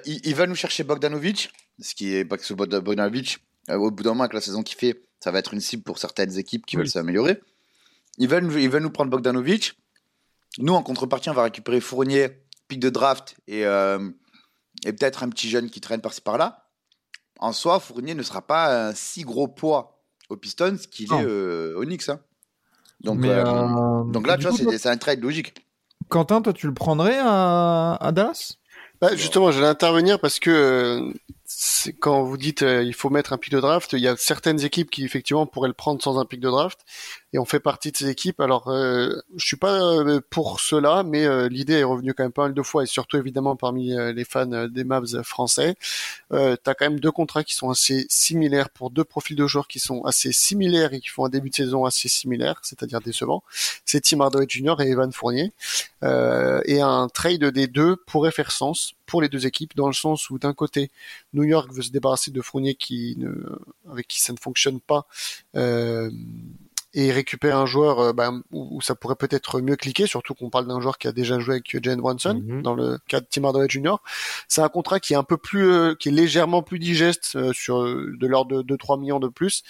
il, 0.06 0.22
il 0.26 0.36
va 0.36 0.48
nous 0.48 0.56
chercher 0.56 0.84
Bogdanovic, 0.84 1.52
ce 1.80 1.94
qui 1.96 2.14
est 2.16 2.26
parce 2.26 2.46
que 2.48 2.54
Bogd- 2.54 2.80
Bogdanovic, 2.80 3.40
euh, 3.70 3.76
au 3.78 3.92
bout 3.92 4.04
d'un 4.04 4.12
moment, 4.12 4.24
avec 4.24 4.34
la 4.34 4.42
saison 4.42 4.64
qu'il 4.64 4.78
fait, 4.78 5.04
ça 5.20 5.32
va 5.32 5.40
être 5.40 5.54
une 5.54 5.60
cible 5.62 5.84
pour 5.84 6.00
certaines 6.00 6.38
équipes 6.38 6.66
qui 6.66 6.76
Oui. 6.78 6.82
veulent 6.84 6.90
s'améliorer. 6.90 7.40
Il 8.18 8.28
va, 8.28 8.42
nous, 8.42 8.58
il 8.58 8.70
va 8.70 8.80
nous 8.80 8.90
prendre 8.90 9.12
Bogdanovic. 9.12 9.74
Nous, 10.58 10.74
en 10.74 10.84
contrepartie, 10.84 11.30
on 11.30 11.34
va 11.34 11.44
récupérer 11.44 11.82
Fournier, 11.82 12.30
pic 12.68 12.80
de 12.80 12.90
draft 12.90 13.36
et, 13.48 13.66
euh, 13.66 14.10
et 14.86 14.94
peut-être 14.94 15.24
un 15.24 15.30
petit 15.30 15.50
jeune 15.50 15.70
qui 15.70 15.82
traîne 15.82 16.02
par-ci 16.02 16.22
par-là. 16.22 16.68
En 17.40 17.52
soi, 17.54 17.80
Fournier 17.80 18.16
ne 18.16 18.24
sera 18.24 18.42
pas 18.42 18.88
un 18.88 18.94
si 18.94 19.24
gros 19.24 19.48
poids 19.48 20.02
aux 20.30 20.38
Pistons 20.38 20.78
qu'il 20.90 21.12
est 21.14 21.26
euh, 21.26 21.78
aux 21.78 21.84
Knicks. 21.84 22.10
hein. 22.10 22.20
Donc, 23.02 23.26
euh, 23.26 23.44
euh, 23.46 24.04
donc 24.12 24.26
là, 24.26 24.38
tu 24.38 24.48
vois, 24.48 24.58
c'est 24.58 24.90
un 24.90 24.98
trade 24.98 25.22
logique. 25.22 25.54
Quentin, 26.10 26.42
toi, 26.42 26.54
tu 26.54 26.68
le 26.68 26.74
prendrais 26.74 27.18
à, 27.20 27.98
à 28.00 28.12
Dallas? 28.12 28.54
Bah, 29.02 29.16
justement, 29.16 29.52
j'allais 29.52 29.68
intervenir 29.68 30.20
parce 30.20 30.40
que 30.40 30.50
euh, 30.50 31.14
c'est 31.44 31.92
quand 31.94 32.24
vous 32.24 32.38
dites 32.38 32.64
euh, 32.64 32.82
il 32.82 32.94
faut 32.94 33.10
mettre 33.10 33.34
un 33.34 33.38
pic 33.38 33.52
de 33.52 33.60
draft, 33.60 33.92
il 33.92 34.00
y 34.00 34.08
a 34.08 34.16
certaines 34.16 34.64
équipes 34.64 34.90
qui 34.90 35.04
effectivement 35.04 35.46
pourraient 35.46 35.68
le 35.68 35.74
prendre 35.74 36.02
sans 36.02 36.18
un 36.18 36.26
pic 36.26 36.40
de 36.40 36.50
draft 36.50 36.80
et 37.36 37.38
on 37.38 37.44
fait 37.44 37.60
partie 37.60 37.92
de 37.92 37.98
ces 37.98 38.08
équipes. 38.08 38.40
Alors, 38.40 38.70
euh, 38.70 39.14
je 39.36 39.46
suis 39.46 39.58
pas 39.58 39.82
euh, 39.82 40.22
pour 40.30 40.62
cela, 40.62 41.04
mais 41.04 41.26
euh, 41.26 41.50
l'idée 41.50 41.74
est 41.74 41.84
revenue 41.84 42.14
quand 42.14 42.24
même 42.24 42.32
pas 42.32 42.44
mal 42.44 42.54
de 42.54 42.62
fois 42.62 42.84
et 42.84 42.86
surtout 42.86 43.18
évidemment 43.18 43.58
parmi 43.58 43.92
euh, 43.94 44.14
les 44.14 44.24
fans 44.24 44.68
des 44.70 44.84
Mavs 44.86 45.22
français. 45.22 45.76
Euh, 46.32 46.56
T'as 46.56 46.76
quand 46.76 46.90
même 46.90 47.02
deux 47.02 47.12
contrats 47.12 47.44
qui 47.44 47.54
sont 47.54 47.70
assez 47.70 48.06
similaires 48.10 48.70
pour 48.70 48.90
deux 48.90 49.04
profils 49.04 49.36
de 49.36 49.48
joueurs 49.48 49.68
qui 49.68 49.80
sont 49.80 50.06
assez 50.06 50.32
similaires 50.32 50.94
et 50.94 51.02
qui 51.02 51.10
font 51.10 51.26
un 51.26 51.30
début 51.30 51.50
de 51.50 51.56
saison 51.56 51.84
assez 51.84 52.08
similaire, 52.08 52.62
c'est-à-dire 52.64 53.02
décevant. 53.02 53.44
C'est 53.84 54.00
Tim 54.00 54.22
Hardaway 54.22 54.46
Jr. 54.48 54.76
et 54.80 54.90
Evan 54.90 55.12
Fournier. 55.12 55.52
Et 56.02 56.82
un 56.82 57.08
trade 57.14 57.44
des 57.46 57.68
deux 57.68 57.98
pourrait 57.98 58.32
faire 58.32 58.52
sens 58.52 58.94
pour 59.08 59.22
les 59.22 59.28
deux 59.28 59.46
équipes 59.46 59.76
dans 59.76 59.88
le 59.88 59.94
sens 59.94 60.30
où 60.30 60.38
d'un 60.38 60.54
côté 60.54 60.92
New 61.34 61.44
York 61.44 61.74
veut 61.74 61.82
se 61.82 61.90
débarrasser 61.90 62.32
de 62.32 62.42
Fournier 62.42 62.76
qui 62.76 63.16
ne, 63.18 63.32
avec 63.92 64.08
qui 64.08 64.22
ça 64.22 64.32
ne 64.32 64.38
fonctionne 64.38 64.80
pas 64.80 65.08
et 66.96 67.12
récupérer 67.12 67.54
un 67.54 67.66
joueur 67.68 68.00
euh, 68.00 68.14
ben, 68.14 68.42
où, 68.52 68.78
où 68.78 68.82
ça 68.82 68.96
pourrait 68.96 69.16
peut-être 69.16 69.62
mieux 69.62 69.76
cliquer, 69.76 70.08
surtout 70.08 70.34
qu'on 70.34 70.50
parle 70.50 70.66
d'un 70.66 70.80
joueur 70.80 70.98
qui 70.98 71.08
a 71.08 71.12
déjà 71.12 71.38
joué 71.40 71.56
avec 71.56 71.84
Jalen 71.84 72.00
Brunson 72.02 72.42
Mhm. 72.44 72.62
dans 72.64 72.74
le 72.74 72.98
cas 73.08 73.20
de 73.20 73.28
Tim 73.30 73.44
Hardaway 73.44 73.68
Jr. 73.70 73.98
C'est 74.48 74.62
un 74.62 74.70
contrat 74.70 75.00
qui 75.00 75.14
est 75.14 75.18
un 75.18 75.24
peu 75.24 75.38
plus, 75.38 75.70
euh, 75.70 75.94
qui 75.94 76.10
est 76.10 76.12
légèrement 76.14 76.64
plus 76.64 76.80
digeste 76.80 77.34
euh, 77.36 77.52
sur 77.54 77.84
euh, 77.84 78.16
de 78.20 78.28
l'ordre 78.28 78.64
de 78.64 78.76
2-3 78.76 79.00
millions 79.00 79.20
de 79.20 79.28
plus. 79.28 79.64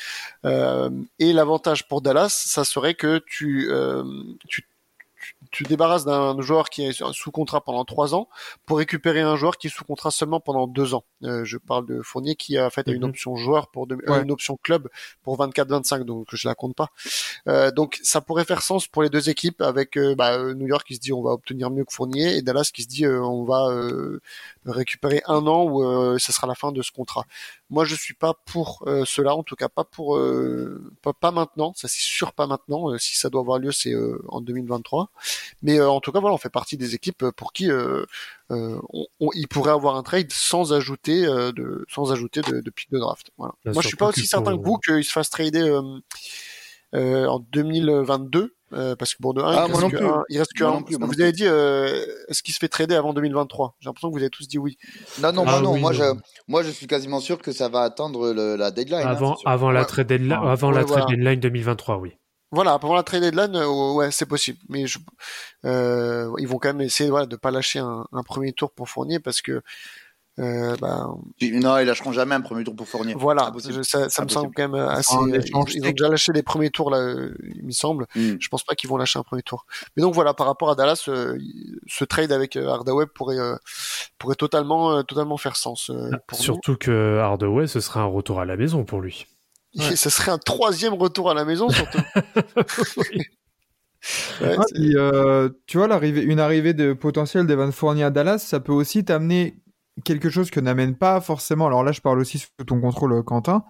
Euh, 0.45 0.89
et 1.19 1.33
l'avantage 1.33 1.87
pour 1.87 2.01
Dallas, 2.01 2.29
ça 2.47 2.63
serait 2.63 2.93
que 2.93 3.21
tu, 3.27 3.67
euh, 3.71 4.03
tu 4.47 4.63
tu 5.55 5.63
débarrasses 5.63 6.03
d'un 6.03 6.39
joueur 6.41 6.69
qui 6.69 6.85
est 6.85 7.01
sous 7.13 7.31
contrat 7.31 7.61
pendant 7.61 7.85
trois 7.85 8.13
ans 8.13 8.27
pour 8.65 8.77
récupérer 8.79 9.21
un 9.21 9.37
joueur 9.37 9.57
qui 9.57 9.67
est 9.67 9.69
sous 9.69 9.85
contrat 9.85 10.11
seulement 10.11 10.41
pendant 10.41 10.67
deux 10.67 10.93
ans. 10.93 11.05
Euh, 11.23 11.45
je 11.45 11.57
parle 11.57 11.85
de 11.85 12.01
Fournier 12.01 12.35
qui 12.35 12.57
a 12.57 12.69
fait 12.69 12.85
une 12.87 13.03
Mhm. 13.03 13.09
option 13.11 13.35
joueur 13.37 13.67
pour 13.69 13.87
de- 13.87 13.95
Ouais. 14.07 14.21
une 14.21 14.31
option 14.31 14.57
club 14.61 14.89
pour 15.23 15.37
24-25, 15.37 16.03
donc 16.03 16.27
je 16.33 16.45
la 16.45 16.55
compte 16.55 16.75
pas. 16.75 16.89
Euh, 17.47 17.71
donc 17.71 17.99
ça 18.03 18.19
pourrait 18.19 18.43
faire 18.43 18.61
sens 18.61 18.87
pour 18.87 19.01
les 19.01 19.09
deux 19.09 19.29
équipes 19.29 19.61
avec 19.61 19.97
euh, 19.97 20.13
bah, 20.13 20.53
New 20.53 20.67
York 20.67 20.85
qui 20.85 20.95
se 20.95 20.99
dit 20.99 21.13
on 21.13 21.21
va 21.21 21.31
obtenir 21.31 21.69
mieux 21.71 21.85
que 21.85 21.93
Fournier 21.93 22.35
et 22.35 22.41
Dallas 22.41 22.69
qui 22.73 22.83
se 22.83 22.87
dit 22.89 23.05
euh, 23.05 23.21
on 23.23 23.45
va 23.45 23.67
euh, 23.69 24.19
récupérer 24.65 25.21
un 25.27 25.45
an 25.47 25.63
où 25.63 25.83
euh, 25.83 26.17
ça 26.19 26.33
sera 26.33 26.47
la 26.47 26.55
fin 26.55 26.71
de 26.71 26.81
ce 26.81 26.91
contrat. 26.91 27.25
Moi 27.69 27.85
je 27.85 27.95
suis 27.95 28.13
pas 28.13 28.33
pour 28.45 28.83
euh, 28.87 29.03
cela, 29.05 29.35
en 29.35 29.43
tout 29.43 29.55
cas 29.55 29.69
pas 29.69 29.83
pour 29.83 30.17
euh, 30.17 30.91
pas, 31.01 31.13
pas 31.13 31.31
maintenant, 31.31 31.73
ça 31.75 31.87
c'est 31.87 32.01
sûr 32.01 32.33
pas 32.33 32.47
maintenant. 32.47 32.91
Euh, 32.91 32.97
si 32.97 33.15
ça 33.17 33.29
doit 33.29 33.41
avoir 33.41 33.59
lieu 33.59 33.71
c'est 33.71 33.93
euh, 33.93 34.21
en 34.29 34.41
2023. 34.41 35.09
Mais 35.61 35.79
euh, 35.79 35.89
en 35.89 35.99
tout 36.01 36.11
cas, 36.11 36.19
voilà, 36.19 36.33
on 36.35 36.37
fait 36.37 36.49
partie 36.49 36.77
des 36.77 36.95
équipes 36.95 37.25
pour 37.35 37.53
qui 37.53 37.71
euh, 37.71 38.05
euh, 38.51 38.79
on, 38.93 39.05
on- 39.19 39.29
il 39.33 39.47
pourrait 39.47 39.71
avoir 39.71 39.95
un 39.95 40.03
trade 40.03 40.31
sans 40.31 40.73
ajouter 40.73 41.25
euh, 41.25 41.51
de 41.51 41.85
sans 41.89 42.11
ajouter 42.11 42.41
de, 42.41 42.61
de 42.61 42.69
pick 42.69 42.91
de 42.91 42.99
draft. 42.99 43.31
Voilà. 43.37 43.53
Moi, 43.73 43.81
je 43.83 43.87
suis 43.89 43.97
pas 43.97 44.05
aussi 44.09 44.27
certain 44.27 44.51
que 44.57 44.63
vous 44.63 44.77
qu'il 44.77 45.03
se 45.03 45.11
fasse 45.11 45.29
trader 45.29 45.61
euh, 45.69 45.81
euh, 46.93 47.27
en 47.27 47.39
2022. 47.39 48.54
Euh, 48.73 48.95
parce 48.95 49.13
que 49.13 49.21
pour 49.21 49.33
de 49.33 49.41
un, 49.41 49.47
Ah, 49.47 49.65
il, 49.67 49.71
moi 49.71 49.79
reste 49.79 49.81
non 49.81 49.89
que 49.89 49.97
plus. 49.97 50.05
un, 50.05 50.23
il 50.29 50.37
reste 50.39 50.53
que 50.53 50.63
Moi 50.63 50.71
un. 50.71 50.75
non 50.75 50.83
plus, 50.83 50.95
vous 50.99 51.21
avez 51.21 51.31
dit, 51.31 51.45
euh, 51.45 52.05
est-ce 52.27 52.41
qu'il 52.43 52.53
se 52.53 52.59
fait 52.59 52.67
trader 52.67 52.95
avant 52.95 53.13
2023 53.13 53.75
J'ai 53.79 53.87
l'impression 53.87 54.09
que 54.09 54.13
vous 54.15 54.21
avez 54.21 54.29
tous 54.29 54.47
dit 54.47 54.57
oui. 54.57 54.77
Non, 55.21 55.31
non, 55.31 55.43
Ah 55.47 55.51
moi, 55.51 55.61
non. 55.61 55.73
oui, 55.73 55.81
moi, 55.81 55.91
non. 55.93 55.97
Je, 55.97 56.13
moi, 56.47 56.63
je 56.63 56.71
suis 56.71 56.87
quasiment 56.87 57.19
sûr 57.19 57.41
que 57.41 57.51
ça 57.51 57.69
va 57.69 57.81
attendre 57.81 58.33
le- 58.33 58.55
la 58.55 58.71
deadline. 58.71 59.01
hein, 59.05 59.09
avant, 59.11 59.35
sûr. 59.37 59.47
avant 59.49 59.71
la 59.71 59.85
trade 59.85 60.07
deadline, 60.07 60.31
Ah, 60.41 60.51
avant 60.51 60.69
ouais, 60.69 60.75
la 60.75 60.83
voilà. 60.83 61.03
trade 61.05 61.15
deadline 61.15 61.39
2023, 61.39 61.97
oui. 61.97 62.11
Voilà, 62.51 62.73
avant 62.73 62.95
la 62.95 63.03
trade 63.03 63.21
deadline, 63.21 63.55
euh, 63.55 63.93
ouais, 63.93 64.11
c'est 64.11 64.25
possible. 64.27 64.57
Mais 64.69 64.87
je, 64.87 64.99
euh, 65.65 66.31
ils 66.37 66.47
vont 66.47 66.57
quand 66.57 66.69
même 66.69 66.81
essayer 66.81 67.09
voilà, 67.09 67.25
de 67.25 67.35
pas 67.35 67.51
lâcher 67.51 67.79
un, 67.79 68.05
un 68.11 68.23
premier 68.23 68.53
tour 68.53 68.71
pour 68.71 68.87
Fournier 68.89 69.19
parce 69.19 69.41
que 69.41 69.61
Euh, 70.37 70.75
bah, 70.81 71.07
Non, 71.41 71.77
ils 71.77 71.85
lâcheront 71.85 72.11
jamais 72.11 72.35
un 72.35 72.41
premier 72.41 72.63
tour 72.65 72.75
pour 72.75 72.87
Fournier. 72.87 73.13
voilà, 73.17 73.53
je- 73.69 73.81
ça, 73.83 74.09
ça 74.09 74.23
me 74.23 74.27
semble 74.29 74.51
quand 74.53 74.67
même 74.67 74.75
assez. 74.75 75.15
euh, 75.15 75.39
échange 75.41 75.73
Ils, 75.73 75.77
ils 75.83 75.87
ont 75.87 75.91
déjà 75.91 76.09
lâché 76.09 76.33
les 76.33 76.43
premiers 76.43 76.69
tours 76.71 76.89
là, 76.91 76.97
euh, 76.97 77.33
il 77.55 77.65
me 77.65 77.71
semble. 77.71 78.05
Hmm. 78.15 78.35
Je 78.39 78.47
pense 78.49 78.63
pas 78.63 78.75
qu'ils 78.75 78.89
vont 78.89 78.97
lâcher 78.97 79.17
un 79.17 79.23
premier 79.23 79.43
tour. 79.43 79.65
Mais 79.95 80.01
donc 80.01 80.13
voilà, 80.13 80.33
par 80.33 80.47
rapport 80.47 80.69
à 80.69 80.75
Dallas, 80.75 81.05
euh, 81.07 81.37
ce 81.87 82.03
trade 82.03 82.33
avec 82.33 82.57
euh, 82.57 82.67
Hardaway 82.67 83.05
pourrait 83.05 83.39
euh, 83.39 83.55
pourrait 84.17 84.35
totalement 84.35 84.91
euh, 84.97 85.03
totalement 85.03 85.37
faire 85.37 85.55
sens 85.55 85.89
euh, 85.89 86.11
pour 86.27 86.37
Surtout 86.37 86.75
que 86.75 87.17
Hardaway, 87.19 87.67
ce 87.67 87.79
serait 87.79 88.01
un 88.01 88.05
retour 88.05 88.41
à 88.41 88.45
la 88.45 88.57
maison 88.57 88.83
pour 88.83 88.99
lui. 88.99 89.27
Et 89.91 89.95
ce 89.95 90.09
serait 90.09 90.31
un 90.31 90.37
troisième 90.37 90.93
retour 90.95 91.29
à 91.31 91.33
la 91.33 91.45
maison 91.45 91.69
surtout. 91.69 91.99
Ouais, 94.41 94.55
Ah, 94.59 94.63
puis, 94.73 94.95
euh, 94.95 95.49
tu 95.65 95.77
vois, 95.77 95.87
l'arrivée, 95.87 96.21
une 96.21 96.39
arrivée 96.39 96.73
de 96.75 96.93
potentiel 96.93 97.47
d'Evan 97.47 97.71
Fournier 97.71 98.03
à 98.03 98.09
Dallas, 98.11 98.37
ça 98.39 98.59
peut 98.59 98.71
aussi 98.71 99.03
t'amener 99.03 99.57
quelque 100.03 100.29
chose 100.29 100.51
que 100.51 100.59
n'amène 100.59 100.95
pas 100.95 101.21
forcément. 101.21 101.67
Alors 101.67 101.83
là, 101.83 101.91
je 101.91 102.01
parle 102.01 102.19
aussi 102.19 102.39
sous 102.39 102.49
ton 102.65 102.81
contrôle, 102.81 103.13
euh, 103.13 103.23
Quentin, 103.23 103.63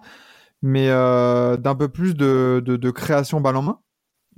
mais 0.62 0.88
euh, 0.90 1.56
d'un 1.56 1.74
peu 1.74 1.88
plus 1.88 2.14
de, 2.14 2.62
de, 2.64 2.76
de 2.76 2.90
création 2.90 3.40
balle 3.40 3.56
en 3.56 3.62
main. 3.62 3.78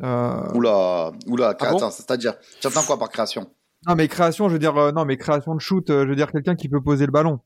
Euh, 0.02 0.52
Oula, 0.54 1.12
oula, 1.26 1.56
Ah 1.58 1.70
bon 1.70 1.76
attends, 1.76 1.90
c'est-à-dire, 1.90 2.34
tu 2.60 2.66
entends 2.68 2.82
quoi 2.82 2.98
par 2.98 3.08
création? 3.08 3.50
Non, 3.86 3.94
mais 3.94 4.06
création, 4.08 4.48
je 4.48 4.54
veux 4.54 4.58
dire, 4.58 4.76
euh, 4.76 4.92
non, 4.92 5.04
mais 5.04 5.16
création 5.16 5.54
de 5.54 5.60
shoot, 5.60 5.84
je 5.88 6.06
veux 6.08 6.16
dire 6.16 6.30
quelqu'un 6.30 6.54
qui 6.56 6.68
peut 6.68 6.80
poser 6.82 7.06
le 7.06 7.12
ballon. 7.12 7.40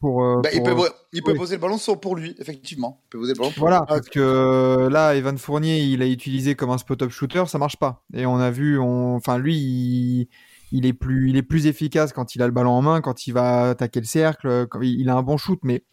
Pour, 0.00 0.40
Bah, 0.42 0.48
il 0.54 0.62
peut, 0.62 0.74
il 1.12 1.22
peut 1.22 1.32
oui. 1.32 1.36
poser 1.38 1.56
le 1.56 1.60
ballon 1.60 1.76
sur- 1.76 2.00
pour 2.00 2.16
lui, 2.16 2.34
effectivement. 2.38 3.02
Il 3.04 3.08
peut 3.10 3.18
poser 3.18 3.34
le 3.34 3.38
ballon 3.38 3.50
pour 3.50 3.60
Voilà, 3.60 3.82
parce 3.86 4.08
que 4.08 4.88
là, 4.90 5.14
Evan 5.14 5.36
Fournier, 5.36 5.80
il 5.82 6.00
a 6.02 6.06
utilisé 6.06 6.54
comme 6.54 6.70
un 6.70 6.78
spot-up 6.78 7.10
shooter, 7.10 7.44
ça 7.46 7.58
marche 7.58 7.76
pas. 7.76 8.02
Et 8.14 8.24
on 8.24 8.36
a 8.38 8.50
vu, 8.50 8.78
enfin 8.80 9.36
lui, 9.36 9.56
il... 9.56 10.28
il 10.74 10.86
est 10.86 10.92
plus, 10.92 11.30
il 11.30 11.36
est 11.36 11.42
plus 11.42 11.66
efficace 11.66 12.12
quand 12.12 12.34
il 12.34 12.42
a 12.42 12.46
le 12.46 12.52
ballon 12.52 12.72
en 12.72 12.82
main, 12.82 13.00
quand 13.00 13.26
il 13.26 13.32
va 13.32 13.70
attaquer 13.70 14.00
le 14.00 14.06
cercle, 14.06 14.66
quand 14.68 14.80
il 14.82 15.00
il 15.00 15.08
a 15.08 15.14
un 15.14 15.22
bon 15.22 15.36
shoot, 15.36 15.60
mais 15.62 15.84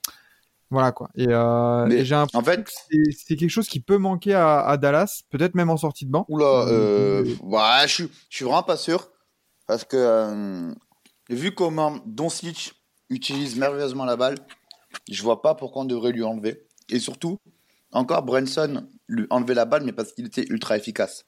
voilà 0.71 0.91
quoi. 0.91 1.09
Et, 1.15 1.27
euh, 1.29 1.86
Mais, 1.86 1.97
et 1.97 2.05
j'ai 2.05 2.15
un 2.15 2.25
En 2.34 2.41
fait, 2.41 2.67
c'est 2.89 3.36
quelque 3.36 3.49
chose 3.49 3.67
qui 3.67 3.82
peut 3.82 3.97
manquer 3.97 4.34
à, 4.34 4.61
à 4.61 4.77
Dallas, 4.77 5.21
peut-être 5.29 5.53
même 5.53 5.69
en 5.69 5.77
sortie 5.77 6.05
de 6.05 6.11
banc. 6.11 6.25
Oula, 6.29 6.45
euh, 6.45 7.23
Euh, 7.25 7.36
ouais, 7.43 7.88
je 7.88 7.93
suis, 7.93 8.09
je 8.29 8.36
suis 8.38 8.45
vraiment 8.45 8.63
pas 8.63 8.77
sûr. 8.77 9.09
Parce 9.67 9.84
que, 9.84 9.97
euh, 9.97 10.73
vu 11.29 11.53
comment 11.53 11.99
Doncic 12.05 12.73
utilise 13.09 13.57
merveilleusement 13.57 14.05
la 14.05 14.15
balle, 14.15 14.38
je 15.09 15.21
vois 15.21 15.41
pas 15.41 15.55
pourquoi 15.55 15.84
on 15.84 15.86
devrait 15.86 16.11
lui 16.13 16.23
enlever. 16.23 16.65
Et 16.89 16.99
surtout, 16.99 17.38
encore 17.91 18.23
Branson 18.23 18.88
lui 19.07 19.27
enlever 19.29 19.53
la 19.53 19.65
balle, 19.65 19.84
mais 19.84 19.93
parce 19.93 20.13
qu'il 20.13 20.25
était 20.25 20.45
ultra 20.49 20.77
efficace. 20.77 21.25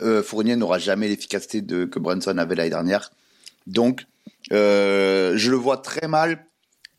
Euh, 0.00 0.22
Fournier 0.22 0.56
n'aura 0.56 0.78
jamais 0.78 1.08
l'efficacité 1.08 1.60
de, 1.60 1.84
que 1.84 1.98
Branson 1.98 2.38
avait 2.38 2.54
l'année 2.54 2.70
dernière. 2.70 3.10
Donc, 3.66 4.06
euh, 4.52 5.36
je 5.36 5.50
le 5.50 5.56
vois 5.56 5.76
très 5.78 6.08
mal 6.08 6.46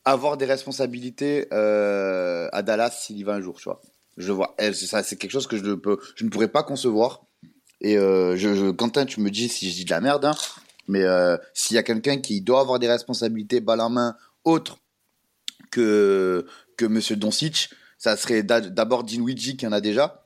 avoir 0.06 0.38
des 0.38 0.46
responsabilités 0.46 1.48
euh, 1.54 2.48
à 2.52 2.62
Dallas 2.62 2.92
s'il 2.92 3.18
y 3.18 3.24
va 3.24 3.34
un 3.34 3.42
jour, 3.42 3.56
tu 3.58 3.64
vois. 3.64 3.82
Je 4.18 4.32
vois. 4.32 4.56
C'est 4.60 4.86
ça, 4.86 5.02
c'est 5.02 5.16
quelque 5.16 5.32
chose 5.32 5.48
que 5.48 5.58
je 5.58 5.64
ne 5.64 5.76
peux, 5.76 5.98
je 6.16 6.24
ne 6.24 6.30
pourrais 6.30 6.48
pas 6.50 6.62
concevoir. 6.64 7.24
Et 7.82 7.96
je, 7.96 8.36
je- 8.38 8.72
Quentin, 8.72 9.06
tu 9.06 9.20
me 9.22 9.30
dis 9.32 9.50
si 9.50 9.70
je 9.70 9.76
dis 9.76 9.86
de 9.86 9.90
la 9.90 10.02
merde, 10.02 10.26
hein, 10.26 10.36
mais 10.88 11.04
s'il 11.54 11.76
y 11.76 11.78
a 11.80 11.84
quelqu'un 11.84 12.18
qui 12.20 12.42
doit 12.42 12.62
avoir 12.62 12.78
des 12.80 12.88
responsabilités 12.88 13.60
balle 13.60 13.82
en 13.82 13.90
main 13.90 14.16
autres 14.44 14.78
que 15.72 16.46
que 16.78 16.86
Monsieur 16.86 17.16
Doncic, 17.16 17.70
ça 17.98 18.18
serait 18.18 18.44
d'a- 18.44 18.62
d'abord 18.62 19.04
Dinwiddie 19.04 19.58
qui 19.58 19.68
en 19.68 19.72
a 19.72 19.82
déjà, 19.82 20.24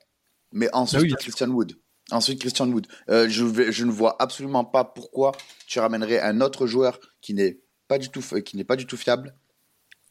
mais 0.52 0.68
ensuite 0.72 1.00
Ah 1.00 1.04
oui. 1.04 1.14
Christian 1.18 1.48
Wood. 1.50 1.74
Ensuite 2.10 2.40
Christian 2.40 2.68
Wood. 2.70 2.86
Euh, 3.10 3.28
je, 3.28 3.44
vais- 3.44 3.70
je 3.72 3.84
ne 3.84 3.90
vois 3.90 4.16
absolument 4.18 4.64
pas 4.64 4.84
pourquoi 4.84 5.32
tu 5.66 5.78
ramènerais 5.78 6.20
un 6.20 6.40
autre 6.40 6.66
joueur 6.66 6.98
qui 7.20 7.34
n'est 7.34 7.58
pas 7.86 7.98
du 7.98 8.08
tout 8.08 8.22
qui 8.44 8.56
n'est 8.56 8.64
pas 8.64 8.76
du 8.76 8.86
tout 8.86 8.96
fiable 8.96 9.34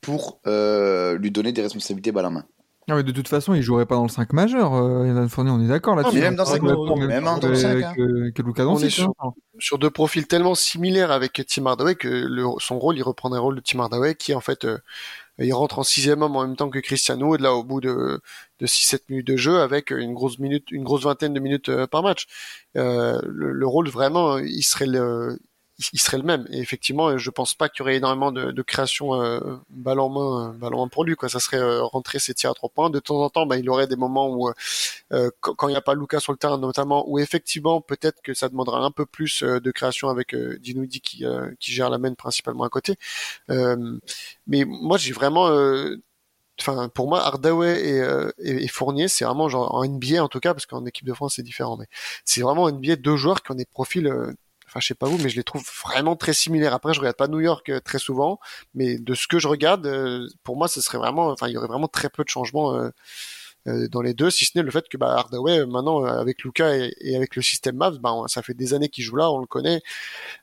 pour 0.01 0.39
euh, 0.47 1.17
lui 1.17 1.31
donner 1.31 1.51
des 1.51 1.61
responsabilités 1.61 2.11
balle 2.11 2.25
en 2.27 2.31
main. 2.31 2.45
Ah, 2.89 2.95
mais 2.95 3.03
de 3.03 3.11
toute 3.11 3.27
façon, 3.27 3.53
il 3.53 3.61
jouerait 3.61 3.85
pas 3.85 3.95
dans 3.95 4.03
le 4.03 4.09
5 4.09 4.31
majeur, 4.31 4.73
euh, 4.73 5.27
Fournier, 5.27 5.51
on 5.51 5.59
est 5.61 5.67
d'accord 5.67 5.95
là-dessus. 5.97 6.15
mais 6.15 6.21
même 6.21 6.35
dans 6.37 6.43
le 6.45 6.49
Ouais, 6.51 6.55
5, 6.57 6.63
ouais, 6.63 6.71
non, 6.71 6.95
même 6.95 7.09
que- 7.25 7.41
dans 7.41 7.47
le 7.49 7.55
5, 7.55 7.83
hein. 7.83 7.93
que, 7.97 8.29
que 8.29 8.41
Luka 8.43 8.65
On 8.65 8.79
est 8.79 8.89
sur- 8.89 9.13
hein. 9.19 9.31
sur 9.59 9.77
deux 9.77 9.89
profils 9.89 10.25
tellement 10.25 10.55
similaires 10.55 11.11
avec 11.11 11.41
Tim 11.49 11.65
Hardaway 11.65 11.95
que 11.95 12.07
le, 12.07 12.45
son 12.59 12.79
rôle, 12.79 12.95
il 12.95 13.03
reprendrait 13.03 13.39
le 13.39 13.43
rôle 13.43 13.55
de 13.55 13.59
Tim 13.61 13.79
Hardaway 13.81 14.15
qui 14.15 14.33
en 14.33 14.39
fait, 14.39 14.63
euh, 14.63 14.77
il 15.39 15.53
rentre 15.53 15.79
en 15.79 15.83
sixième 15.83 16.21
homme 16.21 16.35
en 16.35 16.45
même 16.47 16.55
temps 16.55 16.69
que 16.69 16.79
Cristiano 16.79 17.35
et 17.35 17.38
là 17.38 17.53
au 17.53 17.63
bout 17.63 17.81
de, 17.81 18.21
de 18.59 18.67
6-7 18.67 19.01
minutes 19.09 19.27
de 19.27 19.38
jeu 19.38 19.59
avec 19.61 19.91
une 19.91 20.13
grosse 20.13 20.39
minute, 20.39 20.71
une 20.71 20.83
grosse 20.83 21.03
vingtaine 21.03 21.33
de 21.33 21.39
minutes 21.39 21.69
euh, 21.69 21.88
par 21.88 22.03
match. 22.03 22.27
Euh, 22.75 23.19
le, 23.25 23.51
le 23.51 23.67
rôle 23.67 23.89
vraiment, 23.89 24.38
il 24.38 24.63
serait 24.63 24.88
le, 24.88 25.38
il 25.93 25.99
serait 25.99 26.17
le 26.17 26.23
même. 26.23 26.47
Et 26.51 26.59
effectivement, 26.59 27.17
je 27.17 27.30
pense 27.30 27.53
pas 27.53 27.69
qu'il 27.69 27.80
y 27.80 27.84
aurait 27.84 27.95
énormément 27.97 28.32
de, 28.32 28.51
de 28.51 28.61
création 28.63 29.21
euh, 29.21 29.39
balle 29.69 29.99
en 29.99 30.09
main, 30.09 30.49
euh, 30.49 30.53
balle 30.53 30.73
en 30.73 30.84
main 30.84 30.88
pour 30.88 31.03
lui. 31.03 31.15
Quoi, 31.15 31.30
ça 31.30 31.39
serait 31.39 31.57
euh, 31.59 31.84
rentrer 31.84 32.19
ses 32.19 32.34
tirs 32.34 32.51
à 32.51 32.53
trois 32.55 32.69
points. 32.69 32.89
De 32.89 32.99
temps 32.99 33.21
en 33.21 33.30
temps, 33.30 33.45
bah, 33.45 33.57
il 33.57 33.69
aurait 33.69 33.88
des 33.88 33.95
moments 33.95 34.28
où, 34.30 34.49
euh, 35.13 35.30
quand 35.39 35.53
quand 35.55 35.67
il 35.67 35.71
n'y 35.71 35.78
a 35.78 35.82
pas 35.82 35.93
Lucas 35.93 36.19
sur 36.19 36.32
le 36.32 36.38
terrain, 36.38 36.57
notamment, 36.57 37.07
où 37.07 37.19
effectivement, 37.19 37.82
peut-être 37.82 38.21
que 38.21 38.34
ça 38.34 38.49
demandera 38.49 38.80
un 38.84 38.91
peu 38.91 39.05
plus 39.05 39.43
euh, 39.43 39.59
de 39.59 39.71
création 39.71 40.09
avec 40.09 40.34
euh, 40.34 40.57
Dinwiddie 40.59 41.01
qui, 41.01 41.25
euh, 41.25 41.51
qui 41.59 41.71
gère 41.71 41.89
la 41.89 41.97
main 41.99 42.13
principalement 42.15 42.63
à 42.63 42.69
côté. 42.69 42.95
Euh, 43.51 43.99
mais 44.47 44.65
moi, 44.65 44.97
j'ai 44.97 45.13
vraiment 45.13 45.47
euh, 45.49 45.97
Enfin, 46.59 46.89
pour 46.89 47.07
moi, 47.07 47.21
Hardaway 47.23 47.88
et, 47.88 48.01
euh, 48.01 48.32
et 48.39 48.67
Fournier, 48.67 49.07
c'est 49.07 49.25
vraiment 49.25 49.47
genre 49.47 49.75
en 49.75 49.86
NBA 49.86 50.23
en 50.23 50.28
tout 50.28 50.39
cas, 50.39 50.53
parce 50.53 50.65
qu'en 50.65 50.86
équipe 50.86 51.05
de 51.05 51.13
France 51.13 51.36
c'est 51.36 51.43
différent, 51.43 51.78
mais 51.78 51.86
c'est 52.25 52.41
vraiment 52.41 52.63
en 52.63 52.71
NBA 52.71 52.95
deux 52.95 53.15
joueurs 53.15 53.43
qui 53.43 53.51
ont 53.51 53.55
des 53.55 53.65
profils 53.65 54.07
euh, 54.07 54.34
Enfin, 54.68 54.80
je 54.82 54.88
sais 54.88 54.95
pas 54.95 55.07
vous, 55.07 55.18
mais 55.20 55.30
je 55.30 55.38
les 55.38 55.43
trouve 55.43 55.63
vraiment 55.86 56.15
très 56.18 56.34
similaires. 56.34 56.74
Après, 56.74 56.93
je 56.93 56.99
regarde 56.99 57.15
pas 57.15 57.28
New 57.30 57.39
York 57.39 57.70
euh, 57.70 57.80
très 57.80 57.99
souvent, 57.99 58.39
mais 58.74 58.97
de 58.97 59.13
ce 59.13 59.28
que 59.28 59.39
je 59.39 59.47
regarde, 59.47 59.86
euh, 59.88 60.28
pour 60.43 60.57
moi, 60.57 60.68
ce 60.68 60.82
serait 60.82 60.97
vraiment, 60.97 61.28
enfin, 61.30 61.47
il 61.47 61.53
y 61.53 61.57
aurait 61.57 61.68
vraiment 61.68 61.88
très 61.88 62.09
peu 62.09 62.24
de 62.24 62.30
changements 62.30 62.76
euh, 62.76 63.88
dans 63.89 64.01
les 64.01 64.13
deux, 64.13 64.30
si 64.30 64.45
ce 64.45 64.51
n'est 64.55 64.63
le 64.63 64.72
fait 64.72 64.88
que 64.88 64.97
bah, 64.97 65.13
Hardaway, 65.13 65.65
maintenant, 65.65 66.03
avec 66.05 66.43
Luca 66.43 66.76
et, 66.78 67.15
avec 67.15 67.36
le 67.36 67.41
système 67.41 67.76
Mavs, 67.76 67.99
bah, 67.99 68.13
ça 68.28 68.41
fait 68.41 68.53
des 68.53 68.74
années 68.74 68.88
qu'il 68.88 69.03
joue 69.03 69.18
là, 69.18 69.30
on 69.30 69.39
le 69.39 69.45
connaît, 69.45 69.82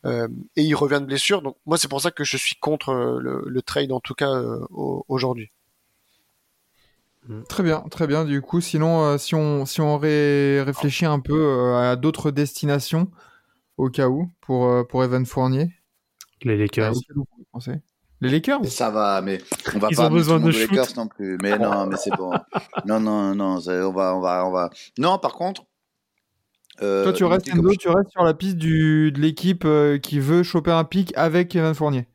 et 0.04 0.62
il 0.62 0.74
revient 0.74 1.00
de 1.00 1.06
blessure. 1.06 1.40
Donc, 1.40 1.56
moi, 1.64 1.78
c'est 1.78 1.88
pour 1.88 2.02
ça 2.02 2.10
que 2.10 2.22
je 2.22 2.36
suis 2.36 2.56
contre 2.56 2.92
le, 2.92 3.62
trade, 3.62 3.92
en 3.92 4.00
tout 4.00 4.12
cas 4.14 4.30
au- 4.70 5.06
aujourd'hui. 5.08 5.50
Très 7.48 7.62
bien, 7.62 7.82
très 7.90 8.06
bien. 8.06 8.26
Du 8.26 8.42
coup, 8.42 8.60
sinon, 8.60 9.16
si 9.16 9.34
on 9.34 9.64
si 9.64 9.80
on 9.80 9.96
ré- 9.96 10.60
réfléchit 10.60 11.06
un 11.06 11.20
peu 11.20 11.74
à 11.76 11.96
d'autres 11.96 12.30
destinations, 12.30 13.10
au 13.76 13.90
cas 13.90 14.08
où, 14.08 14.28
pour 14.40 14.66
euh, 14.66 14.84
pour 14.84 15.02
Evan 15.04 15.24
Fournier, 15.26 15.70
Les 16.42 16.56
Lakers. 16.56 16.94
penser 17.52 17.72
Les 18.20 18.30
Lakers? 18.30 18.60
Mais 18.62 18.68
ça 18.70 18.90
va, 18.90 19.20
mais 19.20 19.40
on 19.74 19.78
va 19.78 19.88
Ils 19.90 19.96
pas 19.96 20.06
ont 20.06 20.10
besoin 20.10 20.40
de 20.40 20.50
shoot. 20.50 20.70
Lakers 20.70 20.96
non 20.96 21.08
plus. 21.08 21.36
Mais 21.42 21.58
non, 21.58 21.86
mais 21.86 21.96
c'est 21.96 22.14
bon. 22.16 22.32
Non, 22.86 23.00
non, 23.00 23.34
non, 23.34 23.56
on 23.56 23.92
va, 23.92 24.16
on 24.16 24.20
va, 24.20 24.46
on 24.46 24.50
va. 24.52 24.70
Non, 24.98 25.18
par 25.18 25.32
contre. 25.34 25.64
euh, 26.82 27.04
Toi, 27.04 27.12
tu 27.12 27.24
restes, 27.24 27.44
tu 27.78 27.88
restes 27.88 28.10
sur 28.10 28.22
la 28.22 28.34
piste 28.34 28.56
du, 28.56 29.12
de 29.12 29.20
l'équipe 29.20 29.64
euh, 29.64 29.98
qui 29.98 30.18
veut 30.20 30.42
choper 30.42 30.70
un 30.72 30.84
pic 30.84 31.12
avec 31.16 31.54
Evan 31.56 31.74
Fournier. 31.74 32.06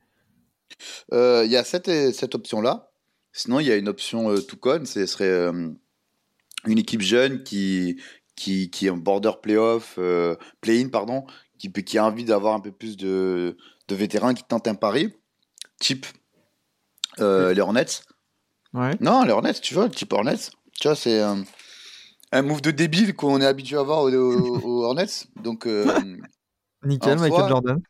Euh, 1.12 1.42
Il 1.44 1.50
y 1.52 1.56
a 1.56 1.64
cette, 1.64 1.90
cette 2.14 2.34
option-là. 2.34 2.90
Sinon, 3.32 3.60
il 3.60 3.66
y 3.66 3.70
a 3.72 3.76
une 3.76 3.88
option 3.88 4.30
euh, 4.30 4.40
tout 4.40 4.56
con, 4.56 4.82
ce 4.84 5.06
serait 5.06 5.24
euh, 5.28 5.70
une 6.66 6.78
équipe 6.78 7.00
jeune 7.00 7.42
qui, 7.44 8.00
qui, 8.34 8.70
qui 8.70 8.86
est 8.86 8.90
en 8.90 8.96
border 8.96 9.32
playoff, 9.42 9.94
euh, 9.98 10.34
play-in, 10.60 10.88
pardon, 10.88 11.24
qui, 11.68 11.98
a 11.98 12.04
envie 12.04 12.24
d'avoir 12.24 12.54
un 12.54 12.60
peu 12.60 12.72
plus 12.72 12.96
de, 12.96 13.56
de 13.88 13.94
vétérans 13.94 14.32
qui 14.34 14.42
tentent 14.44 14.68
un 14.68 14.74
pari, 14.74 15.12
type 15.78 16.06
euh, 17.18 17.52
les 17.52 17.60
Hornets. 17.60 18.02
Ouais. 18.72 18.96
Non, 19.00 19.24
les 19.24 19.32
Hornets, 19.32 19.54
tu 19.54 19.74
vois, 19.74 19.88
type 19.88 20.12
Hornets. 20.12 20.50
Tu 20.80 20.88
vois, 20.88 20.96
c'est 20.96 21.20
un, 21.20 21.42
un 22.32 22.42
move 22.42 22.62
de 22.62 22.70
débile 22.70 23.14
qu'on 23.14 23.40
est 23.40 23.46
habitué 23.46 23.76
à 23.76 23.82
voir 23.82 24.02
aux, 24.02 24.10
aux- 24.12 24.58
aux 24.64 24.84
Hornets. 24.84 25.26
Donc, 25.42 25.66
euh, 25.66 25.84
Nickel, 26.84 27.18
Michael 27.18 27.30
soi- 27.40 27.48
Jordan. 27.48 27.82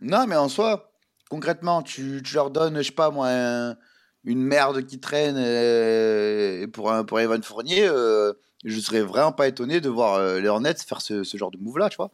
Non, 0.00 0.26
mais 0.26 0.36
en 0.36 0.48
soi, 0.48 0.92
concrètement, 1.30 1.82
tu, 1.82 2.22
tu 2.24 2.34
leur 2.34 2.50
donnes, 2.50 2.76
je 2.78 2.82
sais 2.82 2.92
pas 2.92 3.10
moi, 3.10 3.28
un- 3.30 3.76
une 4.24 4.42
merde 4.42 4.86
qui 4.86 5.00
traîne 5.00 5.36
euh, 5.38 6.66
pour, 6.68 6.92
un, 6.92 7.04
pour 7.04 7.18
Evan 7.18 7.42
Fournier. 7.42 7.86
euh, 7.88 8.32
je 8.64 8.78
serais 8.78 9.00
vraiment 9.00 9.32
pas 9.32 9.48
étonné 9.48 9.80
de 9.80 9.88
voir 9.88 10.38
les 10.38 10.46
Hornets 10.46 10.74
faire 10.86 11.00
ce, 11.00 11.24
ce 11.24 11.36
genre 11.36 11.50
de 11.50 11.58
move-là, 11.58 11.88
tu 11.88 11.96
vois. 11.96 12.10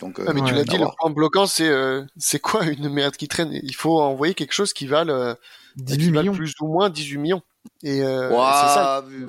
Donc, 0.00 0.18
euh, 0.18 0.24
Ah, 0.26 0.32
mais 0.32 0.42
tu 0.42 0.54
l'as 0.54 0.64
dit, 0.64 0.78
le 0.78 0.86
point 0.98 1.10
bloquant, 1.10 1.46
c'est 1.46 1.68
euh, 1.68 2.04
c'est 2.16 2.38
quoi 2.40 2.64
une 2.64 2.88
merde 2.88 3.16
qui 3.16 3.28
traîne? 3.28 3.50
Il 3.52 3.74
faut 3.74 4.00
envoyer 4.00 4.34
quelque 4.34 4.52
chose 4.52 4.72
qui 4.72 4.86
vale, 4.86 5.10
euh, 5.10 5.34
18 5.76 5.98
qui 5.98 6.10
vale 6.10 6.22
millions. 6.22 6.32
plus 6.34 6.54
ou 6.60 6.66
moins 6.68 6.88
18 6.90 7.18
millions. 7.18 7.42
Et 7.82 8.02
euh, 8.02 8.30
Ouah, 8.32 8.52
c'est 8.52 8.74
ça. 8.74 9.04
vu- 9.06 9.26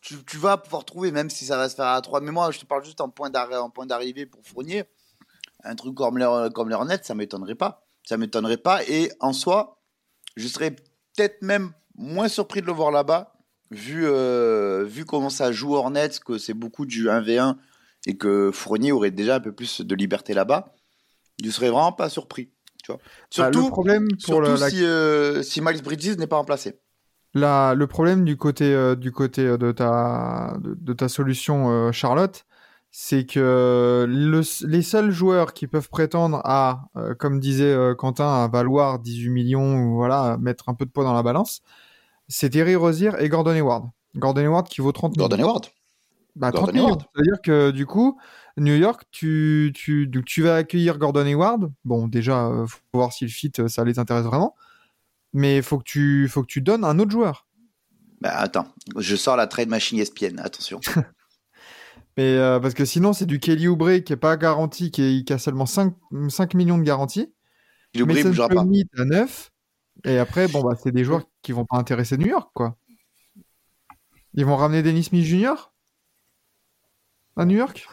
tu, 0.00 0.16
tu 0.24 0.36
vas 0.38 0.56
pouvoir 0.56 0.84
trouver, 0.84 1.10
même 1.10 1.28
si 1.28 1.44
ça 1.44 1.56
va 1.56 1.68
se 1.68 1.74
faire 1.74 1.86
à 1.86 2.00
3. 2.00 2.20
Mais 2.20 2.30
moi, 2.30 2.50
je 2.50 2.58
te 2.58 2.64
parle 2.64 2.84
juste 2.84 3.00
en 3.00 3.08
point 3.10 3.28
d'arrêt- 3.30 3.56
en 3.58 3.68
point 3.70 3.84
d'arrivée 3.86 4.24
pour 4.26 4.40
Fournier. 4.44 4.84
Un 5.64 5.74
truc 5.74 5.94
comme 5.94 6.16
les, 6.18 6.48
comme 6.54 6.68
les 6.68 6.74
Hornets, 6.74 7.00
ça 7.02 7.14
m'étonnerait 7.14 7.54
pas. 7.56 7.86
Ça 8.04 8.16
m'étonnerait 8.16 8.56
pas. 8.56 8.82
Et 8.88 9.12
en 9.20 9.32
soi, 9.32 9.80
je 10.36 10.46
serais 10.48 10.70
peut-être 10.70 11.42
même 11.42 11.72
moins 11.96 12.28
surpris 12.28 12.62
de 12.62 12.66
le 12.66 12.72
voir 12.72 12.90
là-bas, 12.92 13.34
vu, 13.70 14.06
euh, 14.06 14.84
vu 14.84 15.04
comment 15.04 15.30
ça 15.30 15.50
joue 15.52 15.74
Hornets, 15.74 16.10
que 16.24 16.38
c'est 16.38 16.54
beaucoup 16.54 16.86
du 16.86 17.08
1v1 17.08 17.58
et 18.06 18.16
que 18.16 18.50
Fournier 18.52 18.92
aurait 18.92 19.10
déjà 19.10 19.36
un 19.36 19.40
peu 19.40 19.52
plus 19.52 19.80
de 19.80 19.94
liberté 19.94 20.34
là-bas. 20.34 20.74
Je 21.42 21.50
serais 21.50 21.70
vraiment 21.70 21.92
pas 21.92 22.08
surpris. 22.08 22.50
Tu 22.82 22.92
Bah, 22.92 22.98
Surtout, 23.30 23.64
le 23.64 23.68
problème 23.70 24.08
pour 24.08 24.18
surtout 24.44 24.60
la- 24.60 24.70
si, 24.70 24.84
euh, 24.84 25.42
si 25.42 25.60
Miles 25.60 25.82
Bridges 25.82 26.16
n'est 26.16 26.26
pas 26.26 26.36
remplacé. 26.36 26.80
la- 27.34 27.74
le 27.74 27.86
problème 27.86 28.24
du 28.24 28.36
côté, 28.36 28.72
euh, 28.72 28.94
du 28.96 29.12
côté 29.12 29.42
euh, 29.42 29.58
de, 29.58 29.70
ta, 29.72 30.56
de, 30.60 30.74
de 30.74 30.92
ta 30.94 31.08
solution, 31.08 31.68
euh, 31.70 31.92
Charlotte, 31.92 32.46
c'est 32.90 33.26
que 33.26 34.06
le- 34.08 34.66
les 34.66 34.82
seuls 34.82 35.10
joueurs 35.10 35.52
qui 35.52 35.66
peuvent 35.66 35.90
prétendre 35.90 36.40
à, 36.44 36.86
comme 37.18 37.38
disait 37.38 37.76
Quentin, 37.98 38.44
à 38.44 38.48
valoir 38.48 38.98
18 38.98 39.28
millions 39.30 39.76
ou 39.82 39.96
voilà, 39.96 40.38
mettre 40.40 40.68
un 40.70 40.74
peu 40.74 40.86
de 40.86 40.90
poids 40.90 41.04
dans 41.04 41.12
la 41.12 41.22
balance, 41.22 41.60
c'est 42.28 42.50
Terry 42.50 42.74
Rozier 42.76 43.10
et 43.18 43.28
Gordon 43.28 43.50
Hayward. 43.52 43.90
Gordon 44.16 44.40
Hayward 44.40 44.68
qui 44.68 44.80
vaut 44.80 44.92
30 44.92 45.12
millions. 45.16 45.28
Gordon 45.28 45.42
Hayward. 45.42 45.66
Bah, 46.38 46.50
Gordon 46.50 46.66
30 46.66 46.74
millions. 46.74 46.86
Hayward. 46.86 47.00
Ça 47.02 47.08
veut 47.16 47.22
dire 47.24 47.40
que 47.42 47.70
du 47.70 47.84
coup, 47.86 48.18
New 48.56 48.74
York, 48.74 49.02
tu, 49.10 49.72
tu, 49.74 50.06
donc, 50.06 50.24
tu 50.24 50.42
vas 50.42 50.56
accueillir 50.56 50.98
Gordon 50.98 51.26
Hayward. 51.26 51.70
Bon, 51.84 52.08
déjà, 52.08 52.46
euh, 52.46 52.66
faut 52.66 52.78
voir 52.94 53.12
si 53.12 53.24
le 53.24 53.30
fit, 53.30 53.52
euh, 53.58 53.68
ça 53.68 53.84
les 53.84 53.98
intéresse 53.98 54.24
vraiment. 54.24 54.54
Mais 55.32 55.60
faut 55.62 55.78
que 55.78 55.84
tu, 55.84 56.28
faut 56.28 56.42
que 56.42 56.46
tu 56.46 56.60
donnes 56.62 56.84
un 56.84 56.98
autre 56.98 57.10
joueur. 57.10 57.46
Bah, 58.20 58.36
attends, 58.36 58.66
je 58.96 59.14
sors 59.16 59.36
la 59.36 59.46
trade 59.46 59.68
machine 59.68 59.98
ESPN, 59.98 60.38
attention. 60.38 60.80
Mais, 62.16 62.36
euh, 62.36 62.58
parce 62.58 62.74
que 62.74 62.84
sinon, 62.84 63.12
c'est 63.12 63.26
du 63.26 63.38
Kelly 63.38 63.68
Oubre 63.68 63.98
qui 63.98 64.12
est 64.12 64.16
pas 64.16 64.36
garanti, 64.36 64.90
qui, 64.90 65.02
est- 65.02 65.24
qui 65.24 65.32
a 65.32 65.38
seulement 65.38 65.66
5, 65.66 65.94
5 66.28 66.54
millions 66.54 66.78
de 66.78 66.82
garantie. 66.82 67.32
Il 67.94 68.02
oublie, 68.02 68.14
il 68.14 68.18
Mason 68.18 68.28
bougera 68.30 68.48
pas. 68.48 68.62
À 68.98 69.04
9. 69.04 69.50
Et 70.04 70.18
après, 70.18 70.48
bon, 70.48 70.62
bah, 70.62 70.76
c'est 70.82 70.90
des 70.92 71.04
joueurs 71.04 71.22
qui 71.42 71.52
vont 71.52 71.64
pas 71.64 71.76
intéresser 71.76 72.16
New 72.16 72.26
York, 72.26 72.50
quoi. 72.54 72.76
Ils 74.34 74.44
vont 74.44 74.56
ramener 74.56 74.82
Dennis 74.82 75.04
Smith 75.04 75.24
Jr. 75.24 75.54
à 77.38 77.44
New 77.44 77.56
York? 77.56 77.88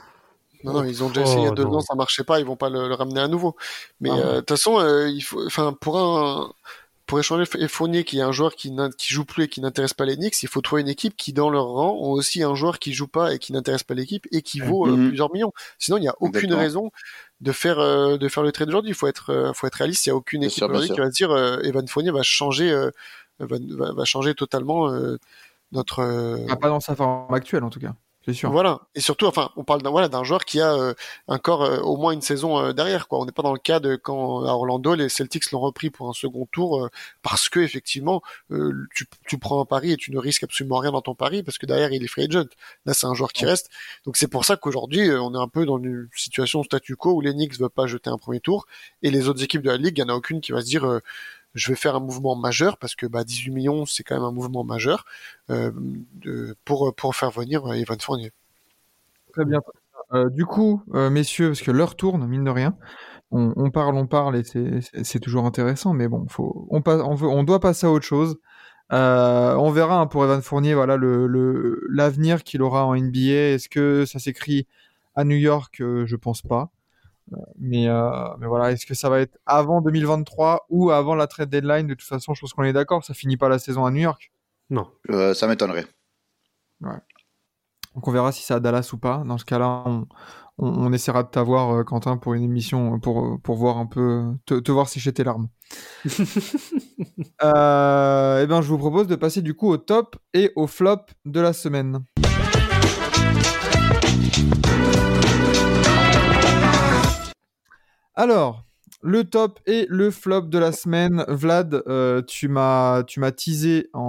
Non, 0.64 0.74
non, 0.74 0.84
ils 0.84 1.04
ont 1.04 1.10
déjà 1.10 1.22
Oh, 1.22 1.24
essayé 1.26 1.42
il 1.42 1.44
y 1.46 1.48
a 1.48 1.52
deux 1.52 1.64
non. 1.64 1.76
ans, 1.76 1.82
ça 1.82 1.94
marchait 1.96 2.24
pas, 2.24 2.40
ils 2.40 2.46
vont 2.46 2.56
pas 2.56 2.70
le, 2.70 2.88
le 2.88 2.96
ramener 2.96 3.20
à 3.22 3.28
nouveau. 3.28 3.56
Mais 4.00 4.10
Ah. 4.12 4.16
euh, 4.18 4.34
de 4.36 4.40
toute 4.40 4.50
façon, 4.50 4.80
euh, 4.80 5.08
il 5.10 5.22
faut, 5.22 5.46
enfin, 5.46 5.74
pour 5.80 6.00
un, 6.00 6.52
pour 7.06 7.20
échanger 7.20 7.46
Fournier, 7.68 8.04
qui 8.04 8.18
est 8.18 8.24
un 8.24 8.32
joueur 8.32 8.56
qui, 8.56 8.72
n'a- 8.72 8.90
qui 8.90 9.14
joue 9.14 9.26
plus 9.26 9.44
et 9.44 9.48
qui 9.48 9.62
n'intéresse 9.62 9.94
pas 9.94 10.06
les 10.06 10.16
Knicks, 10.16 10.42
il 10.42 10.50
faut 10.50 10.62
trouver 10.62 10.82
une 10.82 10.88
équipe 10.88 11.16
qui, 11.16 11.34
dans 11.34 11.52
leur 11.52 11.66
rang, 11.68 11.92
ont 12.02 12.10
aussi 12.14 12.42
un 12.42 12.56
joueur 12.56 12.80
qui 12.80 12.94
joue 12.94 13.08
pas 13.08 13.36
et 13.36 13.38
qui 13.38 13.54
n'intéresse 13.54 13.84
pas 13.84 13.94
l'équipe 13.94 14.26
et 14.32 14.42
qui 14.42 14.60
vaut 14.60 14.88
euh, 14.88 14.98
Mhm. 14.98 15.08
plusieurs 15.10 15.32
millions. 15.32 15.54
Sinon, 15.78 15.98
il 15.98 16.02
n'y 16.02 16.08
a 16.08 16.16
aucune 16.20 16.54
raison 16.56 16.90
de 17.42 17.52
faire, 17.52 17.78
euh, 17.78 18.18
de 18.18 18.28
faire 18.28 18.42
le 18.42 18.52
trade 18.52 18.70
aujourd'hui. 18.70 18.90
Il 18.92 18.96
faut 18.96 19.06
être, 19.08 19.30
euh, 19.32 19.54
faut 19.54 19.68
être 19.68 19.76
réaliste. 19.76 20.08
Il 20.08 20.10
n'y 20.10 20.14
a 20.14 20.16
aucune 20.16 20.40
Bien 20.40 20.50
équipe 20.50 20.64
aujourd'hui 20.64 20.90
qui 20.90 21.00
va 21.00 21.06
se 21.12 21.16
dire, 21.16 21.30
euh, 21.30 21.60
Evan 21.62 21.88
Fournier 21.88 22.10
va 22.10 22.24
changer, 22.24 22.72
euh, 22.72 22.90
va, 23.40 24.04
changer 24.06 24.34
totalement 24.34 24.90
euh, 24.90 25.18
notre. 25.72 26.02
Ah, 26.50 26.56
Pas 26.56 26.70
dans 26.70 26.80
sa 26.80 26.96
forme 26.96 27.32
actuelle, 27.36 27.64
en 27.64 27.70
tout 27.70 27.80
cas. 27.80 27.94
C'est 28.26 28.34
sûr. 28.34 28.52
voilà. 28.52 28.82
Et 28.96 29.02
surtout, 29.02 29.28
enfin, 29.28 29.52
on 29.56 29.64
parle 29.64 29.84
d'un 29.84 29.92
voilà 29.92 30.08
d'un 30.08 30.24
joueur 30.24 30.46
qui 30.46 30.60
a 30.60 30.74
euh, 30.74 30.96
encore 31.28 31.64
euh, 31.64 31.80
au 31.82 31.96
moins 31.96 32.12
une 32.12 32.24
saison 32.24 32.58
euh, 32.60 32.74
derrière. 32.74 33.08
Quoi. 33.08 33.20
On 33.20 33.26
n'est 33.26 33.32
pas 33.32 33.44
dans 33.44 33.54
le 33.54 33.60
cas 33.60 33.80
de 33.80 33.96
quand 33.98 34.44
à 34.46 34.52
Orlando 34.54 34.96
les 34.96 35.10
Celtics 35.10 35.52
l'ont 35.52 35.60
repris 35.60 35.92
pour 35.92 36.10
un 36.10 36.14
second 36.14 36.48
tour 36.52 36.84
euh, 36.86 36.90
parce 37.22 37.50
que 37.50 37.60
effectivement 37.60 38.24
euh, 38.50 38.88
tu, 38.96 39.06
tu 39.28 39.38
prends 39.38 39.62
un 39.62 39.66
pari 39.66 39.92
et 39.92 39.98
tu 39.98 40.12
ne 40.12 40.18
risques 40.18 40.44
absolument 40.44 40.80
rien 40.80 40.92
dans 40.92 41.02
ton 41.02 41.14
pari 41.14 41.44
parce 41.44 41.60
que 41.60 41.68
derrière 41.68 41.92
il 41.94 42.04
est 42.04 42.08
free 42.08 42.24
agent. 42.24 42.46
Là, 42.88 42.96
c'est 42.96 43.06
un 43.06 43.14
joueur 43.14 43.32
qui 43.32 43.46
reste. 43.46 43.70
Donc 44.08 44.18
c'est 44.18 44.28
pour 44.28 44.44
ça 44.44 44.56
qu'aujourd'hui 44.58 45.08
euh, 45.08 45.22
on 45.22 45.36
est 45.36 45.40
un 45.40 45.48
peu 45.48 45.68
dans 45.68 45.78
une 45.78 46.10
situation 46.16 46.64
statu 46.64 46.96
quo 46.96 47.12
où 47.14 47.22
les 47.22 47.34
Knicks 47.34 47.60
veulent 47.60 47.70
pas 47.70 47.86
jeter 47.86 48.10
un 48.10 48.18
premier 48.18 48.40
tour 48.40 48.66
et 49.04 49.12
les 49.12 49.30
autres 49.30 49.44
équipes 49.44 49.62
de 49.62 49.70
la 49.70 49.78
ligue, 49.78 50.00
il 50.00 50.02
y 50.02 50.04
en 50.04 50.10
a 50.10 50.16
aucune 50.16 50.42
qui 50.42 50.52
va 50.52 50.62
se 50.62 50.66
dire 50.66 50.84
euh, 50.88 51.00
je 51.56 51.70
vais 51.72 51.76
faire 51.78 51.96
un 51.96 52.00
mouvement 52.02 52.36
majeur 52.36 52.78
parce 52.78 52.96
que 52.96 53.06
bah, 53.08 53.24
18 53.24 53.52
millions 53.52 53.86
c'est 53.86 54.04
quand 54.04 54.16
même 54.16 54.24
un 54.26 54.32
mouvement 54.32 54.64
majeur 54.64 55.06
euh, 55.50 55.72
pour 56.66 57.16
faire 57.16 57.32
venir 57.32 57.66
euh, 57.66 57.74
Evan 57.74 58.00
Fournier. 58.00 58.32
Très 59.34 59.46
bien. 59.46 59.62
Euh, 60.14 60.30
du 60.30 60.46
coup, 60.46 60.82
euh, 60.94 61.10
messieurs, 61.10 61.50
parce 61.50 61.62
que 61.62 61.72
l'heure 61.72 61.96
tourne, 61.96 62.28
mine 62.28 62.44
de 62.44 62.50
rien, 62.52 62.78
on, 63.32 63.72
parle, 63.72 63.96
on 63.98 64.08
parle, 64.08 64.38
et 64.38 64.44
c'est- 64.46 65.20
toujours 65.22 65.46
intéressant, 65.46 65.94
mais 65.94 66.08
bon, 66.08 66.28
faut, 66.30 66.68
on, 66.72 66.82
passe, 66.82 67.02
on, 67.06 67.16
veut, 67.16 67.28
on 67.28 67.44
doit 67.44 67.60
passer 67.62 67.88
à 67.88 67.92
autre 67.92 68.06
chose. 68.06 68.38
Euh, 68.94 69.56
on 69.56 69.72
verra 69.72 70.00
hein, 70.02 70.08
pour 70.08 70.24
Evan 70.26 70.42
Fournier, 70.42 70.76
voilà 70.76 70.98
le 70.98 71.28
le- 71.28 71.82
l'avenir 71.92 72.44
qu'il 72.44 72.62
aura 72.64 72.86
en 72.86 72.96
NBA. 72.96 73.54
Est-ce 73.56 73.70
que 73.70 74.06
ça 74.06 74.20
s'écrit 74.20 74.68
à 75.16 75.26
New 75.26 75.38
York? 75.38 75.82
Euh, 75.82 76.06
Je 76.08 76.16
pense 76.18 76.42
pas. 76.44 76.72
Euh, 77.34 77.38
Mais, 77.58 77.88
euh, 77.88 78.10
mais 78.40 78.48
voilà, 78.48 78.72
est-ce 78.72 78.86
que 78.86 78.94
ça 78.94 79.10
va 79.10 79.20
être 79.20 79.38
avant 79.46 79.82
2023 79.82 80.66
ou 80.70 80.92
avant 80.92 81.16
la 81.16 81.28
trade 81.28 81.50
deadline? 81.50 81.88
De 81.88 81.94
toute 81.94 82.08
façon, 82.08 82.34
je 82.34 82.42
pense 82.42 82.54
qu'on 82.54 82.64
est 82.64 82.74
d'accord, 82.74 83.04
ça 83.04 83.14
finit 83.14 83.38
pas 83.38 83.50
la 83.50 83.60
saison 83.60 83.86
à 83.86 83.92
New 83.92 84.02
York. 84.02 84.32
Non. 84.70 84.88
Euh, 85.10 85.34
ça 85.34 85.48
m'étonnerait. 85.48 85.86
Donc 86.82 88.08
on 88.08 88.12
verra 88.12 88.32
si 88.32 88.44
c'est 88.44 88.54
à 88.54 88.60
Dallas 88.60 88.90
ou 88.94 88.98
pas. 88.98 89.24
Dans 89.26 89.38
ce 89.38 89.46
cas-là, 89.46 89.84
on, 89.86 90.06
on, 90.58 90.68
on 90.68 90.94
essaiera 90.94 91.24
de 91.24 91.30
t'avoir, 91.30 91.72
euh, 91.72 91.84
Quentin, 91.84 92.18
pour 92.18 92.34
une 92.34 92.44
émission, 92.44 93.00
pour, 93.00 93.40
pour 93.42 93.56
voir 93.56 93.78
un 93.78 93.86
peu, 93.86 94.26
te, 94.46 94.56
te 94.56 94.72
voir 94.72 94.90
sécher 94.90 95.14
tes 95.14 95.24
larmes. 95.24 95.48
euh, 97.44 98.44
et 98.44 98.48
ben, 98.48 98.62
je 98.62 98.68
vous 98.68 98.78
propose 98.78 99.08
de 99.08 99.16
passer 99.16 99.42
du 99.42 99.54
coup 99.54 99.70
au 99.70 99.78
top 99.78 100.18
et 100.34 100.52
au 100.56 100.68
flop 100.68 101.06
de 101.26 101.40
la 101.40 101.54
semaine. 101.54 102.04
Alors, 108.16 108.64
le 109.02 109.24
top 109.24 109.60
et 109.66 109.86
le 109.90 110.10
flop 110.12 110.42
de 110.44 110.58
la 110.58 110.72
semaine. 110.72 111.26
Vlad, 111.28 111.84
euh, 111.88 112.22
tu 112.22 112.48
m'as 112.48 113.04
tu 113.04 113.20
m'as 113.20 113.32
teasé 113.32 113.90
en, 113.94 114.00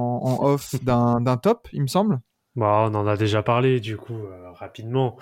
en 0.40 0.44
off 0.52 0.74
d'un 0.84 1.20
d'un 1.20 1.36
top, 1.36 1.68
il 1.72 1.82
me 1.82 1.86
semble. 1.86 2.20
Bah, 2.54 2.88
on 2.90 2.94
en 2.94 3.07
a 3.07 3.16
déjà 3.16 3.42
parlé 3.42 3.80
du 3.80 3.96
coup 3.98 4.14
euh, 4.14 4.50
rapidement, 4.52 5.18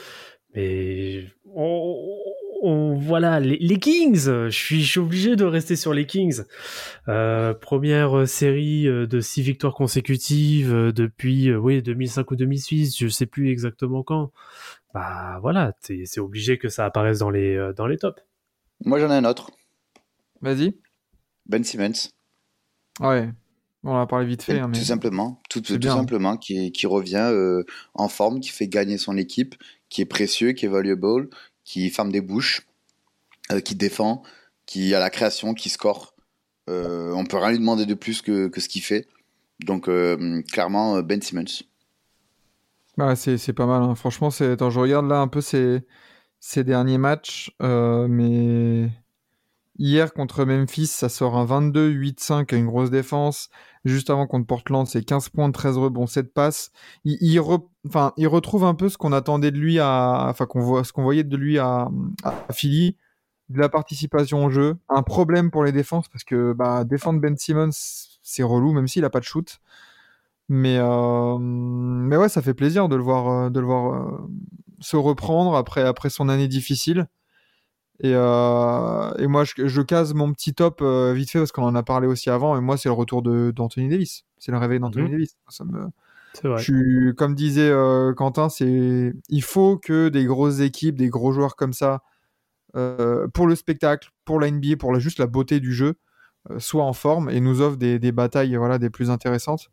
mais 0.55 1.25
on, 1.47 2.17
on- 2.63 2.95
voilà 2.95 3.41
les, 3.41 3.57
les 3.59 3.79
Kings. 3.79 4.27
Je 4.27 4.49
suis, 4.51 4.83
je 4.83 4.91
suis 4.91 5.01
obligé 5.01 5.35
de 5.35 5.45
rester 5.45 5.75
sur 5.77 5.93
les 5.93 6.07
Kings. 6.07 6.43
Euh, 7.09 7.53
première 7.55 8.29
série 8.29 8.85
de 8.85 9.21
six 9.21 9.43
victoires 9.43 9.75
consécutives 9.75 10.73
depuis 10.93 11.53
oui 11.55 11.83
2005 11.83 12.31
ou 12.31 12.37
2006, 12.37 12.97
je 12.99 13.09
sais 13.09 13.27
plus 13.27 13.51
exactement 13.51 14.03
quand. 14.05 14.31
Bah 14.95 15.39
voilà, 15.43 15.73
c'est 15.81 16.21
obligé 16.21 16.57
que 16.59 16.69
ça 16.69 16.85
apparaisse 16.85 17.19
dans 17.19 17.31
les 17.31 17.73
dans 17.77 17.87
les 17.89 17.97
tops. 17.99 18.23
Moi, 18.85 18.99
j'en 19.01 19.11
ai 19.11 19.15
un 19.15 19.25
autre. 19.25 19.51
Vas-y. 20.41 20.77
Ben 21.47 21.65
Simmons. 21.65 22.11
Ouais. 23.01 23.31
On 23.83 23.91
en 23.93 24.01
a 24.01 24.07
parlé 24.07 24.27
vite 24.27 24.43
fait, 24.43 24.59
hein, 24.59 24.69
mais 24.69 24.79
Tout 24.79 24.85
simplement. 24.85 25.43
Tout, 25.51 25.63
simplement. 25.65 26.37
Qui, 26.37 26.73
qui 26.73 26.87
revient 26.87 27.29
euh, 27.31 27.65
en 27.95 28.09
forme, 28.09 28.41
qui 28.41 28.49
fait 28.51 28.69
gagner 28.69 28.97
son 28.99 29.17
équipe, 29.17 29.55
qui 29.91 30.01
est 30.01 30.07
précieux, 30.07 30.53
qui 30.53 30.65
est 30.65 30.69
valuable, 30.69 31.29
qui 31.65 31.91
ferme 31.91 32.11
des 32.11 32.23
bouches, 32.23 32.67
euh, 33.53 33.61
qui 33.61 33.75
défend, 33.75 34.23
qui 34.65 34.95
a 34.95 35.01
la 35.01 35.11
création, 35.11 35.53
qui 35.55 35.69
score. 35.69 36.15
Euh, 36.71 37.13
on 37.13 37.27
peut 37.27 37.37
rien 37.37 37.51
lui 37.51 37.59
demander 37.59 37.85
de 37.85 37.95
plus 37.95 38.23
que, 38.23 38.49
que 38.49 38.61
ce 38.61 38.69
qu'il 38.71 38.83
fait. 38.83 39.07
Donc, 39.67 39.89
euh, 39.89 40.41
clairement, 40.51 41.03
Ben 41.03 41.21
Simmons. 41.21 41.63
Bah, 42.97 43.17
c'est 43.17 43.53
pas 43.53 43.67
mal. 43.67 43.83
hein. 43.83 43.95
Franchement. 43.95 44.29
Attends, 44.29 44.71
je 44.71 44.81
regarde 44.81 45.07
là 45.07 45.21
un 45.21 45.29
peu 45.29 45.41
ces, 45.41 45.83
ces 46.47 46.63
derniers 46.63 46.99
matchs. 46.99 47.51
euh, 47.63 48.07
mais 48.07 48.91
hier 49.79 50.13
contre 50.13 50.45
Memphis, 50.45 50.89
ça 50.89 51.09
sort 51.09 51.39
un 51.39 51.47
22-8-5 51.47 52.55
à 52.55 52.59
une 52.59 52.67
grosse 52.67 52.91
défense. 52.91 53.49
Juste 53.87 54.11
avant 54.11 54.27
contre 54.27 54.47
Portland, 54.47 54.87
c'est 54.87 55.03
15 55.03 55.31
points, 55.31 55.51
13 55.51 55.79
rebonds, 55.79 56.07
7 56.07 56.35
passes. 56.35 56.71
Il, 57.05 57.41
retrouve 57.41 58.65
un 58.65 58.75
peu 58.75 58.91
ce 58.91 58.99
qu'on 58.99 59.13
attendait 59.13 59.53
de 59.53 59.59
lui 59.59 59.79
à. 59.81 60.27
Enfin, 60.29 60.45
qu'on 60.45 60.61
voit, 60.61 60.83
voyait 60.97 61.25
de 61.25 61.37
lui 61.37 61.59
à, 61.59 61.89
Philly. 62.53 62.99
De 63.49 63.59
la 63.59 63.71
participation 63.71 64.45
au 64.45 64.51
jeu. 64.51 64.77
Un 64.91 65.03
problème 65.03 65.51
pour 65.51 65.65
les 65.65 65.73
défenses 65.73 66.09
parce 66.09 66.25
que 66.25 66.53
bah, 66.53 66.85
défendre 66.85 67.21
Ben 67.21 67.37
Simmons, 67.37 67.71
c'est 68.23 68.43
relou, 68.43 68.73
même 68.73 68.89
s'il 68.89 69.05
a 69.05 69.11
pas 69.11 69.21
de 69.21 69.25
shoot. 69.25 69.61
Mais, 70.51 70.77
euh, 70.79 71.39
mais 71.39 72.17
ouais, 72.19 72.29
ça 72.29 72.43
fait 72.43 72.55
plaisir 72.55 72.89
de 72.89 72.97
le 72.97 73.03
voir, 73.03 73.29
euh, 73.29 73.51
de 73.51 73.61
le 73.61 73.67
voir 73.67 74.21
se 74.85 74.97
reprendre 74.97 75.57
après, 75.57 75.83
après 75.83 76.11
son 76.11 76.29
année 76.29 76.47
difficile. 76.49 77.09
Et, 78.01 78.13
euh, 78.15 79.13
et 79.19 79.27
moi, 79.29 79.45
je, 79.45 79.67
je 79.69 79.81
case 79.83 80.15
mon 80.15 80.33
petit 80.33 80.53
top 80.53 80.81
euh, 80.83 81.13
vite 81.15 81.31
fait 81.31 81.39
parce 81.39 81.53
qu'on 81.53 81.63
en 81.65 81.75
a 81.75 81.83
parlé 81.83 82.07
aussi 82.07 82.29
avant. 82.29 82.57
Et 82.57 82.61
moi, 82.61 82.77
c'est 82.77 82.89
le 82.89 82.93
retour 82.95 83.23
de- 83.23 83.53
d'Anthony 83.55 83.89
Davis. 83.89 84.25
C'est 84.39 84.53
le 84.53 84.59
réveil 84.59 84.81
d'Anthony 84.81 85.07
Mhm. 85.07 85.11
Davis. 85.13 85.37
Ça 85.49 85.65
me, 85.65 85.87
vrai. 86.43 86.59
je 86.63 87.13
comme 87.13 87.35
disait 87.35 87.71
euh, 87.71 88.13
Quentin, 88.13 88.49
c'est, 88.49 89.13
il 89.29 89.43
faut 89.43 89.79
que 89.79 90.09
des 90.09 90.25
grosses 90.25 90.61
équipes, 90.61 90.97
des 90.97 91.09
gros 91.09 91.33
joueurs 91.33 91.55
comme 91.57 91.73
ça, 91.73 92.03
pour 93.33 93.47
le 93.47 93.55
spectacle, 93.55 94.11
pour 94.25 94.41
la 94.41 94.49
NBA, 94.49 94.77
pour 94.77 94.93
la, 94.93 94.99
juste 94.99 95.19
la 95.21 95.29
beauté 95.29 95.61
du 95.61 95.73
jeu, 95.73 95.95
soient 96.59 96.85
en 96.85 96.93
forme 96.93 97.31
et 97.31 97.41
nous 97.41 97.61
offrent 97.61 97.77
des, 97.77 98.01
des 98.01 98.11
batailles, 98.13 98.57
voilà, 98.57 98.79
des 98.79 98.91
plus 98.91 99.11
intéressantes. 99.11 99.71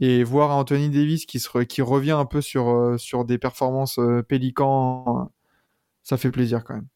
Et 0.00 0.24
voir 0.24 0.50
Anthony 0.56 0.88
Davis 0.88 1.26
qui, 1.26 1.38
se 1.38 1.48
re- 1.48 1.66
qui 1.66 1.82
revient 1.82 2.12
un 2.12 2.24
peu 2.24 2.40
sur, 2.40 2.70
euh, 2.70 2.96
sur 2.96 3.24
des 3.24 3.38
performances 3.38 3.98
euh, 3.98 4.22
pélicans, 4.22 5.30
ça 6.02 6.16
fait 6.16 6.30
plaisir 6.30 6.64
quand 6.64 6.74
même. 6.74 6.88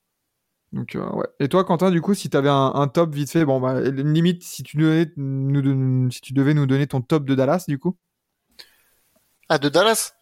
Donc, 0.73 0.97
euh, 0.97 1.09
ouais. 1.11 1.27
Et 1.39 1.49
toi, 1.49 1.65
Quentin, 1.65 1.91
du 1.91 2.01
coup, 2.01 2.15
si 2.15 2.29
tu 2.29 2.37
avais 2.37 2.49
un, 2.49 2.73
un 2.75 2.89
top 2.89 3.15
vite 3.15 3.31
fait, 3.31 3.45
bon, 3.45 3.61
bah, 3.61 3.81
limite, 3.81 4.43
si 4.43 4.63
tu, 4.65 4.77
devais 4.77 5.13
nous, 5.17 6.11
si 6.11 6.21
tu 6.21 6.33
devais 6.33 6.55
nous 6.55 6.67
donner 6.67 6.87
ton 6.87 7.01
top 7.01 7.25
de 7.25 7.35
Dallas, 7.35 7.65
du 7.69 7.79
coup? 7.79 7.97
Ah, 9.49 9.59
de 9.59 9.69
Dallas? 9.69 10.15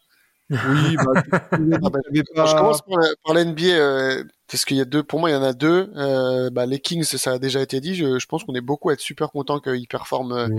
Oui, 0.50 0.96
bah, 0.96 1.22
Ah 1.84 1.88
bah, 1.88 2.00
je 2.14 2.56
commence 2.56 2.82
par 2.82 2.98
la, 2.98 3.08
par 3.24 3.34
la 3.34 3.42
NBA, 3.42 3.64
euh, 3.64 4.24
parce 4.46 4.66
qu'il 4.66 4.76
y 4.76 4.80
a 4.80 4.84
deux, 4.84 5.02
pour 5.02 5.20
moi, 5.20 5.30
il 5.30 5.32
y 5.32 5.36
en 5.36 5.42
a 5.42 5.54
deux. 5.54 5.90
Euh, 5.96 6.50
bah, 6.50 6.66
les 6.66 6.80
Kings, 6.80 7.04
ça 7.04 7.32
a 7.32 7.38
déjà 7.38 7.62
été 7.62 7.80
dit. 7.80 7.94
Je, 7.94 8.18
je 8.18 8.26
pense 8.26 8.44
qu'on 8.44 8.54
est 8.54 8.60
beaucoup 8.60 8.90
à 8.90 8.92
être 8.92 9.00
super 9.00 9.30
content 9.30 9.58
qu'ils 9.60 9.88
performent 9.88 10.50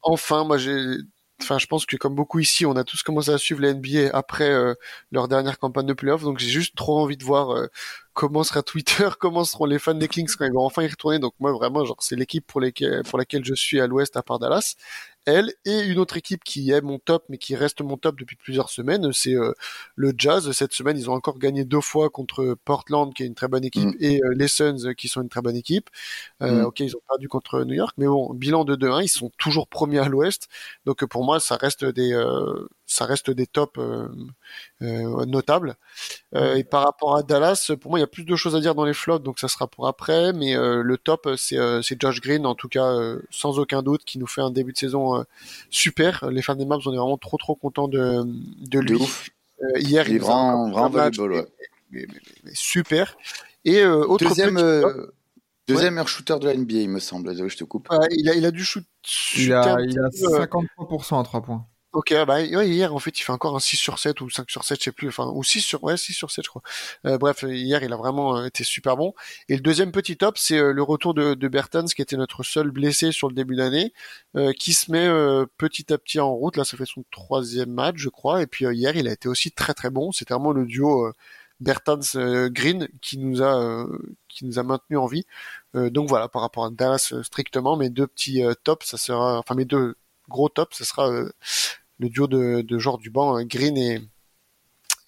enfin. 0.00 0.44
Moi, 0.44 0.56
j'ai, 0.56 0.96
enfin, 1.42 1.58
je 1.58 1.66
pense 1.66 1.86
que 1.86 1.96
comme 1.96 2.14
beaucoup 2.14 2.38
ici, 2.38 2.66
on 2.66 2.76
a 2.76 2.84
tous 2.84 3.02
commencé 3.02 3.30
à 3.30 3.38
suivre 3.38 3.60
la 3.60 3.74
NBA 3.74 4.10
après 4.12 4.50
euh, 4.50 4.74
leur 5.12 5.28
dernière 5.28 5.58
campagne 5.58 5.86
de 5.86 5.92
playoff. 5.92 6.22
Donc, 6.22 6.38
j'ai 6.38 6.48
juste 6.48 6.74
trop 6.76 6.98
envie 7.00 7.16
de 7.16 7.24
voir 7.24 7.50
euh, 7.54 7.68
comment 8.12 8.44
sera 8.44 8.62
Twitter, 8.62 9.08
comment 9.20 9.44
seront 9.44 9.66
les 9.66 9.78
fans 9.78 9.94
des 9.94 10.08
Kings 10.08 10.30
quand 10.36 10.44
ils 10.44 10.52
vont 10.52 10.64
enfin 10.64 10.82
y 10.82 10.88
retourner. 10.88 11.18
Donc, 11.18 11.34
moi, 11.40 11.52
vraiment, 11.52 11.84
genre, 11.84 11.96
c'est 12.00 12.16
l'équipe 12.16 12.46
pour, 12.46 12.60
laquelle 12.60 13.44
je 13.44 13.54
suis 13.54 13.80
à 13.80 13.86
l'Ouest 13.86 14.16
à 14.16 14.22
part 14.22 14.38
Dallas. 14.38 14.74
Elle 15.26 15.52
et 15.64 15.80
une 15.80 15.98
autre 15.98 16.16
équipe 16.16 16.44
qui 16.44 16.70
est 16.70 16.80
mon 16.80 16.98
top, 16.98 17.24
mais 17.28 17.38
qui 17.38 17.56
reste 17.56 17.80
mon 17.80 17.96
top 17.96 18.18
depuis 18.18 18.36
plusieurs 18.36 18.68
semaines, 18.70 19.12
c'est 19.12 19.34
euh, 19.34 19.52
le 19.96 20.12
Jazz. 20.16 20.50
Cette 20.52 20.72
semaine, 20.74 20.98
ils 20.98 21.08
ont 21.10 21.14
encore 21.14 21.38
gagné 21.38 21.64
deux 21.64 21.80
fois 21.80 22.10
contre 22.10 22.56
Portland, 22.64 23.12
qui 23.14 23.22
est 23.22 23.26
une 23.26 23.34
très 23.34 23.48
bonne 23.48 23.64
équipe, 23.64 23.84
Mm. 23.86 23.94
et 24.00 24.20
euh, 24.24 24.34
les 24.36 24.48
Suns, 24.48 24.86
euh, 24.86 24.92
qui 24.94 25.08
sont 25.08 25.22
une 25.22 25.28
très 25.28 25.40
bonne 25.42 25.56
équipe. 25.56 25.88
Euh, 26.42 26.62
Mm. 26.62 26.66
Ok, 26.66 26.80
ils 26.80 26.96
ont 26.96 27.00
perdu 27.08 27.28
contre 27.28 27.64
New 27.64 27.74
York, 27.74 27.94
mais 27.98 28.06
bon, 28.06 28.32
bilan 28.34 28.64
de 28.64 28.76
2-1, 28.76 29.02
ils 29.02 29.08
sont 29.08 29.30
toujours 29.38 29.68
premiers 29.68 29.98
à 30.00 30.08
l'Ouest. 30.08 30.48
Donc 30.86 31.04
pour 31.06 31.24
moi, 31.24 31.40
ça 31.40 31.56
reste 31.56 31.84
des, 31.84 32.12
euh, 32.12 32.68
ça 32.94 33.04
reste 33.06 33.30
des 33.30 33.46
tops 33.46 33.78
euh, 33.78 34.08
euh, 34.82 35.24
notables. 35.26 35.76
Euh, 36.34 36.54
et 36.56 36.64
par 36.64 36.84
rapport 36.84 37.16
à 37.16 37.22
Dallas, 37.22 37.70
pour 37.80 37.90
moi, 37.90 37.98
il 37.98 38.02
y 38.02 38.04
a 38.04 38.08
plus 38.08 38.24
de 38.24 38.36
choses 38.36 38.54
à 38.56 38.60
dire 38.60 38.74
dans 38.74 38.84
les 38.84 38.94
flops, 38.94 39.22
donc 39.24 39.38
ça 39.38 39.48
sera 39.48 39.66
pour 39.66 39.86
après. 39.88 40.32
Mais 40.32 40.56
euh, 40.56 40.82
le 40.82 40.96
top, 40.98 41.28
c'est 41.36 41.58
euh, 41.58 41.82
c'est 41.82 42.00
Josh 42.00 42.20
Green, 42.20 42.46
en 42.46 42.54
tout 42.54 42.68
cas, 42.68 42.86
euh, 42.86 43.20
sans 43.30 43.58
aucun 43.58 43.82
doute, 43.82 44.04
qui 44.04 44.18
nous 44.18 44.26
fait 44.26 44.40
un 44.42 44.50
début 44.50 44.72
de 44.72 44.78
saison 44.78 45.16
euh, 45.18 45.24
super. 45.70 46.28
Les 46.30 46.42
fans 46.42 46.54
des 46.54 46.64
Maps, 46.66 46.78
on 46.86 46.92
est 46.92 46.96
vraiment 46.96 47.18
trop 47.18 47.36
trop 47.36 47.54
contents 47.54 47.88
de, 47.88 48.22
de 48.24 48.24
De 48.68 48.78
lui. 48.80 48.94
ouf. 48.94 49.28
Euh, 49.62 49.78
hier, 49.78 50.08
Il 50.08 50.22
encore 50.22 50.34
vraiment, 50.36 50.70
vraiment 50.70 50.86
un 50.86 50.88
match, 50.90 51.16
valuable, 51.16 51.34
ouais. 51.34 51.46
mais- 51.90 52.00
mais- 52.00 52.06
mais- 52.12 52.32
mais 52.44 52.52
super. 52.54 53.16
Et 53.64 53.80
euh, 53.80 54.04
autre 54.04 54.26
Deuxième, 54.28 54.58
euh, 54.58 55.06
deuxième 55.68 55.94
meilleur 55.94 56.08
shooter 56.08 56.36
de 56.38 56.46
la 56.46 56.54
NBA, 56.54 56.74
il 56.80 56.90
me 56.90 56.98
semble. 57.00 57.34
Je 57.48 57.56
te 57.56 57.64
coupe. 57.64 57.88
euh, 57.92 57.96
il 58.10 58.28
a 58.28 58.34
il 58.34 58.44
a 58.44 58.50
dû 58.50 58.62
shoot, 58.64 58.84
Il 59.36 59.40
shooter 59.40 59.52
a, 59.54 59.76
il 59.80 59.98
a 59.98 60.10
peu, 60.10 60.34
euh, 60.34 60.38
53% 60.40 61.20
à 61.20 61.24
3 61.24 61.40
points. 61.42 61.66
Ok, 61.94 62.12
bah 62.26 62.38
ouais, 62.38 62.68
hier 62.68 62.92
en 62.92 62.98
fait 62.98 63.16
il 63.20 63.22
fait 63.22 63.30
encore 63.30 63.54
un 63.54 63.60
6 63.60 63.76
sur 63.76 64.00
7 64.00 64.20
ou 64.20 64.28
5 64.28 64.50
sur 64.50 64.64
7, 64.64 64.80
je 64.80 64.84
sais 64.86 64.90
plus, 64.92 65.06
enfin 65.06 65.30
ou 65.32 65.44
6 65.44 65.60
sur 65.60 65.84
ouais 65.84 65.96
6 65.96 66.12
sur 66.12 66.28
7 66.28 66.44
je 66.44 66.48
crois. 66.50 66.62
Euh, 67.06 67.18
bref, 67.18 67.44
hier 67.48 67.84
il 67.84 67.92
a 67.92 67.96
vraiment 67.96 68.36
euh, 68.36 68.46
été 68.46 68.64
super 68.64 68.96
bon. 68.96 69.14
Et 69.48 69.54
le 69.54 69.60
deuxième 69.60 69.92
petit 69.92 70.16
top, 70.16 70.36
c'est 70.36 70.58
euh, 70.58 70.72
le 70.72 70.82
retour 70.82 71.14
de, 71.14 71.34
de 71.34 71.48
Bertens 71.48 71.86
qui 71.94 72.02
était 72.02 72.16
notre 72.16 72.42
seul 72.42 72.72
blessé 72.72 73.12
sur 73.12 73.28
le 73.28 73.34
début 73.36 73.54
d'année, 73.54 73.92
euh, 74.36 74.52
qui 74.52 74.72
se 74.72 74.90
met 74.90 75.06
euh, 75.06 75.46
petit 75.56 75.92
à 75.92 75.98
petit 75.98 76.18
en 76.18 76.34
route. 76.34 76.56
Là, 76.56 76.64
ça 76.64 76.76
fait 76.76 76.84
son 76.84 77.04
troisième 77.12 77.70
match, 77.70 77.94
je 77.98 78.08
crois. 78.08 78.42
Et 78.42 78.48
puis 78.48 78.64
hier, 78.66 78.96
il 78.96 79.06
a 79.06 79.12
été 79.12 79.28
aussi 79.28 79.52
très 79.52 79.72
très 79.72 79.90
bon. 79.90 80.10
C'était 80.10 80.34
vraiment 80.34 80.50
le 80.52 80.66
duo 80.66 81.12
Bertans 81.60 82.00
Green 82.50 82.88
qui 83.02 83.18
nous 83.18 83.40
a 83.42 83.86
qui 84.28 84.44
nous 84.46 84.58
a 84.58 84.64
maintenu 84.64 84.96
en 84.96 85.06
vie. 85.06 85.26
Donc 85.74 86.08
voilà, 86.08 86.28
par 86.28 86.42
rapport 86.42 86.64
à 86.64 86.70
Dallas 86.70 87.14
strictement, 87.22 87.76
mes 87.76 87.88
deux 87.90 88.06
petits 88.08 88.42
tops, 88.64 88.86
ça 88.86 88.96
sera, 88.96 89.38
enfin 89.38 89.54
mes 89.54 89.64
deux 89.64 89.94
gros 90.28 90.48
tops, 90.48 90.76
ça 90.78 90.84
sera 90.84 91.08
le 92.04 92.10
duo 92.10 92.26
de, 92.26 92.60
de 92.60 92.78
genre 92.78 92.98
du 92.98 93.10
banc 93.10 93.38
euh, 93.38 93.44
Green 93.44 93.76
et 93.76 94.02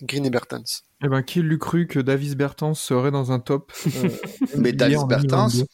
Green 0.03 0.25
et 0.25 0.31
Bertens. 0.31 0.83
Eh 1.05 1.09
ben, 1.09 1.23
qui 1.23 1.43
l'eût 1.43 1.59
cru 1.59 1.87
que 1.87 2.01
Davis 2.01 2.37
Bertans 2.37 2.75
serait 2.75 3.11
dans 3.11 3.33
un 3.33 3.39
top 3.39 3.73
euh, 3.87 4.09
Mais 4.57 4.73
Davis 4.73 4.99
2022. 5.09 5.67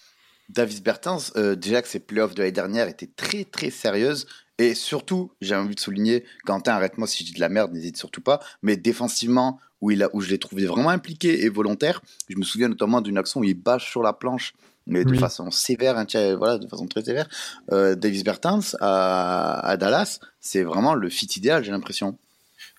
Davis 0.49 0.83
Bertens, 0.83 1.33
euh, 1.37 1.55
déjà 1.55 1.81
que 1.81 1.89
ses 1.89 2.01
playoffs 2.01 2.35
de 2.35 2.41
l'année 2.41 2.53
dernière 2.53 2.89
étaient 2.89 3.11
très 3.17 3.45
très 3.45 3.71
sérieuses. 3.71 4.27
Et 4.59 4.75
surtout, 4.75 5.33
j'ai 5.41 5.55
envie 5.55 5.75
de 5.75 5.81
souligner, 5.81 6.25
Quentin, 6.45 6.73
arrête-moi 6.73 7.07
si 7.07 7.25
je 7.25 7.31
dis 7.31 7.35
de 7.35 7.41
la 7.41 7.49
merde, 7.49 7.73
n'hésite 7.73 7.97
surtout 7.97 8.21
pas. 8.21 8.41
Mais 8.63 8.77
défensivement, 8.77 9.59
où, 9.81 9.91
il 9.91 10.03
a, 10.03 10.11
où 10.13 10.21
je 10.21 10.29
l'ai 10.29 10.39
trouvé 10.39 10.67
vraiment 10.67 10.91
impliqué 10.91 11.45
et 11.45 11.49
volontaire, 11.49 12.03
je 12.29 12.37
me 12.37 12.43
souviens 12.43 12.69
notamment 12.69 13.01
d'une 13.01 13.19
action 13.19 13.41
où 13.41 13.45
il 13.45 13.55
bâche 13.55 13.91
sur 13.91 14.03
la 14.03 14.13
planche, 14.13 14.55
mais 14.87 15.05
de 15.05 15.13
Oui. 15.13 15.19
façon 15.19 15.51
sévère, 15.51 15.97
hein, 15.99 16.05
tiens, 16.07 16.37
voilà, 16.37 16.59
de 16.59 16.67
façon 16.69 16.87
très 16.87 17.03
sévère. 17.03 17.29
Euh, 17.73 17.95
Davis 17.95 18.25
Bertens 18.25 18.77
à, 18.81 19.61
à 19.67 19.77
Dallas, 19.77 20.19
c'est 20.41 20.63
vraiment 20.63 20.95
le 20.95 21.09
fit 21.09 21.27
idéal, 21.37 21.65
j'ai 21.65 21.71
l'impression. 21.73 22.19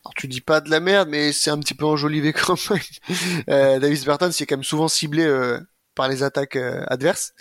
Alors 0.06 0.14
tu 0.16 0.28
dis 0.28 0.42
pas 0.42 0.62
de 0.62 0.70
la 0.70 0.80
merde, 0.80 1.10
mais 1.10 1.32
c'est 1.32 1.50
un 1.50 1.60
petit 1.60 1.74
peu 1.74 1.86
enjolivé 1.86 2.34
quand 2.34 2.58
même. 2.70 2.80
Euh, 3.50 3.80
Davis 3.80 4.06
Bertens, 4.06 4.32
c'est 4.32 4.46
quand 4.46 4.58
même 4.58 4.64
souvent 4.64 4.88
ciblé 4.88 5.24
euh, 5.24 5.60
par 5.96 6.08
les 6.08 6.24
attaques 6.24 6.56
euh, 6.56 6.84
adverses. 6.88 7.34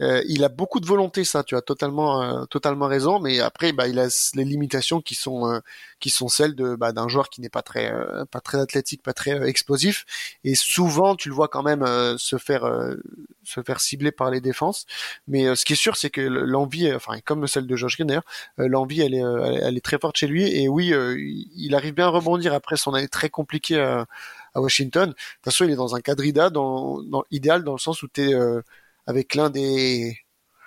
Euh, 0.00 0.22
il 0.28 0.44
a 0.44 0.48
beaucoup 0.48 0.80
de 0.80 0.86
volonté, 0.86 1.24
ça, 1.24 1.42
tu 1.44 1.56
as 1.56 1.62
totalement, 1.62 2.22
euh, 2.22 2.44
totalement 2.46 2.86
raison. 2.86 3.20
Mais 3.20 3.40
après, 3.40 3.72
bah, 3.72 3.86
il 3.88 3.98
a 3.98 4.08
les 4.34 4.44
limitations 4.44 5.00
qui 5.00 5.14
sont, 5.14 5.46
euh, 5.50 5.60
qui 6.00 6.10
sont 6.10 6.28
celles 6.28 6.54
de 6.54 6.74
bah, 6.74 6.92
d'un 6.92 7.08
joueur 7.08 7.28
qui 7.28 7.40
n'est 7.40 7.48
pas 7.50 7.62
très, 7.62 7.92
euh, 7.92 8.24
pas 8.30 8.40
très 8.40 8.58
athlétique, 8.58 9.02
pas 9.02 9.12
très 9.12 9.38
euh, 9.40 9.46
explosif. 9.46 10.04
Et 10.44 10.54
souvent, 10.54 11.16
tu 11.16 11.28
le 11.28 11.34
vois 11.34 11.48
quand 11.48 11.62
même 11.62 11.84
se 12.18 12.38
faire, 12.38 12.64
se 13.44 13.62
faire 13.62 13.80
cibler 13.80 14.12
par 14.12 14.30
les 14.30 14.40
défenses. 14.40 14.86
Mais 15.28 15.54
ce 15.56 15.64
qui 15.64 15.74
est 15.74 15.76
sûr, 15.76 15.96
c'est 15.96 16.10
que 16.10 16.20
le- 16.20 16.44
l'envie, 16.44 16.92
enfin 16.94 17.18
comme 17.24 17.46
celle 17.46 17.66
de 17.66 17.76
Josh 17.76 17.96
Green 17.98 18.20
l'envie, 18.56 19.00
elle 19.02 19.14
est, 19.14 19.18
elle, 19.62 19.76
est 19.76 19.84
très 19.84 19.98
forte 19.98 20.16
chez 20.16 20.26
lui. 20.26 20.44
Et 20.54 20.68
oui, 20.68 20.92
il 21.56 21.74
arrive 21.74 21.94
bien 21.94 22.06
à 22.06 22.10
rebondir 22.10 22.54
après 22.54 22.76
son 22.76 22.94
année 22.94 23.08
très 23.08 23.28
compliquée 23.30 23.78
à, 24.54 24.60
Washington. 24.60 25.08
De 25.10 25.14
toute 25.14 25.44
façon, 25.44 25.64
il 25.64 25.70
est 25.70 25.76
dans 25.76 25.94
un 25.94 26.00
cadre 26.00 26.24
ida- 26.24 26.50
dans, 26.50 27.02
dans, 27.02 27.24
idéal 27.30 27.64
dans 27.64 27.72
le 27.72 27.78
sens 27.78 28.02
où 28.02 28.08
tu 28.08 28.22
es 28.30 28.34
avec 29.06 29.34
l'un 29.34 29.50
des... 29.50 30.16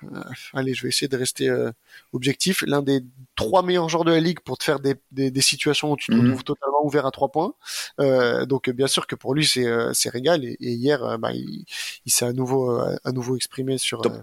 euh, 0.04 0.22
allez, 0.54 0.74
je 0.74 0.84
vais 0.84 0.90
essayer 0.90 1.08
de 1.08 1.18
rester 1.18 1.48
euh, 1.50 1.72
objectif. 2.12 2.64
L'un 2.68 2.82
des 2.82 3.02
trois 3.36 3.64
meilleurs 3.64 3.88
joueurs 3.90 4.04
de 4.04 4.12
la 4.12 4.20
ligue 4.20 4.42
pour 4.42 4.58
te 4.58 4.64
faire 4.66 4.80
des, 4.80 4.96
des, 5.12 5.32
des 5.32 5.42
situations 5.42 5.92
où 5.92 5.98
tu 5.98 6.10
te 6.10 6.16
Mhm. 6.16 6.22
retrouves 6.22 6.44
totalement 6.44 6.84
ouvert 6.86 7.06
à 7.06 7.12
trois 7.12 7.30
points. 7.32 7.54
Euh, 8.00 8.46
donc 8.46 8.70
bien 8.70 8.88
sûr 8.88 9.08
que 9.08 9.16
pour 9.16 9.34
lui 9.34 9.46
c'est 9.46 9.66
euh, 9.66 9.94
c'est 9.94 10.10
régal 10.10 10.44
et, 10.44 10.58
et 10.60 10.74
hier 10.74 11.04
euh, 11.04 11.18
bah, 11.18 11.32
il, 11.32 11.66
il 12.06 12.12
s'est 12.12 12.26
à 12.26 12.34
nouveau 12.34 12.72
euh, 12.72 12.98
à 13.06 13.12
nouveau 13.12 13.36
exprimé 13.38 13.78
sur 13.78 14.02
Top. 14.02 14.14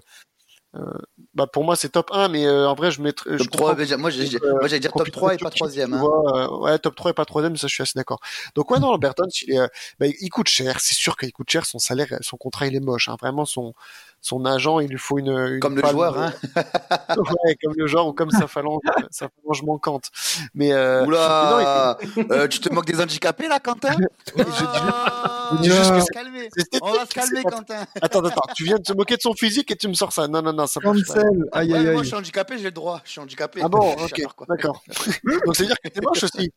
Euh, 0.74 0.78
euh, 0.80 0.98
bah 1.34 1.46
pour 1.46 1.64
moi 1.64 1.74
c'est 1.76 1.88
top 1.90 2.10
1 2.12 2.28
mais 2.28 2.46
euh, 2.46 2.68
en 2.68 2.74
vrai 2.74 2.90
je 2.90 3.00
mettrais 3.02 3.32
je 3.32 3.38
Top 3.38 3.50
3, 3.50 3.74
comprends- 3.76 3.98
moi 3.98 4.10
j'ai- 4.10 4.36
euh, 4.42 4.52
moi, 4.52 4.68
j'allais 4.68 4.80
dire 4.80 4.90
top 4.92 4.98
profite 4.98 5.14
3 5.14 5.34
et 5.34 5.36
de 5.36 5.42
pas 5.42 5.50
tout, 5.50 5.56
3 5.56 5.70
tu 5.70 5.80
hein. 5.82 5.86
vois, 5.88 6.44
euh, 6.44 6.58
ouais, 6.58 6.78
top 6.78 6.94
3 6.94 7.10
et 7.10 7.14
pas 7.14 7.24
3 7.24 7.42
ça 7.42 7.66
je 7.66 7.74
suis 7.74 7.82
assez 7.82 7.92
d'accord. 7.96 8.20
Donc 8.54 8.70
ouais, 8.70 8.78
non, 8.78 8.96
Bertons, 8.98 9.24
il 9.42 9.52
est, 9.52 9.58
euh, 9.58 9.66
bah, 9.98 10.06
il 10.06 10.28
coûte 10.30 10.48
cher, 10.48 10.80
c'est 10.80 10.94
sûr 10.94 11.16
qu'il 11.16 11.32
coûte 11.32 11.50
cher, 11.50 11.66
son 11.66 11.78
salaire, 11.78 12.06
son 12.20 12.36
contrat, 12.36 12.66
il 12.68 12.76
est 12.76 12.80
moche, 12.80 13.08
hein. 13.08 13.16
Vraiment, 13.20 13.44
son, 13.44 13.74
son 14.22 14.44
agent, 14.44 14.80
il 14.80 14.88
lui 14.90 14.98
faut 14.98 15.18
une, 15.18 15.28
une 15.30 15.60
Comme 15.60 15.76
le 15.76 15.86
joueur, 15.88 16.12
de- 16.14 16.18
hein. 16.18 16.32
ouais, 17.44 17.56
comme 17.62 17.74
le 17.76 17.86
joueur 17.86 18.06
ou 18.06 18.12
comme 18.12 18.30
sa 18.30 18.46
phalange, 18.46 18.80
sa 19.10 19.28
phalange 19.28 19.62
manquante. 19.62 20.10
Mais, 20.54 20.72
euh, 20.72 21.06
Oula, 21.06 21.96
euh, 22.30 22.46
tu 22.48 22.60
te 22.60 22.72
moques 22.72 22.86
des 22.86 23.00
handicapés 23.00 23.48
là, 23.48 23.58
Quentin? 23.60 23.92
Je 24.36 24.42
dis- 24.42 24.50
Ah, 24.74 25.50
je 25.56 25.62
dis 25.62 25.68
juste 25.70 25.80
on 25.86 25.88
que 25.90 25.94
va 25.94 26.00
se 26.02 26.10
calmer. 26.12 26.48
On 26.82 26.92
va 26.92 27.06
se 27.06 27.14
calmer, 27.14 27.42
Quentin. 27.44 27.84
attends, 28.02 28.24
attends, 28.24 28.42
tu 28.54 28.64
viens 28.64 28.76
de 28.76 28.82
te 28.82 28.92
moquer 28.92 29.16
de 29.16 29.22
son 29.22 29.32
physique 29.34 29.70
et 29.70 29.76
tu 29.76 29.88
me 29.88 29.94
sors 29.94 30.12
ça. 30.12 30.28
Non, 30.28 30.42
non, 30.42 30.52
non, 30.52 30.66
ça 30.66 30.80
marche 30.84 31.04
pas. 31.06 31.20
Aïe 31.52 31.72
Ouais, 31.72 31.78
aïe 31.78 31.84
Moi, 31.84 31.92
je 31.94 31.98
aïe. 32.00 32.06
suis 32.06 32.14
handicapé, 32.16 32.58
j'ai 32.58 32.64
le 32.64 32.70
droit. 32.72 33.00
Je 33.04 33.10
suis 33.12 33.20
handicapé. 33.20 33.60
Ah 33.64 33.68
bon, 33.68 33.92
ok, 34.04 34.22
d'accord. 34.48 34.82
Donc 35.46 35.56
c'est 35.56 35.64
à 35.64 35.66
dire 35.66 35.76
que 35.82 35.88
t'es 35.88 36.00
moche 36.02 36.22
aussi. 36.24 36.52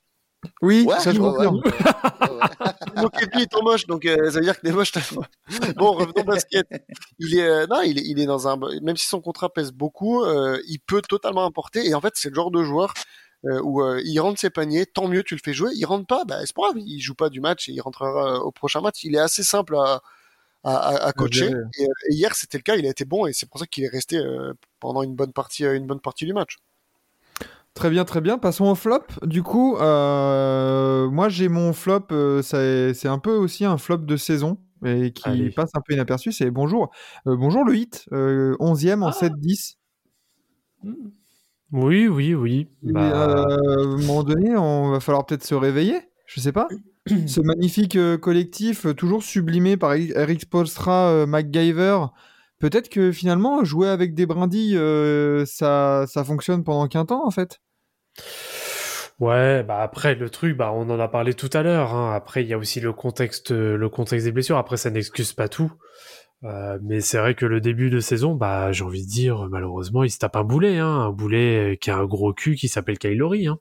Oui, 0.61 0.85
Ouais, 0.87 0.99
ça 0.99 1.11
je 1.13 1.19
confirme. 1.19 1.61
moquais 3.01 3.25
de 3.27 3.31
lui 3.35 3.43
étant 3.43 3.63
moche, 3.63 3.85
donc 3.87 4.05
euh, 4.05 4.29
ça 4.31 4.39
veut 4.39 4.45
dire 4.45 4.59
que 4.59 4.65
t'es 4.67 4.71
moche. 4.73 4.91
t'as- 4.91 5.01
Bon, 5.75 5.91
revenons 5.93 6.13
au 6.17 6.23
basket. 6.23 6.67
Il 7.19 7.37
est, 7.37 7.43
euh, 7.47 7.65
non, 7.67 7.81
il 7.81 7.97
est, 7.99 8.03
il 8.05 8.19
est 8.19 8.25
dans 8.25 8.47
un, 8.47 8.57
même 8.81 8.97
si 8.97 9.07
son 9.07 9.21
contrat 9.21 9.49
pèse 9.49 9.71
beaucoup, 9.71 10.23
euh, 10.23 10.59
il 10.67 10.79
peut 10.79 11.01
totalement 11.01 11.45
importer. 11.45 11.85
Et 11.87 11.93
en 11.93 12.01
fait, 12.01 12.13
c'est 12.15 12.29
le 12.29 12.35
genre 12.35 12.51
de 12.51 12.63
joueur 12.63 12.93
euh, 13.45 13.59
où 13.61 13.81
euh, 13.81 14.01
il 14.05 14.17
rentre 14.19 14.39
ses 14.39 14.49
paniers, 14.49 14.85
tant 14.85 15.07
mieux, 15.07 15.23
tu 15.23 15.35
le 15.35 15.41
fais 15.43 15.53
jouer. 15.53 15.71
Il 15.75 15.85
rentre 15.85 16.07
pas, 16.07 16.23
bah 16.25 16.39
c'est 16.41 16.55
pas 16.55 16.63
grave, 16.63 16.77
il 16.77 16.99
joue 17.01 17.15
pas 17.15 17.29
du 17.29 17.41
match 17.41 17.67
et 17.69 17.73
il 17.73 17.81
rentrera 17.81 18.35
euh, 18.35 18.39
au 18.39 18.51
prochain 18.51 18.81
match. 18.81 19.03
Il 19.03 19.15
est 19.15 19.19
assez 19.19 19.43
simple 19.43 19.75
à, 19.75 20.01
à, 20.63 20.75
à- 20.75 21.07
à 21.07 21.13
coacher. 21.13 21.49
Et, 21.77 21.83
euh, 21.83 21.87
et 22.09 22.13
hier, 22.13 22.35
c'était 22.35 22.57
le 22.57 22.63
cas. 22.63 22.75
Il 22.75 22.85
a 22.85 22.89
été 22.89 23.05
bon 23.05 23.25
et 23.25 23.33
c'est 23.33 23.49
pour 23.49 23.59
ça 23.59 23.65
qu'il 23.65 23.83
est 23.83 23.89
resté 23.89 24.17
euh, 24.17 24.53
pendant 24.79 25.03
une 25.03 25.15
bonne 25.15 25.33
partie, 25.33 25.65
euh, 25.65 25.75
une 25.75 25.87
bonne 25.87 25.99
partie 25.99 26.25
du 26.25 26.33
match. 26.33 26.57
Très 27.73 27.89
bien, 27.89 28.05
très 28.05 28.21
bien. 28.21 28.37
Passons 28.37 28.65
au 28.65 28.75
flop. 28.75 29.01
Du 29.23 29.41
coup, 29.41 29.77
euh, 29.77 31.09
moi 31.09 31.27
j'ai 31.29 31.49
mon 31.49 31.73
flop, 31.73 32.05
euh, 32.11 32.41
c'est 32.43 33.07
un 33.07 33.17
peu 33.17 33.31
aussi 33.35 33.65
un 33.65 33.77
flop 33.77 33.97
de 33.97 34.15
saison 34.15 34.59
et 34.85 35.11
qui 35.11 35.27
Allez. 35.27 35.49
passe 35.49 35.71
un 35.73 35.81
peu 35.81 35.93
inaperçu. 35.93 36.31
C'est 36.31 36.51
bonjour, 36.51 36.91
Euh, 37.25 37.35
bonjour 37.35 37.63
le 37.65 37.75
hit, 37.75 38.05
euh, 38.11 38.55
11e 38.59 39.01
en 39.01 39.07
Ah. 39.07 39.11
7-10. 39.13 39.77
Oui, 41.71 42.07
oui, 42.07 42.35
oui. 42.35 42.67
Bah, 42.83 43.23
à 43.23 43.53
un 43.55 43.97
moment 43.97 44.23
donné, 44.23 44.55
on 44.55 44.91
va 44.91 44.99
falloir 44.99 45.25
peut-être 45.25 45.43
se 45.43 45.55
réveiller. 45.55 45.99
Je 46.27 46.39
sais 46.41 46.51
pas. 46.51 46.67
Ce 47.27 47.41
magnifique 47.41 47.97
collectif, 48.21 48.85
toujours 48.95 49.23
sublimé 49.23 49.77
par 49.77 49.93
Eric- 49.95 50.13
euh, 50.87 51.25
MacGyver. 51.25 51.97
Peut-être 52.63 52.87
que 52.87 53.11
finalement, 53.11 53.65
jouer 53.65 53.89
avec 53.89 54.13
des 54.13 54.25
brindilles, 54.25 54.77
euh, 54.77 55.45
ça, 55.45 56.05
ça 56.07 56.23
fonctionne 56.23 56.63
pendant 56.63 56.87
qu'un 56.87 57.03
temps, 57.03 57.27
en 57.27 57.29
fait. 57.29 57.59
Ouais, 59.19 59.63
bah 59.63 59.81
après 59.81 60.15
le 60.15 60.29
truc, 60.29 60.55
bah 60.55 60.71
on 60.73 60.89
en 60.89 60.97
a 60.97 61.09
parlé 61.09 61.33
tout 61.33 61.49
à 61.51 61.61
l'heure. 61.61 61.93
hein. 61.93 62.13
Après, 62.15 62.41
il 62.41 62.47
y 62.47 62.53
a 62.53 62.57
aussi 62.57 62.79
le 62.79 62.93
contexte, 62.93 63.51
le 63.51 63.89
contexte 63.89 64.25
des 64.25 64.31
blessures. 64.31 64.57
Après, 64.57 64.77
ça 64.77 64.91
n'excuse 64.91 65.33
pas 65.33 65.49
tout. 65.49 65.73
Euh, 66.45 66.79
mais 66.81 67.01
c'est 67.01 67.17
vrai 67.17 67.35
que 67.35 67.45
le 67.45 67.59
début 67.59 67.89
de 67.89 67.99
saison, 67.99 68.33
bah 68.33 68.71
j'ai 68.71 68.85
envie 68.85 69.05
de 69.05 69.11
dire, 69.11 69.49
malheureusement, 69.49 70.05
il 70.05 70.09
se 70.09 70.19
tape 70.19 70.37
un 70.37 70.45
boulet, 70.45 70.77
hein, 70.77 70.87
un 70.87 71.11
boulet 71.11 71.77
qui 71.81 71.91
a 71.91 71.97
un 71.97 72.05
gros 72.05 72.31
cul 72.33 72.55
qui 72.55 72.69
s'appelle 72.69 72.97
Kylori. 72.97 73.47
Hein. 73.47 73.59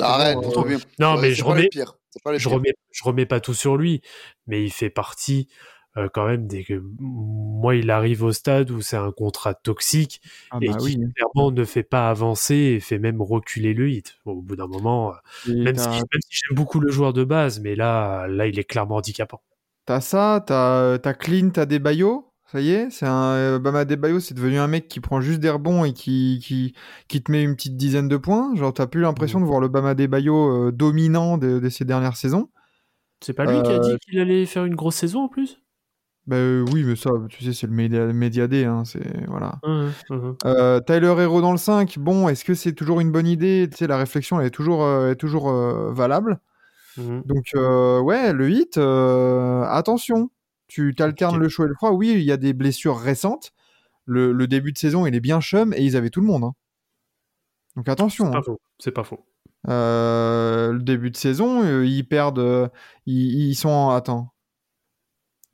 Arrête, 0.00 0.34
bon, 0.34 0.42
c'est 0.42 0.48
euh, 0.48 0.50
trop 0.50 0.64
bien. 0.64 0.78
Non, 0.98 1.14
Ouais, 1.14 1.22
mais 1.22 1.30
je 1.32 1.44
remets, 1.44 1.68
je 2.36 2.48
remets, 2.48 2.74
je 2.90 3.04
remets 3.04 3.26
pas 3.26 3.38
tout 3.38 3.54
sur 3.54 3.76
lui, 3.76 4.02
mais 4.48 4.64
il 4.64 4.70
fait 4.72 4.90
partie 4.90 5.48
euh, 5.96 6.08
quand 6.12 6.26
même 6.26 6.46
des 6.46 6.64
que 6.64 6.82
moi 6.98 7.74
il 7.76 7.90
arrive 7.90 8.22
au 8.24 8.32
stade 8.32 8.70
où 8.70 8.80
c'est 8.80 8.96
un 8.96 9.12
contrat 9.12 9.54
toxique 9.54 10.20
ah 10.50 10.60
et 10.60 10.66
bah 10.66 10.76
qui 10.76 10.96
oui. 10.96 11.12
clairement 11.14 11.50
ne 11.50 11.64
fait 11.64 11.82
pas 11.82 12.08
avancer 12.10 12.54
et 12.54 12.80
fait 12.80 12.98
même 12.98 13.20
reculer 13.22 13.74
le 13.74 13.90
hit. 13.90 14.18
Bon, 14.24 14.32
au 14.32 14.42
bout 14.42 14.56
d'un 14.56 14.66
moment, 14.66 15.12
euh, 15.12 15.16
même 15.64 15.76
si, 15.78 15.88
t'as- 15.88 16.04
même 16.12 16.20
si 16.28 16.40
j'aime 16.48 16.56
beaucoup 16.56 16.80
le 16.80 16.90
joueur 16.90 17.12
de 17.12 17.24
base, 17.24 17.60
mais 17.60 17.74
là, 17.76 18.26
là 18.28 18.46
il 18.46 18.58
est 18.58 18.64
clairement 18.64 18.96
handicapant. 18.96 19.42
T'as 19.84 20.00
ça, 20.00 20.42
t'as 20.46 20.94
as 20.94 21.14
Clean, 21.14 21.50
t'as 21.50 21.66
Debayo. 21.66 22.28
Ça 22.46 22.60
y 22.60 22.70
est, 22.70 22.90
c'est 22.90 23.06
un 23.06 23.32
euh, 23.34 23.58
Bama 23.58 23.84
Debayo, 23.86 24.20
c'est 24.20 24.34
devenu 24.34 24.58
un 24.58 24.66
mec 24.68 24.86
qui 24.86 25.00
prend 25.00 25.20
juste 25.22 25.40
des 25.40 25.48
rebonds 25.50 25.84
et 25.86 25.94
qui, 25.94 26.38
qui, 26.44 26.74
qui 27.08 27.22
te 27.22 27.32
met 27.32 27.42
une 27.42 27.56
petite 27.56 27.76
dizaine 27.78 28.08
de 28.08 28.16
points. 28.18 28.54
Genre, 28.56 28.72
t'as 28.74 28.86
plus 28.86 29.00
l'impression 29.00 29.40
de 29.40 29.46
voir 29.46 29.58
le 29.60 29.68
Bama 29.68 29.94
Debayo 29.94 30.68
euh, 30.68 30.72
dominant 30.72 31.38
de, 31.38 31.58
de 31.60 31.68
ces 31.70 31.84
dernières 31.86 32.16
saisons. 32.16 32.50
C'est 33.20 33.34
pas 33.34 33.46
lui 33.46 33.62
qui 33.62 33.72
a 33.72 33.78
Euh, 33.78 33.80
dit 33.80 33.98
qu'il 34.00 34.20
allait 34.20 34.46
faire 34.46 34.66
une 34.66 34.76
grosse 34.76 34.96
saison 34.96 35.22
en 35.24 35.28
plus? 35.28 35.61
Bah 36.26 36.36
euh, 36.36 36.64
oui, 36.72 36.84
mais 36.84 36.94
ça, 36.94 37.10
tu 37.28 37.42
sais, 37.42 37.52
c'est 37.52 37.66
le 37.66 37.72
média, 37.72 38.06
média 38.06 38.46
day, 38.46 38.64
hein, 38.64 38.84
c'est 38.84 39.26
voilà. 39.26 39.58
Euh, 40.44 40.80
Tyler 40.80 41.14
Hero 41.18 41.40
dans 41.40 41.50
le 41.50 41.58
5, 41.58 41.98
bon, 41.98 42.28
est-ce 42.28 42.44
que 42.44 42.54
c'est 42.54 42.74
toujours 42.74 43.00
une 43.00 43.10
bonne 43.10 43.26
idée? 43.26 43.68
Tu 43.70 43.78
sais, 43.78 43.86
la 43.88 43.96
réflexion, 43.96 44.40
elle 44.40 44.46
est 44.46 44.50
toujours, 44.50 44.84
euh, 44.84 45.10
est 45.10 45.16
toujours 45.16 45.52
valable. 45.52 46.40
Mhm. 46.96 47.22
Donc, 47.24 47.46
ouais, 48.06 48.32
le 48.32 48.50
hit, 48.50 48.78
attention, 48.78 50.30
tu 50.68 50.94
t'alternes 50.94 51.38
le 51.38 51.48
chaud 51.48 51.64
et 51.64 51.68
le 51.68 51.74
froid. 51.74 51.90
Oui, 51.90 52.12
il 52.12 52.22
y 52.22 52.32
a 52.32 52.36
des 52.36 52.52
blessures 52.52 52.98
récentes. 52.98 53.52
Le, 54.04 54.32
le 54.32 54.46
début 54.46 54.72
de 54.72 54.78
saison, 54.78 55.06
il 55.06 55.14
est 55.14 55.20
bien 55.20 55.40
chum 55.40 55.72
et 55.74 55.82
ils 55.82 55.96
avaient 55.96 56.10
tout 56.10 56.20
le 56.20 56.26
monde. 56.26 56.44
hein. 56.44 56.52
Donc, 57.76 57.88
attention. 57.88 58.26
C'est 58.26 58.30
hein. 58.30 58.32
pas 58.34 58.42
faux. 58.42 58.60
C'est 58.78 58.92
pas 58.92 59.04
faux. 59.04 59.24
Le 59.64 60.78
début 60.78 61.10
de 61.10 61.16
saison, 61.16 61.82
ils 61.82 62.04
perdent. 62.04 62.70
ils, 63.06 63.48
ils 63.50 63.54
sont 63.56 63.70
en. 63.70 63.90
Attends. 63.90 64.31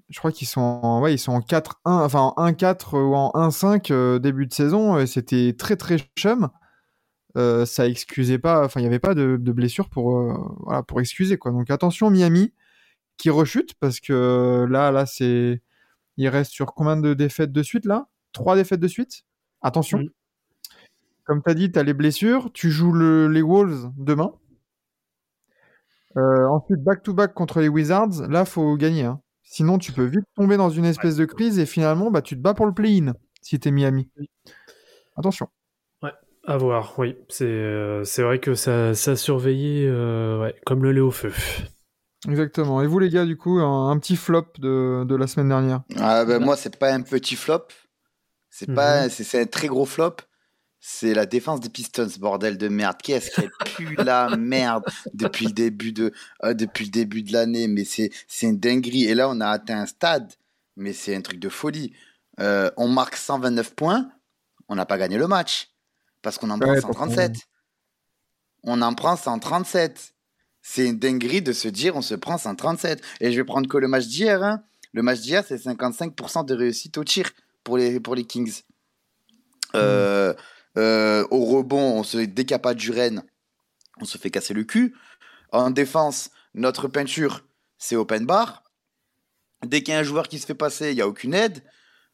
Je 0.08 0.18
crois 0.18 0.32
qu'ils 0.32 0.48
sont 0.48 0.60
en, 0.60 1.00
ouais, 1.02 1.14
ils 1.14 1.18
sont 1.18 1.32
en 1.32 1.40
4-1, 1.40 1.74
enfin 1.84 2.32
en 2.36 2.46
1-4 2.50 2.96
ou 2.96 3.14
en 3.14 3.30
1-5 3.34 3.90
euh, 3.92 4.18
début 4.18 4.46
de 4.46 4.54
saison. 4.54 4.98
et 4.98 5.06
C'était 5.06 5.54
très 5.58 5.76
très 5.76 5.98
chum. 6.16 6.48
Euh, 7.36 7.66
ça 7.66 7.86
excusait 7.86 8.38
pas, 8.38 8.64
enfin 8.64 8.80
il 8.80 8.84
n'y 8.84 8.88
avait 8.88 8.98
pas 8.98 9.14
de, 9.14 9.36
de 9.38 9.52
blessure 9.52 9.90
pour, 9.90 10.18
euh, 10.18 10.34
voilà, 10.60 10.82
pour 10.82 11.00
excuser 11.00 11.36
quoi. 11.38 11.52
Donc 11.52 11.70
attention 11.70 12.10
Miami 12.10 12.54
qui 13.18 13.30
rechute 13.30 13.74
parce 13.80 14.00
que 14.00 14.66
là 14.70 14.90
là 14.92 15.06
c'est, 15.06 15.62
il 16.16 16.28
reste 16.28 16.52
sur 16.52 16.74
combien 16.74 16.96
de 16.96 17.14
défaites 17.14 17.52
de 17.52 17.62
suite 17.62 17.84
là? 17.84 18.08
Trois 18.32 18.56
défaites 18.56 18.80
de 18.80 18.88
suite? 18.88 19.24
Attention. 19.62 19.98
Mhm. 19.98 20.08
Comme 21.24 21.42
tu 21.42 21.50
as 21.50 21.54
dit, 21.54 21.70
tu 21.70 21.78
as 21.78 21.82
les 21.82 21.94
blessures. 21.94 22.50
Tu 22.54 22.70
joues 22.70 22.92
le- 22.92 23.28
les 23.28 23.42
Wolves 23.42 23.90
demain. 23.98 24.32
Euh, 26.16 26.46
ensuite, 26.48 26.82
back-to-back 26.82 27.34
contre 27.34 27.60
les 27.60 27.68
Wizards. 27.68 28.26
Là, 28.28 28.44
faut 28.44 28.76
gagner. 28.76 29.04
hein. 29.04 29.20
Sinon, 29.50 29.78
tu 29.78 29.92
peux 29.92 30.04
vite 30.04 30.26
tomber 30.36 30.58
dans 30.58 30.68
une 30.68 30.84
espèce 30.84 31.16
de 31.16 31.24
crise 31.24 31.58
et 31.58 31.64
finalement, 31.64 32.10
bah, 32.10 32.20
tu 32.20 32.36
te 32.36 32.40
bats 32.40 32.54
pour 32.54 32.66
le 32.66 32.74
play-in 32.74 33.14
si 33.40 33.58
tu 33.58 33.68
es 33.68 33.70
Miami. 33.70 34.10
Attention. 35.16 35.48
À 36.46 36.56
voir, 36.56 36.94
oui. 36.98 37.16
C'est 37.28 37.44
euh, 37.44 38.04
c'est 38.04 38.22
vrai 38.22 38.38
que 38.38 38.54
ça, 38.54 38.94
ça 38.94 39.16
surveillait 39.16 39.86
euh, 39.86 40.40
ouais, 40.40 40.54
comme 40.64 40.82
le 40.82 40.92
lait 40.92 41.00
au 41.00 41.10
feu. 41.10 41.32
Exactement. 42.26 42.80
Et 42.82 42.86
vous, 42.86 42.98
les 42.98 43.10
gars, 43.10 43.26
du 43.26 43.36
coup, 43.36 43.58
un, 43.58 43.90
un 43.90 43.98
petit 43.98 44.16
flop 44.16 44.46
de, 44.58 45.04
de 45.04 45.14
la 45.14 45.26
semaine 45.26 45.48
dernière? 45.48 45.82
Ah, 45.98 46.24
ben, 46.24 46.42
moi, 46.42 46.56
c'est 46.56 46.78
pas 46.78 46.92
un 46.92 47.02
petit 47.02 47.36
flop. 47.36 47.66
C'est 48.50 48.72
pas, 48.72 49.08
c'est 49.08 49.24
c'est 49.24 49.42
un 49.42 49.46
très 49.46 49.68
gros 49.68 49.84
flop. 49.84 50.16
C'est 50.80 51.12
la 51.12 51.26
défense 51.26 51.60
des 51.60 51.68
Pistons, 51.68 52.08
bordel 52.20 52.56
de 52.56 52.68
merde. 52.68 52.96
Qu'est-ce 53.02 53.30
qu'elle 53.32 53.50
pue 53.76 53.96
la 53.96 54.36
merde 54.36 54.84
depuis 55.12 55.46
le 55.46 55.52
début 55.52 55.92
de, 55.92 56.12
euh, 56.44 56.54
depuis 56.54 56.84
le 56.84 56.90
début 56.90 57.22
de 57.22 57.32
l'année? 57.32 57.66
Mais 57.66 57.84
c'est, 57.84 58.10
c'est 58.28 58.46
une 58.46 58.58
dinguerie. 58.60 59.04
Et 59.04 59.14
là, 59.14 59.28
on 59.28 59.40
a 59.40 59.48
atteint 59.48 59.80
un 59.80 59.86
stade. 59.86 60.32
Mais 60.76 60.92
c'est 60.92 61.16
un 61.16 61.20
truc 61.20 61.40
de 61.40 61.48
folie. 61.48 61.92
Euh, 62.38 62.70
on 62.76 62.86
marque 62.88 63.16
129 63.16 63.74
points. 63.74 64.08
On 64.68 64.76
n'a 64.76 64.86
pas 64.86 64.98
gagné 64.98 65.18
le 65.18 65.26
match. 65.26 65.70
Parce 66.22 66.38
qu'on 66.38 66.50
en 66.50 66.58
prend 66.58 66.70
Ouais, 66.70 66.80
137. 66.80 67.32
On 68.62 68.80
en 68.82 68.94
prend 68.94 69.16
137. 69.16 70.14
C'est 70.62 70.86
une 70.86 70.98
dinguerie 70.98 71.42
de 71.42 71.52
se 71.52 71.66
dire 71.68 71.96
on 71.96 72.02
se 72.02 72.14
prend 72.14 72.38
137. 72.38 73.02
Et 73.20 73.32
je 73.32 73.36
vais 73.36 73.44
prendre 73.44 73.68
que 73.68 73.78
le 73.78 73.88
match 73.88 74.06
d'hier. 74.06 74.42
hein. 74.44 74.62
Le 74.92 75.02
match 75.02 75.20
d'hier, 75.20 75.44
c'est 75.46 75.56
55% 75.56 76.44
de 76.46 76.54
réussite 76.54 76.96
au 76.98 77.04
tir 77.04 77.30
pour 77.64 77.76
les, 77.78 77.98
pour 77.98 78.14
les 78.14 78.24
Kings. 78.24 78.62
Euh, 79.74 80.32
euh, 80.78 81.26
au 81.30 81.44
rebond, 81.44 81.98
on 81.98 82.02
se, 82.02 82.16
dès 82.18 82.44
qu'il 82.44 82.52
n'y 82.54 82.56
a 82.56 82.58
pas 82.60 82.74
du 82.74 82.90
Rennes, 82.90 83.22
on 84.00 84.04
se 84.04 84.16
fait 84.16 84.30
casser 84.30 84.54
le 84.54 84.64
cul. 84.64 84.94
En 85.52 85.70
défense, 85.70 86.30
notre 86.54 86.88
peinture, 86.88 87.44
c'est 87.78 87.96
open 87.96 88.24
bar. 88.26 88.62
Dès 89.66 89.82
qu'il 89.82 89.92
y 89.92 89.96
a 89.96 90.00
un 90.00 90.04
joueur 90.04 90.28
qui 90.28 90.38
se 90.38 90.46
fait 90.46 90.54
passer, 90.54 90.90
il 90.90 90.94
n'y 90.94 91.00
a 91.02 91.08
aucune 91.08 91.34
aide. 91.34 91.62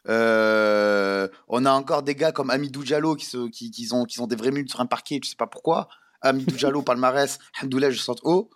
Euh, 0.09 1.29
on 1.49 1.65
a 1.65 1.73
encore 1.73 2.03
des 2.03 2.15
gars 2.15 2.33
comme 2.33 2.51
Amidou 2.51 2.85
Diallo 2.85 3.17
qui, 3.17 3.27
se- 3.27 3.49
qui, 3.49 3.71
qui, 3.71 3.89
ont, 3.93 4.05
qui 4.05 4.21
ont 4.21 4.27
des 4.27 4.37
vraies 4.37 4.51
minutes 4.51 4.71
sur 4.71 4.81
un 4.81 4.87
parquet, 4.87 5.19
je 5.23 5.31
sais 5.31 5.37
pas 5.37 5.47
pourquoi. 5.47 5.89
Amidou 6.21 6.55
Diallo, 6.57 6.83
palmarès, 6.89 7.39
Hamdoullah, 7.63 7.91
je 7.91 7.99
sens 8.01 8.19
haut. 8.23 8.51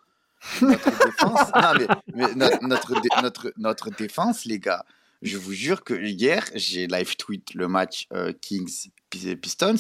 Notre 0.63 0.91
défense, 1.05 1.49
non, 1.55 1.73
mais, 1.79 1.87
mais 2.15 2.35
no- 2.35 2.69
notre, 2.69 2.95
dé- 3.01 3.09
notre, 3.23 3.53
notre 3.57 3.91
défense, 3.91 4.45
les 4.45 4.59
gars, 4.59 4.85
je 5.23 5.37
vous 5.37 5.53
jure 5.53 5.83
que 5.85 5.95
hier, 5.95 6.49
j'ai 6.55 6.87
live 6.87 7.17
tweet 7.17 7.55
le 7.55 7.69
match 7.69 8.07
euh, 8.13 8.33
Kings 8.33 8.91
Pi- 9.11 9.37
Pistons 9.37 9.75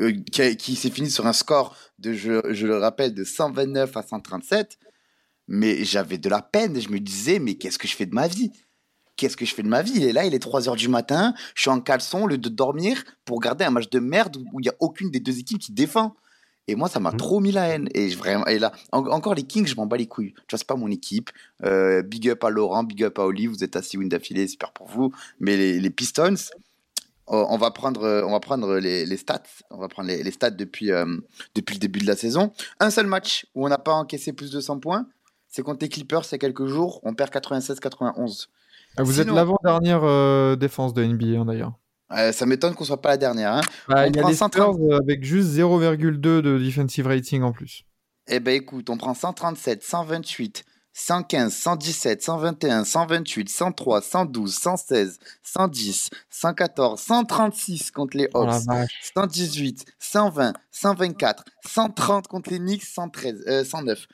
euh, 0.00 0.12
qui, 0.56 0.76
s'est 0.76 0.90
fini 0.90 1.10
sur 1.10 1.26
un 1.26 1.32
score 1.32 1.76
de, 1.98 2.12
je, 2.12 2.66
le 2.66 2.78
rappelle, 2.78 3.14
de 3.14 3.24
129 3.24 3.96
à 3.96 4.02
137. 4.02 4.78
Mais 5.48 5.84
j'avais 5.84 6.18
de 6.18 6.28
la 6.28 6.42
peine. 6.42 6.80
Je 6.80 6.88
me 6.88 6.98
disais, 6.98 7.38
mais 7.38 7.54
qu'est-ce 7.54 7.78
que 7.78 7.88
je 7.88 7.96
fais 7.96 8.06
de 8.06 8.14
ma 8.14 8.28
vie? 8.28 8.50
Qu'est-ce 9.16 9.36
que 9.36 9.46
je 9.46 9.54
fais 9.54 9.62
de 9.62 9.68
ma 9.68 9.82
vie? 9.82 9.92
Il 9.96 10.04
est 10.04 10.12
là, 10.12 10.26
il 10.26 10.34
est 10.34 10.38
3 10.38 10.68
heures 10.68 10.76
du 10.76 10.88
matin, 10.88 11.32
je 11.54 11.62
suis 11.62 11.70
en 11.70 11.80
caleçon 11.80 12.24
au 12.24 12.26
lieu 12.26 12.36
de 12.36 12.50
dormir 12.50 13.02
pour 13.24 13.38
regarder 13.38 13.64
un 13.64 13.70
match 13.70 13.88
de 13.88 13.98
merde 13.98 14.36
où 14.52 14.60
il 14.60 14.64
n'y 14.64 14.68
a 14.68 14.74
aucune 14.78 15.10
des 15.10 15.20
deux 15.20 15.38
équipes 15.38 15.58
qui 15.58 15.72
défend. 15.72 16.14
Et 16.68 16.74
moi, 16.74 16.88
ça 16.88 16.98
m'a 17.00 17.12
Mhm. 17.12 17.16
trop 17.16 17.40
mis 17.40 17.52
la 17.52 17.68
haine. 17.68 17.88
Et, 17.94 18.10
je- 18.10 18.18
vraiment, 18.18 18.46
et 18.46 18.58
là, 18.58 18.72
en- 18.92 19.06
encore 19.06 19.34
les 19.34 19.44
Kings, 19.44 19.66
je 19.66 19.76
m'en 19.76 19.86
bats 19.86 19.96
les 19.96 20.06
couilles. 20.06 20.32
Tu 20.34 20.42
vois, 20.50 20.58
c'est 20.58 20.66
pas 20.66 20.74
mon 20.76 20.90
équipe. 20.90 21.30
Euh, 21.64 22.02
big 22.02 22.28
up 22.28 22.42
à 22.44 22.50
Laurent, 22.50 22.82
big 22.84 23.04
up 23.04 23.18
à 23.18 23.22
Oli. 23.26 23.46
Vous 23.46 23.62
êtes 23.62 23.76
à 23.76 23.82
6 23.82 23.96
wins 23.98 24.08
d'affilée, 24.08 24.48
super 24.48 24.72
pour 24.72 24.88
vous. 24.88 25.12
Mais 25.38 25.56
les, 25.56 25.78
les 25.78 25.90
Pistons, 25.90 26.34
oh, 27.28 27.46
on 27.50 27.56
va 27.56 27.70
prendre, 27.70 28.02
on 28.26 28.32
va 28.32 28.40
prendre 28.40 28.78
les, 28.78 29.06
les 29.06 29.16
stats. 29.16 29.42
On 29.70 29.78
va 29.78 29.88
prendre 29.88 30.08
les, 30.08 30.22
les 30.22 30.30
stats 30.32 30.50
depuis, 30.50 30.90
euh, 30.90 31.06
depuis 31.54 31.74
le 31.74 31.80
début 31.80 32.00
de 32.00 32.06
la 32.06 32.16
saison. 32.16 32.52
Un 32.80 32.90
seul 32.90 33.06
match 33.06 33.46
où 33.54 33.64
on 33.64 33.68
n'a 33.68 33.78
pas 33.78 33.92
encaissé 33.92 34.32
plus 34.32 34.50
de 34.50 34.60
100 34.60 34.80
points, 34.80 35.06
c'est 35.48 35.62
contre 35.62 35.78
les 35.82 35.88
Clippers, 35.88 36.22
il 36.24 36.32
y 36.32 36.34
a 36.34 36.38
quelques 36.38 36.66
jours. 36.66 37.00
On 37.04 37.14
perd 37.14 37.30
96-91. 37.30 38.48
Ah, 38.96 39.02
Vous 39.02 39.20
êtes 39.20 39.28
l'avant-dernière 39.28 40.00
euh, 40.04 40.56
défense 40.56 40.94
de 40.94 41.04
NBA, 41.04 41.40
hein, 41.40 41.44
d'ailleurs. 41.44 41.74
Euh, 42.12 42.32
ça 42.32 42.46
m'étonne 42.46 42.74
qu'on 42.74 42.84
soit 42.84 43.00
pas 43.00 43.10
la 43.10 43.16
dernière. 43.16 43.52
Hein. 43.52 43.60
Bah, 43.88 44.06
il 44.06 44.14
y 44.14 44.18
a 44.18 44.22
prend 44.22 44.30
les 44.30 44.36
130. 44.36 44.74
Spurs 44.74 44.92
euh, 44.92 44.98
avec 44.98 45.24
juste 45.24 45.48
0,2 45.48 46.20
de 46.20 46.58
defensive 46.58 47.06
rating 47.06 47.42
en 47.42 47.52
plus. 47.52 47.84
Eh 48.28 48.40
ben 48.40 48.54
écoute, 48.54 48.90
on 48.90 48.96
prend 48.96 49.14
137, 49.14 49.84
128, 49.84 50.64
115, 50.92 51.54
117, 51.54 52.22
121, 52.22 52.84
128, 52.84 53.48
103, 53.48 54.02
112, 54.02 54.54
116, 54.54 55.18
110, 55.42 56.10
114, 56.30 57.00
136 57.00 57.90
contre 57.92 58.16
les 58.16 58.28
Oh 58.34 58.42
Hawks, 58.42 58.64
vache. 58.66 59.00
118, 59.14 59.84
120, 60.00 60.54
124, 60.72 61.44
130 61.64 62.26
contre 62.26 62.50
les 62.50 62.58
Knicks, 62.58 62.84
113, 62.84 63.44
euh, 63.46 63.64
109. 63.64 64.06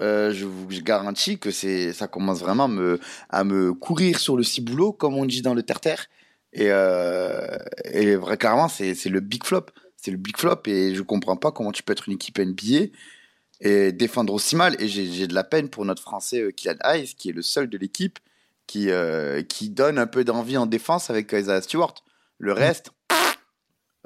Euh, 0.00 0.32
je 0.32 0.46
vous 0.46 0.66
garantis 0.82 1.38
que 1.38 1.50
c'est 1.50 1.92
ça 1.92 2.06
commence 2.06 2.38
vraiment 2.38 2.64
à 2.64 2.68
me, 2.68 3.00
à 3.30 3.44
me 3.44 3.72
courir 3.72 4.20
sur 4.20 4.36
le 4.36 4.44
ciboulot, 4.44 4.92
comme 4.92 5.14
on 5.14 5.26
dit 5.26 5.42
dans 5.42 5.54
le 5.54 5.62
terre-terre. 5.62 6.06
Et, 6.52 6.68
euh, 6.70 7.58
et 7.84 8.16
vrai, 8.16 8.36
clairement, 8.36 8.68
c'est 8.68 8.94
le 9.06 9.20
big 9.20 9.44
flop. 9.44 9.66
C'est 9.96 10.10
le 10.10 10.16
big 10.16 10.36
flop 10.36 10.62
et 10.66 10.94
je 10.94 11.02
comprends 11.02 11.36
pas 11.36 11.50
comment 11.52 11.72
tu 11.72 11.82
peux 11.82 11.92
être 11.92 12.08
une 12.08 12.14
équipe 12.14 12.38
NBA 12.38 12.86
et 13.60 13.92
défendre 13.92 14.32
aussi 14.32 14.54
mal. 14.56 14.80
Et 14.80 14.86
j'ai 14.88 15.26
de 15.26 15.34
la 15.34 15.44
peine 15.44 15.68
pour 15.68 15.84
notre 15.84 16.02
Français 16.02 16.40
euh, 16.40 16.50
Kylian 16.52 16.76
Hayes, 16.84 17.14
qui 17.16 17.30
est 17.30 17.32
le 17.32 17.42
seul 17.42 17.68
de 17.68 17.76
l'équipe 17.76 18.18
qui, 18.68 18.90
euh, 18.90 19.42
qui 19.42 19.70
donne 19.70 19.98
un 19.98 20.06
peu 20.06 20.22
d'envie 20.24 20.56
en 20.56 20.66
défense 20.66 21.10
avec 21.10 21.32
Isaiah 21.32 21.60
Stewart. 21.62 21.94
Le 22.38 22.52
reste, 22.52 22.92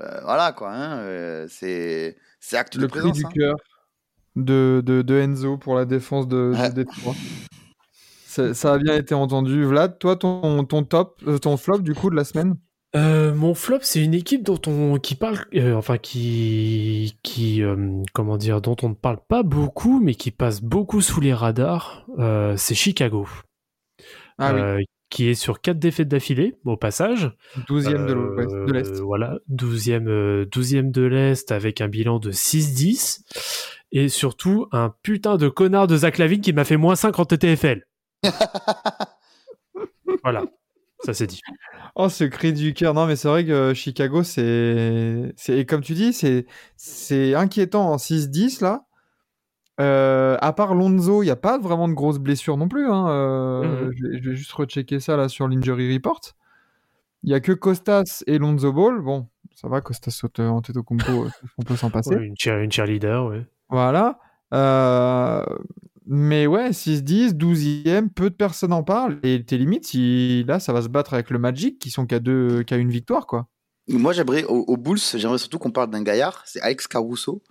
euh, 0.01 0.21
voilà 0.23 0.53
quoi. 0.53 0.71
hein, 0.73 0.99
euh, 1.01 1.47
c'est 1.51 2.17
acte 2.53 2.77
de 2.77 2.83
Le 2.83 2.89
cri 2.89 3.01
présence. 3.01 3.19
du 3.19 3.27
hein. 3.27 3.31
cœur 3.35 3.57
de, 4.37 4.83
de, 4.85 5.03
de 5.03 5.19
Enzo 5.21 5.59
pour 5.59 5.75
la 5.75 5.85
défense 5.85 6.27
de, 6.27 6.53
Ouais. 6.57 6.71
de 6.71 6.75
Détroit. 6.85 7.15
Ça, 8.55 8.73
a 8.73 8.79
bien 8.79 8.97
été 8.97 9.15
entendu. 9.15 9.65
Vlad, 9.65 9.99
toi, 9.99 10.17
ton, 10.17 10.65
ton 10.65 10.85
top, 10.85 11.21
euh, 11.27 11.39
ton 11.39 11.57
flop 11.57 11.79
du 11.79 11.95
coup 11.95 12.11
de 12.11 12.17
la 12.17 12.25
semaine? 12.25 12.57
Euh, 12.95 13.35
mon 13.35 13.55
flop, 13.55 13.79
c'est 13.83 14.05
une 14.05 14.13
équipe 14.15 14.43
dont 14.43 14.61
on 14.67 14.99
qui 14.99 15.15
parle, 15.15 15.39
euh, 15.55 15.75
enfin 15.75 15.97
qui 15.97 17.17
qui 17.23 17.63
euh, 17.63 18.03
comment 18.13 18.37
dire, 18.37 18.61
dont 18.61 18.77
on 18.83 18.91
ne 18.91 18.95
parle 18.95 19.19
pas 19.29 19.43
beaucoup, 19.43 19.99
mais 20.01 20.15
qui 20.15 20.31
passe 20.31 20.61
beaucoup 20.63 21.01
sous 21.01 21.21
les 21.21 21.33
radars. 21.33 22.07
C'est 22.57 22.75
Chicago, 22.75 23.27
Ah 24.39 24.77
qui 25.13 25.29
est 25.29 25.35
sur 25.35 25.61
quatre 25.61 25.79
défaites 25.79 26.09
d'affilée 26.09 26.55
au 26.65 26.79
passage. 26.79 27.31
oui, 27.69 27.83
12e 27.83 28.07
de 28.07 28.73
l'Est. 28.73 28.99
Voilà, 29.01 29.39
12e, 29.51 30.09
euh, 30.09 30.47
12e 30.47 30.91
de 30.91 31.03
l'Est 31.03 31.53
avec 31.53 31.83
un 31.83 31.89
bilan 31.89 32.19
de 32.19 32.33
6-10. 32.33 33.21
et 33.93 34.09
surtout 34.09 34.69
un 34.73 34.95
putain 35.03 35.37
de 35.37 35.51
connard 35.51 35.87
de 35.87 35.99
Zach 35.99 36.17
Lavine 36.17 36.41
qui 36.41 36.55
m'a 36.55 36.65
fait 36.65 36.79
moins 36.79 36.97
5 36.97 37.19
en 37.19 37.27
TTFL. 37.27 37.83
voilà, 40.23 40.45
ça 41.05 41.15
c'est 41.15 41.27
dit. 41.27 41.41
Oh, 41.95 42.09
ce 42.09 42.25
cri 42.25 42.53
du 42.53 42.75
cœur. 42.75 42.95
Non, 42.95 43.07
mais 43.07 43.17
c'est 43.17 43.29
vrai 43.29 43.45
que 43.45 43.75
Chicago, 43.75 44.23
c'est. 44.23 45.35
Et 45.49 45.67
comme 45.67 45.83
tu 45.83 45.95
dis, 45.95 46.13
c'est 46.77 47.35
inquiétant 47.35 47.91
en 47.91 47.99
6-10, 47.99 48.61
là. 48.61 48.85
Euh, 49.81 50.37
à 50.41 50.53
part 50.53 50.75
Lonzo, 50.75 51.23
il 51.23 51.27
n'y 51.27 51.31
a 51.33 51.37
pas 51.37 51.59
vraiment 51.59 51.89
de 51.89 51.95
grosses 51.95 52.19
blessures 52.19 52.57
non 52.57 52.69
plus. 52.69 52.89
Hein. 52.91 53.09
Euh, 53.09 53.87
Mhm. 53.87 53.93
je, 53.97 54.07
vais, 54.07 54.23
je 54.23 54.31
vais 54.31 54.37
juste 54.37 54.53
rechecker 54.53 55.01
ça 55.01 55.17
là 55.17 55.29
sur 55.29 55.49
l'injury 55.49 55.93
report. 55.95 56.21
Il 57.25 57.29
n'y 57.31 57.35
a 57.35 57.41
que 57.41 57.53
Costas 57.53 58.23
et 58.27 58.39
Lonzo 58.39 58.73
Ball. 58.73 59.01
Bon, 59.01 59.29
ça 59.55 59.69
va, 59.69 59.81
Costas 59.81 60.11
saute 60.11 60.41
en 60.41 60.61
tête 60.61 60.77
au 60.77 60.83
compo, 60.83 61.27
on 61.59 61.63
peut 61.63 61.77
s'en 61.77 61.91
passer. 61.91 62.11
Ouais, 62.17 62.27
une, 62.27 62.37
cheer- 62.37 62.63
une 62.63 62.71
cheerleader, 62.71 63.25
ouais. 63.27 63.47
Voilà. 63.71 64.19
Euh, 64.53 65.45
mais 66.07 66.47
ouais, 66.47 66.71
6-10, 66.71 67.33
12e, 67.35 68.09
peu 68.09 68.31
de 68.31 68.35
personnes 68.35 68.73
en 68.73 68.83
parlent. 68.83 69.19
Et 69.23 69.45
tes 69.45 69.59
limites, 69.59 69.87
si... 69.87 70.45
là, 70.45 70.61
ça 70.61 70.73
va 70.73 70.83
se 70.83 70.89
battre 70.89 71.15
avec 71.15 71.31
le 71.31 71.39
Magic 71.39 71.79
qui 71.79 71.91
sont 71.91 72.07
qu'à 72.07 72.19
deux... 72.19 72.63
qu'à 72.65 72.77
une 72.77 72.91
victoire, 72.91 73.27
quoi. 73.27 73.49
Moi, 73.89 74.13
j'aimerais, 74.13 74.45
au, 74.45 74.65
au 74.67 74.77
Bulls, 74.77 75.01
j'aimerais 75.15 75.39
surtout 75.39 75.59
qu'on 75.59 75.71
parle 75.73 75.91
d'un 75.91 76.03
gaillard, 76.03 76.43
c'est 76.47 76.61
Alex 76.61 76.87
Caruso, 76.87 77.43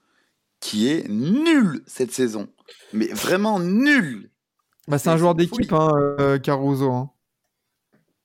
qui 0.60 0.88
est 0.88 1.07
nul 1.10 1.82
cette 1.88 2.11
saison. 2.11 2.48
Mais 2.94 3.07
vraiment 3.07 3.60
nul. 3.60 4.32
Bah, 4.88 4.98
c'est 4.98 5.10
un 5.10 5.18
joueur 5.18 5.36
d'équipe, 5.36 5.72
hein, 5.73 5.91
euh, 6.19 6.40
Caruso. 6.40 6.91
hein. 6.91 7.11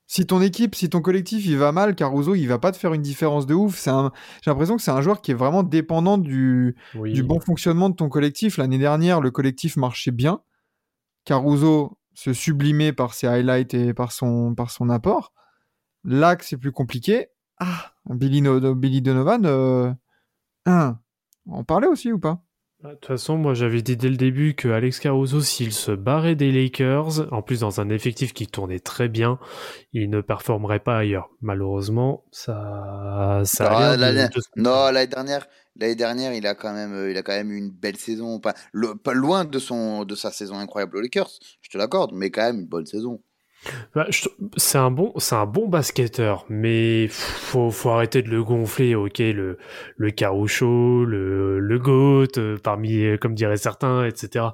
Si 0.09 0.25
ton 0.25 0.41
équipe, 0.41 0.73
si 0.73 0.89
ton 0.89 1.01
collectif, 1.01 1.45
il 1.45 1.57
va 1.57 1.73
mal, 1.73 1.93
Caruso, 1.93 2.33
il 2.33 2.45
va 2.47 2.59
pas 2.59 2.71
te 2.71 2.77
faire 2.77 2.93
une 2.93 3.01
différence 3.01 3.45
de 3.45 3.53
ouf. 3.53 3.77
C'est 3.77 3.89
un... 3.89 4.11
J'ai 4.41 4.49
l'impression 4.49 4.77
que 4.77 4.81
c'est 4.81 4.91
un 4.91 5.01
joueur 5.01 5.21
qui 5.21 5.31
est 5.31 5.35
vraiment 5.35 5.63
dépendant 5.63 6.17
du, 6.17 6.75
Oui. 6.95 7.11
du 7.11 7.23
bon 7.23 7.41
fonctionnement 7.41 7.89
de 7.89 7.95
ton 7.95 8.07
collectif. 8.07 8.57
L'année 8.57 8.77
dernière, 8.77 9.19
le 9.19 9.31
collectif 9.31 9.75
marchait 9.75 10.11
bien. 10.11 10.39
Caruso 11.25 11.97
se 12.13 12.31
sublimait 12.33 12.93
par 12.93 13.13
ses 13.13 13.27
highlights 13.27 13.73
et 13.73 13.93
par 13.93 14.13
son, 14.13 14.55
par 14.55 14.71
son 14.71 14.89
apport. 14.89 15.33
Là 16.05 16.37
que 16.37 16.45
c'est 16.45 16.57
plus 16.57 16.71
compliqué, 16.71 17.27
ah, 17.59 17.91
Billy, 18.09 18.41
No- 18.41 18.75
Billy 18.75 19.01
Donovan, 19.01 19.45
euh, 19.45 19.91
hein, 20.65 20.99
on 21.47 21.59
en 21.59 21.63
parlait 21.65 21.87
aussi 21.87 22.13
ou 22.13 22.19
pas? 22.19 22.41
De 22.83 22.91
toute 22.91 23.05
façon, 23.07 23.37
moi 23.37 23.55
j'avais 23.55 23.81
dit 23.81 23.97
dès 23.97 24.07
le 24.09 24.17
début 24.17 24.53
que 24.53 24.67
Alex 24.67 24.99
Caruso, 24.99 25.41
s'il 25.41 25.73
se 25.73 25.91
barrait 25.91 26.35
des 26.35 26.51
Lakers, 26.51 27.31
en 27.33 27.41
plus 27.41 27.61
dans 27.61 27.81
un 27.81 27.89
effectif 27.89 28.33
qui 28.33 28.45
tournait 28.45 28.79
très 28.79 29.09
bien, 29.09 29.39
il 29.93 30.11
ne 30.11 30.21
performerait 30.21 30.79
pas 30.79 30.97
ailleurs. 30.97 31.29
Malheureusement, 31.41 32.23
ça, 32.31 33.41
ça 33.45 33.65
Alors, 33.65 33.79
a 33.79 33.81
l'air 33.81 33.95
de- 33.97 34.01
l'année- 34.01 34.29
de 34.33 34.39
se- 34.39 34.47
Non, 34.57 34.91
l'année 34.91 35.07
dernière, 35.07 35.47
l'année 35.75 35.95
dernière, 35.95 36.33
il 36.33 36.45
a 36.45 36.53
quand 36.53 36.71
même, 36.71 36.93
euh, 36.93 37.09
il 37.09 37.17
a 37.17 37.23
quand 37.23 37.33
même 37.33 37.51
eu 37.51 37.57
une 37.57 37.71
belle 37.71 37.97
saison. 37.97 38.39
Pas, 38.39 38.53
le- 38.71 38.95
pas 38.95 39.13
loin 39.13 39.43
de 39.43 39.57
son, 39.57 40.05
de 40.05 40.13
sa 40.13 40.31
saison 40.31 40.59
incroyable 40.59 40.97
aux 40.97 41.01
Lakers. 41.01 41.31
Je 41.61 41.69
te 41.71 41.79
l'accorde, 41.79 42.11
mais 42.13 42.29
quand 42.29 42.43
même 42.43 42.59
une 42.59 42.67
bonne 42.67 42.85
saison. 42.85 43.21
Bah, 43.95 44.07
c'est 44.55 44.77
un 44.77 44.91
bon, 44.91 45.13
c'est 45.17 45.35
un 45.35 45.45
bon 45.45 45.67
basketteur, 45.67 46.45
mais 46.49 47.07
faut, 47.09 47.71
faut 47.71 47.89
arrêter 47.89 48.21
de 48.21 48.29
le 48.29 48.43
gonfler. 48.43 48.95
Ok, 48.95 49.19
le, 49.19 49.57
le 49.97 50.11
le, 51.05 51.59
le 51.59 51.79
goat, 51.79 52.37
euh, 52.37 52.57
parmi, 52.61 53.03
euh, 53.03 53.17
comme 53.17 53.33
diraient 53.35 53.57
certains, 53.57 54.05
etc. 54.05 54.45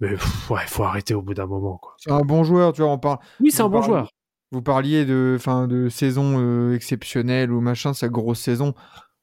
Mais 0.00 0.10
pff, 0.10 0.50
ouais, 0.50 0.60
faut 0.66 0.84
arrêter 0.84 1.14
au 1.14 1.22
bout 1.22 1.34
d'un 1.34 1.46
moment. 1.46 1.80
C'est 1.98 2.10
un 2.10 2.22
bon 2.22 2.44
joueur, 2.44 2.72
tu 2.72 2.82
vois, 2.82 2.90
on 2.90 2.98
parle. 2.98 3.18
Oui, 3.40 3.50
c'est 3.50 3.62
un 3.62 3.68
bon 3.68 3.82
joueur. 3.82 4.10
Vous 4.52 4.62
parliez 4.62 5.04
de, 5.04 5.34
enfin, 5.36 5.66
de 5.66 5.88
saison 5.88 6.36
euh, 6.38 6.74
exceptionnelle 6.74 7.52
ou 7.52 7.60
machin, 7.60 7.92
sa 7.94 8.08
grosse 8.08 8.40
saison. 8.40 8.74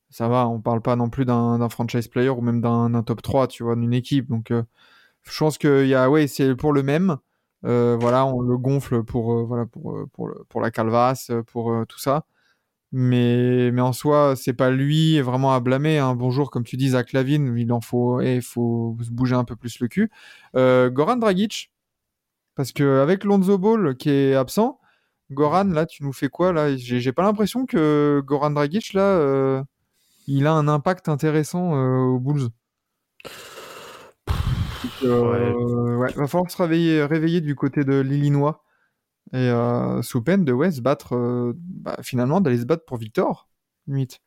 Ça 0.10 0.28
va, 0.28 0.48
on 0.48 0.62
parle 0.62 0.82
pas 0.82 0.96
non 0.96 1.10
plus 1.10 1.26
d'un 1.26 1.58
d'un 1.58 1.70
franchise 1.70 2.08
player 2.08 2.30
ou 2.30 2.42
même 2.42 2.62
d'un 2.62 2.92
d'un 2.92 3.02
top 3.04 3.22
3, 3.22 3.48
tu 3.48 3.64
vois, 3.64 3.76
d'une 3.76 3.94
équipe. 3.94 4.30
Donc, 4.30 4.52
euh, 4.52 4.64
je 5.24 5.38
pense 5.40 5.58
qu'il 5.58 5.88
y 5.88 5.96
a, 5.96 6.10
ouais, 6.10 6.28
c'est 6.28 6.56
pour 6.56 6.72
le 6.74 6.84
même. 6.84 7.18
Euh, 7.66 7.98
voilà, 8.00 8.26
on 8.26 8.42
le 8.42 8.58
gonfle 8.58 9.04
pour, 9.04 9.34
euh, 9.34 9.44
voilà, 9.46 9.66
pour, 9.66 9.96
euh, 9.96 10.06
pour, 10.14 10.30
pour 10.50 10.62
la 10.62 10.72
calvasse, 10.72 11.32
pour 11.48 11.74
tout 11.88 12.00
ça. 12.00 12.26
Mais, 12.92 13.72
mais 13.72 13.82
en 13.82 13.94
soi, 13.94 14.36
c'est 14.36 14.54
pas 14.54 14.70
lui 14.70 15.20
vraiment 15.22 15.54
à 15.54 15.60
blâmer. 15.60 15.98
Hein. 15.98 16.16
Bonjour, 16.16 16.52
comme 16.52 16.64
tu 16.64 16.78
dis, 16.78 16.90
Zach 16.90 17.14
Lavine, 17.14 17.56
il 17.58 17.72
en 17.72 17.82
faut, 17.82 18.22
il 18.22 18.42
faut 18.42 18.98
se 19.02 19.12
bouger 19.12 19.36
un 19.36 19.46
peu 19.46 19.56
plus 19.56 19.80
le 19.80 19.88
cul. 19.88 20.12
Goran 20.56 21.18
Dragic, 21.18 21.72
parce 22.56 22.72
que 22.72 23.02
avec 23.02 23.24
Lonzo 23.24 23.58
Ball 23.58 23.96
qui 23.98 24.10
est 24.12 24.36
absent, 24.36 24.80
Goran, 25.32 25.66
là, 25.66 25.86
tu 25.86 26.04
nous 26.04 26.14
fais 26.14 26.30
quoi 26.30 26.54
là? 26.54 26.76
J'ai 26.78 27.14
pas 27.14 27.24
l'impression 27.24 27.66
que 27.66 28.22
Goran 28.26 28.52
Dragic, 28.52 28.94
là, 28.94 29.64
il 30.28 30.48
a 30.48 30.54
un 30.54 30.68
impact 30.68 31.10
intéressant 31.10 31.74
aux 31.74 32.20
Bulls. 32.20 32.50
Donc, 34.84 34.92
euh, 35.04 35.96
ouais, 35.98 36.12
va 36.16 36.28
falloir 36.28 36.52
se 36.52 36.58
réveiller, 36.62 37.06
réveiller 37.06 37.42
du 37.42 37.56
côté 37.56 37.84
de 37.84 38.00
l'Illinois 38.00 38.64
et 39.32 39.38
euh, 39.38 40.02
sous 40.02 40.22
peine 40.22 40.46
de 40.46 40.52
ouais, 40.52 40.72
se 40.72 40.82
battre, 40.82 41.16
euh, 41.16 41.54
bah, 41.56 41.98
finalement 42.02 42.42
d'aller 42.42 42.60
se 42.60 42.66
battre 42.66 42.86
pour 42.86 42.98
Victor, 42.98 43.48
limite. 43.88 44.20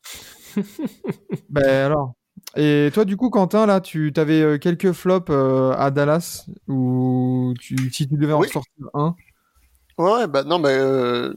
ben 1.51 1.87
alors. 1.87 2.15
Et 2.57 2.91
toi, 2.93 3.05
du 3.05 3.17
coup, 3.17 3.31
Quentin, 3.31 3.67
là, 3.67 3.81
tu 3.81 4.13
avais 4.17 4.59
quelques 4.59 4.93
flops 4.93 5.31
euh, 5.31 5.73
à 5.73 5.91
Dallas 5.91 6.47
ou 6.69 7.55
tu, 7.61 7.77
si 7.91 8.09
tu 8.09 8.15
devais 8.17 8.33
en 8.33 8.41
Oui. 8.41 8.49
sortir 8.49 8.87
un? 8.95 9.15
Ouais, 9.99 10.27
bah 10.27 10.45
non, 10.45 10.59
mais 10.59 10.71
euh, 10.73 11.33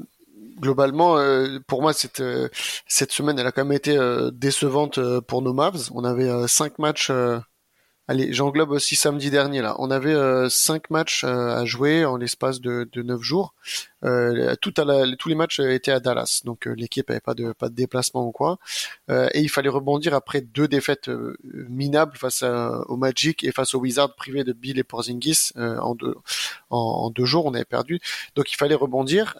globalement, 0.59 1.17
euh, 1.17 1.59
pour 1.67 1.81
moi, 1.81 1.93
cette 1.93 2.19
euh, 2.19 2.49
cette 2.87 3.11
semaine, 3.11 3.39
elle 3.39 3.47
a 3.47 3.51
quand 3.51 3.63
même 3.63 3.75
été 3.75 3.97
euh, 3.97 4.31
décevante 4.31 4.97
euh, 4.97 5.21
pour 5.21 5.41
nos 5.41 5.53
Mavs. 5.53 5.89
On 5.93 6.03
avait 6.03 6.29
euh, 6.29 6.47
cinq 6.47 6.77
matchs. 6.79 7.11
Allez, 8.09 8.33
j'englobe 8.33 8.71
aussi 8.71 8.95
samedi 8.95 9.29
dernier 9.29 9.61
là. 9.61 9.75
On 9.79 9.91
avait 9.91 10.13
euh, 10.13 10.49
cinq 10.49 10.89
matchs 10.89 11.23
euh, 11.23 11.55
à 11.55 11.63
jouer 11.65 12.05
en 12.05 12.17
l'espace 12.17 12.59
de, 12.59 12.89
de 12.91 13.01
neuf 13.03 13.21
jours. 13.21 13.53
Euh, 14.03 14.55
tous 14.61 14.73
les 15.27 15.35
matchs 15.35 15.59
étaient 15.59 15.91
à 15.91 15.99
Dallas, 15.99 16.41
donc 16.43 16.67
euh, 16.67 16.73
l'équipe 16.73 17.09
avait 17.09 17.19
pas 17.19 17.33
de 17.35 17.53
déplacement 17.69 18.25
ou 18.25 18.31
quoi. 18.31 18.57
Et 19.09 19.39
il 19.41 19.49
fallait 19.49 19.69
rebondir 19.69 20.13
après 20.13 20.41
deux 20.41 20.67
défaites 20.67 21.09
minables 21.69 22.15
face 22.17 22.43
à- 22.43 22.81
au 22.87 22.97
Magic 22.97 23.43
et 23.43 23.51
face 23.51 23.73
aux 23.75 23.79
Wizards 23.79 24.15
privés 24.15 24.43
de 24.43 24.53
Bill 24.53 24.79
et 24.79 24.83
Porzingis 24.83 25.51
en 25.55 25.95
deux 25.95 26.15
en 26.69 27.09
deux 27.09 27.25
jours. 27.25 27.45
On 27.45 27.53
avait 27.53 27.65
perdu. 27.65 27.99
Donc 28.35 28.51
il 28.51 28.55
fallait 28.55 28.75
rebondir. 28.75 29.35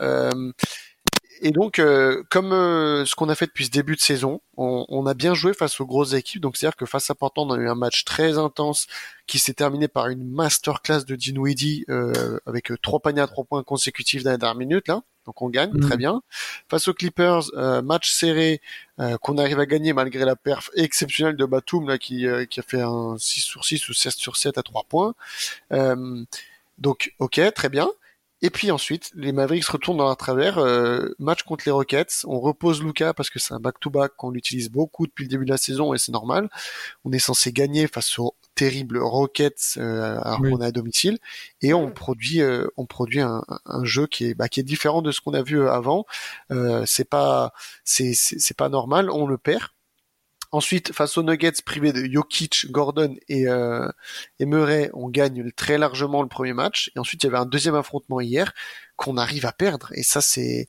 Et 1.41 1.51
donc, 1.51 1.79
euh, 1.79 2.23
comme 2.29 2.51
euh, 2.53 3.05
ce 3.05 3.15
qu'on 3.15 3.29
a 3.29 3.35
fait 3.35 3.45
depuis 3.45 3.65
ce 3.65 3.71
début 3.71 3.95
de 3.95 4.01
saison, 4.01 4.41
on, 4.57 4.85
on 4.89 5.05
a 5.05 5.13
bien 5.13 5.33
joué 5.33 5.53
face 5.53 5.79
aux 5.79 5.85
grosses 5.85 6.13
équipes. 6.13 6.41
Donc, 6.41 6.57
c'est-à-dire 6.57 6.75
que 6.75 6.85
face 6.85 7.09
à 7.09 7.15
Portland, 7.15 7.51
on 7.51 7.55
a 7.55 7.57
eu 7.57 7.69
un 7.69 7.75
match 7.75 8.03
très 8.05 8.37
intense 8.37 8.87
qui 9.27 9.39
s'est 9.39 9.53
terminé 9.53 9.87
par 9.87 10.07
une 10.07 10.23
masterclass 10.23 11.03
de 11.05 11.15
Dinwiddie 11.15 11.85
euh, 11.89 12.39
avec 12.45 12.71
euh, 12.71 12.77
trois 12.81 12.99
paniers 12.99 13.21
à 13.21 13.27
trois 13.27 13.43
points 13.43 13.63
consécutifs 13.63 14.23
dans 14.23 14.31
la 14.31 14.37
dernière 14.37 14.57
minute. 14.57 14.87
Là. 14.87 15.01
Donc, 15.29 15.43
on 15.43 15.49
gagne, 15.49 15.79
très 15.79 15.95
bien. 15.95 16.23
Face 16.69 16.87
aux 16.87 16.93
Clippers, 16.95 17.43
euh, 17.53 17.83
match 17.83 18.11
serré 18.11 18.61
euh, 18.99 19.15
qu'on 19.17 19.37
arrive 19.37 19.59
à 19.59 19.67
gagner 19.67 19.93
malgré 19.93 20.25
la 20.25 20.35
perf 20.35 20.71
exceptionnelle 20.73 21.35
de 21.35 21.45
Batum 21.45 21.87
là, 21.87 21.99
qui, 21.99 22.25
euh, 22.25 22.45
qui 22.45 22.59
a 22.59 22.63
fait 22.63 22.81
un 22.81 23.15
6 23.19 23.41
sur 23.41 23.63
6 23.63 23.89
ou 23.89 23.93
16 23.93 24.15
sur 24.15 24.37
7 24.37 24.57
à 24.57 24.63
3 24.63 24.85
points. 24.89 25.13
Euh, 25.71 26.23
donc, 26.79 27.13
ok, 27.19 27.39
très 27.53 27.69
bien. 27.69 27.89
Et 28.41 28.49
puis 28.49 28.71
ensuite, 28.71 29.11
les 29.15 29.31
Mavericks 29.33 29.65
retournent 29.65 29.97
dans 29.97 30.05
leur 30.05 30.15
travers. 30.17 30.57
euh, 30.59 31.09
match 31.19 31.43
contre 31.43 31.63
les 31.65 31.71
Rockets. 31.71 32.23
On 32.25 32.39
repose 32.39 32.81
Luca 32.81 33.13
parce 33.13 33.29
que 33.29 33.37
c'est 33.39 33.53
un 33.53 33.59
back-to-back 33.59 34.13
qu'on 34.15 34.33
utilise 34.33 34.69
beaucoup 34.69 35.07
depuis 35.07 35.25
le 35.25 35.29
début 35.29 35.43
de 35.45 35.49
la 35.51 35.57
saison 35.57 35.93
et 35.93 35.97
c'est 35.97 36.11
normal. 36.13 36.49
On 37.03 37.11
est 37.11 37.19
censé 37.19 37.51
gagner 37.51 37.87
face 37.87 38.17
aux 38.17 38.35
terribles 38.55 38.97
Rockets 38.99 39.75
euh, 39.77 40.19
alors 40.21 40.39
Oui. 40.41 40.51
qu'on 40.51 40.61
est 40.61 40.65
à 40.65 40.71
domicile 40.71 41.17
et 41.61 41.73
on 41.73 41.91
produit 41.91 42.41
euh, 42.41 42.67
on 42.77 42.85
produit 42.85 43.21
un, 43.21 43.41
un 43.65 43.83
jeu 43.85 44.07
qui 44.07 44.25
est 44.25 44.33
bah, 44.33 44.47
qui 44.49 44.59
est 44.59 44.63
différent 44.63 45.01
de 45.01 45.11
ce 45.11 45.21
qu'on 45.21 45.33
a 45.33 45.41
vu 45.43 45.67
avant. 45.67 46.05
Euh, 46.51 46.83
c'est 46.85 47.09
pas 47.09 47.51
c'est 47.83 48.57
pas 48.57 48.69
normal. 48.69 49.09
On 49.09 49.27
le 49.27 49.37
perd. 49.37 49.63
Ensuite, 50.51 50.93
face 50.93 51.17
aux 51.17 51.23
Nuggets 51.23 51.61
privés 51.63 51.93
de 51.93 52.03
Jokic, 52.11 52.71
Gordon 52.71 53.15
et, 53.27 53.47
euh, 53.47 53.87
Murray, 54.39 54.89
on 54.93 55.09
gagne 55.09 55.51
très 55.51 55.77
largement 55.77 56.23
le 56.23 56.27
premier 56.27 56.53
match. 56.53 56.91
Et 56.95 56.99
ensuite, 56.99 57.23
il 57.23 57.27
y 57.27 57.29
avait 57.29 57.37
un 57.37 57.45
deuxième 57.45 57.75
affrontement 57.75 58.19
hier 58.19 58.53
qu'on 58.95 59.17
arrive 59.17 59.45
à 59.45 59.51
perdre. 59.51 59.91
Et 59.93 60.03
ça, 60.03 60.21
c'est 60.21 60.67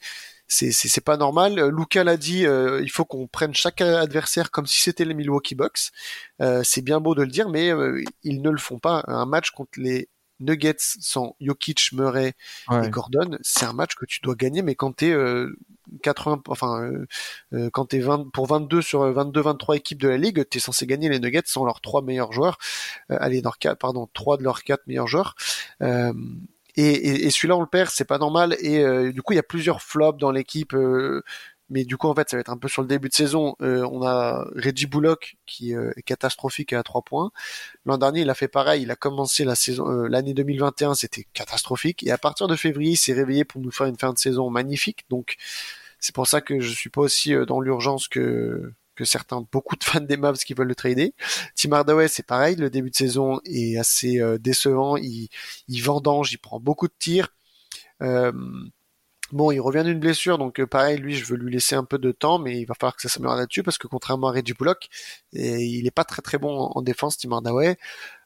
c'est 0.50 1.04
pas 1.04 1.16
normal. 1.16 1.60
Luca 1.70 2.02
l'a 2.04 2.16
dit, 2.16 2.44
euh, 2.46 2.80
il 2.82 2.90
faut 2.90 3.04
qu'on 3.04 3.26
prenne 3.28 3.54
chaque 3.54 3.80
adversaire 3.80 4.50
comme 4.50 4.66
si 4.66 4.82
c'était 4.82 5.04
les 5.04 5.14
Milwaukee 5.14 5.54
Bucks. 5.54 5.92
Euh, 6.42 6.62
c'est 6.64 6.82
bien 6.82 7.00
beau 7.00 7.14
de 7.14 7.22
le 7.22 7.30
dire, 7.30 7.48
mais 7.48 7.72
euh, 7.72 8.02
ils 8.24 8.42
ne 8.42 8.50
le 8.50 8.58
font 8.58 8.78
pas. 8.78 9.04
Un 9.06 9.26
match 9.26 9.50
contre 9.52 9.78
les 9.78 10.08
Nuggets 10.40 10.76
sans 10.78 11.36
Jokic, 11.40 11.92
Murray 11.92 12.34
Ouais. 12.68 12.86
et 12.86 12.90
Gordon, 12.90 13.38
c'est 13.42 13.64
un 13.66 13.72
match 13.72 13.94
que 13.94 14.04
tu 14.06 14.20
dois 14.20 14.34
gagner, 14.34 14.62
mais 14.62 14.74
quand 14.74 14.92
t'es 14.92 15.10
euh, 15.12 15.56
80, 16.02 16.42
enfin 16.48 16.82
euh, 16.82 17.06
euh, 17.52 17.70
quand 17.72 17.86
t'es 17.86 17.98
20 18.00 18.30
pour 18.32 18.46
22 18.46 18.80
sur 18.82 19.04
22-23 19.04 19.76
équipes 19.76 20.00
de 20.00 20.08
la 20.08 20.16
ligue, 20.16 20.48
t'es 20.48 20.60
censé 20.60 20.86
gagner 20.86 21.08
les 21.08 21.18
Nuggets 21.18 21.42
sans 21.46 21.64
leurs 21.64 21.80
trois 21.80 22.02
meilleurs 22.02 22.32
joueurs, 22.32 22.58
euh, 23.10 23.16
allez 23.20 23.40
leurs 23.40 23.58
quatre, 23.58 23.78
pardon, 23.78 24.08
trois 24.12 24.36
de 24.36 24.42
leurs 24.44 24.62
quatre 24.62 24.86
meilleurs 24.86 25.08
joueurs. 25.08 25.34
Euh, 25.82 26.12
et, 26.76 26.84
et, 26.92 27.26
et 27.26 27.30
celui-là 27.30 27.56
on 27.56 27.60
le 27.60 27.66
perd, 27.66 27.90
c'est 27.90 28.04
pas 28.04 28.18
normal. 28.18 28.56
Et 28.60 28.84
euh, 28.84 29.12
du 29.12 29.22
coup 29.22 29.32
il 29.32 29.36
y 29.36 29.40
a 29.40 29.42
plusieurs 29.44 29.82
flops 29.82 30.18
dans 30.18 30.30
l'équipe. 30.30 30.74
euh, 30.74 31.22
mais 31.70 31.84
du 31.84 31.96
coup 31.96 32.08
en 32.08 32.14
fait 32.14 32.28
ça 32.28 32.36
va 32.36 32.40
être 32.40 32.50
un 32.50 32.58
peu 32.58 32.68
sur 32.68 32.82
le 32.82 32.88
début 32.88 33.08
de 33.08 33.14
saison. 33.14 33.56
Euh, 33.62 33.88
on 33.90 34.02
a 34.02 34.44
Reggie 34.54 34.86
Bullock 34.86 35.36
qui 35.46 35.74
euh, 35.74 35.92
est 35.96 36.02
catastrophique 36.02 36.72
à 36.72 36.82
3 36.82 37.02
points. 37.02 37.30
L'an 37.86 37.98
dernier 37.98 38.22
il 38.22 38.30
a 38.30 38.34
fait 38.34 38.48
pareil, 38.48 38.82
il 38.82 38.90
a 38.90 38.96
commencé 38.96 39.44
la 39.44 39.54
saison 39.54 39.88
euh, 39.90 40.08
l'année 40.08 40.34
2021 40.34 40.94
c'était 40.94 41.26
catastrophique 41.32 42.02
et 42.02 42.10
à 42.10 42.18
partir 42.18 42.48
de 42.48 42.56
février 42.56 42.92
il 42.92 42.96
s'est 42.96 43.12
réveillé 43.12 43.44
pour 43.44 43.60
nous 43.60 43.70
faire 43.70 43.86
une 43.86 43.98
fin 43.98 44.12
de 44.12 44.18
saison 44.18 44.50
magnifique. 44.50 45.04
Donc 45.08 45.36
c'est 46.00 46.14
pour 46.14 46.26
ça 46.26 46.40
que 46.40 46.60
je 46.60 46.72
suis 46.72 46.90
pas 46.90 47.02
aussi 47.02 47.34
euh, 47.34 47.46
dans 47.46 47.60
l'urgence 47.60 48.08
que 48.08 48.72
que 49.00 49.06
certains, 49.06 49.46
beaucoup 49.50 49.76
de 49.76 49.84
fans 49.84 50.00
des 50.00 50.18
Mavs 50.18 50.36
qui 50.38 50.52
veulent 50.52 50.68
le 50.68 50.74
trader. 50.74 51.14
Tim 51.56 51.72
Hardaway, 51.72 52.06
c'est 52.08 52.26
pareil, 52.26 52.56
le 52.56 52.68
début 52.68 52.90
de 52.90 52.94
saison 52.94 53.40
est 53.46 53.78
assez 53.78 54.20
euh, 54.20 54.36
décevant, 54.36 54.98
il, 54.98 55.28
il 55.68 55.82
vendange, 55.82 56.32
il 56.32 56.38
prend 56.38 56.60
beaucoup 56.60 56.86
de 56.86 56.92
tirs. 56.98 57.28
Euh, 58.02 58.32
bon, 59.32 59.50
il 59.50 59.60
revient 59.60 59.82
d'une 59.84 60.00
blessure, 60.00 60.38
donc 60.38 60.60
euh, 60.60 60.66
pareil, 60.66 60.98
lui, 60.98 61.14
je 61.14 61.24
veux 61.26 61.36
lui 61.36 61.52
laisser 61.52 61.74
un 61.74 61.84
peu 61.84 61.98
de 61.98 62.12
temps, 62.12 62.38
mais 62.38 62.60
il 62.60 62.64
va 62.64 62.74
falloir 62.74 62.96
que 62.96 63.02
ça 63.02 63.08
s'améliore 63.08 63.36
là-dessus, 63.36 63.62
parce 63.62 63.78
que 63.78 63.86
contrairement 63.86 64.28
à 64.28 64.32
Reggie 64.32 64.54
Bullock, 64.54 64.88
il 65.32 65.86
est 65.86 65.90
pas 65.90 66.04
très 66.04 66.22
très 66.22 66.38
bon 66.38 66.56
en, 66.56 66.72
en 66.74 66.82
défense, 66.82 67.18
Tim 67.18 67.32
Hardaway. 67.32 67.76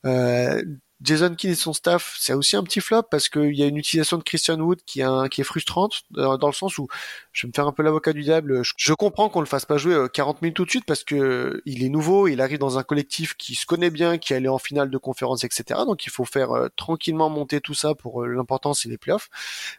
Euh, 0.04 0.62
Jason 1.04 1.34
Kidd 1.34 1.50
et 1.50 1.54
son 1.54 1.72
staff, 1.72 2.16
c'est 2.18 2.32
aussi 2.32 2.56
un 2.56 2.62
petit 2.64 2.80
flop 2.80 3.02
parce 3.10 3.28
qu'il 3.28 3.54
y 3.54 3.62
a 3.62 3.66
une 3.66 3.76
utilisation 3.76 4.16
de 4.18 4.22
Christian 4.22 4.58
Wood 4.58 4.80
qui 4.86 5.00
est, 5.00 5.04
un- 5.04 5.28
qui 5.28 5.42
est 5.42 5.44
frustrante 5.44 6.02
dans, 6.10 6.38
dans 6.38 6.46
le 6.48 6.52
sens 6.54 6.78
où 6.78 6.88
je 7.32 7.46
vais 7.46 7.48
me 7.48 7.52
faire 7.54 7.66
un 7.66 7.72
peu 7.72 7.82
l'avocat 7.82 8.12
du 8.12 8.22
diable. 8.22 8.62
Je, 8.64 8.72
je 8.76 8.92
comprends 8.94 9.28
qu'on 9.28 9.40
le 9.40 9.46
fasse 9.46 9.66
pas 9.66 9.76
jouer 9.76 9.94
euh, 9.94 10.08
40 10.08 10.40
minutes 10.42 10.56
tout 10.56 10.64
de 10.64 10.70
suite 10.70 10.84
parce 10.86 11.04
que 11.04 11.14
euh, 11.14 11.62
il 11.66 11.84
est 11.84 11.88
nouveau, 11.88 12.26
il 12.28 12.40
arrive 12.40 12.58
dans 12.58 12.78
un 12.78 12.82
collectif 12.82 13.34
qui 13.36 13.54
se 13.54 13.66
connaît 13.66 13.90
bien, 13.90 14.18
qui 14.18 14.32
est 14.32 14.36
allé 14.36 14.48
en 14.48 14.58
finale 14.58 14.88
de 14.90 14.98
conférence, 14.98 15.44
etc. 15.44 15.80
Donc 15.86 16.06
il 16.06 16.10
faut 16.10 16.24
faire 16.24 16.52
euh, 16.52 16.68
tranquillement 16.76 17.28
monter 17.28 17.60
tout 17.60 17.74
ça 17.74 17.94
pour 17.94 18.22
euh, 18.22 18.26
l'important 18.28 18.72
c'est 18.74 18.88
les 18.88 18.98
playoffs. 18.98 19.28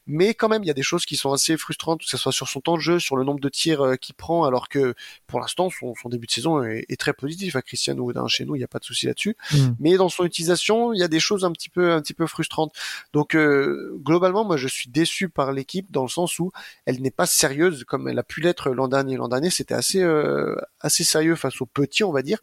Mais 0.08 0.34
quand 0.34 0.50
même, 0.50 0.64
il 0.64 0.68
y 0.68 0.72
a 0.72 0.74
des 0.76 0.84
choses 0.84 1.06
qui 1.06 1.16
sont 1.18 1.32
assez 1.34 1.58
frustrantes, 1.58 2.02
que 2.02 2.08
ce 2.10 2.18
soit 2.18 2.32
sur 2.32 2.48
son 2.48 2.62
temps 2.62 2.76
de 2.76 2.82
jeu, 2.82 3.00
sur 3.00 3.16
le 3.18 3.24
nombre 3.24 3.40
de 3.40 3.50
tirs 3.50 3.82
euh, 3.82 3.96
qu'il 3.96 4.16
prend, 4.16 4.44
alors 4.46 4.70
que 4.70 4.94
pour 5.28 5.40
l'instant 5.40 5.70
son, 5.70 5.94
son 6.02 6.10
début 6.10 6.28
de 6.28 6.32
saison 6.32 6.62
est, 6.64 6.86
est 6.90 7.00
très 7.00 7.14
positif 7.14 7.56
à 7.56 7.62
Christian 7.62 7.96
Wood. 7.98 8.18
hein. 8.18 8.28
Chez 8.28 8.46
nous, 8.46 8.56
il 8.56 8.60
n'y 8.60 8.64
a 8.64 8.68
pas 8.68 8.80
de 8.80 8.86
souci 8.86 9.06
là-dessus 9.08 9.36
Mm. 9.54 9.76
mais 9.80 9.96
dans 9.98 10.10
son 10.10 10.24
utilisation, 10.26 10.94
il 10.94 11.00
y 11.00 11.04
a 11.04 11.08
des 11.08 11.15
choses 11.20 11.46
un 11.46 11.52
petit 11.52 11.70
peu 11.70 11.92
un 11.92 12.02
petit 12.02 12.14
peu 12.14 12.28
frustrantes. 12.28 12.74
Donc 13.14 13.36
euh, 13.36 13.98
globalement, 14.04 14.46
moi 14.46 14.58
je 14.58 14.68
suis 14.68 14.90
déçu 14.90 15.30
par 15.30 15.52
l'équipe 15.52 15.92
dans 15.92 16.04
le 16.04 16.10
sens 16.10 16.40
où 16.40 16.52
elle 16.86 17.02
n'est 17.02 17.12
pas 17.12 17.26
sérieuse 17.26 17.84
comme 17.86 18.08
elle 18.08 18.20
a 18.20 18.24
pu 18.24 18.42
l'être 18.42 18.70
l'an 18.70 18.88
dernier. 18.88 19.18
L'an 19.18 19.28
dernier, 19.28 19.50
c'était 19.50 19.74
assez 19.74 20.02
euh, 20.02 20.56
assez 20.80 21.04
sérieux 21.04 21.36
face 21.36 21.62
aux 21.62 21.66
petits, 21.66 22.04
on 22.04 22.12
va 22.12 22.22
dire. 22.22 22.40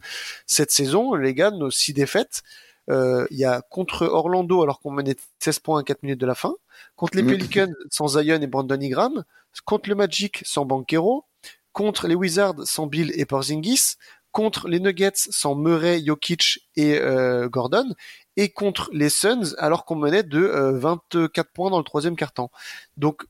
Cette 0.46 0.70
saison, 0.70 1.14
les 1.14 1.34
gars, 1.34 1.50
nos 1.50 1.70
six 1.70 1.92
défaites, 1.92 2.42
euh, 2.90 3.26
il 3.30 3.38
y 3.38 3.44
a 3.44 3.62
contre 3.62 4.06
Orlando 4.06 4.62
alors 4.62 4.80
qu'on 4.80 4.90
menait 4.90 5.16
16 5.38 5.60
points 5.60 5.80
à 5.80 5.82
4 5.84 6.02
minutes 6.02 6.20
de 6.20 6.26
la 6.26 6.34
fin, 6.34 6.54
contre 6.96 7.16
les. 7.16 7.22
Pelicans 7.22 7.72
sans 7.90 8.08
Zion 8.08 8.40
et 8.40 8.46
Brandon 8.46 8.78
Ingram, 8.80 9.24
contre 9.64 9.88
le 9.88 9.94
Magic 9.94 10.42
sans 10.44 10.64
Banquero, 10.64 11.24
contre 11.72 12.08
les 12.08 12.14
Wizards 12.14 12.66
sans 12.66 12.86
Bill 12.86 13.12
et 13.14 13.24
Porzingis, 13.24 13.96
contre 14.32 14.66
les 14.68 14.80
Nuggets 14.80 15.12
sans 15.14 15.54
Murray, 15.54 16.02
Jokic 16.04 16.66
et 16.74 16.98
euh, 16.98 17.48
Gordon, 17.48 17.94
et 18.36 18.50
contre 18.50 18.90
les 18.92 19.08
Suns 19.08 19.54
alors 19.58 19.84
qu'on 19.84 19.96
menait 19.96 20.22
de 20.22 20.40
euh, 20.40 20.78
24 20.78 21.52
points 21.52 21.70
dans 21.70 21.78
le 21.78 21.84
troisième 21.84 22.16
quart-temps. 22.16 22.50
Donc 22.96 23.24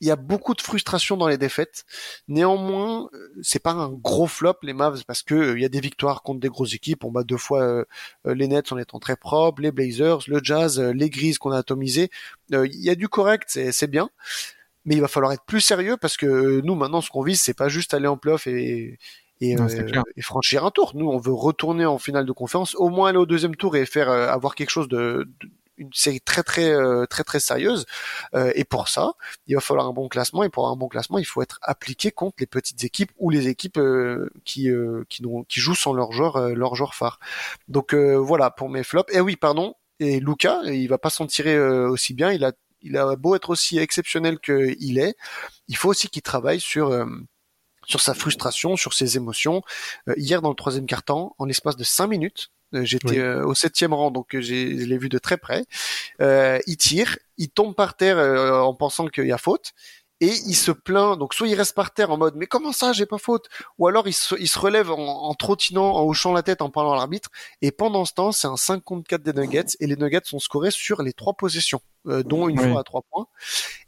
il 0.00 0.08
y 0.08 0.10
a 0.10 0.16
beaucoup 0.16 0.54
de 0.54 0.60
frustration 0.60 1.16
dans 1.16 1.28
les 1.28 1.38
défaites. 1.38 1.84
Néanmoins, 2.28 3.08
euh, 3.14 3.32
c'est 3.42 3.62
pas 3.62 3.72
un 3.72 3.88
gros 3.88 4.26
flop 4.26 4.56
les 4.62 4.74
Mavs 4.74 5.02
parce 5.06 5.22
que 5.22 5.34
euh, 5.34 5.56
il 5.56 5.62
y 5.62 5.64
a 5.64 5.68
des 5.68 5.80
victoires 5.80 6.22
contre 6.22 6.40
des 6.40 6.48
grosses 6.48 6.74
équipes. 6.74 7.04
On 7.04 7.10
bat 7.10 7.24
deux 7.24 7.38
fois 7.38 7.62
euh, 7.62 7.84
euh, 8.26 8.34
les 8.34 8.46
Nets 8.48 8.70
en 8.72 8.78
étant 8.78 8.98
très 8.98 9.16
propres, 9.16 9.62
les 9.62 9.72
Blazers, 9.72 10.18
le 10.26 10.40
Jazz, 10.42 10.78
les 10.78 11.10
Grises 11.10 11.38
qu'on 11.38 11.52
a 11.52 11.58
atomisés. 11.58 12.10
Euh, 12.52 12.66
Il 12.66 12.84
y 12.84 12.90
a 12.90 12.94
du 12.96 13.08
correct, 13.08 13.58
c'est 13.72 13.90
bien. 13.90 14.10
Mais 14.84 14.94
il 14.96 15.00
va 15.00 15.08
falloir 15.08 15.32
être 15.32 15.44
plus 15.46 15.62
sérieux 15.62 15.96
parce 15.96 16.18
que 16.18 16.60
nous 16.60 16.74
maintenant 16.74 17.00
ce 17.00 17.08
qu'on 17.08 17.22
vise 17.22 17.40
c'est 17.40 17.54
pas 17.54 17.70
juste 17.70 17.94
aller 17.94 18.06
en 18.06 18.18
playoff 18.18 18.46
et 18.46 18.98
et, 19.40 19.54
Non, 19.56 19.66
euh, 19.68 20.02
et 20.16 20.22
franchir 20.22 20.64
un 20.64 20.70
tour. 20.70 20.92
Nous 20.94 21.08
on 21.08 21.18
veut 21.18 21.32
retourner 21.32 21.86
en 21.86 21.98
finale 21.98 22.26
de 22.26 22.32
conférence, 22.32 22.74
au 22.76 22.88
moins 22.88 23.08
aller 23.08 23.18
au 23.18 23.26
deuxième 23.26 23.56
tour 23.56 23.76
et 23.76 23.86
faire 23.86 24.10
euh, 24.10 24.28
avoir 24.28 24.54
quelque 24.54 24.70
chose 24.70 24.88
de, 24.88 25.28
de- 25.40 25.50
une 25.76 25.90
série 25.92 26.20
très 26.20 26.44
très 26.44 26.70
euh, 26.70 27.04
très 27.06 27.24
très 27.24 27.40
sérieuse. 27.40 27.84
Euh, 28.34 28.52
et 28.54 28.62
pour 28.62 28.86
ça, 28.88 29.14
il 29.48 29.56
va 29.56 29.60
falloir 29.60 29.88
un 29.88 29.92
bon 29.92 30.08
classement 30.08 30.44
et 30.44 30.48
pour 30.48 30.62
avoir 30.62 30.74
un 30.74 30.78
bon 30.78 30.86
classement, 30.88 31.18
il 31.18 31.24
faut 31.24 31.42
être 31.42 31.58
appliqué 31.62 32.12
contre 32.12 32.36
les 32.38 32.46
petites 32.46 32.84
équipes 32.84 33.10
ou 33.18 33.28
les 33.28 33.48
équipes 33.48 33.78
euh, 33.78 34.30
qui 34.44 34.70
euh, 34.70 35.02
qui, 35.08 35.24
qui 35.48 35.60
jouent 35.60 35.74
sans 35.74 35.92
leur 35.92 36.12
joueur 36.12 36.36
euh, 36.36 36.54
leur 36.54 36.76
joueur 36.76 36.94
phare. 36.94 37.18
Donc 37.66 37.92
euh, 37.92 38.14
voilà 38.16 38.50
pour 38.52 38.68
mes 38.68 38.84
flops. 38.84 39.12
Et 39.12 39.20
oui, 39.20 39.34
pardon. 39.34 39.74
Et 39.98 40.20
Luca, 40.20 40.60
il 40.66 40.86
va 40.88 40.98
pas 40.98 41.10
s'en 41.10 41.26
tirer 41.26 41.56
euh, 41.56 41.88
aussi 41.88 42.14
bien. 42.14 42.30
Il 42.30 42.44
a 42.44 42.52
il 42.82 42.96
a 42.96 43.16
beau 43.16 43.34
être 43.34 43.50
aussi 43.50 43.78
exceptionnel 43.78 44.38
qu'il 44.38 44.98
est, 44.98 45.16
il 45.68 45.76
faut 45.76 45.88
aussi 45.88 46.08
qu'il 46.08 46.22
travaille 46.22 46.60
sur 46.60 46.90
euh, 46.90 47.06
sur 47.86 48.00
sa 48.00 48.14
frustration, 48.14 48.76
sur 48.76 48.92
ses 48.94 49.16
émotions. 49.16 49.62
Euh, 50.08 50.14
hier, 50.16 50.42
dans 50.42 50.50
le 50.50 50.54
troisième 50.54 50.86
quart-temps, 50.86 51.34
en 51.38 51.44
l'espace 51.44 51.76
de 51.76 51.84
cinq 51.84 52.06
minutes, 52.08 52.50
euh, 52.74 52.84
j'étais 52.84 53.10
Oui. 53.10 53.18
euh, 53.18 53.44
au 53.44 53.54
septième 53.54 53.94
rang, 53.94 54.10
donc 54.10 54.36
j'ai, 54.38 54.78
je 54.78 54.84
l'ai 54.84 54.98
vu 54.98 55.08
de 55.08 55.18
très 55.18 55.36
près. 55.36 55.64
Euh, 56.20 56.58
il 56.66 56.76
tire, 56.76 57.18
il 57.38 57.48
tombe 57.50 57.74
par 57.74 57.96
terre 57.96 58.18
euh, 58.18 58.60
en 58.60 58.74
pensant 58.74 59.06
qu'il 59.08 59.26
y 59.26 59.32
a 59.32 59.38
faute. 59.38 59.72
Et 60.20 60.32
il 60.46 60.54
se 60.54 60.70
plaint, 60.70 61.18
donc 61.18 61.34
soit 61.34 61.48
il 61.48 61.54
reste 61.54 61.74
par 61.74 61.92
terre 61.92 62.10
en 62.10 62.16
mode 62.16 62.34
mais 62.36 62.46
comment 62.46 62.72
ça 62.72 62.92
j'ai 62.92 63.04
pas 63.04 63.18
faute, 63.18 63.48
ou 63.78 63.88
alors 63.88 64.06
il 64.06 64.12
se, 64.12 64.34
il 64.38 64.48
se 64.48 64.58
relève 64.58 64.90
en, 64.90 64.96
en 65.24 65.34
trottinant, 65.34 65.92
en 65.96 66.04
hochant 66.04 66.32
la 66.32 66.42
tête, 66.42 66.62
en 66.62 66.70
parlant 66.70 66.92
à 66.92 66.96
l'arbitre. 66.96 67.30
Et 67.62 67.72
pendant 67.72 68.04
ce 68.04 68.12
temps, 68.14 68.30
c'est 68.32 68.46
un 68.46 68.56
5 68.56 68.82
contre 68.82 69.08
4 69.08 69.22
des 69.22 69.32
Nuggets 69.32 69.64
et 69.80 69.86
les 69.86 69.96
Nuggets 69.96 70.20
sont 70.24 70.38
scorés 70.38 70.70
sur 70.70 71.02
les 71.02 71.12
trois 71.12 71.34
possessions, 71.34 71.80
euh, 72.06 72.22
dont 72.22 72.48
une 72.48 72.60
Oui. 72.60 72.70
fois 72.70 72.80
à 72.80 72.84
trois 72.84 73.02
points. 73.10 73.26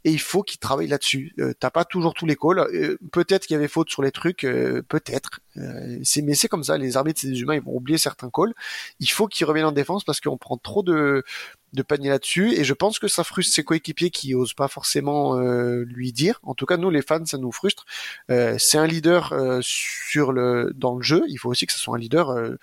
Et 0.03 0.11
il 0.11 0.19
faut 0.19 0.43
qu'il 0.43 0.59
travaille 0.59 0.87
là-dessus. 0.87 1.33
Euh, 1.39 1.53
T'as 1.59 1.71
pas 1.71 1.85
toujours 1.85 2.13
tous 2.13 2.25
les 2.25 2.35
calls. 2.35 2.59
Euh, 2.59 2.97
peut-être 3.11 3.47
qu'il 3.47 3.53
y 3.55 3.57
avait 3.57 3.67
faute 3.69 3.89
sur 3.89 4.01
les 4.03 4.11
trucs, 4.11 4.43
euh, 4.43 4.81
peut-être. 4.87 5.39
Euh, 5.57 5.97
c'est 6.03 6.21
mais 6.21 6.35
c'est 6.35 6.47
comme 6.49 6.63
ça. 6.63 6.77
Les 6.77 6.97
arbitres, 6.97 7.21
c'est 7.21 7.29
des 7.29 7.39
humains, 7.41 7.55
ils 7.55 7.61
vont 7.61 7.75
oublier 7.75 7.97
certains 7.97 8.29
calls. 8.29 8.53
Il 8.99 9.09
faut 9.09 9.27
qu'il 9.27 9.45
revienne 9.47 9.65
en 9.65 9.71
défense 9.71 10.03
parce 10.03 10.19
qu'on 10.21 10.37
prend 10.37 10.57
trop 10.57 10.83
de 10.83 11.23
de 11.73 11.81
panier 11.83 12.09
là-dessus 12.09 12.53
et 12.53 12.63
je 12.63 12.73
pense 12.73 12.99
que 12.99 13.07
ça 13.07 13.23
frustre 13.23 13.53
ses 13.53 13.63
coéquipiers 13.63 14.09
qui 14.09 14.33
osent 14.35 14.53
pas 14.53 14.67
forcément 14.67 15.37
euh, 15.37 15.83
lui 15.85 16.13
dire. 16.13 16.39
En 16.43 16.53
tout 16.55 16.65
cas, 16.65 16.77
nous 16.77 16.89
les 16.89 17.01
fans, 17.01 17.25
ça 17.25 17.37
nous 17.37 17.51
frustre. 17.51 17.85
Euh, 18.31 18.55
c'est 18.59 18.77
un 18.77 18.87
leader 18.87 19.33
euh, 19.33 19.59
sur 19.61 20.31
le 20.31 20.71
dans 20.75 20.95
le 20.95 21.03
jeu. 21.03 21.23
Il 21.27 21.37
faut 21.37 21.49
aussi 21.49 21.65
que 21.65 21.73
ce 21.73 21.79
soit 21.79 21.95
un 21.95 21.99
leader. 21.99 22.29
euh, 22.31 22.57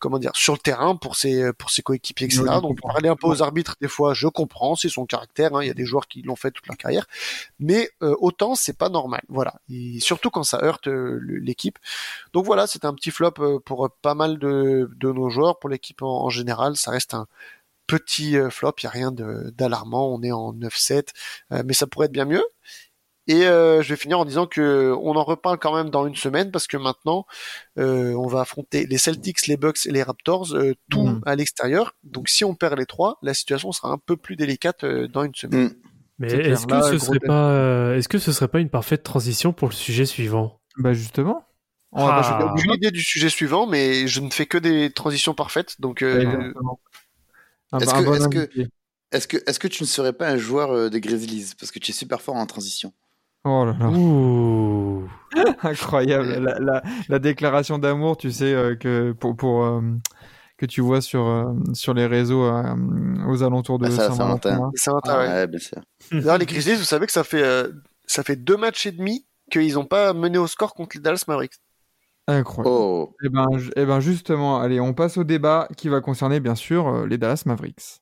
comment 0.00 0.20
dire 0.20 0.30
sur 0.34 0.52
le 0.52 0.60
terrain 0.60 0.94
pour 0.94 1.16
ses 1.16 1.52
pour 1.54 1.70
ses 1.70 1.82
coéquipiers 1.82 2.26
etc 2.26 2.42
Oui, 2.46 2.60
donc 2.62 2.80
parler 2.80 3.08
un 3.08 3.16
peu 3.16 3.26
aux 3.26 3.42
arbitres 3.42 3.74
des 3.80 3.88
fois 3.88 4.14
je 4.14 4.28
comprends 4.28 4.76
c'est 4.76 4.88
son 4.88 5.06
caractère 5.06 5.56
hein. 5.56 5.62
il 5.64 5.66
y 5.66 5.70
a 5.70 5.74
des 5.74 5.84
joueurs 5.84 6.06
qui 6.06 6.22
l'ont 6.22 6.36
fait 6.36 6.52
toute 6.52 6.68
leur 6.68 6.76
carrière 6.76 7.06
mais 7.58 7.90
euh, 8.04 8.14
autant 8.20 8.54
c'est 8.54 8.78
pas 8.78 8.90
normal 8.90 9.22
voilà 9.28 9.54
et 9.68 9.98
surtout 9.98 10.30
quand 10.30 10.44
ça 10.44 10.60
heurte 10.62 10.86
euh, 10.86 11.18
l'équipe 11.42 11.80
donc 12.32 12.44
voilà 12.46 12.68
c'est 12.68 12.84
un 12.84 12.94
petit 12.94 13.10
flop 13.10 13.32
pour 13.64 13.90
pas 14.00 14.14
mal 14.14 14.38
de, 14.38 14.88
de 14.94 15.10
nos 15.10 15.30
joueurs 15.30 15.58
pour 15.58 15.68
l'équipe 15.68 16.00
en, 16.02 16.26
en 16.26 16.30
général 16.30 16.76
ça 16.76 16.92
reste 16.92 17.14
un 17.14 17.26
petit 17.88 18.36
euh, 18.36 18.48
flop 18.50 18.74
il 18.80 18.84
y 18.84 18.86
a 18.86 18.90
rien 18.90 19.10
d'alarmant 19.10 20.14
on 20.14 20.22
est 20.22 20.30
en 20.32 20.52
9-7 20.54 21.08
euh, 21.52 21.62
mais 21.66 21.72
ça 21.74 21.88
pourrait 21.88 22.06
être 22.06 22.12
bien 22.12 22.24
mieux 22.26 22.44
et 23.30 23.46
euh, 23.46 23.82
je 23.82 23.90
vais 23.90 23.96
finir 23.96 24.18
en 24.18 24.24
disant 24.24 24.46
que 24.46 24.94
on 25.02 25.14
en 25.16 25.22
reparle 25.24 25.58
quand 25.58 25.74
même 25.74 25.90
dans 25.90 26.06
une 26.06 26.16
semaine 26.16 26.50
parce 26.50 26.66
que 26.66 26.76
maintenant 26.78 27.26
euh, 27.78 28.14
on 28.14 28.26
va 28.26 28.40
affronter 28.40 28.86
les 28.86 28.96
Celtics, 28.96 29.46
les 29.48 29.58
Bucks 29.58 29.84
et 29.84 29.90
les 29.90 30.02
Raptors, 30.02 30.54
euh, 30.54 30.72
tout 30.90 31.02
Mhm. 31.06 31.20
à 31.26 31.36
l'extérieur. 31.36 31.94
Donc 32.04 32.30
si 32.30 32.44
on 32.46 32.54
perd 32.54 32.78
les 32.78 32.86
trois, 32.86 33.18
la 33.22 33.34
situation 33.34 33.70
sera 33.72 33.90
un 33.90 33.98
peu 33.98 34.16
plus 34.16 34.36
délicate 34.36 34.84
euh, 34.84 35.08
dans 35.08 35.24
une 35.24 35.34
semaine. 35.34 35.64
Mm. 35.66 35.74
Mais 36.20 36.32
est-ce 36.32 36.66
que 36.66 36.80
ce 36.82 36.98
serait 36.98 37.20
pas, 37.20 37.50
euh, 37.50 37.96
est-ce 37.96 38.08
que 38.08 38.18
ce 38.18 38.32
serait 38.32 38.48
pas 38.48 38.60
une 38.60 38.70
parfaite 38.70 39.02
transition 39.02 39.52
pour 39.52 39.68
le 39.68 39.74
sujet 39.74 40.06
suivant? 40.06 40.60
Bah 40.78 40.94
justement. 40.94 41.44
On 41.92 42.06
Ah. 42.06 42.10
va 42.16 42.22
J'ai 42.22 42.30
passer 42.30 42.44
au 42.44 42.48
aucune 42.48 42.72
idée 42.74 42.90
du 42.90 43.02
sujet 43.02 43.28
suivant, 43.28 43.66
mais 43.66 44.08
je 44.08 44.20
ne 44.20 44.30
fais 44.30 44.46
que 44.46 44.58
des 44.58 44.90
transitions 44.90 45.34
parfaites. 45.34 45.80
Donc 45.80 46.02
euh, 46.02 46.52
Exactement. 47.72 47.78
Un, 47.78 47.80
Est-ce 47.80 47.94
que- 47.94 48.04
bon 48.04 48.14
est-ce 48.14 48.28
que-. 48.28 48.68
Est-ce 49.10 49.26
que, 49.26 49.36
est-ce 49.46 49.58
que 49.58 49.68
tu 49.68 49.82
ne 49.84 49.88
serais 49.88 50.12
pas 50.12 50.28
un 50.28 50.36
joueur 50.36 50.70
euh, 50.70 50.90
des 50.90 51.00
Grizzlies? 51.00 51.54
Parce 51.58 51.70
que 51.72 51.78
tu 51.78 51.92
es 51.92 51.94
super 51.94 52.20
fort 52.20 52.36
en 52.36 52.44
transition. 52.44 52.92
Oh 53.44 53.64
là 53.64 53.74
là. 53.80 53.88
Ouh. 53.88 55.08
Incroyable. 55.62 56.28
La, 56.44 56.58
la, 56.58 56.82
la 57.08 57.18
déclaration 57.18 57.78
d'amour, 57.78 58.18
tu 58.18 58.30
sais, 58.30 58.52
euh, 58.52 58.74
que 58.76 59.12
pour, 59.12 59.34
pour 59.34 59.64
euh, 59.64 59.80
que 60.58 60.66
tu 60.66 60.82
vois 60.82 61.00
sur 61.00 61.26
euh, 61.26 61.44
sur 61.72 61.94
les 61.94 62.04
réseaux 62.06 62.44
euh, 62.44 62.74
aux 63.28 63.42
alentours 63.42 63.78
de 63.78 63.86
Ah, 63.86 63.90
ça, 63.90 64.08
Saint-Valentin. 64.08 64.50
Saint-Valentin. 64.50 64.70
c'est 64.74 64.90
intéressant. 64.90 65.32
ouais, 65.32 65.46
bien 65.46 65.58
sûr. 65.58 65.80
D'ailleurs, 66.12 66.38
les 66.38 66.46
Grizzlies, 66.46 66.74
vous 66.74 66.82
savez 66.84 67.06
que 67.06 67.12
ça 67.12 67.24
fait 67.24 67.42
euh, 67.42 67.68
ça 68.06 68.22
fait 68.22 68.36
deux 68.36 68.56
matchs 68.58 68.86
et 68.86 68.92
demi 68.92 69.24
qu'ils 69.50 69.72
n'ont 69.74 69.86
pas 69.86 70.12
mené 70.12 70.36
au 70.36 70.46
score 70.46 70.74
contre 70.74 70.96
les 70.98 71.02
Dallas 71.02 71.24
Mavericks. 71.28 71.54
Incroyable. 72.30 72.76
Oh, 72.76 73.14
Eh 73.24 73.28
ben, 73.30 73.46
eh 73.74 73.84
ben 73.86 74.00
justement, 74.00 74.60
allez, 74.60 74.80
on 74.80 74.92
passe 74.92 75.16
au 75.16 75.24
débat 75.24 75.66
qui 75.78 75.88
va 75.88 76.00
concerner 76.02 76.40
bien 76.40 76.54
sûr 76.54 76.86
euh, 76.86 77.06
les 77.06 77.16
Dallas 77.16 77.42
Mavericks. 77.46 78.00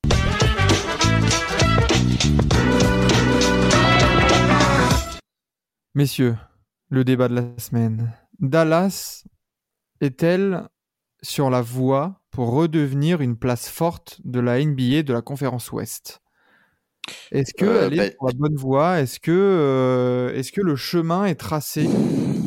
Messieurs, 5.94 6.36
le 6.90 7.04
débat 7.04 7.28
de 7.28 7.34
la 7.34 7.44
semaine. 7.58 8.12
Dallas 8.38 9.24
est-elle 10.00 10.68
sur 11.22 11.48
la 11.50 11.62
voie 11.62 12.20
pour 12.30 12.50
redevenir 12.52 13.20
une 13.22 13.36
place 13.36 13.68
forte 13.68 14.20
de 14.24 14.40
la 14.40 14.60
NBA 14.60 15.02
de 15.02 15.12
la 15.12 15.22
conférence 15.22 15.72
Ouest? 15.72 16.20
Est-ce 17.32 17.52
Euh, 17.64 17.88
qu'elle 17.88 17.94
est 17.94 17.96
bah- 17.96 18.10
sur 18.10 18.26
la 18.26 18.32
bonne 18.34 18.56
voie? 18.56 19.00
Est-ce 19.00 19.20
que, 19.20 19.30
euh, 19.32 20.34
est-ce 20.34 20.52
que 20.52 20.60
le 20.60 20.76
chemin 20.76 21.24
est 21.24 21.36
tracé? 21.36 21.88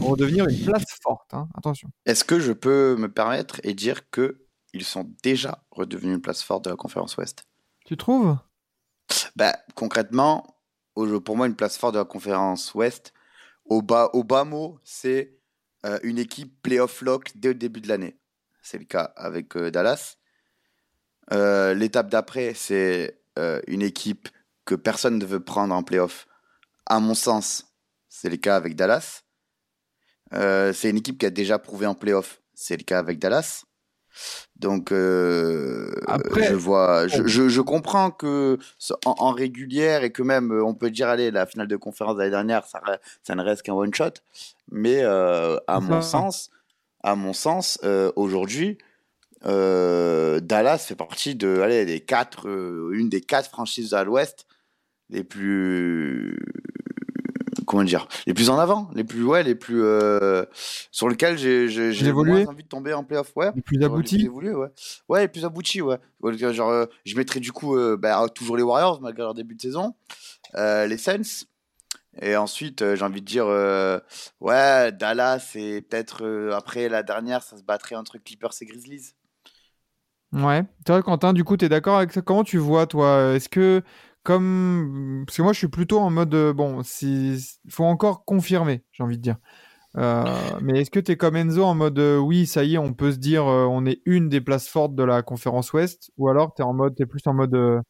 Redevenir 0.02 0.46
une 0.48 0.66
place 0.66 0.86
forte. 1.02 1.34
hein. 1.34 1.48
Attention. 1.56 1.90
Est-ce 2.06 2.24
que 2.24 2.40
je 2.40 2.52
peux 2.52 2.96
me 2.98 3.12
permettre 3.12 3.60
et 3.64 3.74
dire 3.74 4.10
que 4.10 4.46
ils 4.74 4.86
sont 4.86 5.12
déjà 5.24 5.64
redevenus 5.72 6.16
une 6.16 6.22
place 6.22 6.44
forte 6.44 6.66
de 6.66 6.70
la 6.70 6.76
conférence 6.76 7.18
Ouest? 7.18 7.44
Tu 7.86 7.98
trouves? 7.98 8.38
Bah, 9.36 9.58
Concrètement, 9.76 10.46
pour 10.94 11.38
moi, 11.38 11.48
une 11.48 11.56
place 11.56 11.78
forte 11.78 11.94
de 11.96 12.00
la 12.00 12.06
conférence 12.06 12.74
Ouest, 12.76 13.14
au 13.66 13.82
bas, 13.82 14.10
au 14.14 14.24
bas 14.24 14.44
mot, 14.44 14.80
c'est 14.84 15.40
euh, 15.86 15.98
une 16.04 16.20
équipe 16.20 16.62
playoff 16.62 17.02
lock 17.02 17.32
dès 17.36 17.50
le 17.50 17.56
début 17.56 17.82
de 17.82 17.88
l'année. 17.88 18.20
C'est 18.62 18.78
le 18.78 18.86
cas 18.86 19.12
avec 19.16 19.56
euh, 19.56 19.72
Dallas. 19.72 20.18
Euh, 21.32 21.74
L'étape 21.74 22.10
d'après, 22.10 22.54
c'est 22.54 23.16
une 23.68 23.82
équipe 23.84 24.28
que 24.66 24.76
personne 24.76 25.18
ne 25.18 25.26
veut 25.26 25.40
prendre 25.42 25.74
en 25.74 25.82
playoff. 25.82 26.28
À 26.86 27.00
mon 27.00 27.16
sens, 27.16 27.74
c'est 28.10 28.28
le 28.28 28.36
cas 28.36 28.58
avec 28.58 28.76
Dallas. 28.76 29.22
Euh, 30.34 30.74
c'est 30.74 30.90
une 30.90 30.98
équipe 30.98 31.18
qui 31.18 31.26
a 31.26 31.30
déjà 31.30 31.60
prouvé 31.60 31.86
en 31.86 31.96
playoff. 31.96 32.42
C'est 32.54 32.78
le 32.78 32.84
cas 32.84 33.00
avec 33.00 33.20
Dallas. 33.20 33.64
Donc, 34.56 34.92
euh, 34.92 35.92
Après- 36.08 36.44
je 36.44 36.56
vois, 36.56 37.08
je, 37.08 37.26
je, 37.28 37.48
je 37.48 37.62
comprends 37.62 38.12
que 38.12 38.58
en, 39.06 39.16
en 39.20 39.32
régulière 39.32 40.04
et 40.04 40.12
que 40.12 40.24
même 40.24 40.52
euh, 40.52 40.64
on 40.66 40.74
peut 40.74 40.90
dire 40.92 41.08
allez 41.08 41.32
la 41.32 41.46
finale 41.46 41.68
de 41.68 41.78
conférence 41.78 42.16
de 42.16 42.20
l'année 42.20 42.32
dernière, 42.32 42.66
ça, 42.66 42.82
ça 43.24 43.36
ne 43.36 43.44
reste 43.44 43.62
qu'un 43.62 43.74
one 43.74 43.94
shot. 43.94 44.14
Mais 44.72 45.04
euh, 45.04 45.58
à 45.68 45.80
mon 45.80 46.02
sens, 46.02 46.50
à 47.02 47.16
mon 47.16 47.34
sens, 47.34 47.80
euh, 47.84 48.12
aujourd'hui, 48.16 48.78
Dallas 49.44 50.80
fait 50.80 50.96
partie 50.96 51.36
de, 51.36 51.62
allez, 51.62 51.86
des 51.86 52.02
quatre, 52.02 52.46
une 52.92 53.08
des 53.08 53.22
quatre 53.22 53.50
franchises 53.50 53.94
à 53.94 54.04
l'Ouest 54.04 54.46
les 55.10 55.24
plus, 55.24 56.38
comment 57.70 57.84
dire, 57.84 58.08
les 58.26 58.34
plus 58.34 58.50
en 58.50 58.58
avant, 58.58 58.90
les 58.96 59.04
plus, 59.04 59.24
ouais, 59.24 59.44
les 59.44 59.54
plus, 59.54 59.84
euh, 59.84 60.44
sur 60.90 61.08
lesquels 61.08 61.38
j'ai, 61.38 61.70
j'ai, 61.70 61.94
j'ai 61.94 62.08
évolués 62.08 62.44
moins 62.44 62.48
envie 62.48 62.64
de 62.64 62.68
tomber 62.68 62.94
en 62.96 63.04
playoff, 63.04 63.32
ouais. 63.36 63.52
Les 63.56 63.62
plus 63.62 63.76
Sur 63.76 63.82
les 63.82 63.86
aboutis 63.86 64.26
évolués, 64.26 64.56
ouais. 64.56 64.70
Ouais, 65.08 65.22
les 65.22 65.28
plus 65.28 65.46
aboutis, 65.46 65.80
ouais. 65.84 66.00
Genre, 66.34 66.70
euh, 66.70 66.88
je 67.06 67.16
mettrais 67.16 67.40
du 67.40 67.52
coup 67.52 67.78
euh, 67.78 67.96
bah, 67.96 68.26
toujours 68.34 68.58
les 68.58 68.64
Warriors, 68.64 69.00
malgré 69.02 69.22
leur 69.22 69.36
début 69.36 69.54
de 69.54 69.62
saison, 69.62 69.94
les 70.56 70.98
Suns. 70.98 71.46
Et 72.24 72.36
ensuite, 72.36 72.96
j'ai 72.96 73.06
envie 73.06 73.22
de 73.22 73.26
dire, 73.28 73.46
ouais, 74.42 74.92
Dallas 74.92 75.52
et 75.54 75.82
peut-être 75.82 76.52
après 76.52 76.90
la 76.90 77.04
dernière, 77.04 77.44
ça 77.44 77.56
se 77.56 77.62
battrait 77.62 77.96
entre 77.96 78.18
Clippers 78.18 78.54
et 78.62 78.66
Grizzlies. 78.66 79.14
Ouais. 80.34 80.64
Toi, 80.86 81.04
Quentin, 81.04 81.34
du 81.34 81.44
coup, 81.44 81.56
tu 81.56 81.66
es 81.66 81.70
d'accord 81.70 81.98
avec 81.98 82.12
ça? 82.14 82.22
Comment 82.22 82.44
tu 82.44 82.58
vois, 82.58 82.88
toi? 82.88 83.36
Est-ce 83.36 83.48
que, 83.48 83.84
comme. 84.24 85.24
Parce 85.26 85.38
que 85.38 85.42
moi, 85.42 85.54
je 85.54 85.60
suis 85.60 85.68
plutôt 85.68 86.00
en 86.00 86.10
mode. 86.10 86.34
euh, 86.34 86.54
Bon, 86.54 86.82
il 87.02 87.40
faut 87.70 87.86
encore 87.86 88.26
confirmer, 88.26 88.84
j'ai 88.92 89.04
envie 89.04 89.18
de 89.18 89.24
dire. 89.24 89.38
Euh, 89.98 90.24
mais 90.62 90.82
est-ce 90.82 90.92
que 90.92 91.00
tu 91.00 91.14
es 91.14 91.18
comme 91.18 91.36
Enzo 91.36 91.64
en 91.64 91.76
mode 91.76 91.98
euh, 92.00 92.18
oui, 92.20 92.46
ça 92.46 92.64
y 92.64 92.76
est, 92.76 92.78
on 92.78 92.94
peut 92.94 93.12
se 93.12 93.18
dire 93.18 93.46
on 93.46 93.86
est 93.88 94.02
une 94.06 94.30
des 94.30 94.40
places 94.42 94.68
fortes 94.68 94.94
de 94.96 95.04
la 95.04 95.24
conférence 95.24 95.74
Ouest 95.74 96.12
Ou 96.18 96.30
alors 96.30 96.54
tu 96.54 96.62
es 96.62 96.66
en 96.66 96.74
mode, 96.74 96.96
t'es 96.96 97.08
plus 97.08 97.26
en 97.26 97.34
mode 97.34 97.82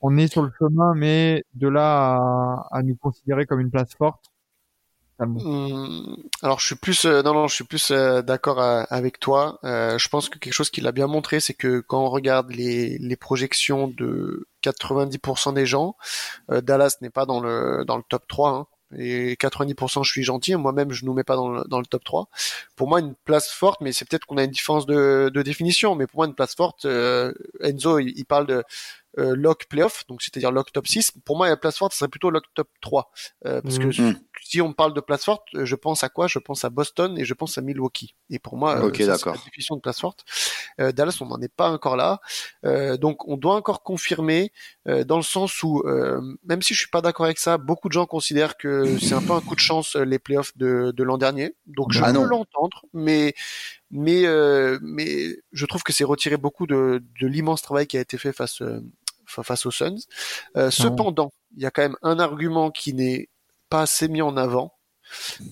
on 0.00 0.16
est 0.16 0.28
sur 0.28 0.42
le 0.42 0.50
chemin, 0.58 0.94
mais 0.94 1.44
de 1.54 1.68
là 1.68 2.16
à, 2.70 2.82
nous 2.82 2.96
considérer 2.96 3.46
comme 3.46 3.60
une 3.60 3.70
place 3.70 3.94
forte 3.94 4.26
Alors 5.20 6.60
je 6.60 6.66
suis 6.66 6.76
plus 6.76 7.04
euh, 7.04 7.22
non 7.22 7.34
non 7.34 7.48
je 7.48 7.54
suis 7.54 7.64
plus 7.64 7.90
euh, 7.90 8.22
d'accord 8.22 8.60
euh, 8.60 8.84
avec 8.88 9.18
toi. 9.18 9.58
Euh, 9.64 9.98
je 9.98 10.08
pense 10.08 10.28
que 10.28 10.38
quelque 10.38 10.52
chose 10.52 10.70
qu'il 10.70 10.86
a 10.86 10.92
bien 10.92 11.08
montré, 11.08 11.40
c'est 11.40 11.54
que 11.54 11.80
quand 11.80 12.04
on 12.04 12.08
regarde 12.08 12.50
les, 12.52 12.98
les 12.98 13.16
projections 13.16 13.88
de 13.88 14.46
90% 14.62 15.54
des 15.54 15.66
gens, 15.66 15.96
euh, 16.52 16.60
Dallas 16.60 16.98
n'est 17.00 17.10
pas 17.10 17.26
dans 17.26 17.40
le 17.40 17.84
dans 17.84 17.96
le 17.96 18.04
top 18.08 18.28
3. 18.28 18.50
Hein. 18.50 18.66
Et 18.96 19.34
90% 19.36 20.02
je 20.04 20.10
suis 20.10 20.22
gentil, 20.22 20.54
moi-même 20.54 20.92
je 20.92 21.04
nous 21.04 21.12
mets 21.12 21.24
pas 21.24 21.36
dans 21.36 21.50
le, 21.50 21.64
dans 21.68 21.80
le 21.80 21.86
top 21.86 22.04
3. 22.04 22.28
Pour 22.76 22.88
moi 22.88 23.00
une 23.00 23.14
place 23.24 23.50
forte, 23.50 23.80
mais 23.80 23.92
c'est 23.92 24.08
peut-être 24.08 24.24
qu'on 24.24 24.38
a 24.38 24.44
une 24.44 24.50
différence 24.50 24.86
de, 24.86 25.30
de 25.34 25.42
définition, 25.42 25.94
mais 25.94 26.06
pour 26.06 26.18
moi 26.20 26.26
une 26.26 26.34
place 26.34 26.54
forte, 26.54 26.86
Enzo 27.60 27.98
il, 27.98 28.14
il 28.16 28.24
parle 28.24 28.46
de 28.46 28.64
euh, 29.18 29.34
lock 29.36 29.66
playoff, 29.68 30.06
donc 30.08 30.22
c'est-à-dire 30.22 30.52
lock 30.52 30.72
top 30.72 30.86
6. 30.86 31.12
Pour 31.24 31.36
moi 31.36 31.48
la 31.48 31.56
place 31.56 31.76
forte 31.78 31.92
ce 31.92 31.98
serait 31.98 32.08
plutôt 32.08 32.30
lock 32.30 32.44
top 32.54 32.68
3. 32.80 33.10
Euh, 33.46 33.60
parce 33.62 33.78
que 33.78 33.86
Mhm. 33.86 34.18
si 34.42 34.60
on 34.62 34.72
parle 34.72 34.94
de 34.94 35.00
place 35.00 35.24
forte, 35.24 35.42
euh, 35.54 35.64
je 35.64 35.74
pense 35.74 36.04
à 36.04 36.08
quoi? 36.08 36.26
Je 36.28 36.38
pense 36.38 36.64
à 36.64 36.70
Boston 36.70 37.18
et 37.18 37.24
je 37.24 37.34
pense 37.34 37.58
à 37.58 37.60
Milwaukee. 37.60 38.14
Et 38.30 38.38
pour 38.38 38.56
moi, 38.56 38.76
euh, 38.84 38.90
c'est 38.96 39.06
d'accord. 39.06 39.34
la 39.34 39.40
définition 39.44 39.76
de 39.76 39.80
place 39.80 40.00
forte. 40.00 40.24
Euh, 40.80 40.92
Dallas, 40.92 41.18
on 41.20 41.26
n'en 41.26 41.40
est 41.40 41.52
pas 41.52 41.70
encore 41.70 41.96
là. 41.96 42.20
Euh, 42.64 42.96
donc, 42.96 43.26
on 43.28 43.36
doit 43.36 43.54
encore 43.56 43.82
confirmer 43.82 44.52
euh, 44.86 45.04
dans 45.04 45.16
le 45.16 45.22
sens 45.22 45.62
où, 45.62 45.82
euh, 45.86 46.20
même 46.44 46.62
si 46.62 46.72
je 46.74 46.78
suis 46.78 46.88
pas 46.90 47.00
d'accord 47.02 47.26
avec 47.26 47.38
ça, 47.38 47.58
beaucoup 47.58 47.88
de 47.88 47.92
gens 47.94 48.06
considèrent 48.06 48.56
que 48.56 48.98
c'est 48.98 49.14
un 49.14 49.22
peu 49.22 49.32
un 49.32 49.40
coup 49.40 49.54
de 49.54 49.60
chance 49.60 49.96
euh, 49.96 50.04
les 50.04 50.18
playoffs 50.18 50.56
de, 50.56 50.92
de 50.96 51.02
l'an 51.02 51.18
dernier. 51.18 51.54
Donc, 51.66 51.92
je 51.92 52.00
Ah 52.02 52.12
peux 52.12 52.24
l'entendre, 52.24 52.84
mais 52.92 53.34
mais 53.90 54.26
euh, 54.26 54.78
mais 54.82 55.36
je 55.52 55.64
trouve 55.66 55.82
que 55.82 55.92
c'est 55.94 56.04
retiré 56.04 56.36
beaucoup 56.36 56.66
de, 56.66 57.02
de 57.20 57.26
l'immense 57.26 57.62
travail 57.62 57.86
qui 57.86 57.96
a 57.96 58.00
été 58.00 58.18
fait 58.18 58.32
face 58.34 58.60
euh, 58.60 58.80
fa- 59.28 59.42
face 59.44 59.66
aux 59.66 59.70
Suns. 59.70 59.96
Euh, 60.56 60.70
cependant, 60.70 61.32
il 61.56 61.62
y 61.62 61.66
a 61.66 61.70
quand 61.70 61.82
même 61.82 61.96
un 62.02 62.18
argument 62.18 62.70
qui 62.70 62.94
n'est 62.94 63.28
pas 63.70 63.82
assez 63.82 64.08
mis 64.08 64.22
en 64.22 64.36
avant. 64.36 64.74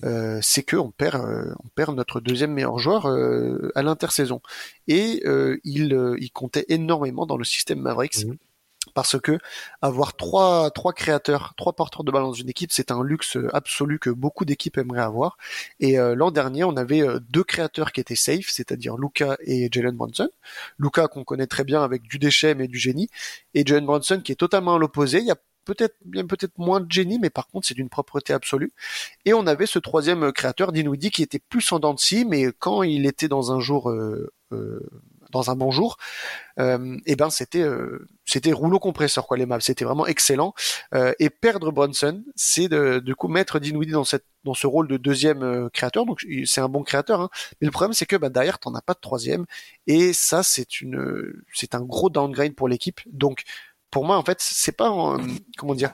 Euh, 0.03 0.39
c'est 0.43 0.61
que 0.63 0.75
on 0.75 0.91
perd, 0.91 1.15
euh, 1.25 1.51
on 1.63 1.67
perd 1.69 1.95
notre 1.95 2.19
deuxième 2.19 2.51
meilleur 2.53 2.77
joueur 2.77 3.07
euh, 3.07 3.71
à 3.73 3.81
l'intersaison 3.81 4.39
et 4.87 5.23
il, 5.63 6.15
il 6.19 6.31
comptait 6.31 6.65
énormément 6.69 7.25
dans 7.25 7.37
le 7.37 7.43
système 7.43 7.79
Mavericks 7.79 8.25
Mhm. 8.25 8.37
Parce 8.93 9.19
que 9.19 9.37
avoir 9.81 10.15
trois 10.15 10.71
trois 10.71 10.93
créateurs, 10.93 11.53
trois 11.57 11.73
porteurs 11.73 12.03
de 12.03 12.11
balle 12.11 12.23
dans 12.23 12.33
une 12.33 12.49
équipe, 12.49 12.71
c'est 12.71 12.91
un 12.91 13.03
luxe 13.03 13.37
absolu 13.53 13.99
que 13.99 14.09
beaucoup 14.09 14.45
d'équipes 14.45 14.77
aimeraient 14.77 15.01
avoir. 15.01 15.37
Et 15.79 15.99
euh, 15.99 16.15
l'an 16.15 16.31
dernier, 16.31 16.63
on 16.63 16.75
avait 16.77 17.01
euh, 17.01 17.19
deux 17.29 17.43
créateurs 17.43 17.91
qui 17.91 18.01
étaient 18.01 18.15
safe, 18.15 18.47
c'est-à-dire 18.49 18.97
Luca 18.97 19.37
et 19.41 19.69
Jalen 19.71 19.95
Brunson. 19.95 20.29
Luca 20.79 21.07
qu'on 21.07 21.23
connaît 21.23 21.47
très 21.47 21.63
bien 21.63 21.83
avec 21.83 22.03
du 22.03 22.19
déchet 22.19 22.55
mais 22.55 22.67
du 22.67 22.77
génie, 22.79 23.09
et 23.53 23.65
Jalen 23.65 23.85
Brunson 23.85 24.21
qui 24.23 24.31
est 24.31 24.35
totalement 24.35 24.75
à 24.75 24.79
l'opposé. 24.79 25.19
Il 25.19 25.25
y 25.25 25.31
a 25.31 25.37
peut-être 25.67 25.97
peut-être 26.27 26.57
moins 26.57 26.79
de 26.79 26.91
génie, 26.91 27.19
mais 27.19 27.29
par 27.29 27.47
contre 27.47 27.67
c'est 27.67 27.73
d'une 27.73 27.89
propreté 27.89 28.33
absolue. 28.33 28.71
Et 29.25 29.33
on 29.33 29.45
avait 29.45 29.65
ce 29.65 29.79
troisième 29.79 30.23
euh, 30.23 30.31
créateur, 30.31 30.71
Dinwiddie, 30.71 31.11
qui 31.11 31.23
était 31.23 31.39
plus 31.39 31.71
en 31.71 31.79
dents 31.79 31.93
de 31.93 31.99
scie, 31.99 32.25
mais 32.25 32.47
quand 32.57 32.83
il 32.83 33.05
était 33.05 33.27
dans 33.27 33.51
un 33.51 33.59
jour, 33.59 33.89
euh, 33.89 34.31
euh, 34.53 34.79
dans 35.31 35.49
un 35.51 35.55
bon 35.55 35.71
jour, 35.71 35.97
euh, 36.59 36.97
et 37.05 37.15
ben 37.15 37.29
c'était 37.29 37.61
euh, 37.61 38.07
c'était 38.25 38.51
rouleau 38.51 38.79
compresseur 38.79 39.27
quoi 39.27 39.37
les 39.37 39.45
maps, 39.45 39.59
c'était 39.59 39.85
vraiment 39.85 40.07
excellent. 40.07 40.53
Euh, 40.93 41.13
et 41.19 41.29
perdre 41.29 41.71
Brunson, 41.71 42.23
c'est 42.35 42.67
de, 42.67 43.13
coup 43.13 43.27
mettre 43.27 43.59
Dinwiddie 43.59 43.91
dans 43.93 44.03
cette 44.03 44.25
dans 44.43 44.53
ce 44.53 44.67
rôle 44.67 44.87
de 44.87 44.97
deuxième 44.97 45.43
euh, 45.43 45.69
créateur. 45.69 46.05
Donc 46.05 46.25
c'est 46.45 46.61
un 46.61 46.69
bon 46.69 46.83
créateur, 46.83 47.21
hein. 47.21 47.29
mais 47.61 47.65
le 47.65 47.71
problème 47.71 47.93
c'est 47.93 48.05
que 48.05 48.15
bah, 48.15 48.29
derrière 48.29 48.59
t'en 48.59 48.73
as 48.75 48.81
pas 48.81 48.93
de 48.93 48.99
troisième, 48.99 49.45
et 49.87 50.13
ça 50.13 50.43
c'est 50.43 50.81
une 50.81 51.33
c'est 51.53 51.75
un 51.75 51.81
gros 51.81 52.09
downgrade 52.09 52.53
pour 52.55 52.67
l'équipe. 52.67 53.01
Donc 53.07 53.43
pour 53.91 54.05
moi 54.05 54.17
en 54.17 54.23
fait 54.23 54.37
c'est 54.41 54.75
pas 54.75 55.17
comment 55.57 55.75
dire 55.75 55.91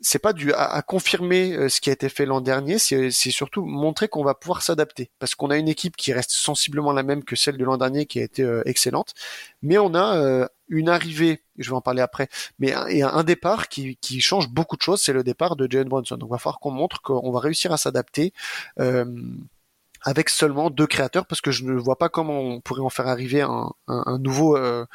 c'est 0.00 0.18
pas 0.20 0.32
dû 0.32 0.52
à, 0.52 0.64
à 0.74 0.82
confirmer 0.82 1.52
euh, 1.54 1.68
ce 1.68 1.80
qui 1.80 1.90
a 1.90 1.92
été 1.92 2.08
fait 2.08 2.26
l'an 2.26 2.40
dernier, 2.40 2.78
c'est 2.78 3.10
c'est 3.10 3.30
surtout 3.30 3.64
montrer 3.64 4.08
qu'on 4.08 4.24
va 4.24 4.34
pouvoir 4.34 4.62
s'adapter. 4.62 5.10
Parce 5.18 5.34
qu'on 5.34 5.50
a 5.50 5.56
une 5.56 5.68
équipe 5.68 5.96
qui 5.96 6.12
reste 6.12 6.30
sensiblement 6.30 6.92
la 6.92 7.02
même 7.02 7.24
que 7.24 7.36
celle 7.36 7.56
de 7.56 7.64
l'an 7.64 7.76
dernier, 7.78 8.06
qui 8.06 8.20
a 8.20 8.22
été 8.24 8.42
euh, 8.42 8.62
excellente, 8.66 9.14
mais 9.62 9.78
on 9.78 9.94
a 9.94 10.16
euh, 10.16 10.46
une 10.68 10.88
arrivée, 10.88 11.42
je 11.58 11.70
vais 11.70 11.76
en 11.76 11.80
parler 11.80 12.02
après, 12.02 12.28
mais 12.58 12.72
un, 12.74 12.86
et 12.88 13.02
un 13.02 13.24
départ 13.24 13.68
qui, 13.68 13.96
qui 13.96 14.20
change 14.20 14.48
beaucoup 14.48 14.76
de 14.76 14.82
choses, 14.82 15.00
c'est 15.02 15.12
le 15.12 15.24
départ 15.24 15.56
de 15.56 15.66
Jalen 15.70 15.88
Brunson. 15.88 16.16
Donc 16.16 16.28
il 16.30 16.32
va 16.32 16.38
falloir 16.38 16.60
qu'on 16.60 16.70
montre 16.70 17.02
qu'on 17.02 17.30
va 17.32 17.40
réussir 17.40 17.72
à 17.72 17.76
s'adapter. 17.78 18.32
euh, 18.80 19.04
avec 20.02 20.28
seulement 20.28 20.70
deux 20.70 20.86
créateurs 20.86 21.26
parce 21.26 21.40
que 21.40 21.50
je 21.50 21.64
ne 21.64 21.72
vois 21.74 21.98
pas 21.98 22.08
comment 22.08 22.38
on 22.38 22.60
pourrait 22.60 22.82
en 22.82 22.88
faire 22.88 23.08
arriver 23.08 23.40
un, 23.42 23.70
un, 23.88 24.02
un 24.06 24.18
nouveau 24.18 24.56
euh, 24.56 24.86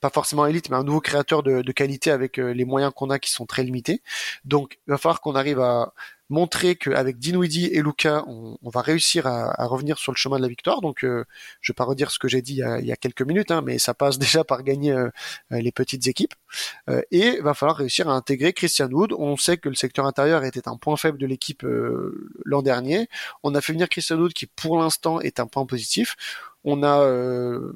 pas 0.00 0.10
forcément 0.10 0.46
élite, 0.46 0.70
mais 0.70 0.76
un 0.76 0.84
nouveau 0.84 1.00
créateur 1.00 1.42
de, 1.42 1.62
de 1.62 1.72
qualité 1.72 2.10
avec 2.10 2.38
euh, 2.38 2.52
les 2.52 2.64
moyens 2.64 2.92
qu'on 2.94 3.10
a 3.10 3.18
qui 3.18 3.30
sont 3.30 3.46
très 3.46 3.62
limités. 3.62 4.02
Donc, 4.44 4.78
il 4.86 4.90
va 4.90 4.98
falloir 4.98 5.20
qu'on 5.20 5.34
arrive 5.34 5.60
à 5.60 5.92
montrer 6.30 6.76
qu'avec 6.76 7.18
Dinwiddie 7.18 7.66
et 7.66 7.82
Luca, 7.82 8.24
on, 8.28 8.56
on 8.62 8.70
va 8.70 8.80
réussir 8.82 9.26
à, 9.26 9.60
à 9.60 9.66
revenir 9.66 9.98
sur 9.98 10.12
le 10.12 10.16
chemin 10.16 10.36
de 10.36 10.42
la 10.42 10.48
victoire. 10.48 10.80
Donc, 10.80 11.04
euh, 11.04 11.24
je 11.60 11.72
vais 11.72 11.74
pas 11.74 11.84
redire 11.84 12.10
ce 12.10 12.18
que 12.18 12.28
j'ai 12.28 12.40
dit 12.40 12.52
il 12.54 12.58
y, 12.58 12.62
a, 12.62 12.78
il 12.78 12.86
y 12.86 12.92
a 12.92 12.96
quelques 12.96 13.22
minutes, 13.22 13.50
hein, 13.50 13.62
mais 13.64 13.78
ça 13.78 13.94
passe 13.94 14.18
déjà 14.18 14.44
par 14.44 14.62
gagner 14.62 14.92
euh, 14.92 15.10
les 15.50 15.72
petites 15.72 16.06
équipes. 16.06 16.34
Euh, 16.88 17.02
et 17.10 17.36
il 17.38 17.42
va 17.42 17.54
falloir 17.54 17.76
réussir 17.76 18.08
à 18.08 18.12
intégrer 18.12 18.52
Christian 18.52 18.88
Wood. 18.90 19.12
On 19.18 19.36
sait 19.36 19.56
que 19.58 19.68
le 19.68 19.74
secteur 19.74 20.06
intérieur 20.06 20.44
était 20.44 20.68
un 20.68 20.76
point 20.76 20.96
faible 20.96 21.18
de 21.18 21.26
l'équipe 21.26 21.64
euh, 21.64 22.30
l'an 22.44 22.62
dernier. 22.62 23.08
On 23.42 23.54
a 23.54 23.60
fait 23.60 23.72
venir 23.72 23.88
Christian 23.88 24.16
Wood 24.18 24.32
qui, 24.32 24.46
pour 24.46 24.78
l'instant, 24.78 25.20
est 25.20 25.40
un 25.40 25.46
point 25.46 25.66
positif. 25.66 26.16
On 26.64 26.82
a 26.82 27.00
euh, 27.00 27.72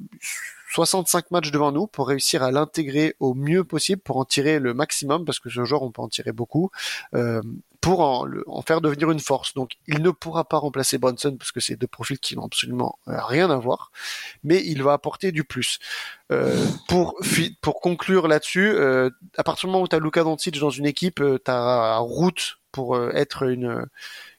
65 0.74 1.30
matchs 1.30 1.52
devant 1.52 1.70
nous 1.70 1.86
pour 1.86 2.08
réussir 2.08 2.42
à 2.42 2.50
l'intégrer 2.50 3.14
au 3.20 3.34
mieux 3.34 3.62
possible, 3.62 4.02
pour 4.02 4.16
en 4.16 4.24
tirer 4.24 4.58
le 4.58 4.74
maximum, 4.74 5.24
parce 5.24 5.38
que 5.38 5.48
ce 5.48 5.64
joueur, 5.64 5.82
on 5.82 5.92
peut 5.92 6.02
en 6.02 6.08
tirer 6.08 6.32
beaucoup, 6.32 6.70
euh, 7.14 7.40
pour 7.80 8.00
en, 8.00 8.62
faire 8.66 8.80
devenir 8.80 9.12
une 9.12 9.20
force. 9.20 9.54
Donc, 9.54 9.72
il 9.86 10.02
ne 10.02 10.10
pourra 10.10 10.44
pas 10.48 10.56
remplacer 10.56 10.98
Brunson, 10.98 11.36
parce 11.38 11.52
que 11.52 11.60
c'est 11.60 11.76
deux 11.76 11.86
profils 11.86 12.18
qui 12.18 12.34
n'ont 12.34 12.46
absolument 12.46 12.98
euh, 13.06 13.22
rien 13.24 13.50
à 13.50 13.56
voir, 13.56 13.92
mais 14.42 14.64
il 14.66 14.82
va 14.82 14.94
apporter 14.94 15.30
du 15.30 15.44
plus. 15.44 15.78
Euh, 16.32 16.66
pour, 16.88 17.20
pour 17.60 17.80
conclure 17.80 18.26
là-dessus, 18.26 18.72
euh, 18.74 19.10
à 19.36 19.44
partir 19.44 19.68
du 19.68 19.72
moment 19.72 19.84
où 19.84 19.88
tu 19.88 19.94
as 19.94 20.00
Luka 20.00 20.24
Doncic 20.24 20.58
dans 20.58 20.70
une 20.70 20.86
équipe, 20.86 21.22
tu 21.22 21.50
as 21.50 21.98
route 21.98 22.58
pour 22.74 22.96
euh, 22.96 23.12
être 23.14 23.44
une 23.44 23.86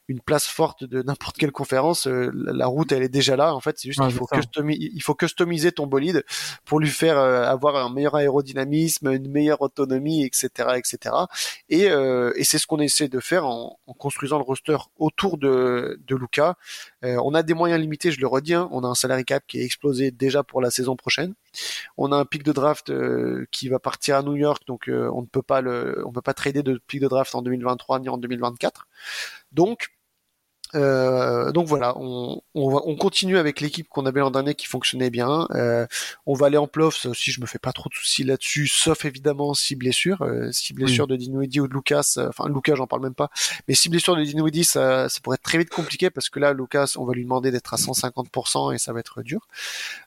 une 0.08 0.20
place 0.20 0.46
forte 0.46 0.84
de 0.84 1.02
n'importe 1.02 1.38
quelle 1.38 1.52
conférence. 1.52 2.08
euh, 2.08 2.30
la, 2.34 2.68
route, 2.68 2.92
elle 2.92 3.02
est 3.04 3.10
déjà 3.10 3.36
là. 3.36 3.56
En 3.56 3.60
fait, 3.60 3.78
c'est 3.80 3.88
juste 3.90 4.00
qu'il 4.10 4.18
faut, 4.20 4.26
customi- 4.42 4.78
il 4.80 5.02
faut 5.02 5.16
customiser 5.16 5.72
ton 5.72 5.88
bolide 5.88 6.24
pour 6.64 6.80
lui 6.80 6.90
faire 6.90 7.18
euh, 7.18 7.44
avoir 7.44 7.76
un 7.76 7.90
meilleur 7.92 8.16
aérodynamisme, 8.16 9.12
une 9.12 9.30
meilleure 9.30 9.62
autonomie, 9.62 10.24
etc., 10.24 10.50
etc. 10.78 11.16
Et, 11.70 11.90
euh, 11.90 12.32
et 12.36 12.44
c'est 12.44 12.58
ce 12.60 12.68
qu'on 12.68 12.80
essaie 12.80 13.08
de 13.08 13.20
faire 13.20 13.46
en, 13.46 13.80
en 13.88 13.94
construisant 13.94 14.38
le 14.38 14.44
roster 14.44 14.78
autour 14.98 15.38
de, 15.38 16.00
de 16.08 16.16
Luca. 16.16 16.56
Euh, 17.04 17.18
on 17.24 17.34
a 17.34 17.42
des 17.44 17.54
moyens 17.54 17.82
limités, 17.82 18.12
je 18.12 18.20
le 18.20 18.28
redis. 18.28 18.54
hein. 18.54 18.70
On 18.72 18.84
a 18.84 18.88
un 18.88 18.96
salary 18.96 19.26
cap 19.26 19.44
qui 19.48 19.60
est 19.60 19.64
explosé 19.66 20.12
déjà 20.12 20.44
pour 20.44 20.62
la 20.62 20.70
saison 20.70 20.96
prochaine. 20.96 21.34
On 21.98 22.12
a 22.12 22.16
un 22.18 22.26
pic 22.26 22.44
de 22.44 22.52
draft 22.52 22.90
euh, 22.90 23.46
qui 23.52 23.70
va 23.70 23.80
partir 23.80 24.18
à 24.18 24.22
New 24.24 24.36
York, 24.36 24.64
donc 24.68 24.90
euh, 24.90 25.10
on 25.14 25.22
ne 25.22 25.26
peut 25.28 25.42
pas 25.42 25.62
le, 25.62 26.04
on 26.06 26.12
peut 26.12 26.22
pas 26.22 26.34
trader 26.34 26.64
de 26.64 26.80
pic 26.88 27.00
de 27.02 27.08
draft 27.08 27.34
en 27.34 27.42
2023 27.42 28.00
ni 28.00 28.10
en 28.10 28.18
2024. 28.18 28.88
Donc 29.52 29.90
euh, 30.74 31.52
donc 31.52 31.68
voilà, 31.68 31.94
on, 31.98 32.42
on, 32.56 32.70
va, 32.70 32.82
on 32.86 32.96
continue 32.96 33.38
avec 33.38 33.62
l'équipe 33.62 33.88
qu'on 33.88 34.06
avait 34.06 34.20
l'an 34.20 34.32
dernier 34.32 34.56
qui 34.56 34.66
fonctionnait 34.66 35.10
bien. 35.10 35.48
Euh, 35.52 35.86
on 36.26 36.34
va 36.34 36.48
aller 36.48 36.58
en 36.58 36.68
playoff, 36.68 36.98
ça 36.98 37.10
aussi 37.10 37.32
je 37.32 37.40
me 37.40 37.46
fais 37.46 37.60
pas 37.60 37.72
trop 37.72 37.90
de 37.90 37.94
soucis 37.94 38.24
là-dessus, 38.24 38.68
sauf 38.68 39.06
évidemment 39.06 39.54
si 39.54 39.76
blessure, 39.76 40.22
euh, 40.24 40.52
si 40.52 40.74
blessure 40.74 41.08
de 41.08 41.16
Dinwiddie 41.16 41.60
ou 41.60 41.68
de 41.68 41.74
Lucas, 41.74 42.16
euh, 42.18 42.30
enfin 42.30 42.50
Lucas 42.50 42.76
j'en 42.76 42.88
parle 42.88 43.04
même 43.04 43.14
pas, 43.14 43.30
mais 43.68 43.76
si 43.76 43.90
blessure 43.90 44.16
de 44.16 44.24
Dinwiddie 44.24 44.64
ça, 44.64 45.08
ça 45.08 45.20
pourrait 45.22 45.36
être 45.36 45.44
très 45.44 45.60
vite 45.60 45.70
compliqué 45.70 46.10
parce 46.10 46.30
que 46.30 46.40
là 46.40 46.54
Lucas 46.54 46.94
on 46.98 47.06
va 47.06 47.14
lui 47.14 47.24
demander 47.24 47.52
d'être 47.52 47.74
à 47.74 47.78
150% 47.78 48.74
et 48.74 48.78
ça 48.78 48.92
va 48.92 49.00
être 49.00 49.22
dur. 49.22 49.48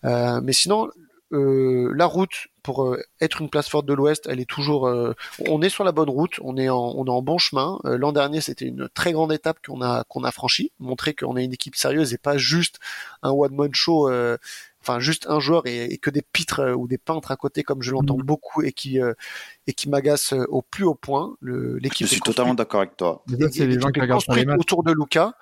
Euh, 0.05 0.41
mais 0.43 0.53
sinon 0.53 0.89
euh, 1.33 1.93
la 1.95 2.07
route 2.07 2.49
pour 2.69 2.85
euh, 2.85 3.01
être 3.23 3.41
une 3.41 3.49
place 3.49 3.69
forte 3.71 3.87
de 3.87 3.95
l'Ouest, 3.95 4.27
elle 4.29 4.41
est 4.41 4.45
toujours. 4.49 4.87
euh, 4.87 5.15
on 5.49 5.63
est 5.63 5.71
sur 5.71 5.85
la 5.85 5.93
bonne 5.93 6.11
route, 6.11 6.39
on 6.43 6.59
est 6.59 6.69
en, 6.69 6.93
on 6.97 7.07
est 7.07 7.11
en 7.11 7.23
bon 7.23 7.39
chemin. 7.39 7.79
Euh, 7.87 7.97
L'an 7.97 8.13
dernier, 8.13 8.43
c'était 8.43 8.67
une 8.67 8.89
très 8.93 9.13
grande 9.13 9.33
étape 9.33 9.59
qu'on 9.67 9.81
a 9.81 10.05
qu'on 10.09 10.23
a 10.23 10.31
franchie, 10.33 10.71
montrer 10.79 11.15
qu'on 11.15 11.37
est 11.39 11.45
une 11.45 11.55
équipe 11.55 11.77
sérieuse 11.77 12.13
et 12.13 12.19
pas 12.19 12.37
juste 12.37 12.77
un 13.23 13.31
one 13.31 13.55
man 13.55 13.75
show. 13.75 14.11
Enfin, 14.81 15.01
juste 15.01 15.27
un 15.29 15.41
joueur 15.41 15.67
et, 15.67 15.93
et 15.93 15.99
que 15.99 16.09
des 16.09 16.23
pitres 16.23 16.61
euh, 16.61 16.73
ou 16.75 16.87
des 16.87 16.99
peintres 16.99 17.31
à 17.33 17.37
côté, 17.37 17.63
comme 17.65 17.83
je 17.83 17.91
l'entends 17.91 18.17
Mhm. 18.17 18.23
beaucoup 18.23 18.63
et 18.63 18.73
qui 18.73 19.01
euh, 19.01 19.13
et 19.69 19.75
qui 19.75 19.89
m'agace 19.89 20.33
euh, 20.33 20.45
au 20.49 20.63
plus 20.63 20.85
haut 20.85 20.95
point. 20.97 21.37
Le- 21.41 21.75
Je 21.77 21.83
L'équipe 21.83 22.07
suis 22.09 22.21
totalement 22.21 22.55
d'accord 22.55 22.81
avec 22.81 22.97
toi. 22.97 23.23
C'est 23.29 23.37
les 23.61 23.67
l'équipe 23.67 23.81
gens 23.83 23.91
qui 23.91 23.99
est 24.01 24.03
regardent 24.03 24.25
les 24.35 24.45
matchs. 24.47 24.59
autour 24.59 24.83
de 24.83 24.93
Luca. 24.93 25.35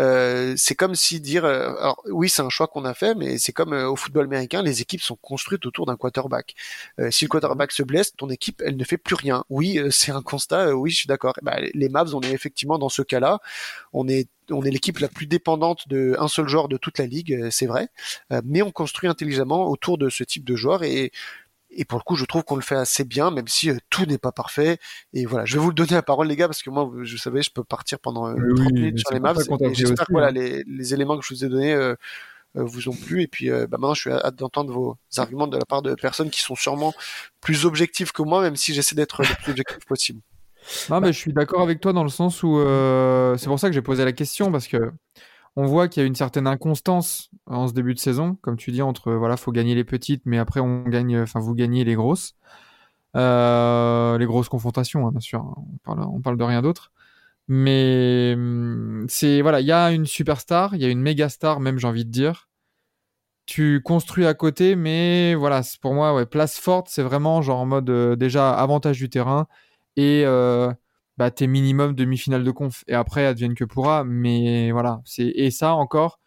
Euh, 0.00 0.54
c'est 0.56 0.74
comme 0.74 0.94
si 0.94 1.20
dire, 1.20 1.44
euh, 1.44 1.74
alors 1.78 2.02
oui, 2.10 2.28
c'est 2.28 2.42
un 2.42 2.48
choix 2.50 2.66
qu'on 2.66 2.84
a 2.84 2.94
fait, 2.94 3.14
mais 3.14 3.38
c'est 3.38 3.52
comme 3.52 3.72
euh, 3.72 3.88
au 3.88 3.94
football 3.96 4.24
américain, 4.24 4.62
les 4.62 4.80
équipes 4.80 5.00
sont 5.02 5.14
construites 5.16 5.66
autour 5.66 5.86
d'un 5.86 5.96
quarterback. 5.96 6.54
Euh, 6.98 7.10
si 7.12 7.24
le 7.24 7.28
quarterback 7.28 7.70
se 7.72 7.82
blesse, 7.84 8.14
ton 8.16 8.28
équipe, 8.28 8.60
elle 8.64 8.76
ne 8.76 8.84
fait 8.84 8.96
plus 8.96 9.14
rien. 9.14 9.44
Oui, 9.50 9.78
euh, 9.78 9.90
c'est 9.90 10.10
un 10.12 10.22
constat. 10.22 10.68
euh, 10.68 10.72
oui, 10.72 10.90
je 10.90 10.96
suis 10.96 11.06
d'accord. 11.06 11.34
Bah, 11.42 11.56
les 11.74 11.88
Mavs, 11.88 12.14
on 12.14 12.20
est 12.22 12.32
effectivement 12.32 12.78
dans 12.78 12.88
ce 12.88 13.02
cas-là. 13.02 13.38
On 13.92 14.08
est 14.08 14.28
on 14.50 14.62
est 14.62 14.70
l'équipe 14.70 14.98
la 14.98 15.08
plus 15.08 15.26
dépendante 15.26 15.88
de 15.88 16.16
un 16.18 16.28
seul 16.28 16.46
joueur 16.48 16.68
de 16.68 16.76
toute 16.76 16.98
la 16.98 17.06
ligue, 17.06 17.48
c'est 17.50 17.64
vrai, 17.64 17.88
mais 18.44 18.60
on 18.60 18.70
construit 18.72 19.08
intelligemment 19.08 19.70
autour 19.70 19.96
de 19.96 20.10
ce 20.10 20.22
type 20.22 20.44
de 20.44 20.54
joueur 20.54 20.82
et 20.82 21.12
et 21.76 21.84
pour 21.84 21.98
le 21.98 22.04
coup, 22.04 22.16
je 22.16 22.24
trouve 22.24 22.42
qu'on 22.44 22.56
le 22.56 22.62
fait 22.62 22.74
assez 22.76 23.04
bien, 23.04 23.30
même 23.30 23.48
si 23.48 23.70
euh, 23.70 23.76
tout 23.90 24.04
n'est 24.06 24.18
pas 24.18 24.32
parfait. 24.32 24.78
Et 25.12 25.26
voilà, 25.26 25.44
je 25.44 25.54
vais 25.54 25.60
vous 25.60 25.68
le 25.68 25.74
donner 25.74 25.92
la 25.92 26.02
parole, 26.02 26.26
les 26.28 26.36
gars, 26.36 26.46
parce 26.48 26.62
que 26.62 26.70
moi, 26.70 26.84
vous- 26.84 27.04
je 27.04 27.16
savais, 27.16 27.42
je 27.42 27.50
peux 27.50 27.64
partir 27.64 27.98
pendant 27.98 28.28
euh, 28.28 28.34
Oui, 28.36 28.54
30 28.56 28.66
oui, 28.72 28.80
minutes 28.80 28.98
sur 29.00 29.12
les 29.12 29.20
pris 29.20 29.74
j'espère 29.74 30.06
que 30.06 30.12
voilà, 30.12 30.28
hein. 30.28 30.32
les, 30.32 30.62
les 30.66 30.94
éléments 30.94 31.18
que 31.18 31.24
je 31.24 31.34
vous 31.34 31.44
ai 31.44 31.48
donnés 31.48 31.72
euh, 31.74 31.94
euh, 32.56 32.64
vous 32.64 32.88
ont 32.88 32.94
plu. 32.96 33.22
Et 33.22 33.26
puis 33.26 33.50
bah, 33.50 33.66
maintenant, 33.70 33.94
je 33.94 34.00
suis 34.02 34.10
hâte 34.10 34.36
d'entendre 34.36 34.72
vos 34.72 34.96
arguments 35.16 35.46
de 35.46 35.56
la 35.58 35.64
part 35.64 35.82
de 35.82 35.94
personnes 35.94 36.30
qui 36.30 36.40
sont 36.40 36.54
sûrement 36.56 36.94
plus 37.40 37.66
objectives 37.66 38.12
que 38.12 38.22
moi, 38.22 38.42
même 38.42 38.56
si 38.56 38.72
j'essaie 38.74 38.94
d'être 38.94 39.22
le 39.22 39.28
plus 39.42 39.50
objectif 39.52 39.84
possible. 39.86 40.20
Non, 40.88 41.00
mais 41.00 41.12
je 41.12 41.18
suis 41.18 41.32
d'accord 41.32 41.60
avec 41.62 41.80
toi 41.80 41.92
dans 41.92 42.04
le 42.04 42.08
sens 42.08 42.42
où 42.42 42.58
c'est 43.38 43.46
pour 43.46 43.58
ça 43.58 43.68
que 43.68 43.74
j'ai 43.74 43.82
posé 43.82 44.04
la 44.04 44.12
question 44.12 44.50
parce 44.52 44.68
que 44.68 44.92
on 45.56 45.66
voit 45.66 45.88
qu'il 45.88 46.02
y 46.02 46.04
a 46.04 46.06
une 46.06 46.14
certaine 46.16 46.46
inconstance 46.46 47.30
en 47.46 47.68
ce 47.68 47.72
début 47.74 47.94
de 47.94 47.98
saison, 48.00 48.36
comme 48.42 48.56
tu 48.56 48.72
dis, 48.72 48.82
entre 48.82 49.12
voilà, 49.12 49.36
faut 49.36 49.52
gagner 49.52 49.74
les 49.74 49.84
petites, 49.84 50.22
mais 50.26 50.38
après 50.38 50.60
on 50.60 50.84
gagne, 50.84 51.18
enfin 51.20 51.40
vous 51.40 51.54
gagnez 51.54 51.84
les 51.84 51.94
grosses, 51.94 52.34
Euh, 53.16 54.18
les 54.18 54.26
grosses 54.26 54.48
confrontations, 54.48 55.06
hein, 55.06 55.10
bien 55.12 55.20
sûr. 55.20 55.44
On 55.56 55.78
parle, 55.84 56.22
parle 56.22 56.36
de 56.38 56.44
rien 56.44 56.62
d'autre. 56.62 56.92
Mais 57.48 58.34
hum, 58.36 59.06
c'est 59.08 59.42
voilà, 59.42 59.60
il 59.60 59.66
y 59.66 59.72
a 59.72 59.92
une 59.92 60.06
superstar, 60.06 60.74
il 60.76 60.82
y 60.82 60.86
a 60.86 60.90
une 60.90 61.02
méga 61.02 61.28
star, 61.30 61.60
même 61.60 61.78
j'ai 61.78 61.88
envie 61.88 62.04
de 62.06 62.10
dire. 62.10 62.48
Tu 63.46 63.82
construis 63.82 64.24
à 64.26 64.32
côté, 64.34 64.74
mais 64.74 65.34
voilà, 65.34 65.60
pour 65.82 65.92
moi, 65.94 66.14
ouais, 66.14 66.24
place 66.26 66.58
forte, 66.58 66.88
c'est 66.88 67.02
vraiment 67.02 67.42
genre 67.42 67.60
en 67.60 67.66
mode 67.66 67.90
euh, 67.90 68.16
déjà 68.16 68.52
avantage 68.54 68.98
du 68.98 69.10
terrain 69.10 69.46
et 69.96 70.22
euh, 70.26 70.72
bah, 71.18 71.30
t'es 71.30 71.46
minimum 71.46 71.94
demi-finale 71.94 72.44
de 72.44 72.50
conf. 72.50 72.84
Et 72.88 72.94
après, 72.94 73.26
advienne 73.26 73.54
que 73.54 73.64
pourra. 73.64 74.04
Mais 74.04 74.72
voilà, 74.72 75.00
c'est 75.04 75.26
et 75.26 75.50
ça 75.50 75.74
encore 75.74 76.20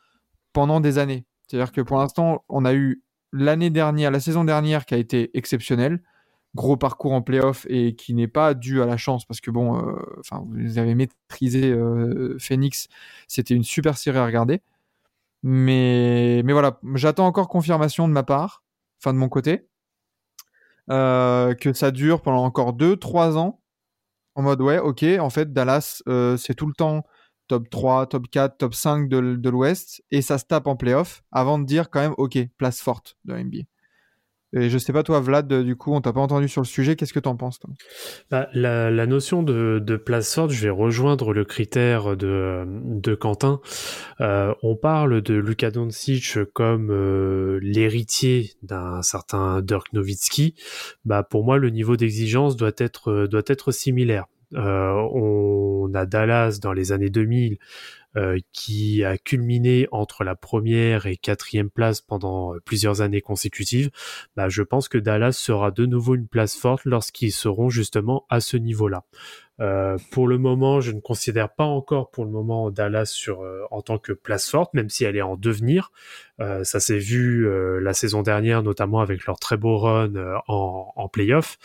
pendant 0.54 0.80
des 0.80 0.98
années. 0.98 1.26
C'est-à-dire 1.48 1.72
que 1.72 1.82
pour 1.82 1.98
l'instant, 1.98 2.44
on 2.50 2.66
a 2.66 2.74
eu 2.74 3.04
l'année 3.34 3.70
dernière, 3.70 4.12
la 4.12 4.20
saison 4.20 4.44
dernière 4.44 4.86
qui 4.86 4.94
a 4.96 4.98
été 4.98 5.36
exceptionnelle, 5.38 6.02
gros 6.56 6.78
parcours 6.78 7.14
en 7.14 7.22
playoff 7.22 7.66
et 7.70 7.96
qui 7.96 8.14
n'est 8.14 8.28
pas 8.28 8.54
dû 8.54 8.82
à 8.82 8.86
la 8.86 8.98
chance 8.98 9.26
parce 9.26 9.42
que 9.42 9.52
bon, 9.52 9.78
euh, 9.78 9.96
enfin, 10.20 10.44
vous 10.50 10.78
avez 10.78 10.96
maîtrisé 10.96 11.72
euh, 11.72 12.38
Phoenix, 12.40 12.88
c'était 13.28 13.54
une 13.54 13.64
super 13.64 13.98
série 13.98 14.18
à 14.18 14.26
regarder. 14.26 14.62
Mais, 15.44 16.42
mais 16.44 16.54
voilà, 16.54 16.80
j'attends 16.96 17.28
encore 17.28 17.48
confirmation 17.48 18.08
de 18.08 18.14
ma 18.14 18.24
part, 18.24 18.64
enfin 19.00 19.14
de 19.14 19.20
mon 19.20 19.30
côté, 19.30 19.68
euh, 20.90 21.54
que 21.54 21.74
ça 21.74 21.92
dure 21.92 22.22
pendant 22.22 22.44
encore 22.44 22.74
2-3 22.74 23.38
ans. 23.38 23.62
En 24.38 24.44
mode, 24.44 24.62
ouais, 24.62 24.78
ok, 24.78 25.04
en 25.20 25.32
fait, 25.32 25.52
Dallas, 25.52 26.04
euh, 26.08 26.38
c'est 26.38 26.54
tout 26.54 26.68
le 26.68 26.74
temps 26.74 27.04
top 27.48 27.72
3, 27.72 28.06
top 28.06 28.28
4, 28.30 28.58
top 28.60 28.76
5 28.76 29.10
de, 29.10 29.36
de 29.36 29.50
l'Ouest, 29.50 30.04
et 30.12 30.22
ça 30.22 30.38
se 30.38 30.46
tape 30.46 30.68
en 30.68 30.76
playoff 30.76 31.24
avant 31.32 31.58
de 31.58 31.66
dire 31.66 31.90
quand 31.90 32.02
même, 32.02 32.14
ok, 32.20 32.38
place 32.56 32.80
forte 32.80 33.18
de 33.26 33.34
la 33.34 33.40
NBA. 33.44 33.64
Et 34.54 34.70
je 34.70 34.78
sais 34.78 34.94
pas, 34.94 35.04
toi, 35.04 35.20
Vlad, 35.20 35.52
du 35.64 35.76
coup, 35.76 35.94
on 35.94 36.00
t'a 36.00 36.14
pas 36.14 36.22
entendu 36.22 36.48
sur 36.48 36.62
le 36.62 36.68
sujet, 36.68 36.96
qu'est-ce 36.96 37.14
que 37.14 37.20
t'en 37.20 37.36
penses 37.36 37.60
toi? 37.60 37.70
Bah, 38.32 38.48
la, 38.54 39.06
notion 39.06 39.44
de, 39.44 39.98
place 39.98 40.34
forte, 40.34 40.52
je 40.52 40.64
vais 40.64 40.70
rejoindre 40.70 41.34
le 41.34 41.44
critère 41.44 42.16
de, 42.16 43.16
Quentin. 43.20 43.60
Euh, 44.22 44.54
on 44.64 44.76
parle 44.76 45.22
de 45.22 45.34
Luka 45.34 45.72
Doncic 45.72 46.38
comme 46.54 46.92
euh, 46.92 47.60
l'héritier 47.62 48.52
d'un 48.64 49.02
certain 49.02 49.62
Dirk 49.62 49.92
Nowitzki. 49.94 50.56
Bah, 51.04 51.24
pour 51.24 51.44
moi, 51.44 51.58
le 51.58 51.70
niveau 51.70 51.98
d'exigence 51.98 52.56
doit 52.56 52.72
être, 52.78 53.28
doit 53.28 53.44
être 53.48 53.72
similaire. 53.72 54.26
Euh, 54.54 54.92
on 55.14 55.92
a 55.94 56.06
Dallas 56.06 56.60
dans 56.62 56.72
les 56.72 56.94
années 56.94 57.10
2000 57.10 57.58
euh, 58.18 58.40
qui 58.52 59.04
a 59.04 59.18
culminé 59.18 59.88
entre 59.92 60.24
la 60.24 60.36
première 60.36 61.06
et 61.06 61.16
quatrième 61.16 61.70
place 61.70 62.02
pendant 62.02 62.54
euh, 62.54 62.60
plusieurs 62.66 63.02
années 63.02 63.22
consécutives, 63.22 63.92
bah, 64.36 64.50
je 64.50 64.64
pense 64.64 64.90
que 64.90 64.98
Dallas 64.98 65.34
sera 65.34 65.72
de 65.72 65.86
nouveau 65.86 66.16
une 66.16 66.28
place 66.28 66.56
forte 66.56 66.84
lorsqu'ils 66.86 67.32
seront 67.32 67.70
justement 67.70 68.26
à 68.30 68.40
ce 68.40 68.58
niveau-là. 68.58 69.04
Euh, 69.60 69.98
pour 70.12 70.28
le 70.28 70.38
moment, 70.38 70.82
je 70.82 70.92
ne 70.92 71.00
considère 71.00 71.50
pas 71.50 71.64
encore 71.64 72.12
pour 72.12 72.26
le 72.26 72.32
moment 72.32 72.70
Dallas 72.70 73.06
sur, 73.06 73.42
euh, 73.42 73.64
en 73.72 73.82
tant 73.82 73.98
que 73.98 74.14
place 74.14 74.50
forte, 74.50 74.74
même 74.74 74.90
si 74.90 75.04
elle 75.04 75.16
est 75.16 75.22
en 75.22 75.36
devenir. 75.36 75.92
Euh, 76.40 76.64
ça 76.64 76.80
s'est 76.80 77.00
vu 77.00 77.48
euh, 77.48 77.80
la 77.80 77.94
saison 77.94 78.22
dernière, 78.22 78.62
notamment 78.62 79.00
avec 79.00 79.26
leur 79.26 79.40
très 79.40 79.58
beau 79.58 79.78
run 79.78 80.14
en, 80.48 80.92
en 80.96 81.10
playoff. 81.10 81.58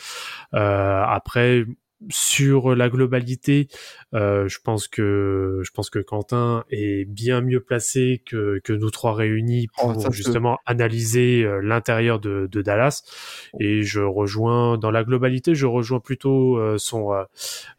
Après, 0.52 1.64
sur 2.10 2.74
la 2.74 2.88
globalité, 2.88 3.68
euh, 4.14 4.48
je 4.48 4.58
pense 4.62 4.88
que 4.88 5.60
je 5.62 5.70
pense 5.70 5.90
que 5.90 5.98
Quentin 5.98 6.64
est 6.70 7.04
bien 7.04 7.40
mieux 7.40 7.60
placé 7.60 8.22
que, 8.26 8.60
que 8.64 8.72
nous 8.72 8.90
trois 8.90 9.14
réunis 9.14 9.68
Oh, 9.82 9.92
pour 9.92 10.12
justement 10.12 10.58
analyser 10.66 11.44
euh, 11.44 11.60
l'intérieur 11.62 12.20
de, 12.20 12.48
de 12.50 12.62
Dallas. 12.62 13.02
Et 13.60 13.82
je 13.82 14.00
rejoins 14.00 14.78
dans 14.78 14.90
la 14.90 15.04
globalité, 15.04 15.54
je 15.54 15.66
rejoins 15.66 16.00
plutôt 16.00 16.56
euh, 16.56 16.78
son 16.78 17.12
euh, 17.12 17.24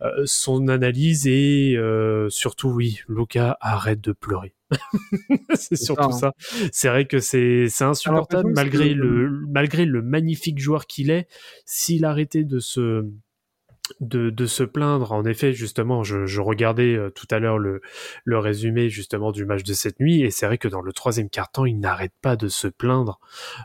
euh, 0.02 0.24
son 0.26 0.68
analyse 0.68 1.28
et 1.28 1.76
euh, 1.78 2.30
surtout 2.30 2.70
oui, 2.70 3.00
Luca 3.08 3.58
arrête 3.62 4.02
de 4.02 4.12
pleurer. 4.12 4.54
c'est 5.54 5.76
surtout 5.76 6.12
ça, 6.12 6.28
hein. 6.28 6.34
ça. 6.40 6.70
C'est 6.72 6.88
vrai 6.88 7.06
que 7.06 7.20
c'est 7.20 7.68
c'est 7.70 7.84
insupportable 7.84 8.50
que 8.50 8.56
malgré 8.56 8.94
le 8.94 9.30
malgré 9.52 9.86
le 9.86 10.02
magnifique 10.02 10.60
joueur 10.60 10.88
qu'il 10.88 11.10
est. 11.10 11.28
S'il 11.66 12.06
arrêtait 12.06 12.44
de 12.44 12.60
se 12.60 13.06
de, 14.00 14.30
de 14.30 14.46
se 14.46 14.64
plaindre. 14.64 15.12
En 15.12 15.26
effet, 15.26 15.54
justement, 15.54 16.04
je, 16.04 16.26
je 16.26 16.42
regardais 16.42 16.96
euh, 16.96 17.10
tout 17.10 17.28
à 17.32 17.40
l'heure 17.40 17.58
le, 17.58 17.82
le 18.24 18.40
résumé 18.40 18.90
justement 18.90 19.32
du 19.32 19.46
match 19.46 19.64
de 19.64 19.74
cette 19.74 20.00
nuit, 20.00 20.22
et 20.22 20.32
c'est 20.32 20.46
vrai 20.46 20.58
que 20.58 20.68
dans 20.68 20.82
le 20.82 20.94
troisième 20.94 21.30
quart-temps, 21.30 21.66
il 21.66 21.80
n'arrête 21.80 22.14
pas 22.22 22.36
de 22.36 22.48
se 22.48 22.68
plaindre 22.68 23.20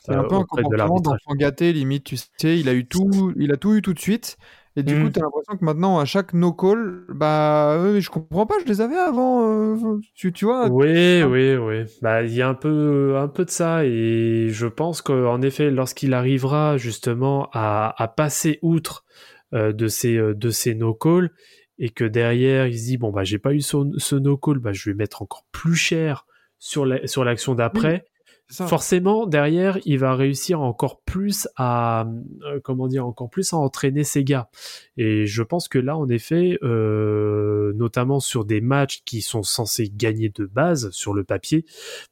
C'est 0.04 0.12
un 0.12 0.24
euh, 0.24 0.28
peu 0.28 0.36
de 0.62 1.36
gâté, 1.36 1.72
limite, 1.72 2.04
tu 2.04 2.16
sais, 2.16 2.58
il 2.58 2.68
a 2.68 2.74
eu 2.74 2.86
tout, 2.86 3.32
il 3.36 3.52
a 3.52 3.56
tout 3.56 3.74
eu 3.74 3.82
tout 3.82 3.94
de 3.94 4.00
suite. 4.00 4.36
Et 4.76 4.84
du 4.84 4.94
coup, 5.02 5.10
t'as 5.10 5.22
l'impression 5.22 5.56
que 5.56 5.64
maintenant, 5.64 5.98
à 5.98 6.04
chaque 6.04 6.34
no-call, 6.34 7.04
bah, 7.08 7.72
euh, 7.72 8.00
je 8.00 8.10
comprends 8.10 8.46
pas, 8.46 8.54
je 8.60 8.66
les 8.66 8.80
avais 8.80 8.96
avant, 8.96 9.42
euh, 9.42 9.98
tu, 10.14 10.32
tu 10.32 10.44
vois. 10.44 10.68
Oui, 10.68 11.24
oui, 11.24 11.56
oui. 11.56 11.84
Bah, 12.00 12.22
il 12.22 12.32
y 12.32 12.42
a 12.42 12.48
un 12.48 12.54
peu, 12.54 13.16
un 13.16 13.26
peu 13.26 13.44
de 13.44 13.50
ça, 13.50 13.84
et 13.84 14.50
je 14.50 14.66
pense 14.68 15.02
qu'en 15.02 15.42
effet, 15.42 15.72
lorsqu'il 15.72 16.14
arrivera 16.14 16.76
justement 16.76 17.48
à, 17.52 17.92
à 18.00 18.06
passer 18.06 18.60
outre 18.62 19.04
de 19.52 19.88
ces, 19.88 20.16
euh, 20.16 20.34
de 20.34 20.50
ces 20.50 20.74
no-calls 20.74 21.30
et 21.78 21.90
que 21.90 22.04
derrière 22.04 22.66
il 22.66 22.78
se 22.78 22.84
dit 22.84 22.98
bon 22.98 23.10
bah 23.10 23.24
j'ai 23.24 23.38
pas 23.38 23.54
eu 23.54 23.60
ce, 23.60 23.76
ce 23.96 24.16
no 24.16 24.36
call, 24.36 24.58
bah 24.58 24.72
je 24.72 24.90
vais 24.90 24.94
mettre 24.94 25.22
encore 25.22 25.46
plus 25.52 25.76
cher 25.76 26.26
sur 26.58 26.84
la, 26.84 27.06
sur 27.06 27.24
l'action 27.24 27.54
d'après. 27.54 28.04
Forcément, 28.50 29.26
derrière, 29.26 29.78
il 29.84 29.98
va 29.98 30.14
réussir 30.14 30.62
encore 30.62 31.02
plus 31.02 31.46
à, 31.56 32.06
euh, 32.46 32.60
comment 32.64 32.88
dire, 32.88 33.06
encore 33.06 33.28
plus 33.28 33.52
à 33.52 33.58
entraîner 33.58 34.04
ses 34.04 34.24
gars. 34.24 34.48
Et 34.96 35.26
je 35.26 35.42
pense 35.42 35.68
que 35.68 35.78
là, 35.78 35.98
en 35.98 36.08
effet, 36.08 36.58
euh, 36.62 37.74
notamment 37.74 38.20
sur 38.20 38.46
des 38.46 38.62
matchs 38.62 39.02
qui 39.04 39.20
sont 39.20 39.42
censés 39.42 39.92
gagner 39.94 40.30
de 40.30 40.46
base 40.46 40.90
sur 40.90 41.12
le 41.12 41.24
papier, 41.24 41.66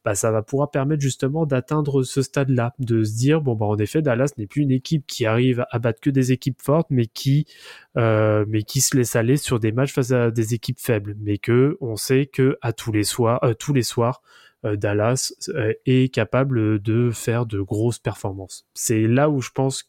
bah, 0.05 0.13
ça 0.13 0.29
va 0.31 0.43
pouvoir 0.43 0.69
permettre 0.69 1.01
justement 1.01 1.47
d'atteindre 1.47 2.03
ce 2.03 2.21
stade-là, 2.21 2.75
de 2.77 3.03
se 3.03 3.15
dire 3.15 3.41
bon 3.41 3.55
bah 3.55 3.65
en 3.65 3.77
effet, 3.77 4.03
Dallas 4.03 4.33
n'est 4.37 4.47
plus 4.47 4.61
une 4.61 4.71
équipe 4.71 5.07
qui 5.07 5.25
arrive 5.25 5.65
à 5.71 5.79
battre 5.79 5.99
que 5.99 6.11
des 6.11 6.31
équipes 6.31 6.61
fortes, 6.61 6.87
mais 6.91 7.07
qui, 7.07 7.47
euh, 7.97 8.45
mais 8.47 8.61
qui 8.61 8.81
se 8.81 8.95
laisse 8.95 9.15
aller 9.15 9.37
sur 9.37 9.59
des 9.59 9.71
matchs 9.71 9.93
face 9.93 10.11
à 10.11 10.29
des 10.29 10.53
équipes 10.53 10.79
faibles, 10.79 11.15
mais 11.19 11.39
que 11.39 11.77
on 11.81 11.95
sait 11.95 12.27
que 12.27 12.57
à 12.61 12.73
tous 12.73 12.91
les 12.91 13.03
soirs, 13.03 13.43
euh, 13.43 13.53
tous 13.55 13.73
les 13.73 13.83
soirs 13.83 14.21
Dallas 14.75 15.33
euh, 15.49 15.73
est 15.85 16.13
capable 16.13 16.81
de 16.81 17.11
faire 17.11 17.45
de 17.45 17.61
grosses 17.61 17.99
performances. 17.99 18.65
C'est 18.73 19.07
là 19.07 19.29
où 19.29 19.41
je 19.41 19.51
pense, 19.51 19.85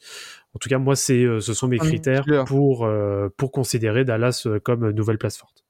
en 0.55 0.59
tout 0.59 0.68
cas 0.68 0.78
moi, 0.78 0.94
c'est, 0.96 1.24
euh, 1.24 1.40
ce 1.40 1.55
sont 1.55 1.68
mes 1.68 1.78
Ah, 1.80 1.84
critères 1.84 2.24
pour 2.46 2.84
euh, 2.84 3.28
pour 3.36 3.50
considérer 3.52 4.05
Dallas 4.05 4.42
euh, 4.46 4.60
comme 4.60 4.90
nouvelle 4.90 5.18
place 5.18 5.36
forte. 5.38 5.64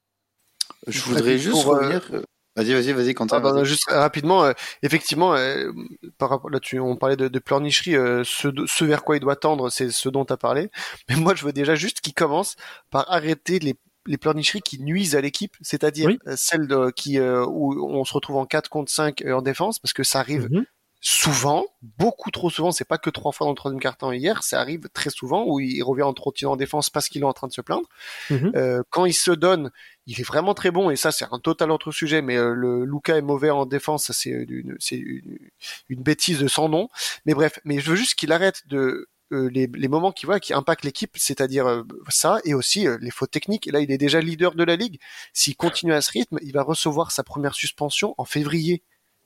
Je 0.87 1.01
voudrais 1.01 1.37
juste 1.37 1.63
Pour, 1.63 1.73
euh, 1.75 1.79
revenir. 1.79 2.07
euh, 2.13 2.21
Vas-y, 2.55 2.73
vas-y, 2.73 2.91
vas-y, 2.91 3.13
Quentin. 3.13 3.37
Ah 3.37 3.39
bah, 3.39 3.53
vas-y. 3.53 3.65
juste 3.65 3.89
rapidement, 3.89 4.43
euh, 4.43 4.51
effectivement, 4.83 5.33
euh, 5.35 5.71
par 6.17 6.29
rapport 6.29 6.49
là, 6.49 6.59
tu, 6.59 6.77
on 6.79 6.97
parlait 6.97 7.15
de, 7.15 7.27
de 7.29 7.39
pleurnicherie, 7.39 7.95
euh, 7.95 8.23
ce 8.25 8.83
vers 8.83 9.03
quoi 9.03 9.15
il 9.15 9.19
doit 9.21 9.35
tendre, 9.37 9.69
c'est 9.69 9.91
ce 9.91 10.09
dont 10.09 10.25
tu 10.25 10.33
as 10.33 10.37
parlé. 10.37 10.69
Mais 11.09 11.15
moi, 11.15 11.35
je 11.35 11.45
veux 11.45 11.53
déjà 11.53 11.75
juste 11.75 12.01
qu'il 12.01 12.13
commence 12.13 12.55
par 12.89 13.09
arrêter 13.11 13.59
les, 13.59 13.75
les 14.05 14.17
pleurnicheries 14.17 14.61
qui 14.61 14.79
nuisent 14.81 15.15
à 15.15 15.21
l'équipe, 15.21 15.55
c'est-à-dire 15.61 16.07
Oui. 16.07 16.19
euh, 16.27 16.33
celles 16.37 16.67
de, 16.67 16.89
qui 16.91 17.19
euh, 17.19 17.45
où 17.45 17.73
on 17.85 18.03
se 18.05 18.13
retrouve 18.13 18.37
en 18.37 18.45
4 18.45 18.69
contre 18.69 18.91
5 18.91 19.21
euh, 19.23 19.33
en 19.33 19.41
défense, 19.41 19.79
parce 19.79 19.93
que 19.93 20.03
ça 20.03 20.19
arrive 20.19 20.47
Mhm. 20.51 20.65
souvent, 21.01 21.65
beaucoup 21.97 22.29
trop 22.31 22.49
souvent. 22.49 22.71
C'est 22.71 22.83
pas 22.87 22.97
que 22.97 23.09
trois 23.09 23.31
fois 23.31 23.45
dans 23.45 23.51
le 23.51 23.55
troisième 23.55 23.79
quart-temps 23.79 24.11
hier, 24.11 24.43
ça 24.43 24.59
arrive 24.59 24.89
très 24.93 25.09
souvent 25.09 25.45
où 25.47 25.59
il 25.61 25.81
revient 25.81 26.03
en 26.03 26.13
trottinant 26.13 26.51
en 26.51 26.55
défense 26.57 26.89
parce 26.89 27.07
qu'il 27.07 27.21
est 27.21 27.25
en 27.25 27.31
train 27.33 27.47
de 27.47 27.53
se 27.53 27.61
plaindre. 27.61 27.87
Mhm. 28.29 28.51
Euh, 28.55 28.83
quand 28.89 29.05
il 29.05 29.13
se 29.13 29.31
donne, 29.31 29.71
il 30.07 30.19
est 30.19 30.23
vraiment 30.23 30.53
très 30.53 30.71
bon 30.71 30.89
et 30.89 30.95
ça 30.97 31.11
c'est 31.13 31.25
un 31.31 31.39
total 31.39 31.71
autre 31.71 31.91
sujet. 31.91 32.21
Mais 32.21 32.35
euh, 32.37 32.53
le 32.53 32.83
Luca 32.83 33.15
est 33.17 33.21
mauvais 33.21 33.49
en 33.49 33.65
défense, 33.65 34.05
ça 34.07 34.13
c'est 34.13 34.29
une, 34.29 34.77
une, 34.91 35.39
une 35.89 36.01
bêtise 36.03 36.39
de 36.39 36.47
sans 36.49 36.67
nom. 36.67 36.89
Mais 37.25 37.33
bref, 37.33 37.59
mais 37.63 37.79
je 37.79 37.89
veux 37.91 37.95
juste 37.95 38.15
qu'il 38.15 38.31
arrête 38.33 38.63
de 38.67 39.07
les, 39.31 39.67
les 39.67 39.87
moments 39.87 40.11
qui 40.11 40.25
voit 40.25 40.39
qui 40.39 40.53
impactent 40.53 40.83
l'équipe, 40.83 41.15
c'est-à-dire 41.15 41.67
euh, 41.67 41.83
ça 42.09 42.39
et 42.45 42.53
aussi 42.53 42.87
euh, 42.87 42.97
les 43.01 43.11
fautes 43.11 43.31
techniques. 43.31 43.67
Là, 43.67 43.79
il 43.79 43.91
est 43.91 43.97
déjà 43.97 44.21
leader 44.21 44.55
de 44.55 44.63
la 44.63 44.75
ligue. 44.75 44.99
S'il 45.33 45.55
continue 45.55 45.93
à 45.93 46.01
ce 46.01 46.11
rythme, 46.11 46.37
il 46.41 46.51
va 46.53 46.63
recevoir 46.63 47.11
sa 47.11 47.23
première 47.23 47.53
suspension 47.53 48.15
en 48.17 48.25
février. 48.25 48.83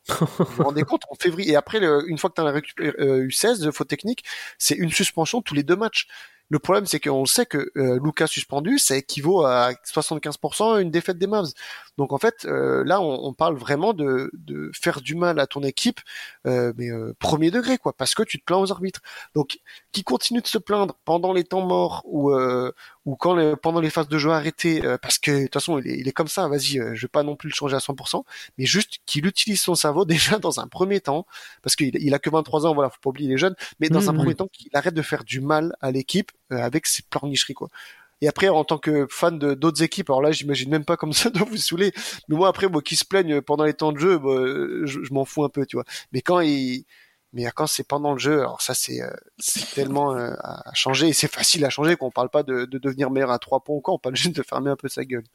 Vous 0.09 0.45
vous 0.45 0.63
rendez 0.63 0.83
compte 0.83 1.03
en 1.09 1.15
février 1.15 1.51
et 1.51 1.55
après 1.55 1.79
une 2.07 2.17
fois 2.17 2.29
que 2.29 2.35
tu 2.35 2.83
as 2.83 3.17
eu 3.17 3.31
16 3.31 3.59
de 3.59 3.71
fautes 3.71 3.87
techniques, 3.87 4.25
c'est 4.57 4.75
une 4.75 4.91
suspension 4.91 5.41
tous 5.41 5.53
les 5.53 5.63
deux 5.63 5.77
matchs. 5.77 6.07
Le 6.49 6.59
problème 6.59 6.85
c'est 6.85 6.99
qu'on 6.99 7.25
sait 7.25 7.45
que 7.45 7.71
euh, 7.77 7.99
Lucas 8.03 8.27
suspendu, 8.27 8.77
ça 8.77 8.95
équivaut 8.95 9.45
à 9.45 9.71
75% 9.85 10.75
à 10.75 10.81
une 10.81 10.91
défaite 10.91 11.17
des 11.17 11.27
Mavs. 11.27 11.51
Donc 11.97 12.11
en 12.11 12.17
fait 12.17 12.45
euh, 12.45 12.83
là 12.83 13.01
on, 13.01 13.33
parle 13.33 13.55
vraiment 13.55 13.93
de, 13.93 14.31
faire 14.73 15.01
du 15.01 15.15
mal 15.15 15.39
à 15.39 15.47
ton 15.47 15.61
équipe, 15.61 15.99
euh, 16.47 16.73
mais 16.77 16.89
euh, 16.89 17.15
premier 17.19 17.51
degré 17.51 17.77
quoi, 17.77 17.93
parce 17.93 18.15
que 18.15 18.23
tu 18.23 18.39
te 18.39 18.45
plains 18.45 18.57
aux 18.57 18.71
arbitres. 18.71 19.01
Donc 19.35 19.59
qui 19.91 20.03
continue 20.03 20.41
de 20.41 20.47
se 20.47 20.57
plaindre 20.57 20.95
pendant 21.05 21.33
les 21.33 21.43
temps 21.43 21.65
morts 21.65 22.01
ou 22.05 22.31
ou 23.05 23.15
quand 23.17 23.33
le- 23.35 23.55
pendant 23.55 23.81
les 23.81 23.89
phases 23.89 24.07
de 24.07 24.17
jeu 24.17 24.31
arrêtées, 24.31 24.85
euh, 24.85 24.97
parce 24.97 25.19
que 25.19 25.31
de 25.31 25.43
toute 25.43 25.53
façon 25.53 25.77
il 25.79 25.87
est, 25.87 25.97
il 25.99 26.07
est 26.07 26.11
comme 26.13 26.27
ça. 26.29 26.47
Vas-y, 26.47 26.79
euh, 26.79 26.95
je 26.95 27.01
vais 27.03 27.07
pas 27.09 27.23
non 27.23 27.35
plus 27.35 27.49
le 27.49 27.53
changer 27.55 27.75
à 27.75 27.79
100%, 27.79 28.25
mais 28.57 28.65
juste 28.65 28.99
qu'il 29.05 29.25
utilise 29.25 29.61
son 29.61 29.75
cerveau 29.75 30.05
déjà 30.05 30.39
dans 30.39 30.59
un 30.59 30.67
premier 30.67 31.01
temps, 31.01 31.25
parce 31.61 31.75
qu'il 31.75 31.91
il 31.95 32.13
a 32.13 32.19
que 32.19 32.29
23 32.29 32.65
ans, 32.65 32.73
voilà, 32.73 32.89
faut 32.89 32.99
pas 33.01 33.09
oublier 33.09 33.29
les 33.29 33.37
jeunes, 33.37 33.55
mais 33.79 33.89
dans 33.89 33.99
Mhm. 34.01 34.09
un 34.09 34.13
premier 34.13 34.35
temps 34.35 34.47
qu'il 34.47 34.69
arrête 34.73 34.93
de 34.93 35.01
faire 35.01 35.23
du 35.23 35.41
mal 35.41 35.75
à 35.81 35.91
l'équipe 35.91 36.31
euh, 36.51 36.57
avec 36.57 36.85
ses 36.87 37.03
pleurnicheries 37.03 37.53
quoi. 37.53 37.69
Et 38.21 38.27
après, 38.29 38.47
en 38.49 38.63
tant 38.63 38.77
que 38.77 39.05
fan 39.09 39.37
de 39.37 39.53
d'autres 39.53 39.83
équipes, 39.83 40.09
alors 40.09 40.21
là, 40.21 40.31
j'imagine 40.31 40.69
même 40.69 40.85
pas 40.85 40.95
comme 40.97 41.11
ça 41.13 41.29
doit 41.29 41.45
vous 41.45 41.57
saouler. 41.57 41.91
Mais 42.29 42.37
moi, 42.37 42.47
après, 42.47 42.69
moi, 42.69 42.81
qui 42.81 42.95
se 42.95 43.03
plaignent 43.05 43.41
pendant 43.41 43.65
les 43.65 43.73
temps 43.73 43.91
de 43.91 43.99
jeu, 43.99 44.17
bah, 44.17 44.31
je, 44.85 45.03
je 45.03 45.13
m'en 45.13 45.25
fous 45.25 45.43
un 45.43 45.49
peu, 45.49 45.65
tu 45.65 45.75
vois. 45.75 45.83
Mais 46.13 46.21
quand 46.21 46.39
il, 46.39 46.85
mais 47.33 47.45
quand 47.55 47.67
c'est 47.67 47.87
pendant 47.87 48.13
le 48.13 48.19
jeu, 48.19 48.39
alors 48.39 48.61
ça, 48.61 48.73
c'est 48.73 49.01
euh, 49.01 49.09
c'est 49.39 49.73
tellement 49.73 50.15
euh, 50.15 50.33
à 50.39 50.71
changer 50.73 51.09
et 51.09 51.13
c'est 51.13 51.31
facile 51.31 51.65
à 51.65 51.69
changer 51.69 51.95
qu'on 51.95 52.11
parle 52.11 52.29
pas 52.29 52.43
de, 52.43 52.65
de 52.65 52.77
devenir 52.77 53.09
meilleur 53.11 53.31
à 53.31 53.39
trois 53.39 53.61
points 53.63 53.75
ou 53.75 53.81
quoi, 53.81 53.95
on 53.95 53.99
parle 53.99 54.15
juste 54.15 54.35
de 54.35 54.43
fermer 54.43 54.69
un 54.69 54.75
peu 54.75 54.87
sa 54.89 55.03
gueule. 55.03 55.25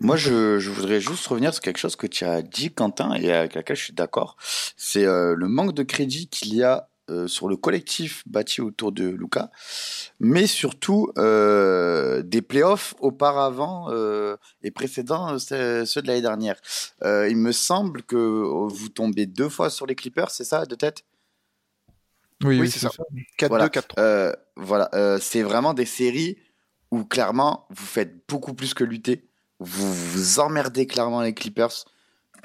Moi, 0.00 0.16
je, 0.16 0.58
je 0.58 0.70
voudrais 0.70 1.00
juste 1.02 1.26
revenir 1.26 1.52
sur 1.52 1.62
quelque 1.62 1.76
chose 1.76 1.96
que 1.96 2.06
tu 2.06 2.24
as 2.24 2.40
dit, 2.40 2.72
Quentin, 2.72 3.12
et 3.12 3.30
avec 3.30 3.52
laquelle 3.52 3.76
je 3.76 3.84
suis 3.84 3.92
d'accord. 3.92 4.38
C'est 4.78 5.04
euh, 5.04 5.34
le 5.36 5.48
manque 5.48 5.74
de 5.74 5.82
crédit 5.82 6.28
qu'il 6.28 6.54
y 6.54 6.62
a 6.62 6.88
euh, 7.10 7.28
sur 7.28 7.46
le 7.46 7.58
collectif 7.58 8.22
bâti 8.26 8.62
autour 8.62 8.90
de 8.90 9.06
Luca, 9.06 9.50
mais 10.18 10.46
surtout 10.46 11.12
euh, 11.18 12.22
des 12.22 12.40
playoffs 12.40 12.94
auparavant 13.00 13.90
euh, 13.90 14.36
et 14.62 14.70
précédents 14.70 15.36
euh, 15.52 15.84
ceux 15.84 16.00
de 16.00 16.06
l'année 16.06 16.22
dernière. 16.22 16.58
Euh, 17.02 17.28
il 17.28 17.36
me 17.36 17.52
semble 17.52 18.02
que 18.02 18.16
vous 18.16 18.88
tombez 18.88 19.26
deux 19.26 19.50
fois 19.50 19.68
sur 19.68 19.84
les 19.84 19.94
Clippers, 19.94 20.30
c'est 20.30 20.44
ça, 20.44 20.64
de 20.64 20.74
tête? 20.74 21.04
Oui, 22.44 22.60
Oui, 22.60 22.70
c'est 22.70 22.80
ça. 22.80 22.90
4-2, 23.38 23.48
Voilà. 23.48 23.68
4-3. 23.68 23.94
Euh, 23.98 24.32
voilà, 24.56 24.90
euh, 24.94 25.18
c'est 25.20 25.42
vraiment 25.42 25.74
des 25.74 25.86
séries 25.86 26.38
où 26.90 27.04
clairement 27.04 27.66
vous 27.70 27.86
faites 27.86 28.28
beaucoup 28.28 28.54
plus 28.54 28.74
que 28.74 28.84
lutter. 28.84 29.28
Vous 29.58 29.92
vous 29.92 30.38
emmerdez 30.40 30.86
clairement 30.86 31.22
les 31.22 31.34
Clippers. 31.34 31.84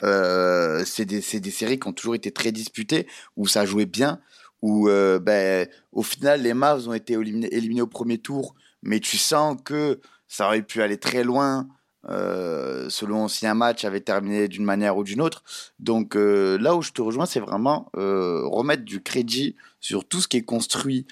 Euh, 0.04 0.84
c'est 0.86 1.06
des, 1.06 1.22
c'est 1.22 1.40
des 1.40 1.52
séries 1.52 1.80
qui 1.80 1.88
ont 1.88 1.94
toujours 1.94 2.16
été 2.16 2.32
très 2.32 2.52
disputées, 2.52 3.08
où 3.36 3.48
ça 3.48 3.66
jouait 3.66 3.86
bien, 3.86 4.20
où 4.62 4.90
euh, 4.90 5.20
ben, 5.20 5.68
au 5.92 6.04
final 6.04 6.42
les 6.42 6.54
Mavs 6.54 6.88
ont 6.88 6.94
été 6.94 7.14
éliminés, 7.14 7.54
éliminés 7.54 7.82
au 7.82 7.88
premier 7.88 8.18
tour, 8.18 8.56
mais 8.82 9.00
tu 9.00 9.18
sens 9.18 9.58
que 9.64 10.00
ça 10.28 10.48
aurait 10.48 10.64
pu 10.64 10.82
aller 10.82 10.98
très 10.98 11.24
loin 11.24 11.68
euh, 12.10 12.90
selon 12.90 13.28
si 13.28 13.46
un 13.46 13.54
match 13.54 13.86
avait 13.86 14.02
terminé 14.02 14.48
d'une 14.48 14.64
manière 14.64 14.98
ou 14.98 15.04
d'une 15.04 15.22
autre. 15.22 15.44
Donc 15.80 16.16
euh, 16.16 16.58
là 16.58 16.76
où 16.76 16.82
je 16.82 16.92
te 16.92 17.02
rejoins, 17.02 17.28
c'est 17.28 17.40
vraiment 17.40 17.92
euh, 17.96 18.42
remettre 18.46 18.84
du 18.84 19.02
crédit 19.02 19.56
sur 19.80 20.06
tout 20.06 20.20
ce 20.20 20.28
qui 20.28 20.38
est 20.38 20.44
construit 20.44 21.06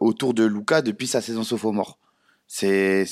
autour 0.00 0.34
de 0.34 0.44
Luca 0.44 0.82
depuis 0.82 1.06
sa 1.06 1.22
saison 1.22 1.44
sophomore. 1.44 1.98
C'est 2.46 3.06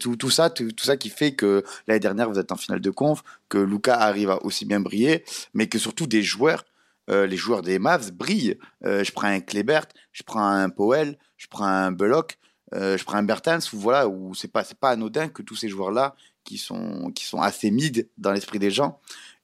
tout 0.00 0.30
ça 0.30 0.50
tout, 0.50 0.72
ça 0.78 0.96
qui 0.96 1.08
fait 1.08 1.36
que 1.36 1.62
l'année 1.86 2.00
dernière 2.00 2.28
vous 2.28 2.38
êtes 2.40 2.50
en 2.50 2.56
finale 2.56 2.80
de 2.80 2.90
conf, 2.90 3.22
que 3.48 3.58
Luca 3.58 3.94
arrive 3.94 4.30
à 4.30 4.44
aussi 4.44 4.64
bien 4.64 4.80
briller, 4.80 5.24
mais 5.54 5.68
que 5.68 5.78
surtout 5.78 6.08
des 6.08 6.22
joueurs 6.22 6.64
les 7.08 7.36
joueurs 7.36 7.62
des 7.62 7.78
Mavs 7.78 8.10
brillent. 8.10 8.58
Je 8.82 9.12
prends 9.12 9.28
un 9.28 9.38
Klebert, 9.38 9.86
je 10.10 10.24
prends 10.24 10.44
un 10.44 10.68
Powell, 10.68 11.16
je 11.36 11.46
prends 11.46 11.64
un 11.66 11.92
Bullock, 11.92 12.38
euh, 12.74 12.96
je 12.96 13.04
prends 13.04 13.16
un 13.16 13.22
Bertans, 13.22 13.58
où 13.72 13.78
voilà, 13.78 14.08
où 14.08 14.34
c'est 14.34 14.50
pas 14.50 14.64
c'est 14.64 14.78
pas 14.78 14.90
anodin 14.90 15.28
que 15.28 15.42
tous 15.42 15.56
ces 15.56 15.68
joueurs 15.68 15.90
là 15.90 16.14
qui 16.44 16.58
sont 16.58 17.10
qui 17.14 17.24
sont 17.24 17.40
assez 17.40 17.70
mid 17.70 18.08
dans 18.18 18.32
l'esprit 18.32 18.58
des 18.58 18.70
gens 18.70 19.00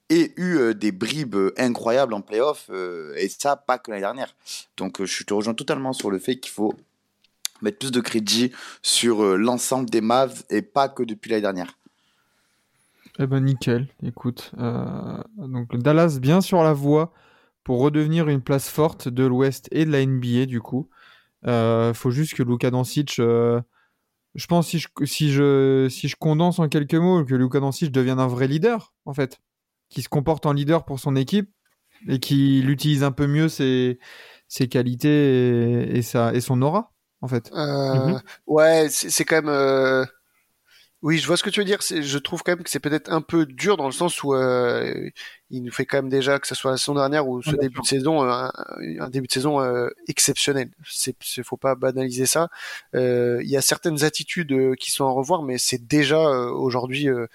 aient 0.09 0.33
eu 0.37 0.57
euh, 0.57 0.73
des 0.73 0.91
bribes 0.91 1.37
incroyables 1.57 2.13
en 2.13 2.21
playoff 2.21 2.69
euh, 2.71 3.13
et 3.17 3.29
ça 3.29 3.55
pas 3.55 3.77
que 3.77 3.91
l'année 3.91 4.01
dernière. 4.01 4.35
Donc 4.77 5.03
je 5.03 5.23
te 5.23 5.33
rejoins 5.33 5.53
totalement 5.53 5.93
sur 5.93 6.09
le 6.09 6.19
fait 6.19 6.37
qu'il 6.37 6.51
faut 6.51 6.73
mettre 7.61 7.77
plus 7.77 7.91
de 7.91 8.01
crédit 8.01 8.51
sur 8.81 9.37
l'ensemble 9.37 9.89
des 9.89 10.01
Mavs 10.01 10.43
et 10.49 10.61
pas 10.61 10.89
que 10.89 11.03
depuis 11.03 11.29
l'année 11.29 11.41
dernière. 11.41 11.77
Eh 13.19 13.27
ben 13.27 13.41
nickel, 13.41 13.87
écoute. 14.01 14.51
donc 15.37 15.77
Dallas 15.77 16.19
bien 16.21 16.39
sur 16.41 16.63
la 16.63 16.73
voie 16.73 17.13
pour 17.65 17.81
redevenir 17.81 18.29
une 18.29 18.41
place 18.41 18.69
forte 18.69 19.09
de 19.09 19.25
l'Ouest 19.25 19.67
et 19.71 19.85
de 19.85 19.91
la 19.91 20.03
NBA 20.03 20.45
du 20.45 20.61
coup. 20.61 20.89
Euh, 21.47 21.93
faut 21.93 22.11
juste 22.11 22.33
que 22.35 22.43
Luka 22.43 22.69
Doncic, 22.71 23.19
euh, 23.19 23.61
je 24.35 24.45
pense 24.47 24.67
si 24.67 24.79
je, 24.79 24.87
si 25.05 25.31
je 25.31 25.87
si 25.89 26.07
je 26.07 26.15
condense 26.15 26.59
en 26.59 26.67
quelques 26.67 26.95
mots, 26.95 27.23
que 27.25 27.35
Luka 27.35 27.59
Doncic 27.59 27.91
devienne 27.91 28.19
un 28.19 28.27
vrai 28.27 28.47
leader 28.47 28.93
en 29.05 29.13
fait, 29.13 29.39
qui 29.89 30.01
se 30.01 30.09
comporte 30.09 30.45
en 30.45 30.53
leader 30.53 30.85
pour 30.85 30.99
son 30.99 31.15
équipe 31.15 31.49
et 32.07 32.19
qui 32.19 32.59
utilise 32.61 33.03
un 33.03 33.11
peu 33.11 33.27
mieux 33.27 33.49
ses 33.49 33.99
ses 34.47 34.67
qualités 34.67 35.09
et, 35.09 35.97
et 35.97 36.01
sa 36.01 36.33
et 36.33 36.41
son 36.41 36.61
aura 36.61 36.93
en 37.21 37.27
fait. 37.27 37.51
Euh, 37.53 37.93
Mhm. 38.13 38.21
Ouais, 38.47 38.87
c'est 38.89 39.09
c'est 39.09 39.25
quand 39.25 39.41
même. 39.41 40.05
Oui, 41.01 41.17
je 41.17 41.25
vois 41.27 41.37
ce 41.37 41.43
que 41.43 41.49
tu 41.49 41.61
veux 41.61 41.65
dire. 41.65 41.79
Je 41.81 42.17
trouve 42.17 42.43
quand 42.43 42.51
même 42.51 42.63
que 42.63 42.69
c'est 42.69 42.81
peut-être 42.81 43.09
un 43.09 43.21
peu 43.21 43.45
dur 43.45 43.77
dans 43.77 43.85
le 43.85 43.93
sens 43.93 44.21
où 44.21 44.33
euh, 44.33 45.09
il 45.49 45.63
nous 45.63 45.71
fait 45.71 45.85
quand 45.85 45.97
même 45.97 46.09
déjà 46.09 46.39
que 46.39 46.47
ce 46.47 46.55
soit 46.55 46.71
la 46.71 46.77
saison 46.77 46.95
dernière 46.95 47.25
ou 47.25 47.41
ce 47.41 47.51
Bien 47.51 47.59
début 47.61 47.79
de 47.79 47.85
saison, 47.85 48.23
euh, 48.25 48.29
un, 48.29 48.51
un 48.99 49.09
début 49.09 49.27
de 49.27 49.31
saison 49.31 49.61
euh, 49.61 49.87
exceptionnel. 50.09 50.69
C'est, 50.85 51.15
faut 51.43 51.55
pas 51.55 51.75
banaliser 51.75 52.25
ça. 52.25 52.49
Euh, 52.95 53.39
Il 53.43 53.49
y 53.49 53.55
a 53.55 53.61
certaines 53.61 54.03
attitudes 54.03 54.51
euh, 54.51 54.75
qui 54.75 54.91
sont 54.91 55.05
à 55.05 55.11
revoir, 55.11 55.41
mais 55.41 55.57
c'est 55.57 55.87
déjà 55.87 56.19
euh, 56.19 56.49
aujourd'hui. 56.51 57.07
euh, 57.07 57.27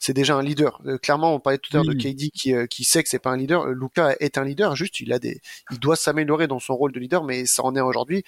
c'est 0.00 0.12
déjà 0.12 0.36
un 0.36 0.42
leader. 0.44 0.80
Clairement, 1.02 1.34
on 1.34 1.40
parlait 1.40 1.58
tout 1.58 1.76
à 1.76 1.78
l'heure 1.78 1.86
Oui. 1.88 1.96
de 1.96 2.00
KD 2.00 2.30
qui, 2.30 2.54
euh, 2.54 2.66
qui 2.66 2.84
sait 2.84 3.02
que 3.02 3.08
c'est 3.08 3.18
pas 3.18 3.30
un 3.30 3.36
leader. 3.36 3.66
Luca 3.66 4.14
est 4.20 4.38
un 4.38 4.44
leader. 4.44 4.76
Juste, 4.76 5.00
il 5.00 5.12
a 5.12 5.18
des, 5.18 5.40
il 5.72 5.80
doit 5.80 5.96
s'améliorer 5.96 6.46
dans 6.46 6.60
son 6.60 6.76
rôle 6.76 6.92
de 6.92 7.00
leader, 7.00 7.24
mais 7.24 7.46
ça 7.46 7.64
en 7.64 7.74
est 7.74 7.80
aujourd'hui. 7.80 8.22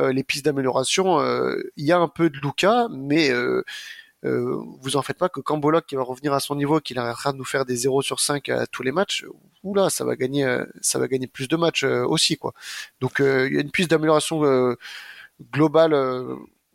Euh, 0.00 0.12
les 0.12 0.24
pistes 0.24 0.44
d'amélioration, 0.46 1.20
euh, 1.20 1.62
il 1.76 1.84
y 1.86 1.92
a 1.92 1.98
un 1.98 2.08
peu 2.08 2.28
de 2.28 2.38
Luca, 2.38 2.88
mais 2.90 3.30
euh, 4.24 4.62
vous 4.80 4.96
en 4.96 5.02
faites 5.02 5.18
pas 5.18 5.28
que 5.28 5.40
quand 5.40 5.58
Bollock 5.58 5.86
qui 5.86 5.96
va 5.96 6.02
revenir 6.02 6.32
à 6.32 6.40
son 6.40 6.54
niveau, 6.54 6.80
qu'il 6.80 6.98
arrêtera 6.98 7.32
de 7.32 7.38
nous 7.38 7.44
faire 7.44 7.64
des 7.64 7.76
0 7.76 8.02
sur 8.02 8.20
5 8.20 8.48
à 8.48 8.66
tous 8.66 8.82
les 8.82 8.92
matchs, 8.92 9.24
oula, 9.62 9.90
ça 9.90 10.04
va 10.04 10.16
gagner, 10.16 10.44
euh, 10.44 10.64
ça 10.80 10.98
va 10.98 11.08
gagner 11.08 11.26
plus 11.26 11.48
de 11.48 11.56
matchs 11.56 11.84
euh, 11.84 12.04
aussi, 12.04 12.36
quoi. 12.36 12.54
Donc, 13.00 13.16
il 13.18 13.52
y 13.52 13.58
a 13.58 13.60
une 13.60 13.70
piste 13.70 13.90
d'amélioration 13.90 14.76
globale, 15.52 15.94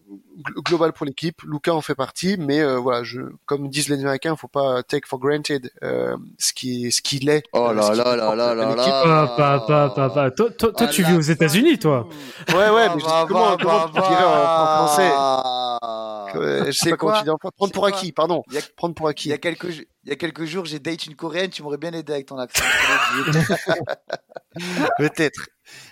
euh, 0.09 0.15
gl- 0.43 0.63
globale 0.63 0.93
pour 0.93 1.05
l'équipe. 1.05 1.41
Luca 1.43 1.73
en 1.73 1.81
fait 1.81 1.95
partie, 1.95 2.37
mais 2.37 2.59
euh, 2.61 2.77
voilà, 2.77 3.03
je, 3.03 3.21
comme 3.45 3.69
disent 3.69 3.89
les 3.89 3.99
Américains, 4.01 4.35
faut 4.35 4.47
pas 4.47 4.83
take 4.83 5.07
for 5.07 5.19
granted 5.19 5.71
euh, 5.83 6.15
ce 6.37 6.53
qui, 6.53 6.91
ce 6.91 7.01
qu'il 7.01 7.29
est. 7.29 7.43
Oh 7.53 7.67
euh, 7.69 7.73
là 7.73 7.89
qu'il 7.89 7.97
là 7.97 8.15
là 8.15 8.35
là 8.35 8.55
là 8.55 8.75
là. 8.75 8.75
Pas, 8.75 9.27
pas, 9.37 9.59
pas, 9.59 9.89
pas, 9.89 10.09
pas. 10.09 10.31
Toi, 10.31 10.49
toi, 10.51 10.71
toi, 10.71 10.87
tu 10.87 11.03
vis 11.03 11.15
aux 11.15 11.21
États-Unis, 11.21 11.79
toi. 11.79 12.07
Ouais, 12.49 12.55
ouais, 12.69 12.87
Ah, 12.89 12.93
mais 12.95 13.01
je 13.01 13.05
bah, 13.05 13.21
sais 13.21 13.27
comment, 13.27 13.49
bah, 13.51 13.57
comment 13.61 13.87
bah, 13.87 13.91
tu 13.93 14.01
dirais 14.09 14.23
en, 14.23 14.31
en 14.31 14.87
français. 14.87 15.09
bah. 15.09 16.27
Euh, 16.35 16.65
je 16.65 16.71
sais 16.71 16.91
comment 16.91 17.17
tu 17.17 17.23
dis 17.23 17.29
en. 17.29 17.37
Prendre 17.37 17.71
pour 17.71 17.85
acquis, 17.85 18.11
pardon. 18.11 18.43
Il 18.49 18.55
y 18.55 18.57
a- 18.57 18.61
Prendre 18.75 18.93
pour 18.95 19.07
Il 19.07 19.11
acquis. 19.11 19.29
y 19.29 19.33
a 19.33 19.37
quelques 19.37 19.69
jours, 19.69 19.85
il 20.03 20.09
y 20.09 20.11
a 20.11 20.15
quelques 20.17 20.43
jours, 20.45 20.65
j'ai 20.65 20.79
date 20.79 21.05
une 21.05 21.15
coréenne, 21.15 21.49
tu 21.49 21.63
m'aurais 21.63 21.77
bien 21.77 21.91
aidé 21.93 22.13
avec 22.13 22.25
ton 22.27 22.37
accent. 22.37 22.63
Peut-être. 24.97 25.47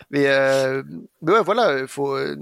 Mais, 0.09 0.27
euh, 0.27 0.83
mais 1.21 1.33
ouais, 1.33 1.43
voilà, 1.43 1.79
il 1.79 1.87
faut, 1.87 2.15
euh, 2.15 2.35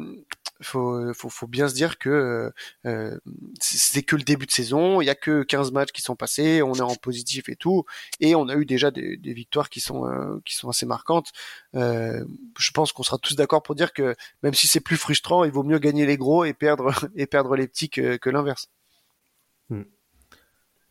faut, 0.64 1.14
faut, 1.14 1.30
faut 1.30 1.48
bien 1.48 1.68
se 1.68 1.74
dire 1.74 1.98
que 1.98 2.10
euh, 2.10 2.52
euh, 2.86 3.18
c'est 3.60 4.04
que 4.04 4.16
le 4.16 4.24
début 4.24 4.46
de 4.46 4.52
saison, 4.52 5.02
il 5.02 5.06
y 5.06 5.10
a 5.10 5.16
que 5.16 5.44
15 5.44 5.72
matchs 5.72 5.92
qui 5.92 6.02
sont 6.02 6.16
passés, 6.16 6.62
on 6.62 6.74
est 6.74 6.82
en 6.82 6.96
positif 6.96 7.50
et 7.50 7.56
tout, 7.56 7.86
et 8.20 8.36
on 8.36 8.50
a 8.50 8.56
eu 8.56 8.66
déjà 8.66 8.92
des, 8.92 9.18
des 9.18 9.34
victoires 9.34 9.70
qui 9.70 9.80
sont, 9.80 10.06
euh, 10.08 10.40
qui 10.46 10.56
sont 10.56 10.70
assez 10.70 10.86
marquantes. 10.86 11.32
Euh, 11.76 12.24
je 12.58 12.72
pense 12.72 12.92
qu'on 12.92 13.04
sera 13.04 13.18
tous 13.18 13.36
d'accord 13.36 13.64
pour 13.64 13.76
dire 13.76 13.94
que 13.94 14.16
même 14.44 14.54
si 14.54 14.68
c'est 14.68 14.80
plus 14.80 14.98
frustrant, 14.98 15.44
il 15.44 15.52
vaut 15.52 15.64
mieux 15.64 15.80
gagner 15.80 16.06
les 16.06 16.18
gros 16.18 16.46
et 16.46 16.54
perdre, 16.54 16.94
et 17.16 17.28
perdre 17.28 17.56
les 17.56 17.68
petits 17.68 17.90
que, 17.90 18.18
que 18.18 18.30
l'inverse. 18.30 18.70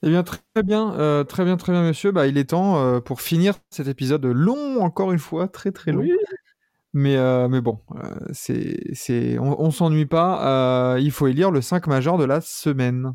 Eh 0.05 0.09
bien, 0.09 0.25
très 0.25 0.63
bien, 0.65 0.95
euh, 0.95 1.23
très 1.23 1.45
bien, 1.45 1.57
très 1.57 1.73
bien, 1.73 1.83
monsieur. 1.83 2.11
Bah, 2.11 2.27
il 2.27 2.37
est 2.37 2.51
temps 2.51 2.77
euh, 2.85 3.01
pour 3.01 3.21
finir 3.21 3.55
cet 3.71 3.87
épisode 3.87 4.25
long, 4.25 4.83
encore 4.83 5.13
une 5.13 5.21
fois, 5.21 5.47
très 5.47 5.71
très 5.71 5.93
long. 5.93 6.01
Oui. 6.01 6.13
Mais, 6.95 7.17
euh, 7.17 7.49
mais 7.49 7.61
bon, 7.63 7.81
euh, 7.97 8.01
c'est, 8.33 8.79
c'est, 8.95 9.39
on, 9.39 9.59
on 9.61 9.71
s'ennuie 9.71 10.07
pas. 10.07 10.95
Euh, 10.95 11.01
il 11.01 11.11
faut 11.11 11.27
élire 11.27 11.51
le 11.51 11.63
5 11.63 11.87
majeur 11.87 12.19
de 12.19 12.25
la 12.25 12.41
semaine. 12.41 13.15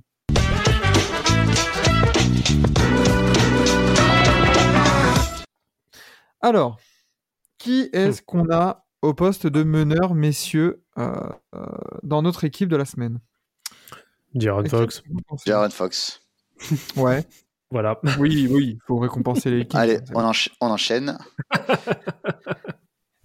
Alors, 6.42 6.78
qui 7.58 7.90
est-ce 7.94 8.22
qu'on 8.22 8.50
a 8.52 8.86
au 9.02 9.14
poste 9.14 9.48
de 9.48 9.64
meneur, 9.64 10.14
messieurs, 10.16 10.84
euh, 10.98 11.12
euh, 11.56 11.66
dans 12.04 12.22
notre 12.22 12.44
équipe 12.44 12.70
de 12.70 12.76
la 12.76 12.86
semaine? 12.86 13.20
Jaron 14.36 14.66
Fox. 14.66 15.02
Jaron 15.46 15.70
Fox. 15.70 16.22
Ouais. 16.96 17.26
Voilà. 17.72 18.00
Oui, 18.20 18.48
oui, 18.50 18.74
il 18.76 18.80
faut 18.86 18.98
récompenser 18.98 19.52
l'équipe. 19.52 19.76
Allez, 19.76 20.00
on, 20.14 20.22
encha- 20.22 20.52
on 20.62 20.68
enchaîne. 20.68 21.18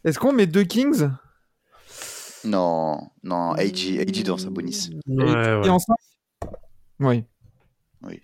Est-ce 0.04 0.18
qu'on 0.18 0.32
met 0.32 0.46
deux 0.46 0.64
Kings? 0.64 1.08
Non, 2.44 3.10
non, 3.22 3.52
AG, 3.52 3.98
AG 4.00 4.24
dans 4.24 4.36
sa 4.38 4.50
bonus. 4.50 4.90
Ouais, 5.06 5.24
et, 5.30 5.32
ouais. 5.32 5.66
et 5.66 5.70
ensemble 5.70 5.98
Oui. 7.00 7.24
Oui. 8.02 8.20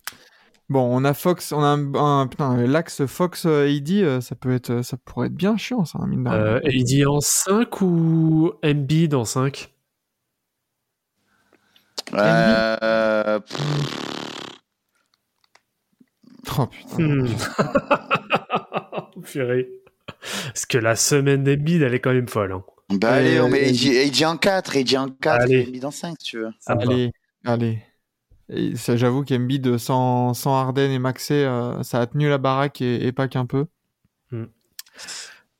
Bon, 0.68 0.80
on 0.94 1.05
a 1.05 1.14
Fox, 1.14 1.52
on 1.52 1.62
a 1.62 1.66
un, 1.68 1.94
un- 1.94 2.26
putain, 2.26 2.56
l'axe 2.66 3.06
Fox 3.06 3.46
euh, 3.46 3.66
AD, 3.66 3.90
euh, 4.02 4.20
ça 4.20 4.34
peut 4.34 4.52
être, 4.52 4.82
ça 4.82 4.96
pourrait 4.98 5.28
être 5.28 5.34
bien 5.34 5.56
chiant, 5.56 5.84
ça, 5.84 5.98
mine 6.06 6.24
de 6.24 6.28
rien. 6.28 6.38
Euh, 6.38 6.60
AD 6.64 7.06
en 7.06 7.20
5 7.20 7.80
ou 7.80 8.52
Embiid 8.64 9.14
en 9.14 9.24
5 9.24 9.72
Euh, 12.14 13.40
Oh 16.59 16.66
putain. 16.66 17.02
Hmm. 17.02 17.26
Purée. 19.22 19.68
Parce 20.47 20.66
que 20.66 20.78
la 20.78 20.97
semaine 20.97 21.44
d'Embiid, 21.44 21.82
elle 21.82 21.94
est 21.94 22.01
quand 22.01 22.12
même 22.12 22.28
folle. 22.28 22.52
hein. 22.52 22.64
bah 22.90 23.12
allez, 23.14 23.40
on 23.40 23.48
met 23.48 23.68
Euh, 23.68 24.06
AG 24.06 24.24
en 24.24 24.36
4, 24.36 24.76
AG 24.76 24.97
en 24.97 25.09
4, 25.09 25.43
Allez. 25.43 25.60
et 25.62 25.70
mis 25.70 25.80
dans 25.80 25.90
5 25.90 26.16
si 26.20 26.26
tu 26.32 26.39
veux. 26.39 26.51
Ça 26.60 26.74
me 26.74 26.85
va. 26.85 26.93
Allez, 26.93 27.12
allez. 27.44 27.82
J'avoue 28.51 29.24
qu'Embiid 29.24 29.76
sans, 29.78 30.32
sans 30.35 30.55
Harden 30.56 30.90
et 30.90 30.98
Maxey, 30.98 31.44
euh, 31.44 31.82
ça 31.82 32.01
a 32.01 32.06
tenu 32.06 32.28
la 32.28 32.39
baraque 32.39 32.80
et, 32.80 33.06
et 33.06 33.12
pas 33.12 33.28
qu'un 33.28 33.44
peu. 33.44 33.66
Hmm. 34.30 34.47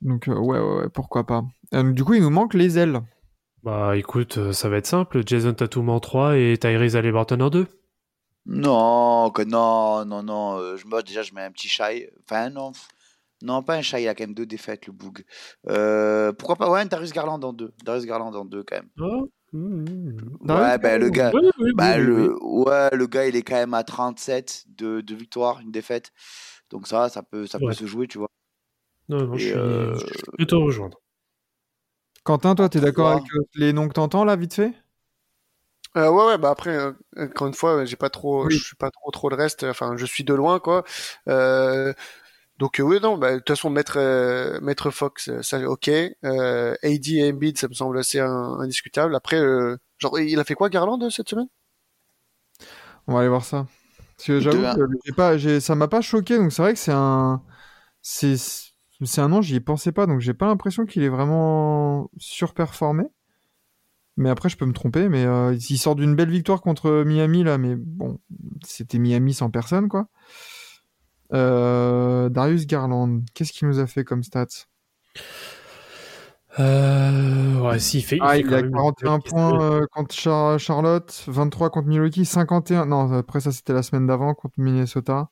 Donc, 0.01 0.27
euh, 0.27 0.33
ouais, 0.33 0.59
ouais, 0.59 0.75
ouais, 0.83 0.89
pourquoi 0.89 1.25
pas. 1.25 1.43
Euh, 1.75 1.91
du 1.91 2.03
coup, 2.03 2.15
il 2.15 2.21
nous 2.21 2.29
manque 2.31 2.53
les 2.55 2.79
ailes. 2.79 3.01
Bah 3.61 3.95
écoute, 3.97 4.37
euh, 4.37 4.53
ça 4.53 4.69
va 4.69 4.77
être 4.77 4.87
simple. 4.87 5.21
Jason 5.25 5.53
Tatum 5.53 5.89
en 5.89 5.99
3 5.99 6.37
et 6.37 6.57
Tyrese 6.59 6.95
Halliburton 6.95 7.41
en 7.41 7.49
2. 7.49 7.67
Non, 8.45 9.29
que 9.31 9.43
non, 9.43 10.05
non, 10.05 10.23
non. 10.23 10.57
euh, 10.59 11.01
déjà, 11.05 11.21
je 11.21 11.33
mets 11.33 11.43
un 11.43 11.51
petit 11.51 11.67
shy. 11.67 12.07
Enfin, 12.23 12.49
non. 12.49 12.71
Non, 13.41 13.63
pas 13.63 13.75
un 13.75 13.81
shy, 13.81 14.01
il 14.01 14.07
a 14.07 14.15
quand 14.15 14.23
même 14.23 14.33
deux 14.33 14.45
défaites, 14.45 14.85
le 14.87 14.93
boug. 14.93 15.23
Euh, 15.69 16.33
pourquoi 16.33 16.55
pas, 16.57 16.69
ouais, 16.69 16.81
un 16.81 16.85
Darius 16.85 17.13
Garland 17.13 17.41
en 17.41 17.53
deux. 17.53 17.71
Darius 17.83 18.05
Garland 18.05 18.33
en 18.35 18.45
deux, 18.45 18.63
quand 18.63 18.75
même. 18.75 18.89
Oh. 18.99 19.29
hmm. 19.53 20.17
Darius 20.43 20.67
ouais, 20.67 20.77
ben 20.77 21.01
le 21.01 21.09
gars. 21.09 21.31
Oui, 21.33 21.49
oui, 21.59 21.71
Bah, 21.75 21.93
oui, 21.97 22.01
oui, 22.01 22.05
le, 22.05 22.43
ouais, 22.43 22.89
le 22.91 23.07
gars, 23.07 23.25
il 23.27 23.35
est 23.35 23.43
quand 23.43 23.55
même 23.55 23.73
à 23.73 23.83
37 23.83 24.65
de, 24.77 25.01
de 25.01 25.15
victoires, 25.15 25.59
une 25.61 25.71
défaite. 25.71 26.11
Donc 26.69 26.87
ça, 26.87 27.09
ça 27.09 27.23
peut, 27.23 27.47
ça 27.47 27.59
peut 27.59 27.73
se 27.73 27.85
jouer, 27.85 28.07
tu 28.07 28.17
vois. 28.17 28.29
Non, 29.07 29.25
non, 29.25 29.37
je 29.37 29.45
suis, 29.47 29.53
euh, 29.57 29.95
je 29.95 30.31
plutôt 30.37 30.61
rejoindre. 30.63 30.99
Quentin, 32.23 32.53
toi, 32.55 32.69
t'es 32.69 32.79
d'accord 32.79 33.09
avec 33.09 33.23
euh, 33.33 33.39
les 33.55 33.73
noms 33.73 33.87
que 33.87 33.93
t'entends, 33.93 34.23
là, 34.25 34.35
vite 34.35 34.53
fait? 34.53 34.73
Euh, 35.97 36.09
ouais, 36.11 36.25
ouais, 36.27 36.37
bah 36.37 36.51
après, 36.51 36.75
euh, 36.77 36.91
encore 37.17 37.47
une 37.47 37.53
fois, 37.55 37.83
j'ai 37.85 37.95
pas 37.95 38.09
trop, 38.11 38.45
Oui. 38.45 38.53
je 38.55 38.63
suis 38.63 38.75
pas 38.75 38.91
trop 38.91 39.09
trop 39.11 39.29
le 39.29 39.35
reste. 39.35 39.63
Enfin, 39.63 39.97
je 39.97 40.05
suis 40.05 40.23
de 40.23 40.33
loin, 40.33 40.59
quoi. 40.59 40.83
Euh, 41.27 41.93
donc 42.59 42.79
euh, 42.79 42.83
oui, 42.83 42.99
non, 43.01 43.17
bah 43.17 43.33
de 43.33 43.37
toute 43.39 43.49
façon, 43.49 43.69
mettre 43.69 43.97
euh, 43.97 44.59
mettre 44.61 44.91
Fox, 44.91 45.29
euh, 45.29 45.41
ça, 45.41 45.59
ok. 45.69 45.89
Euh, 45.89 46.75
AD 46.83 47.07
et 47.17 47.31
Embiid, 47.31 47.57
ça 47.57 47.67
me 47.69 47.73
semble 47.73 47.97
assez 47.99 48.19
in- 48.19 48.57
indiscutable. 48.59 49.15
Après, 49.15 49.37
euh, 49.39 49.77
genre, 49.97 50.19
il 50.19 50.39
a 50.39 50.43
fait 50.43 50.55
quoi 50.55 50.69
Garland 50.69 51.01
euh, 51.03 51.09
cette 51.09 51.29
semaine? 51.29 51.47
On 53.07 53.13
va 53.13 53.19
aller 53.21 53.29
voir 53.29 53.43
ça. 53.45 53.67
Parce 54.17 54.27
que 54.27 54.39
j'avoue 54.39 54.67
que 54.67 54.81
j'ai 55.05 55.13
pas, 55.13 55.37
j'ai- 55.37 55.59
ça 55.59 55.75
m'a 55.75 55.87
pas 55.87 56.01
choqué, 56.01 56.37
donc 56.37 56.51
c'est 56.51 56.61
vrai 56.61 56.73
que 56.73 56.79
c'est 56.79 56.91
un, 56.93 57.41
c'est, 58.01 58.35
c'est 59.05 59.21
un 59.21 59.29
nom, 59.29 59.41
j'y 59.41 59.59
pensais 59.61 59.91
pas, 59.91 60.07
donc 60.07 60.19
j'ai 60.21 60.33
pas 60.33 60.47
l'impression 60.47 60.85
qu'il 60.85 61.03
est 61.03 61.09
vraiment 61.09 62.09
surperformé. 62.17 63.05
Mais 64.17 64.29
après, 64.29 64.49
je 64.49 64.57
peux 64.57 64.65
me 64.65 64.73
tromper, 64.73 65.07
mais 65.07 65.23
euh, 65.25 65.55
il 65.69 65.77
sort 65.77 65.95
d'une 65.95 66.13
belle 66.15 66.29
victoire 66.29 66.61
contre 66.61 67.03
Miami 67.05 67.43
là, 67.43 67.57
mais 67.57 67.75
bon, 67.77 68.19
c'était 68.65 68.99
Miami 68.99 69.33
sans 69.33 69.49
personne 69.49 69.87
quoi. 69.87 70.07
Euh, 71.33 72.29
Darius 72.29 72.65
Garland, 72.65 73.21
qu'est-ce 73.33 73.51
qu'il 73.53 73.67
nous 73.67 73.79
a 73.79 73.87
fait 73.87 74.03
comme 74.03 74.23
stats? 74.23 74.65
Euh, 76.59 77.59
ouais, 77.61 77.79
si, 77.79 77.99
il 77.99 78.01
fait. 78.01 78.17
Ah, 78.21 78.31
fait 78.33 78.39
il 78.41 78.47
quand 78.47 78.55
a 78.55 78.61
même- 78.63 78.71
41 78.71 79.19
points 79.19 79.61
euh, 79.61 79.85
contre 79.91 80.13
Char- 80.15 80.59
Charlotte, 80.59 81.23
23 81.27 81.69
contre 81.69 81.87
Milwaukee, 81.87 82.25
51. 82.25 82.85
Non, 82.87 83.11
après 83.13 83.39
ça 83.39 83.51
c'était 83.51 83.73
la 83.73 83.83
semaine 83.83 84.07
d'avant 84.07 84.33
contre 84.33 84.55
Minnesota. 84.57 85.29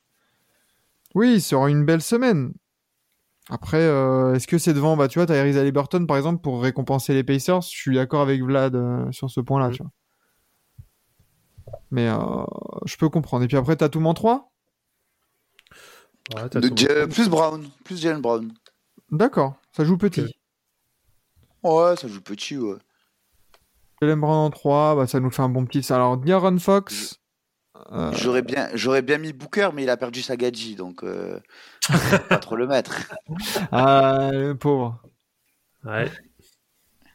Oui, 1.15 1.41
ça 1.41 1.55
aura 1.57 1.69
une 1.69 1.85
belle 1.85 2.01
semaine. 2.01 2.53
Après, 3.49 3.81
euh, 3.81 4.33
est-ce 4.35 4.45
que 4.45 4.57
c'est 4.57 4.73
devant, 4.73 4.95
bah 4.97 5.07
tu 5.07 5.19
vois, 5.19 5.25
Tyrese 5.25 5.57
Halliburton 5.57 6.05
par 6.05 6.17
exemple 6.17 6.41
pour 6.41 6.61
récompenser 6.61 7.13
les 7.13 7.23
Pacers 7.23 7.61
Je 7.61 7.69
suis 7.69 7.95
d'accord 7.95 8.21
avec 8.21 8.41
Vlad 8.43 8.77
sur 9.11 9.29
ce 9.29 9.39
point-là, 9.41 9.69
Mm. 9.69 9.71
tu 9.71 9.83
vois. 9.83 9.91
Mais 11.91 12.07
je 12.85 12.95
peux 12.97 13.09
comprendre. 13.09 13.43
Et 13.43 13.47
puis 13.47 13.57
après, 13.57 13.75
Tatum 13.75 14.05
en 14.05 14.13
3 14.13 14.51
Ouais, 16.35 16.49
De- 16.49 17.05
plus 17.05 17.29
Brown, 17.29 17.67
plus 17.83 18.01
Jalen 18.01 18.21
Brown. 18.21 18.51
D'accord, 19.11 19.55
ça 19.71 19.85
joue 19.85 19.97
petit. 19.97 20.35
Ouais, 21.63 21.95
ça 21.95 22.07
joue 22.07 22.21
petit, 22.21 22.57
ouais. 22.57 22.77
Jalen 24.01 24.19
Brown 24.19 24.35
en 24.45 24.49
3, 24.49 24.95
bah, 24.95 25.07
ça 25.07 25.19
nous 25.19 25.31
fait 25.31 25.41
un 25.41 25.49
bon 25.49 25.65
petit. 25.65 25.91
Alors, 25.91 26.17
De'Aaron 26.17 26.59
Fox. 26.59 27.19
euh, 27.91 28.11
J'aurais 28.13 28.41
bien, 28.41 28.69
j'aurais 28.73 29.01
bien 29.01 29.17
mis 29.17 29.33
Booker, 29.33 29.69
mais 29.73 29.83
il 29.83 29.89
a 29.89 29.97
perdu 29.97 30.21
sa 30.21 30.35
gadji, 30.35 30.75
donc 30.75 31.03
euh, 31.03 31.39
pas 32.29 32.37
trop 32.37 32.55
le 32.55 32.67
mettre. 32.67 33.09
Ah, 33.71 34.29
le 34.33 34.53
pauvre. 34.55 35.01
Ouais, 35.85 36.11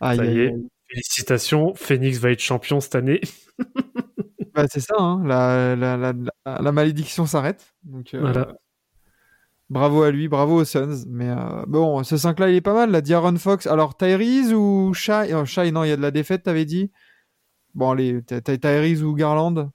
Aïe, 0.01 0.17
ça 0.17 0.25
y 0.25 0.39
est. 0.41 0.55
Félicitations, 0.89 1.75
Phoenix 1.75 2.19
va 2.19 2.31
être 2.31 2.41
champion 2.41 2.81
cette 2.81 2.95
année. 2.95 3.21
Bah, 4.55 4.67
c'est 4.71 4.81
ça, 4.81 4.95
hein, 4.99 5.23
la, 5.25 5.75
la, 5.77 5.97
la, 5.97 6.13
la, 6.47 6.61
la 6.61 6.73
malédiction 6.73 7.27
s'arrête. 7.27 7.75
Donc, 7.85 8.13
euh, 8.15 8.21
Voilà. 8.21 8.55
Bravo 9.73 10.03
à 10.03 10.11
lui, 10.11 10.29
bravo 10.29 10.61
aux 10.61 10.65
Suns. 10.67 11.05
Mais 11.09 11.31
euh, 11.31 11.65
bon, 11.67 12.05
ce 12.05 12.15
5-là, 12.15 12.51
il 12.51 12.57
est 12.57 12.61
pas 12.61 12.75
mal. 12.75 12.91
La 12.91 13.01
D'Aaron 13.01 13.37
Fox. 13.37 13.67
Alors, 13.67 13.97
Tyrese 13.97 14.53
ou 14.53 14.93
Shai? 14.93 15.33
Oh, 15.35 15.47
Shai, 15.47 15.73
non, 15.73 15.83
il 15.85 15.89
y 15.89 15.93
a 15.93 15.97
de 15.97 16.03
la 16.03 16.11
défaite, 16.11 16.43
t'avais 16.43 16.67
dit. 16.67 16.93
Bon, 17.75 17.97
t'as 18.27 18.41
Tyrese 18.59 19.03
ou 19.03 19.15
Garland? 19.15 19.71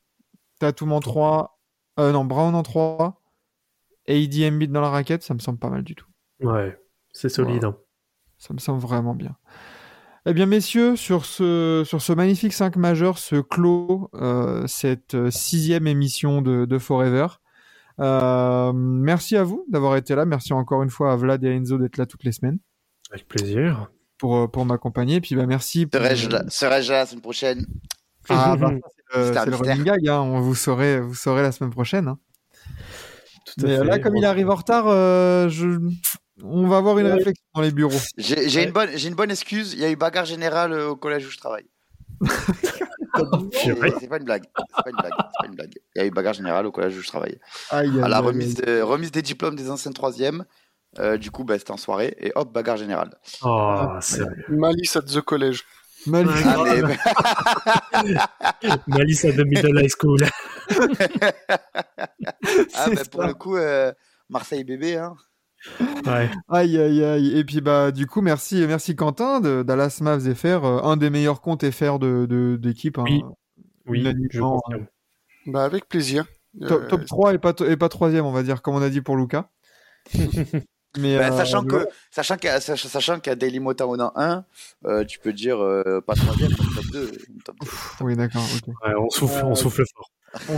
Tatum 0.60 0.92
en 0.94 1.00
3. 1.00 1.60
Euh, 2.00 2.12
non, 2.12 2.26
Brown 2.26 2.54
en 2.54 2.62
3. 2.62 3.20
AD 4.08 4.36
Embiid 4.54 4.72
dans 4.72 4.82
la 4.82 4.90
raquette, 4.92 5.24
ça 5.24 5.34
me 5.34 5.40
semble 5.40 5.58
pas 5.58 5.70
mal 5.70 5.84
du 5.84 5.96
tout. 5.96 6.06
Ouais, 6.42 6.80
c'est 7.12 7.30
solide. 7.30 7.64
hein. 7.66 7.76
Ça 8.38 8.54
me 8.54 8.60
semble 8.60 8.80
vraiment 8.80 9.16
bien. 9.16 9.36
Eh 10.28 10.34
bien, 10.34 10.46
messieurs, 10.46 10.96
sur 10.96 11.26
ce, 11.26 11.82
sur 11.86 12.02
ce 12.04 12.14
magnifique 12.14 12.54
5 12.54 12.76
majeur 12.76 13.18
se 13.18 13.38
clôt 13.38 14.12
euh, 14.14 14.68
cette 14.68 15.16
euh, 15.16 15.32
sixième 15.32 15.88
émission 15.88 16.42
de, 16.44 16.66
de 16.66 16.78
Forever. 16.78 17.28
Euh, 18.00 18.72
merci 18.74 19.36
à 19.38 19.44
vous 19.44 19.66
d'avoir 19.70 19.96
été 19.96 20.16
là. 20.16 20.26
Merci 20.26 20.54
encore 20.54 20.84
une 20.84 20.90
fois 20.90 21.12
à 21.12 21.16
Vlad 21.16 21.44
et 21.44 21.50
à 21.50 21.52
Enzo 21.54 21.78
d'être 21.78 21.98
là 21.98 22.06
toutes 22.06 22.24
les 22.24 22.32
semaines 22.32 22.60
Avec 23.12 23.28
plaisir. 23.28 23.90
pour, 24.18 24.36
euh, 24.38 24.48
pour 24.48 24.66
m'accompagner. 24.66 25.16
Et 25.16 25.22
puis, 25.22 25.36
bah, 25.36 25.46
merci. 25.46 25.86
pour- 25.86 26.00
Serais-je 26.02 26.30
là, 26.30 26.44
là 26.44 27.00
la 27.00 27.06
semaine 27.06 27.22
prochaine? 27.22 27.66
Ah, 28.30 28.56
bah, 28.58 28.72
c'est 29.14 29.46
le, 29.46 29.56
running 29.56 29.84
gag. 29.84 30.08
Hein. 30.08 30.20
On 30.22 30.42
vous 30.42 30.56
saurez, 30.56 31.00
vous 31.00 31.16
saurez 31.16 31.42
la 31.42 31.52
semaine 31.52 31.72
prochaine. 31.72 32.08
hein. 32.08 32.20
Tout 33.46 33.66
à 33.66 33.68
Mais 33.68 33.74
euh, 33.74 33.78
fait. 33.80 33.86
là, 33.86 34.00
comme 34.00 34.16
il 34.18 34.26
arrive 34.26 34.50
en 34.50 34.56
retard, 34.56 34.86
euh, 34.88 35.48
je... 35.50 35.80
on 36.44 36.68
va 36.68 36.78
avoir 36.78 37.00
une 37.00 37.06
Ouais. 37.08 37.14
réflexion 37.14 37.44
dans 37.56 37.62
les 37.62 37.72
bureaux. 37.72 37.98
J'ai 38.18 38.36
Ouais. 38.36 38.64
une, 38.66 38.72
bonne- 38.72 38.90
j'ai 38.96 39.08
une 39.08 39.16
bonne 39.16 39.32
excuse. 39.32 39.74
Il 39.74 39.80
y 39.80 39.86
a 39.86 39.90
eu 39.92 39.96
bagarre 39.96 40.26
générale 40.26 40.74
euh, 40.74 40.90
au 40.90 40.96
collège 40.98 41.26
où 41.26 41.30
je 41.32 41.38
travaille. 41.38 41.66
C'est 43.54 44.08
pas 44.08 44.18
une 44.18 44.24
blague. 44.26 44.44
C'est 44.76 44.84
pas 44.84 44.90
une 44.90 44.96
blague. 44.98 45.14
C'est 45.18 45.40
pas 45.40 45.46
une 45.48 45.56
blague. 45.56 45.74
Il 45.96 46.00
y 46.00 46.02
a 46.02 46.06
eu 46.08 46.12
bagarre 46.12 46.34
générale 46.34 46.66
au 46.66 46.72
collège 46.72 46.98
où 46.98 47.02
je 47.02 47.08
travaille. 47.08 47.40
Aïe, 47.72 47.90
aïe, 47.90 48.02
À 48.04 48.08
la 48.08 48.18
aïe, 48.18 48.26
remise, 48.26 48.60
aïe. 48.60 48.66
de- 48.66 48.82
remise 48.82 49.12
des 49.12 49.22
diplômes 49.22 49.56
des 49.56 49.70
anciens 49.72 49.92
troisièmes. 49.92 50.46
Euh, 51.00 51.18
du 51.18 51.32
coup, 51.32 51.44
bah, 51.44 51.58
c'était 51.60 51.72
en 51.72 51.78
soirée. 51.78 52.16
Et 52.20 52.32
hop, 52.36 52.52
bagarre 52.54 52.78
générale. 52.78 53.12
Oh, 53.44 53.88
sérieux. 54.02 54.46
Malice 54.50 54.96
at 54.96 55.02
the 55.04 55.22
college. 55.22 55.64
Mal- 56.06 56.28
Ah, 56.46 56.64
mais, 56.64 56.98
Malice 58.88 59.26
à 59.26 59.32
the 59.34 59.40
middle 59.46 59.78
high 59.80 59.90
school. 59.90 60.20
ah, 62.76 62.88
bah, 62.96 63.02
pour 63.12 63.24
le 63.24 63.34
coup, 63.34 63.58
euh, 63.58 63.92
Marseille 64.30 64.64
bébé. 64.64 64.96
Hein. 64.98 65.16
Ouais. 66.06 66.30
Aïe, 66.50 66.78
aïe, 66.80 67.04
aïe. 67.04 67.38
Et 67.38 67.44
puis, 67.44 67.62
bah, 67.62 67.92
du 67.92 68.06
coup, 68.08 68.22
merci, 68.22 68.66
merci 68.68 68.96
Quentin 68.96 69.40
de 69.42 69.64
Dallas 69.64 70.00
Mavs 70.02 70.34
FR, 70.34 70.46
euh, 70.66 70.80
un 70.84 70.98
des 70.98 71.10
meilleurs 71.10 71.42
comptes 71.42 71.70
FR 71.70 72.00
de, 72.00 72.26
de, 72.26 72.58
d'équipe. 72.58 72.98
hein. 73.00 73.04
Oui. 73.08 73.24
Oui, 73.88 74.04
je 74.32 74.40
confirme. 74.42 74.88
Bah, 75.48 75.64
avec 75.64 75.88
plaisir. 75.88 76.26
Top, 76.68 76.82
Euh, 76.84 76.88
top 76.88 77.06
3 77.06 77.34
et 77.34 77.38
pas, 77.38 77.54
to- 77.54 77.66
et 77.70 77.78
pas 77.78 77.90
troisième, 77.90 78.26
on 78.26 78.32
va 78.32 78.44
dire, 78.44 78.62
comme 78.62 78.76
on 78.76 78.82
a 78.82 78.90
dit 78.90 79.02
pour 79.02 79.16
Lucas. 79.16 79.50
Mais, 80.98 81.18
Bah, 81.18 81.32
euh, 81.32 81.38
sachant 81.38 81.64
que 81.64 81.86
sachant 82.10 82.38
qu'à 82.38 82.60
sach- 82.60 82.88
sachant 82.88 83.20
qu'à 83.20 83.36
Dailymotion 83.36 83.92
en 83.92 84.12
1, 84.16 84.46
euh, 84.86 85.04
tu 85.06 85.20
peux 85.20 85.32
dire 85.34 85.60
euh, 85.62 86.02
pas 86.02 86.16
troisième, 86.16 86.50
mais 86.52 86.58
top 86.76 86.86
2. 86.92 87.12
Top 87.46 87.56
2. 87.62 87.68
Oui, 88.06 88.16
d'accord, 88.16 88.42
ok. 88.56 88.68
Ouais, 88.84 88.94
on 88.98 89.10
souffle, 89.10 89.44
on 89.46 89.54
souffle 89.54 89.84
fort. 89.94 90.10
On 90.50 90.58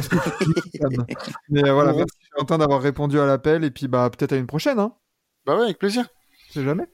calme. 0.77 1.05
Mais 1.49 1.67
euh, 1.67 1.73
voilà, 1.73 1.93
On- 1.93 1.97
merci 1.97 2.17
Quentin 2.39 2.57
d'avoir 2.57 2.81
répondu 2.81 3.19
à 3.19 3.25
l'appel 3.25 3.65
et 3.65 3.71
puis 3.71 3.89
bah 3.89 4.09
peut-être 4.09 4.31
à 4.31 4.37
une 4.37 4.47
prochaine, 4.47 4.79
hein. 4.79 4.93
Bah 5.45 5.57
ouais, 5.57 5.63
avec 5.63 5.77
plaisir. 5.77 6.07
Sait 6.51 6.63
jamais. 6.63 6.85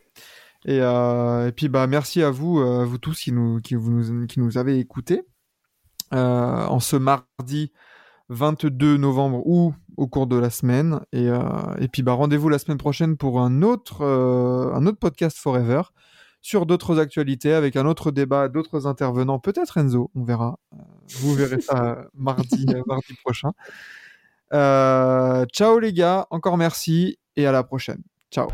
Et, 0.65 0.79
euh, 0.81 1.47
et 1.47 1.51
puis 1.51 1.69
bah 1.69 1.85
merci 1.85 2.23
à 2.23 2.31
vous, 2.31 2.59
euh, 2.59 2.83
vous 2.83 2.97
tous 2.97 3.19
qui 3.19 3.31
nous 3.31 3.61
qui 3.61 3.75
vous 3.75 3.91
nous, 3.91 4.25
qui 4.25 4.39
nous 4.39 4.57
avez 4.57 4.79
écoutés 4.79 5.21
euh, 6.13 6.65
en 6.65 6.79
ce 6.79 6.95
mardi 6.95 7.71
22 8.29 8.97
novembre 8.97 9.45
ou 9.45 9.75
au 9.97 10.07
cours 10.07 10.25
de 10.25 10.35
la 10.35 10.49
semaine. 10.49 10.99
Et, 11.11 11.29
euh, 11.29 11.39
et 11.79 11.87
puis 11.87 12.01
bah 12.01 12.13
rendez-vous 12.13 12.49
la 12.49 12.57
semaine 12.57 12.79
prochaine 12.79 13.15
pour 13.15 13.39
un 13.39 13.61
autre 13.61 14.03
un 14.03 14.83
autre 14.87 14.97
podcast 14.97 15.37
Forever 15.37 15.83
sur 16.41 16.65
d'autres 16.65 16.99
actualités 16.99 17.53
avec 17.53 17.75
un 17.75 17.85
autre 17.85 18.09
débat, 18.11 18.49
d'autres 18.49 18.87
intervenants, 18.87 19.39
peut-être 19.39 19.77
Enzo, 19.77 20.09
on 20.15 20.23
verra. 20.23 20.57
Vous 21.19 21.35
verrez 21.35 21.61
ça 21.61 22.05
mardi 22.15 22.65
mardi 22.87 23.13
prochain. 23.23 23.51
Euh, 24.53 25.45
ciao 25.53 25.79
les 25.79 25.93
gars, 25.93 26.27
encore 26.29 26.57
merci 26.57 27.17
et 27.35 27.45
à 27.45 27.51
la 27.51 27.63
prochaine. 27.63 28.01
Ciao. 28.31 28.47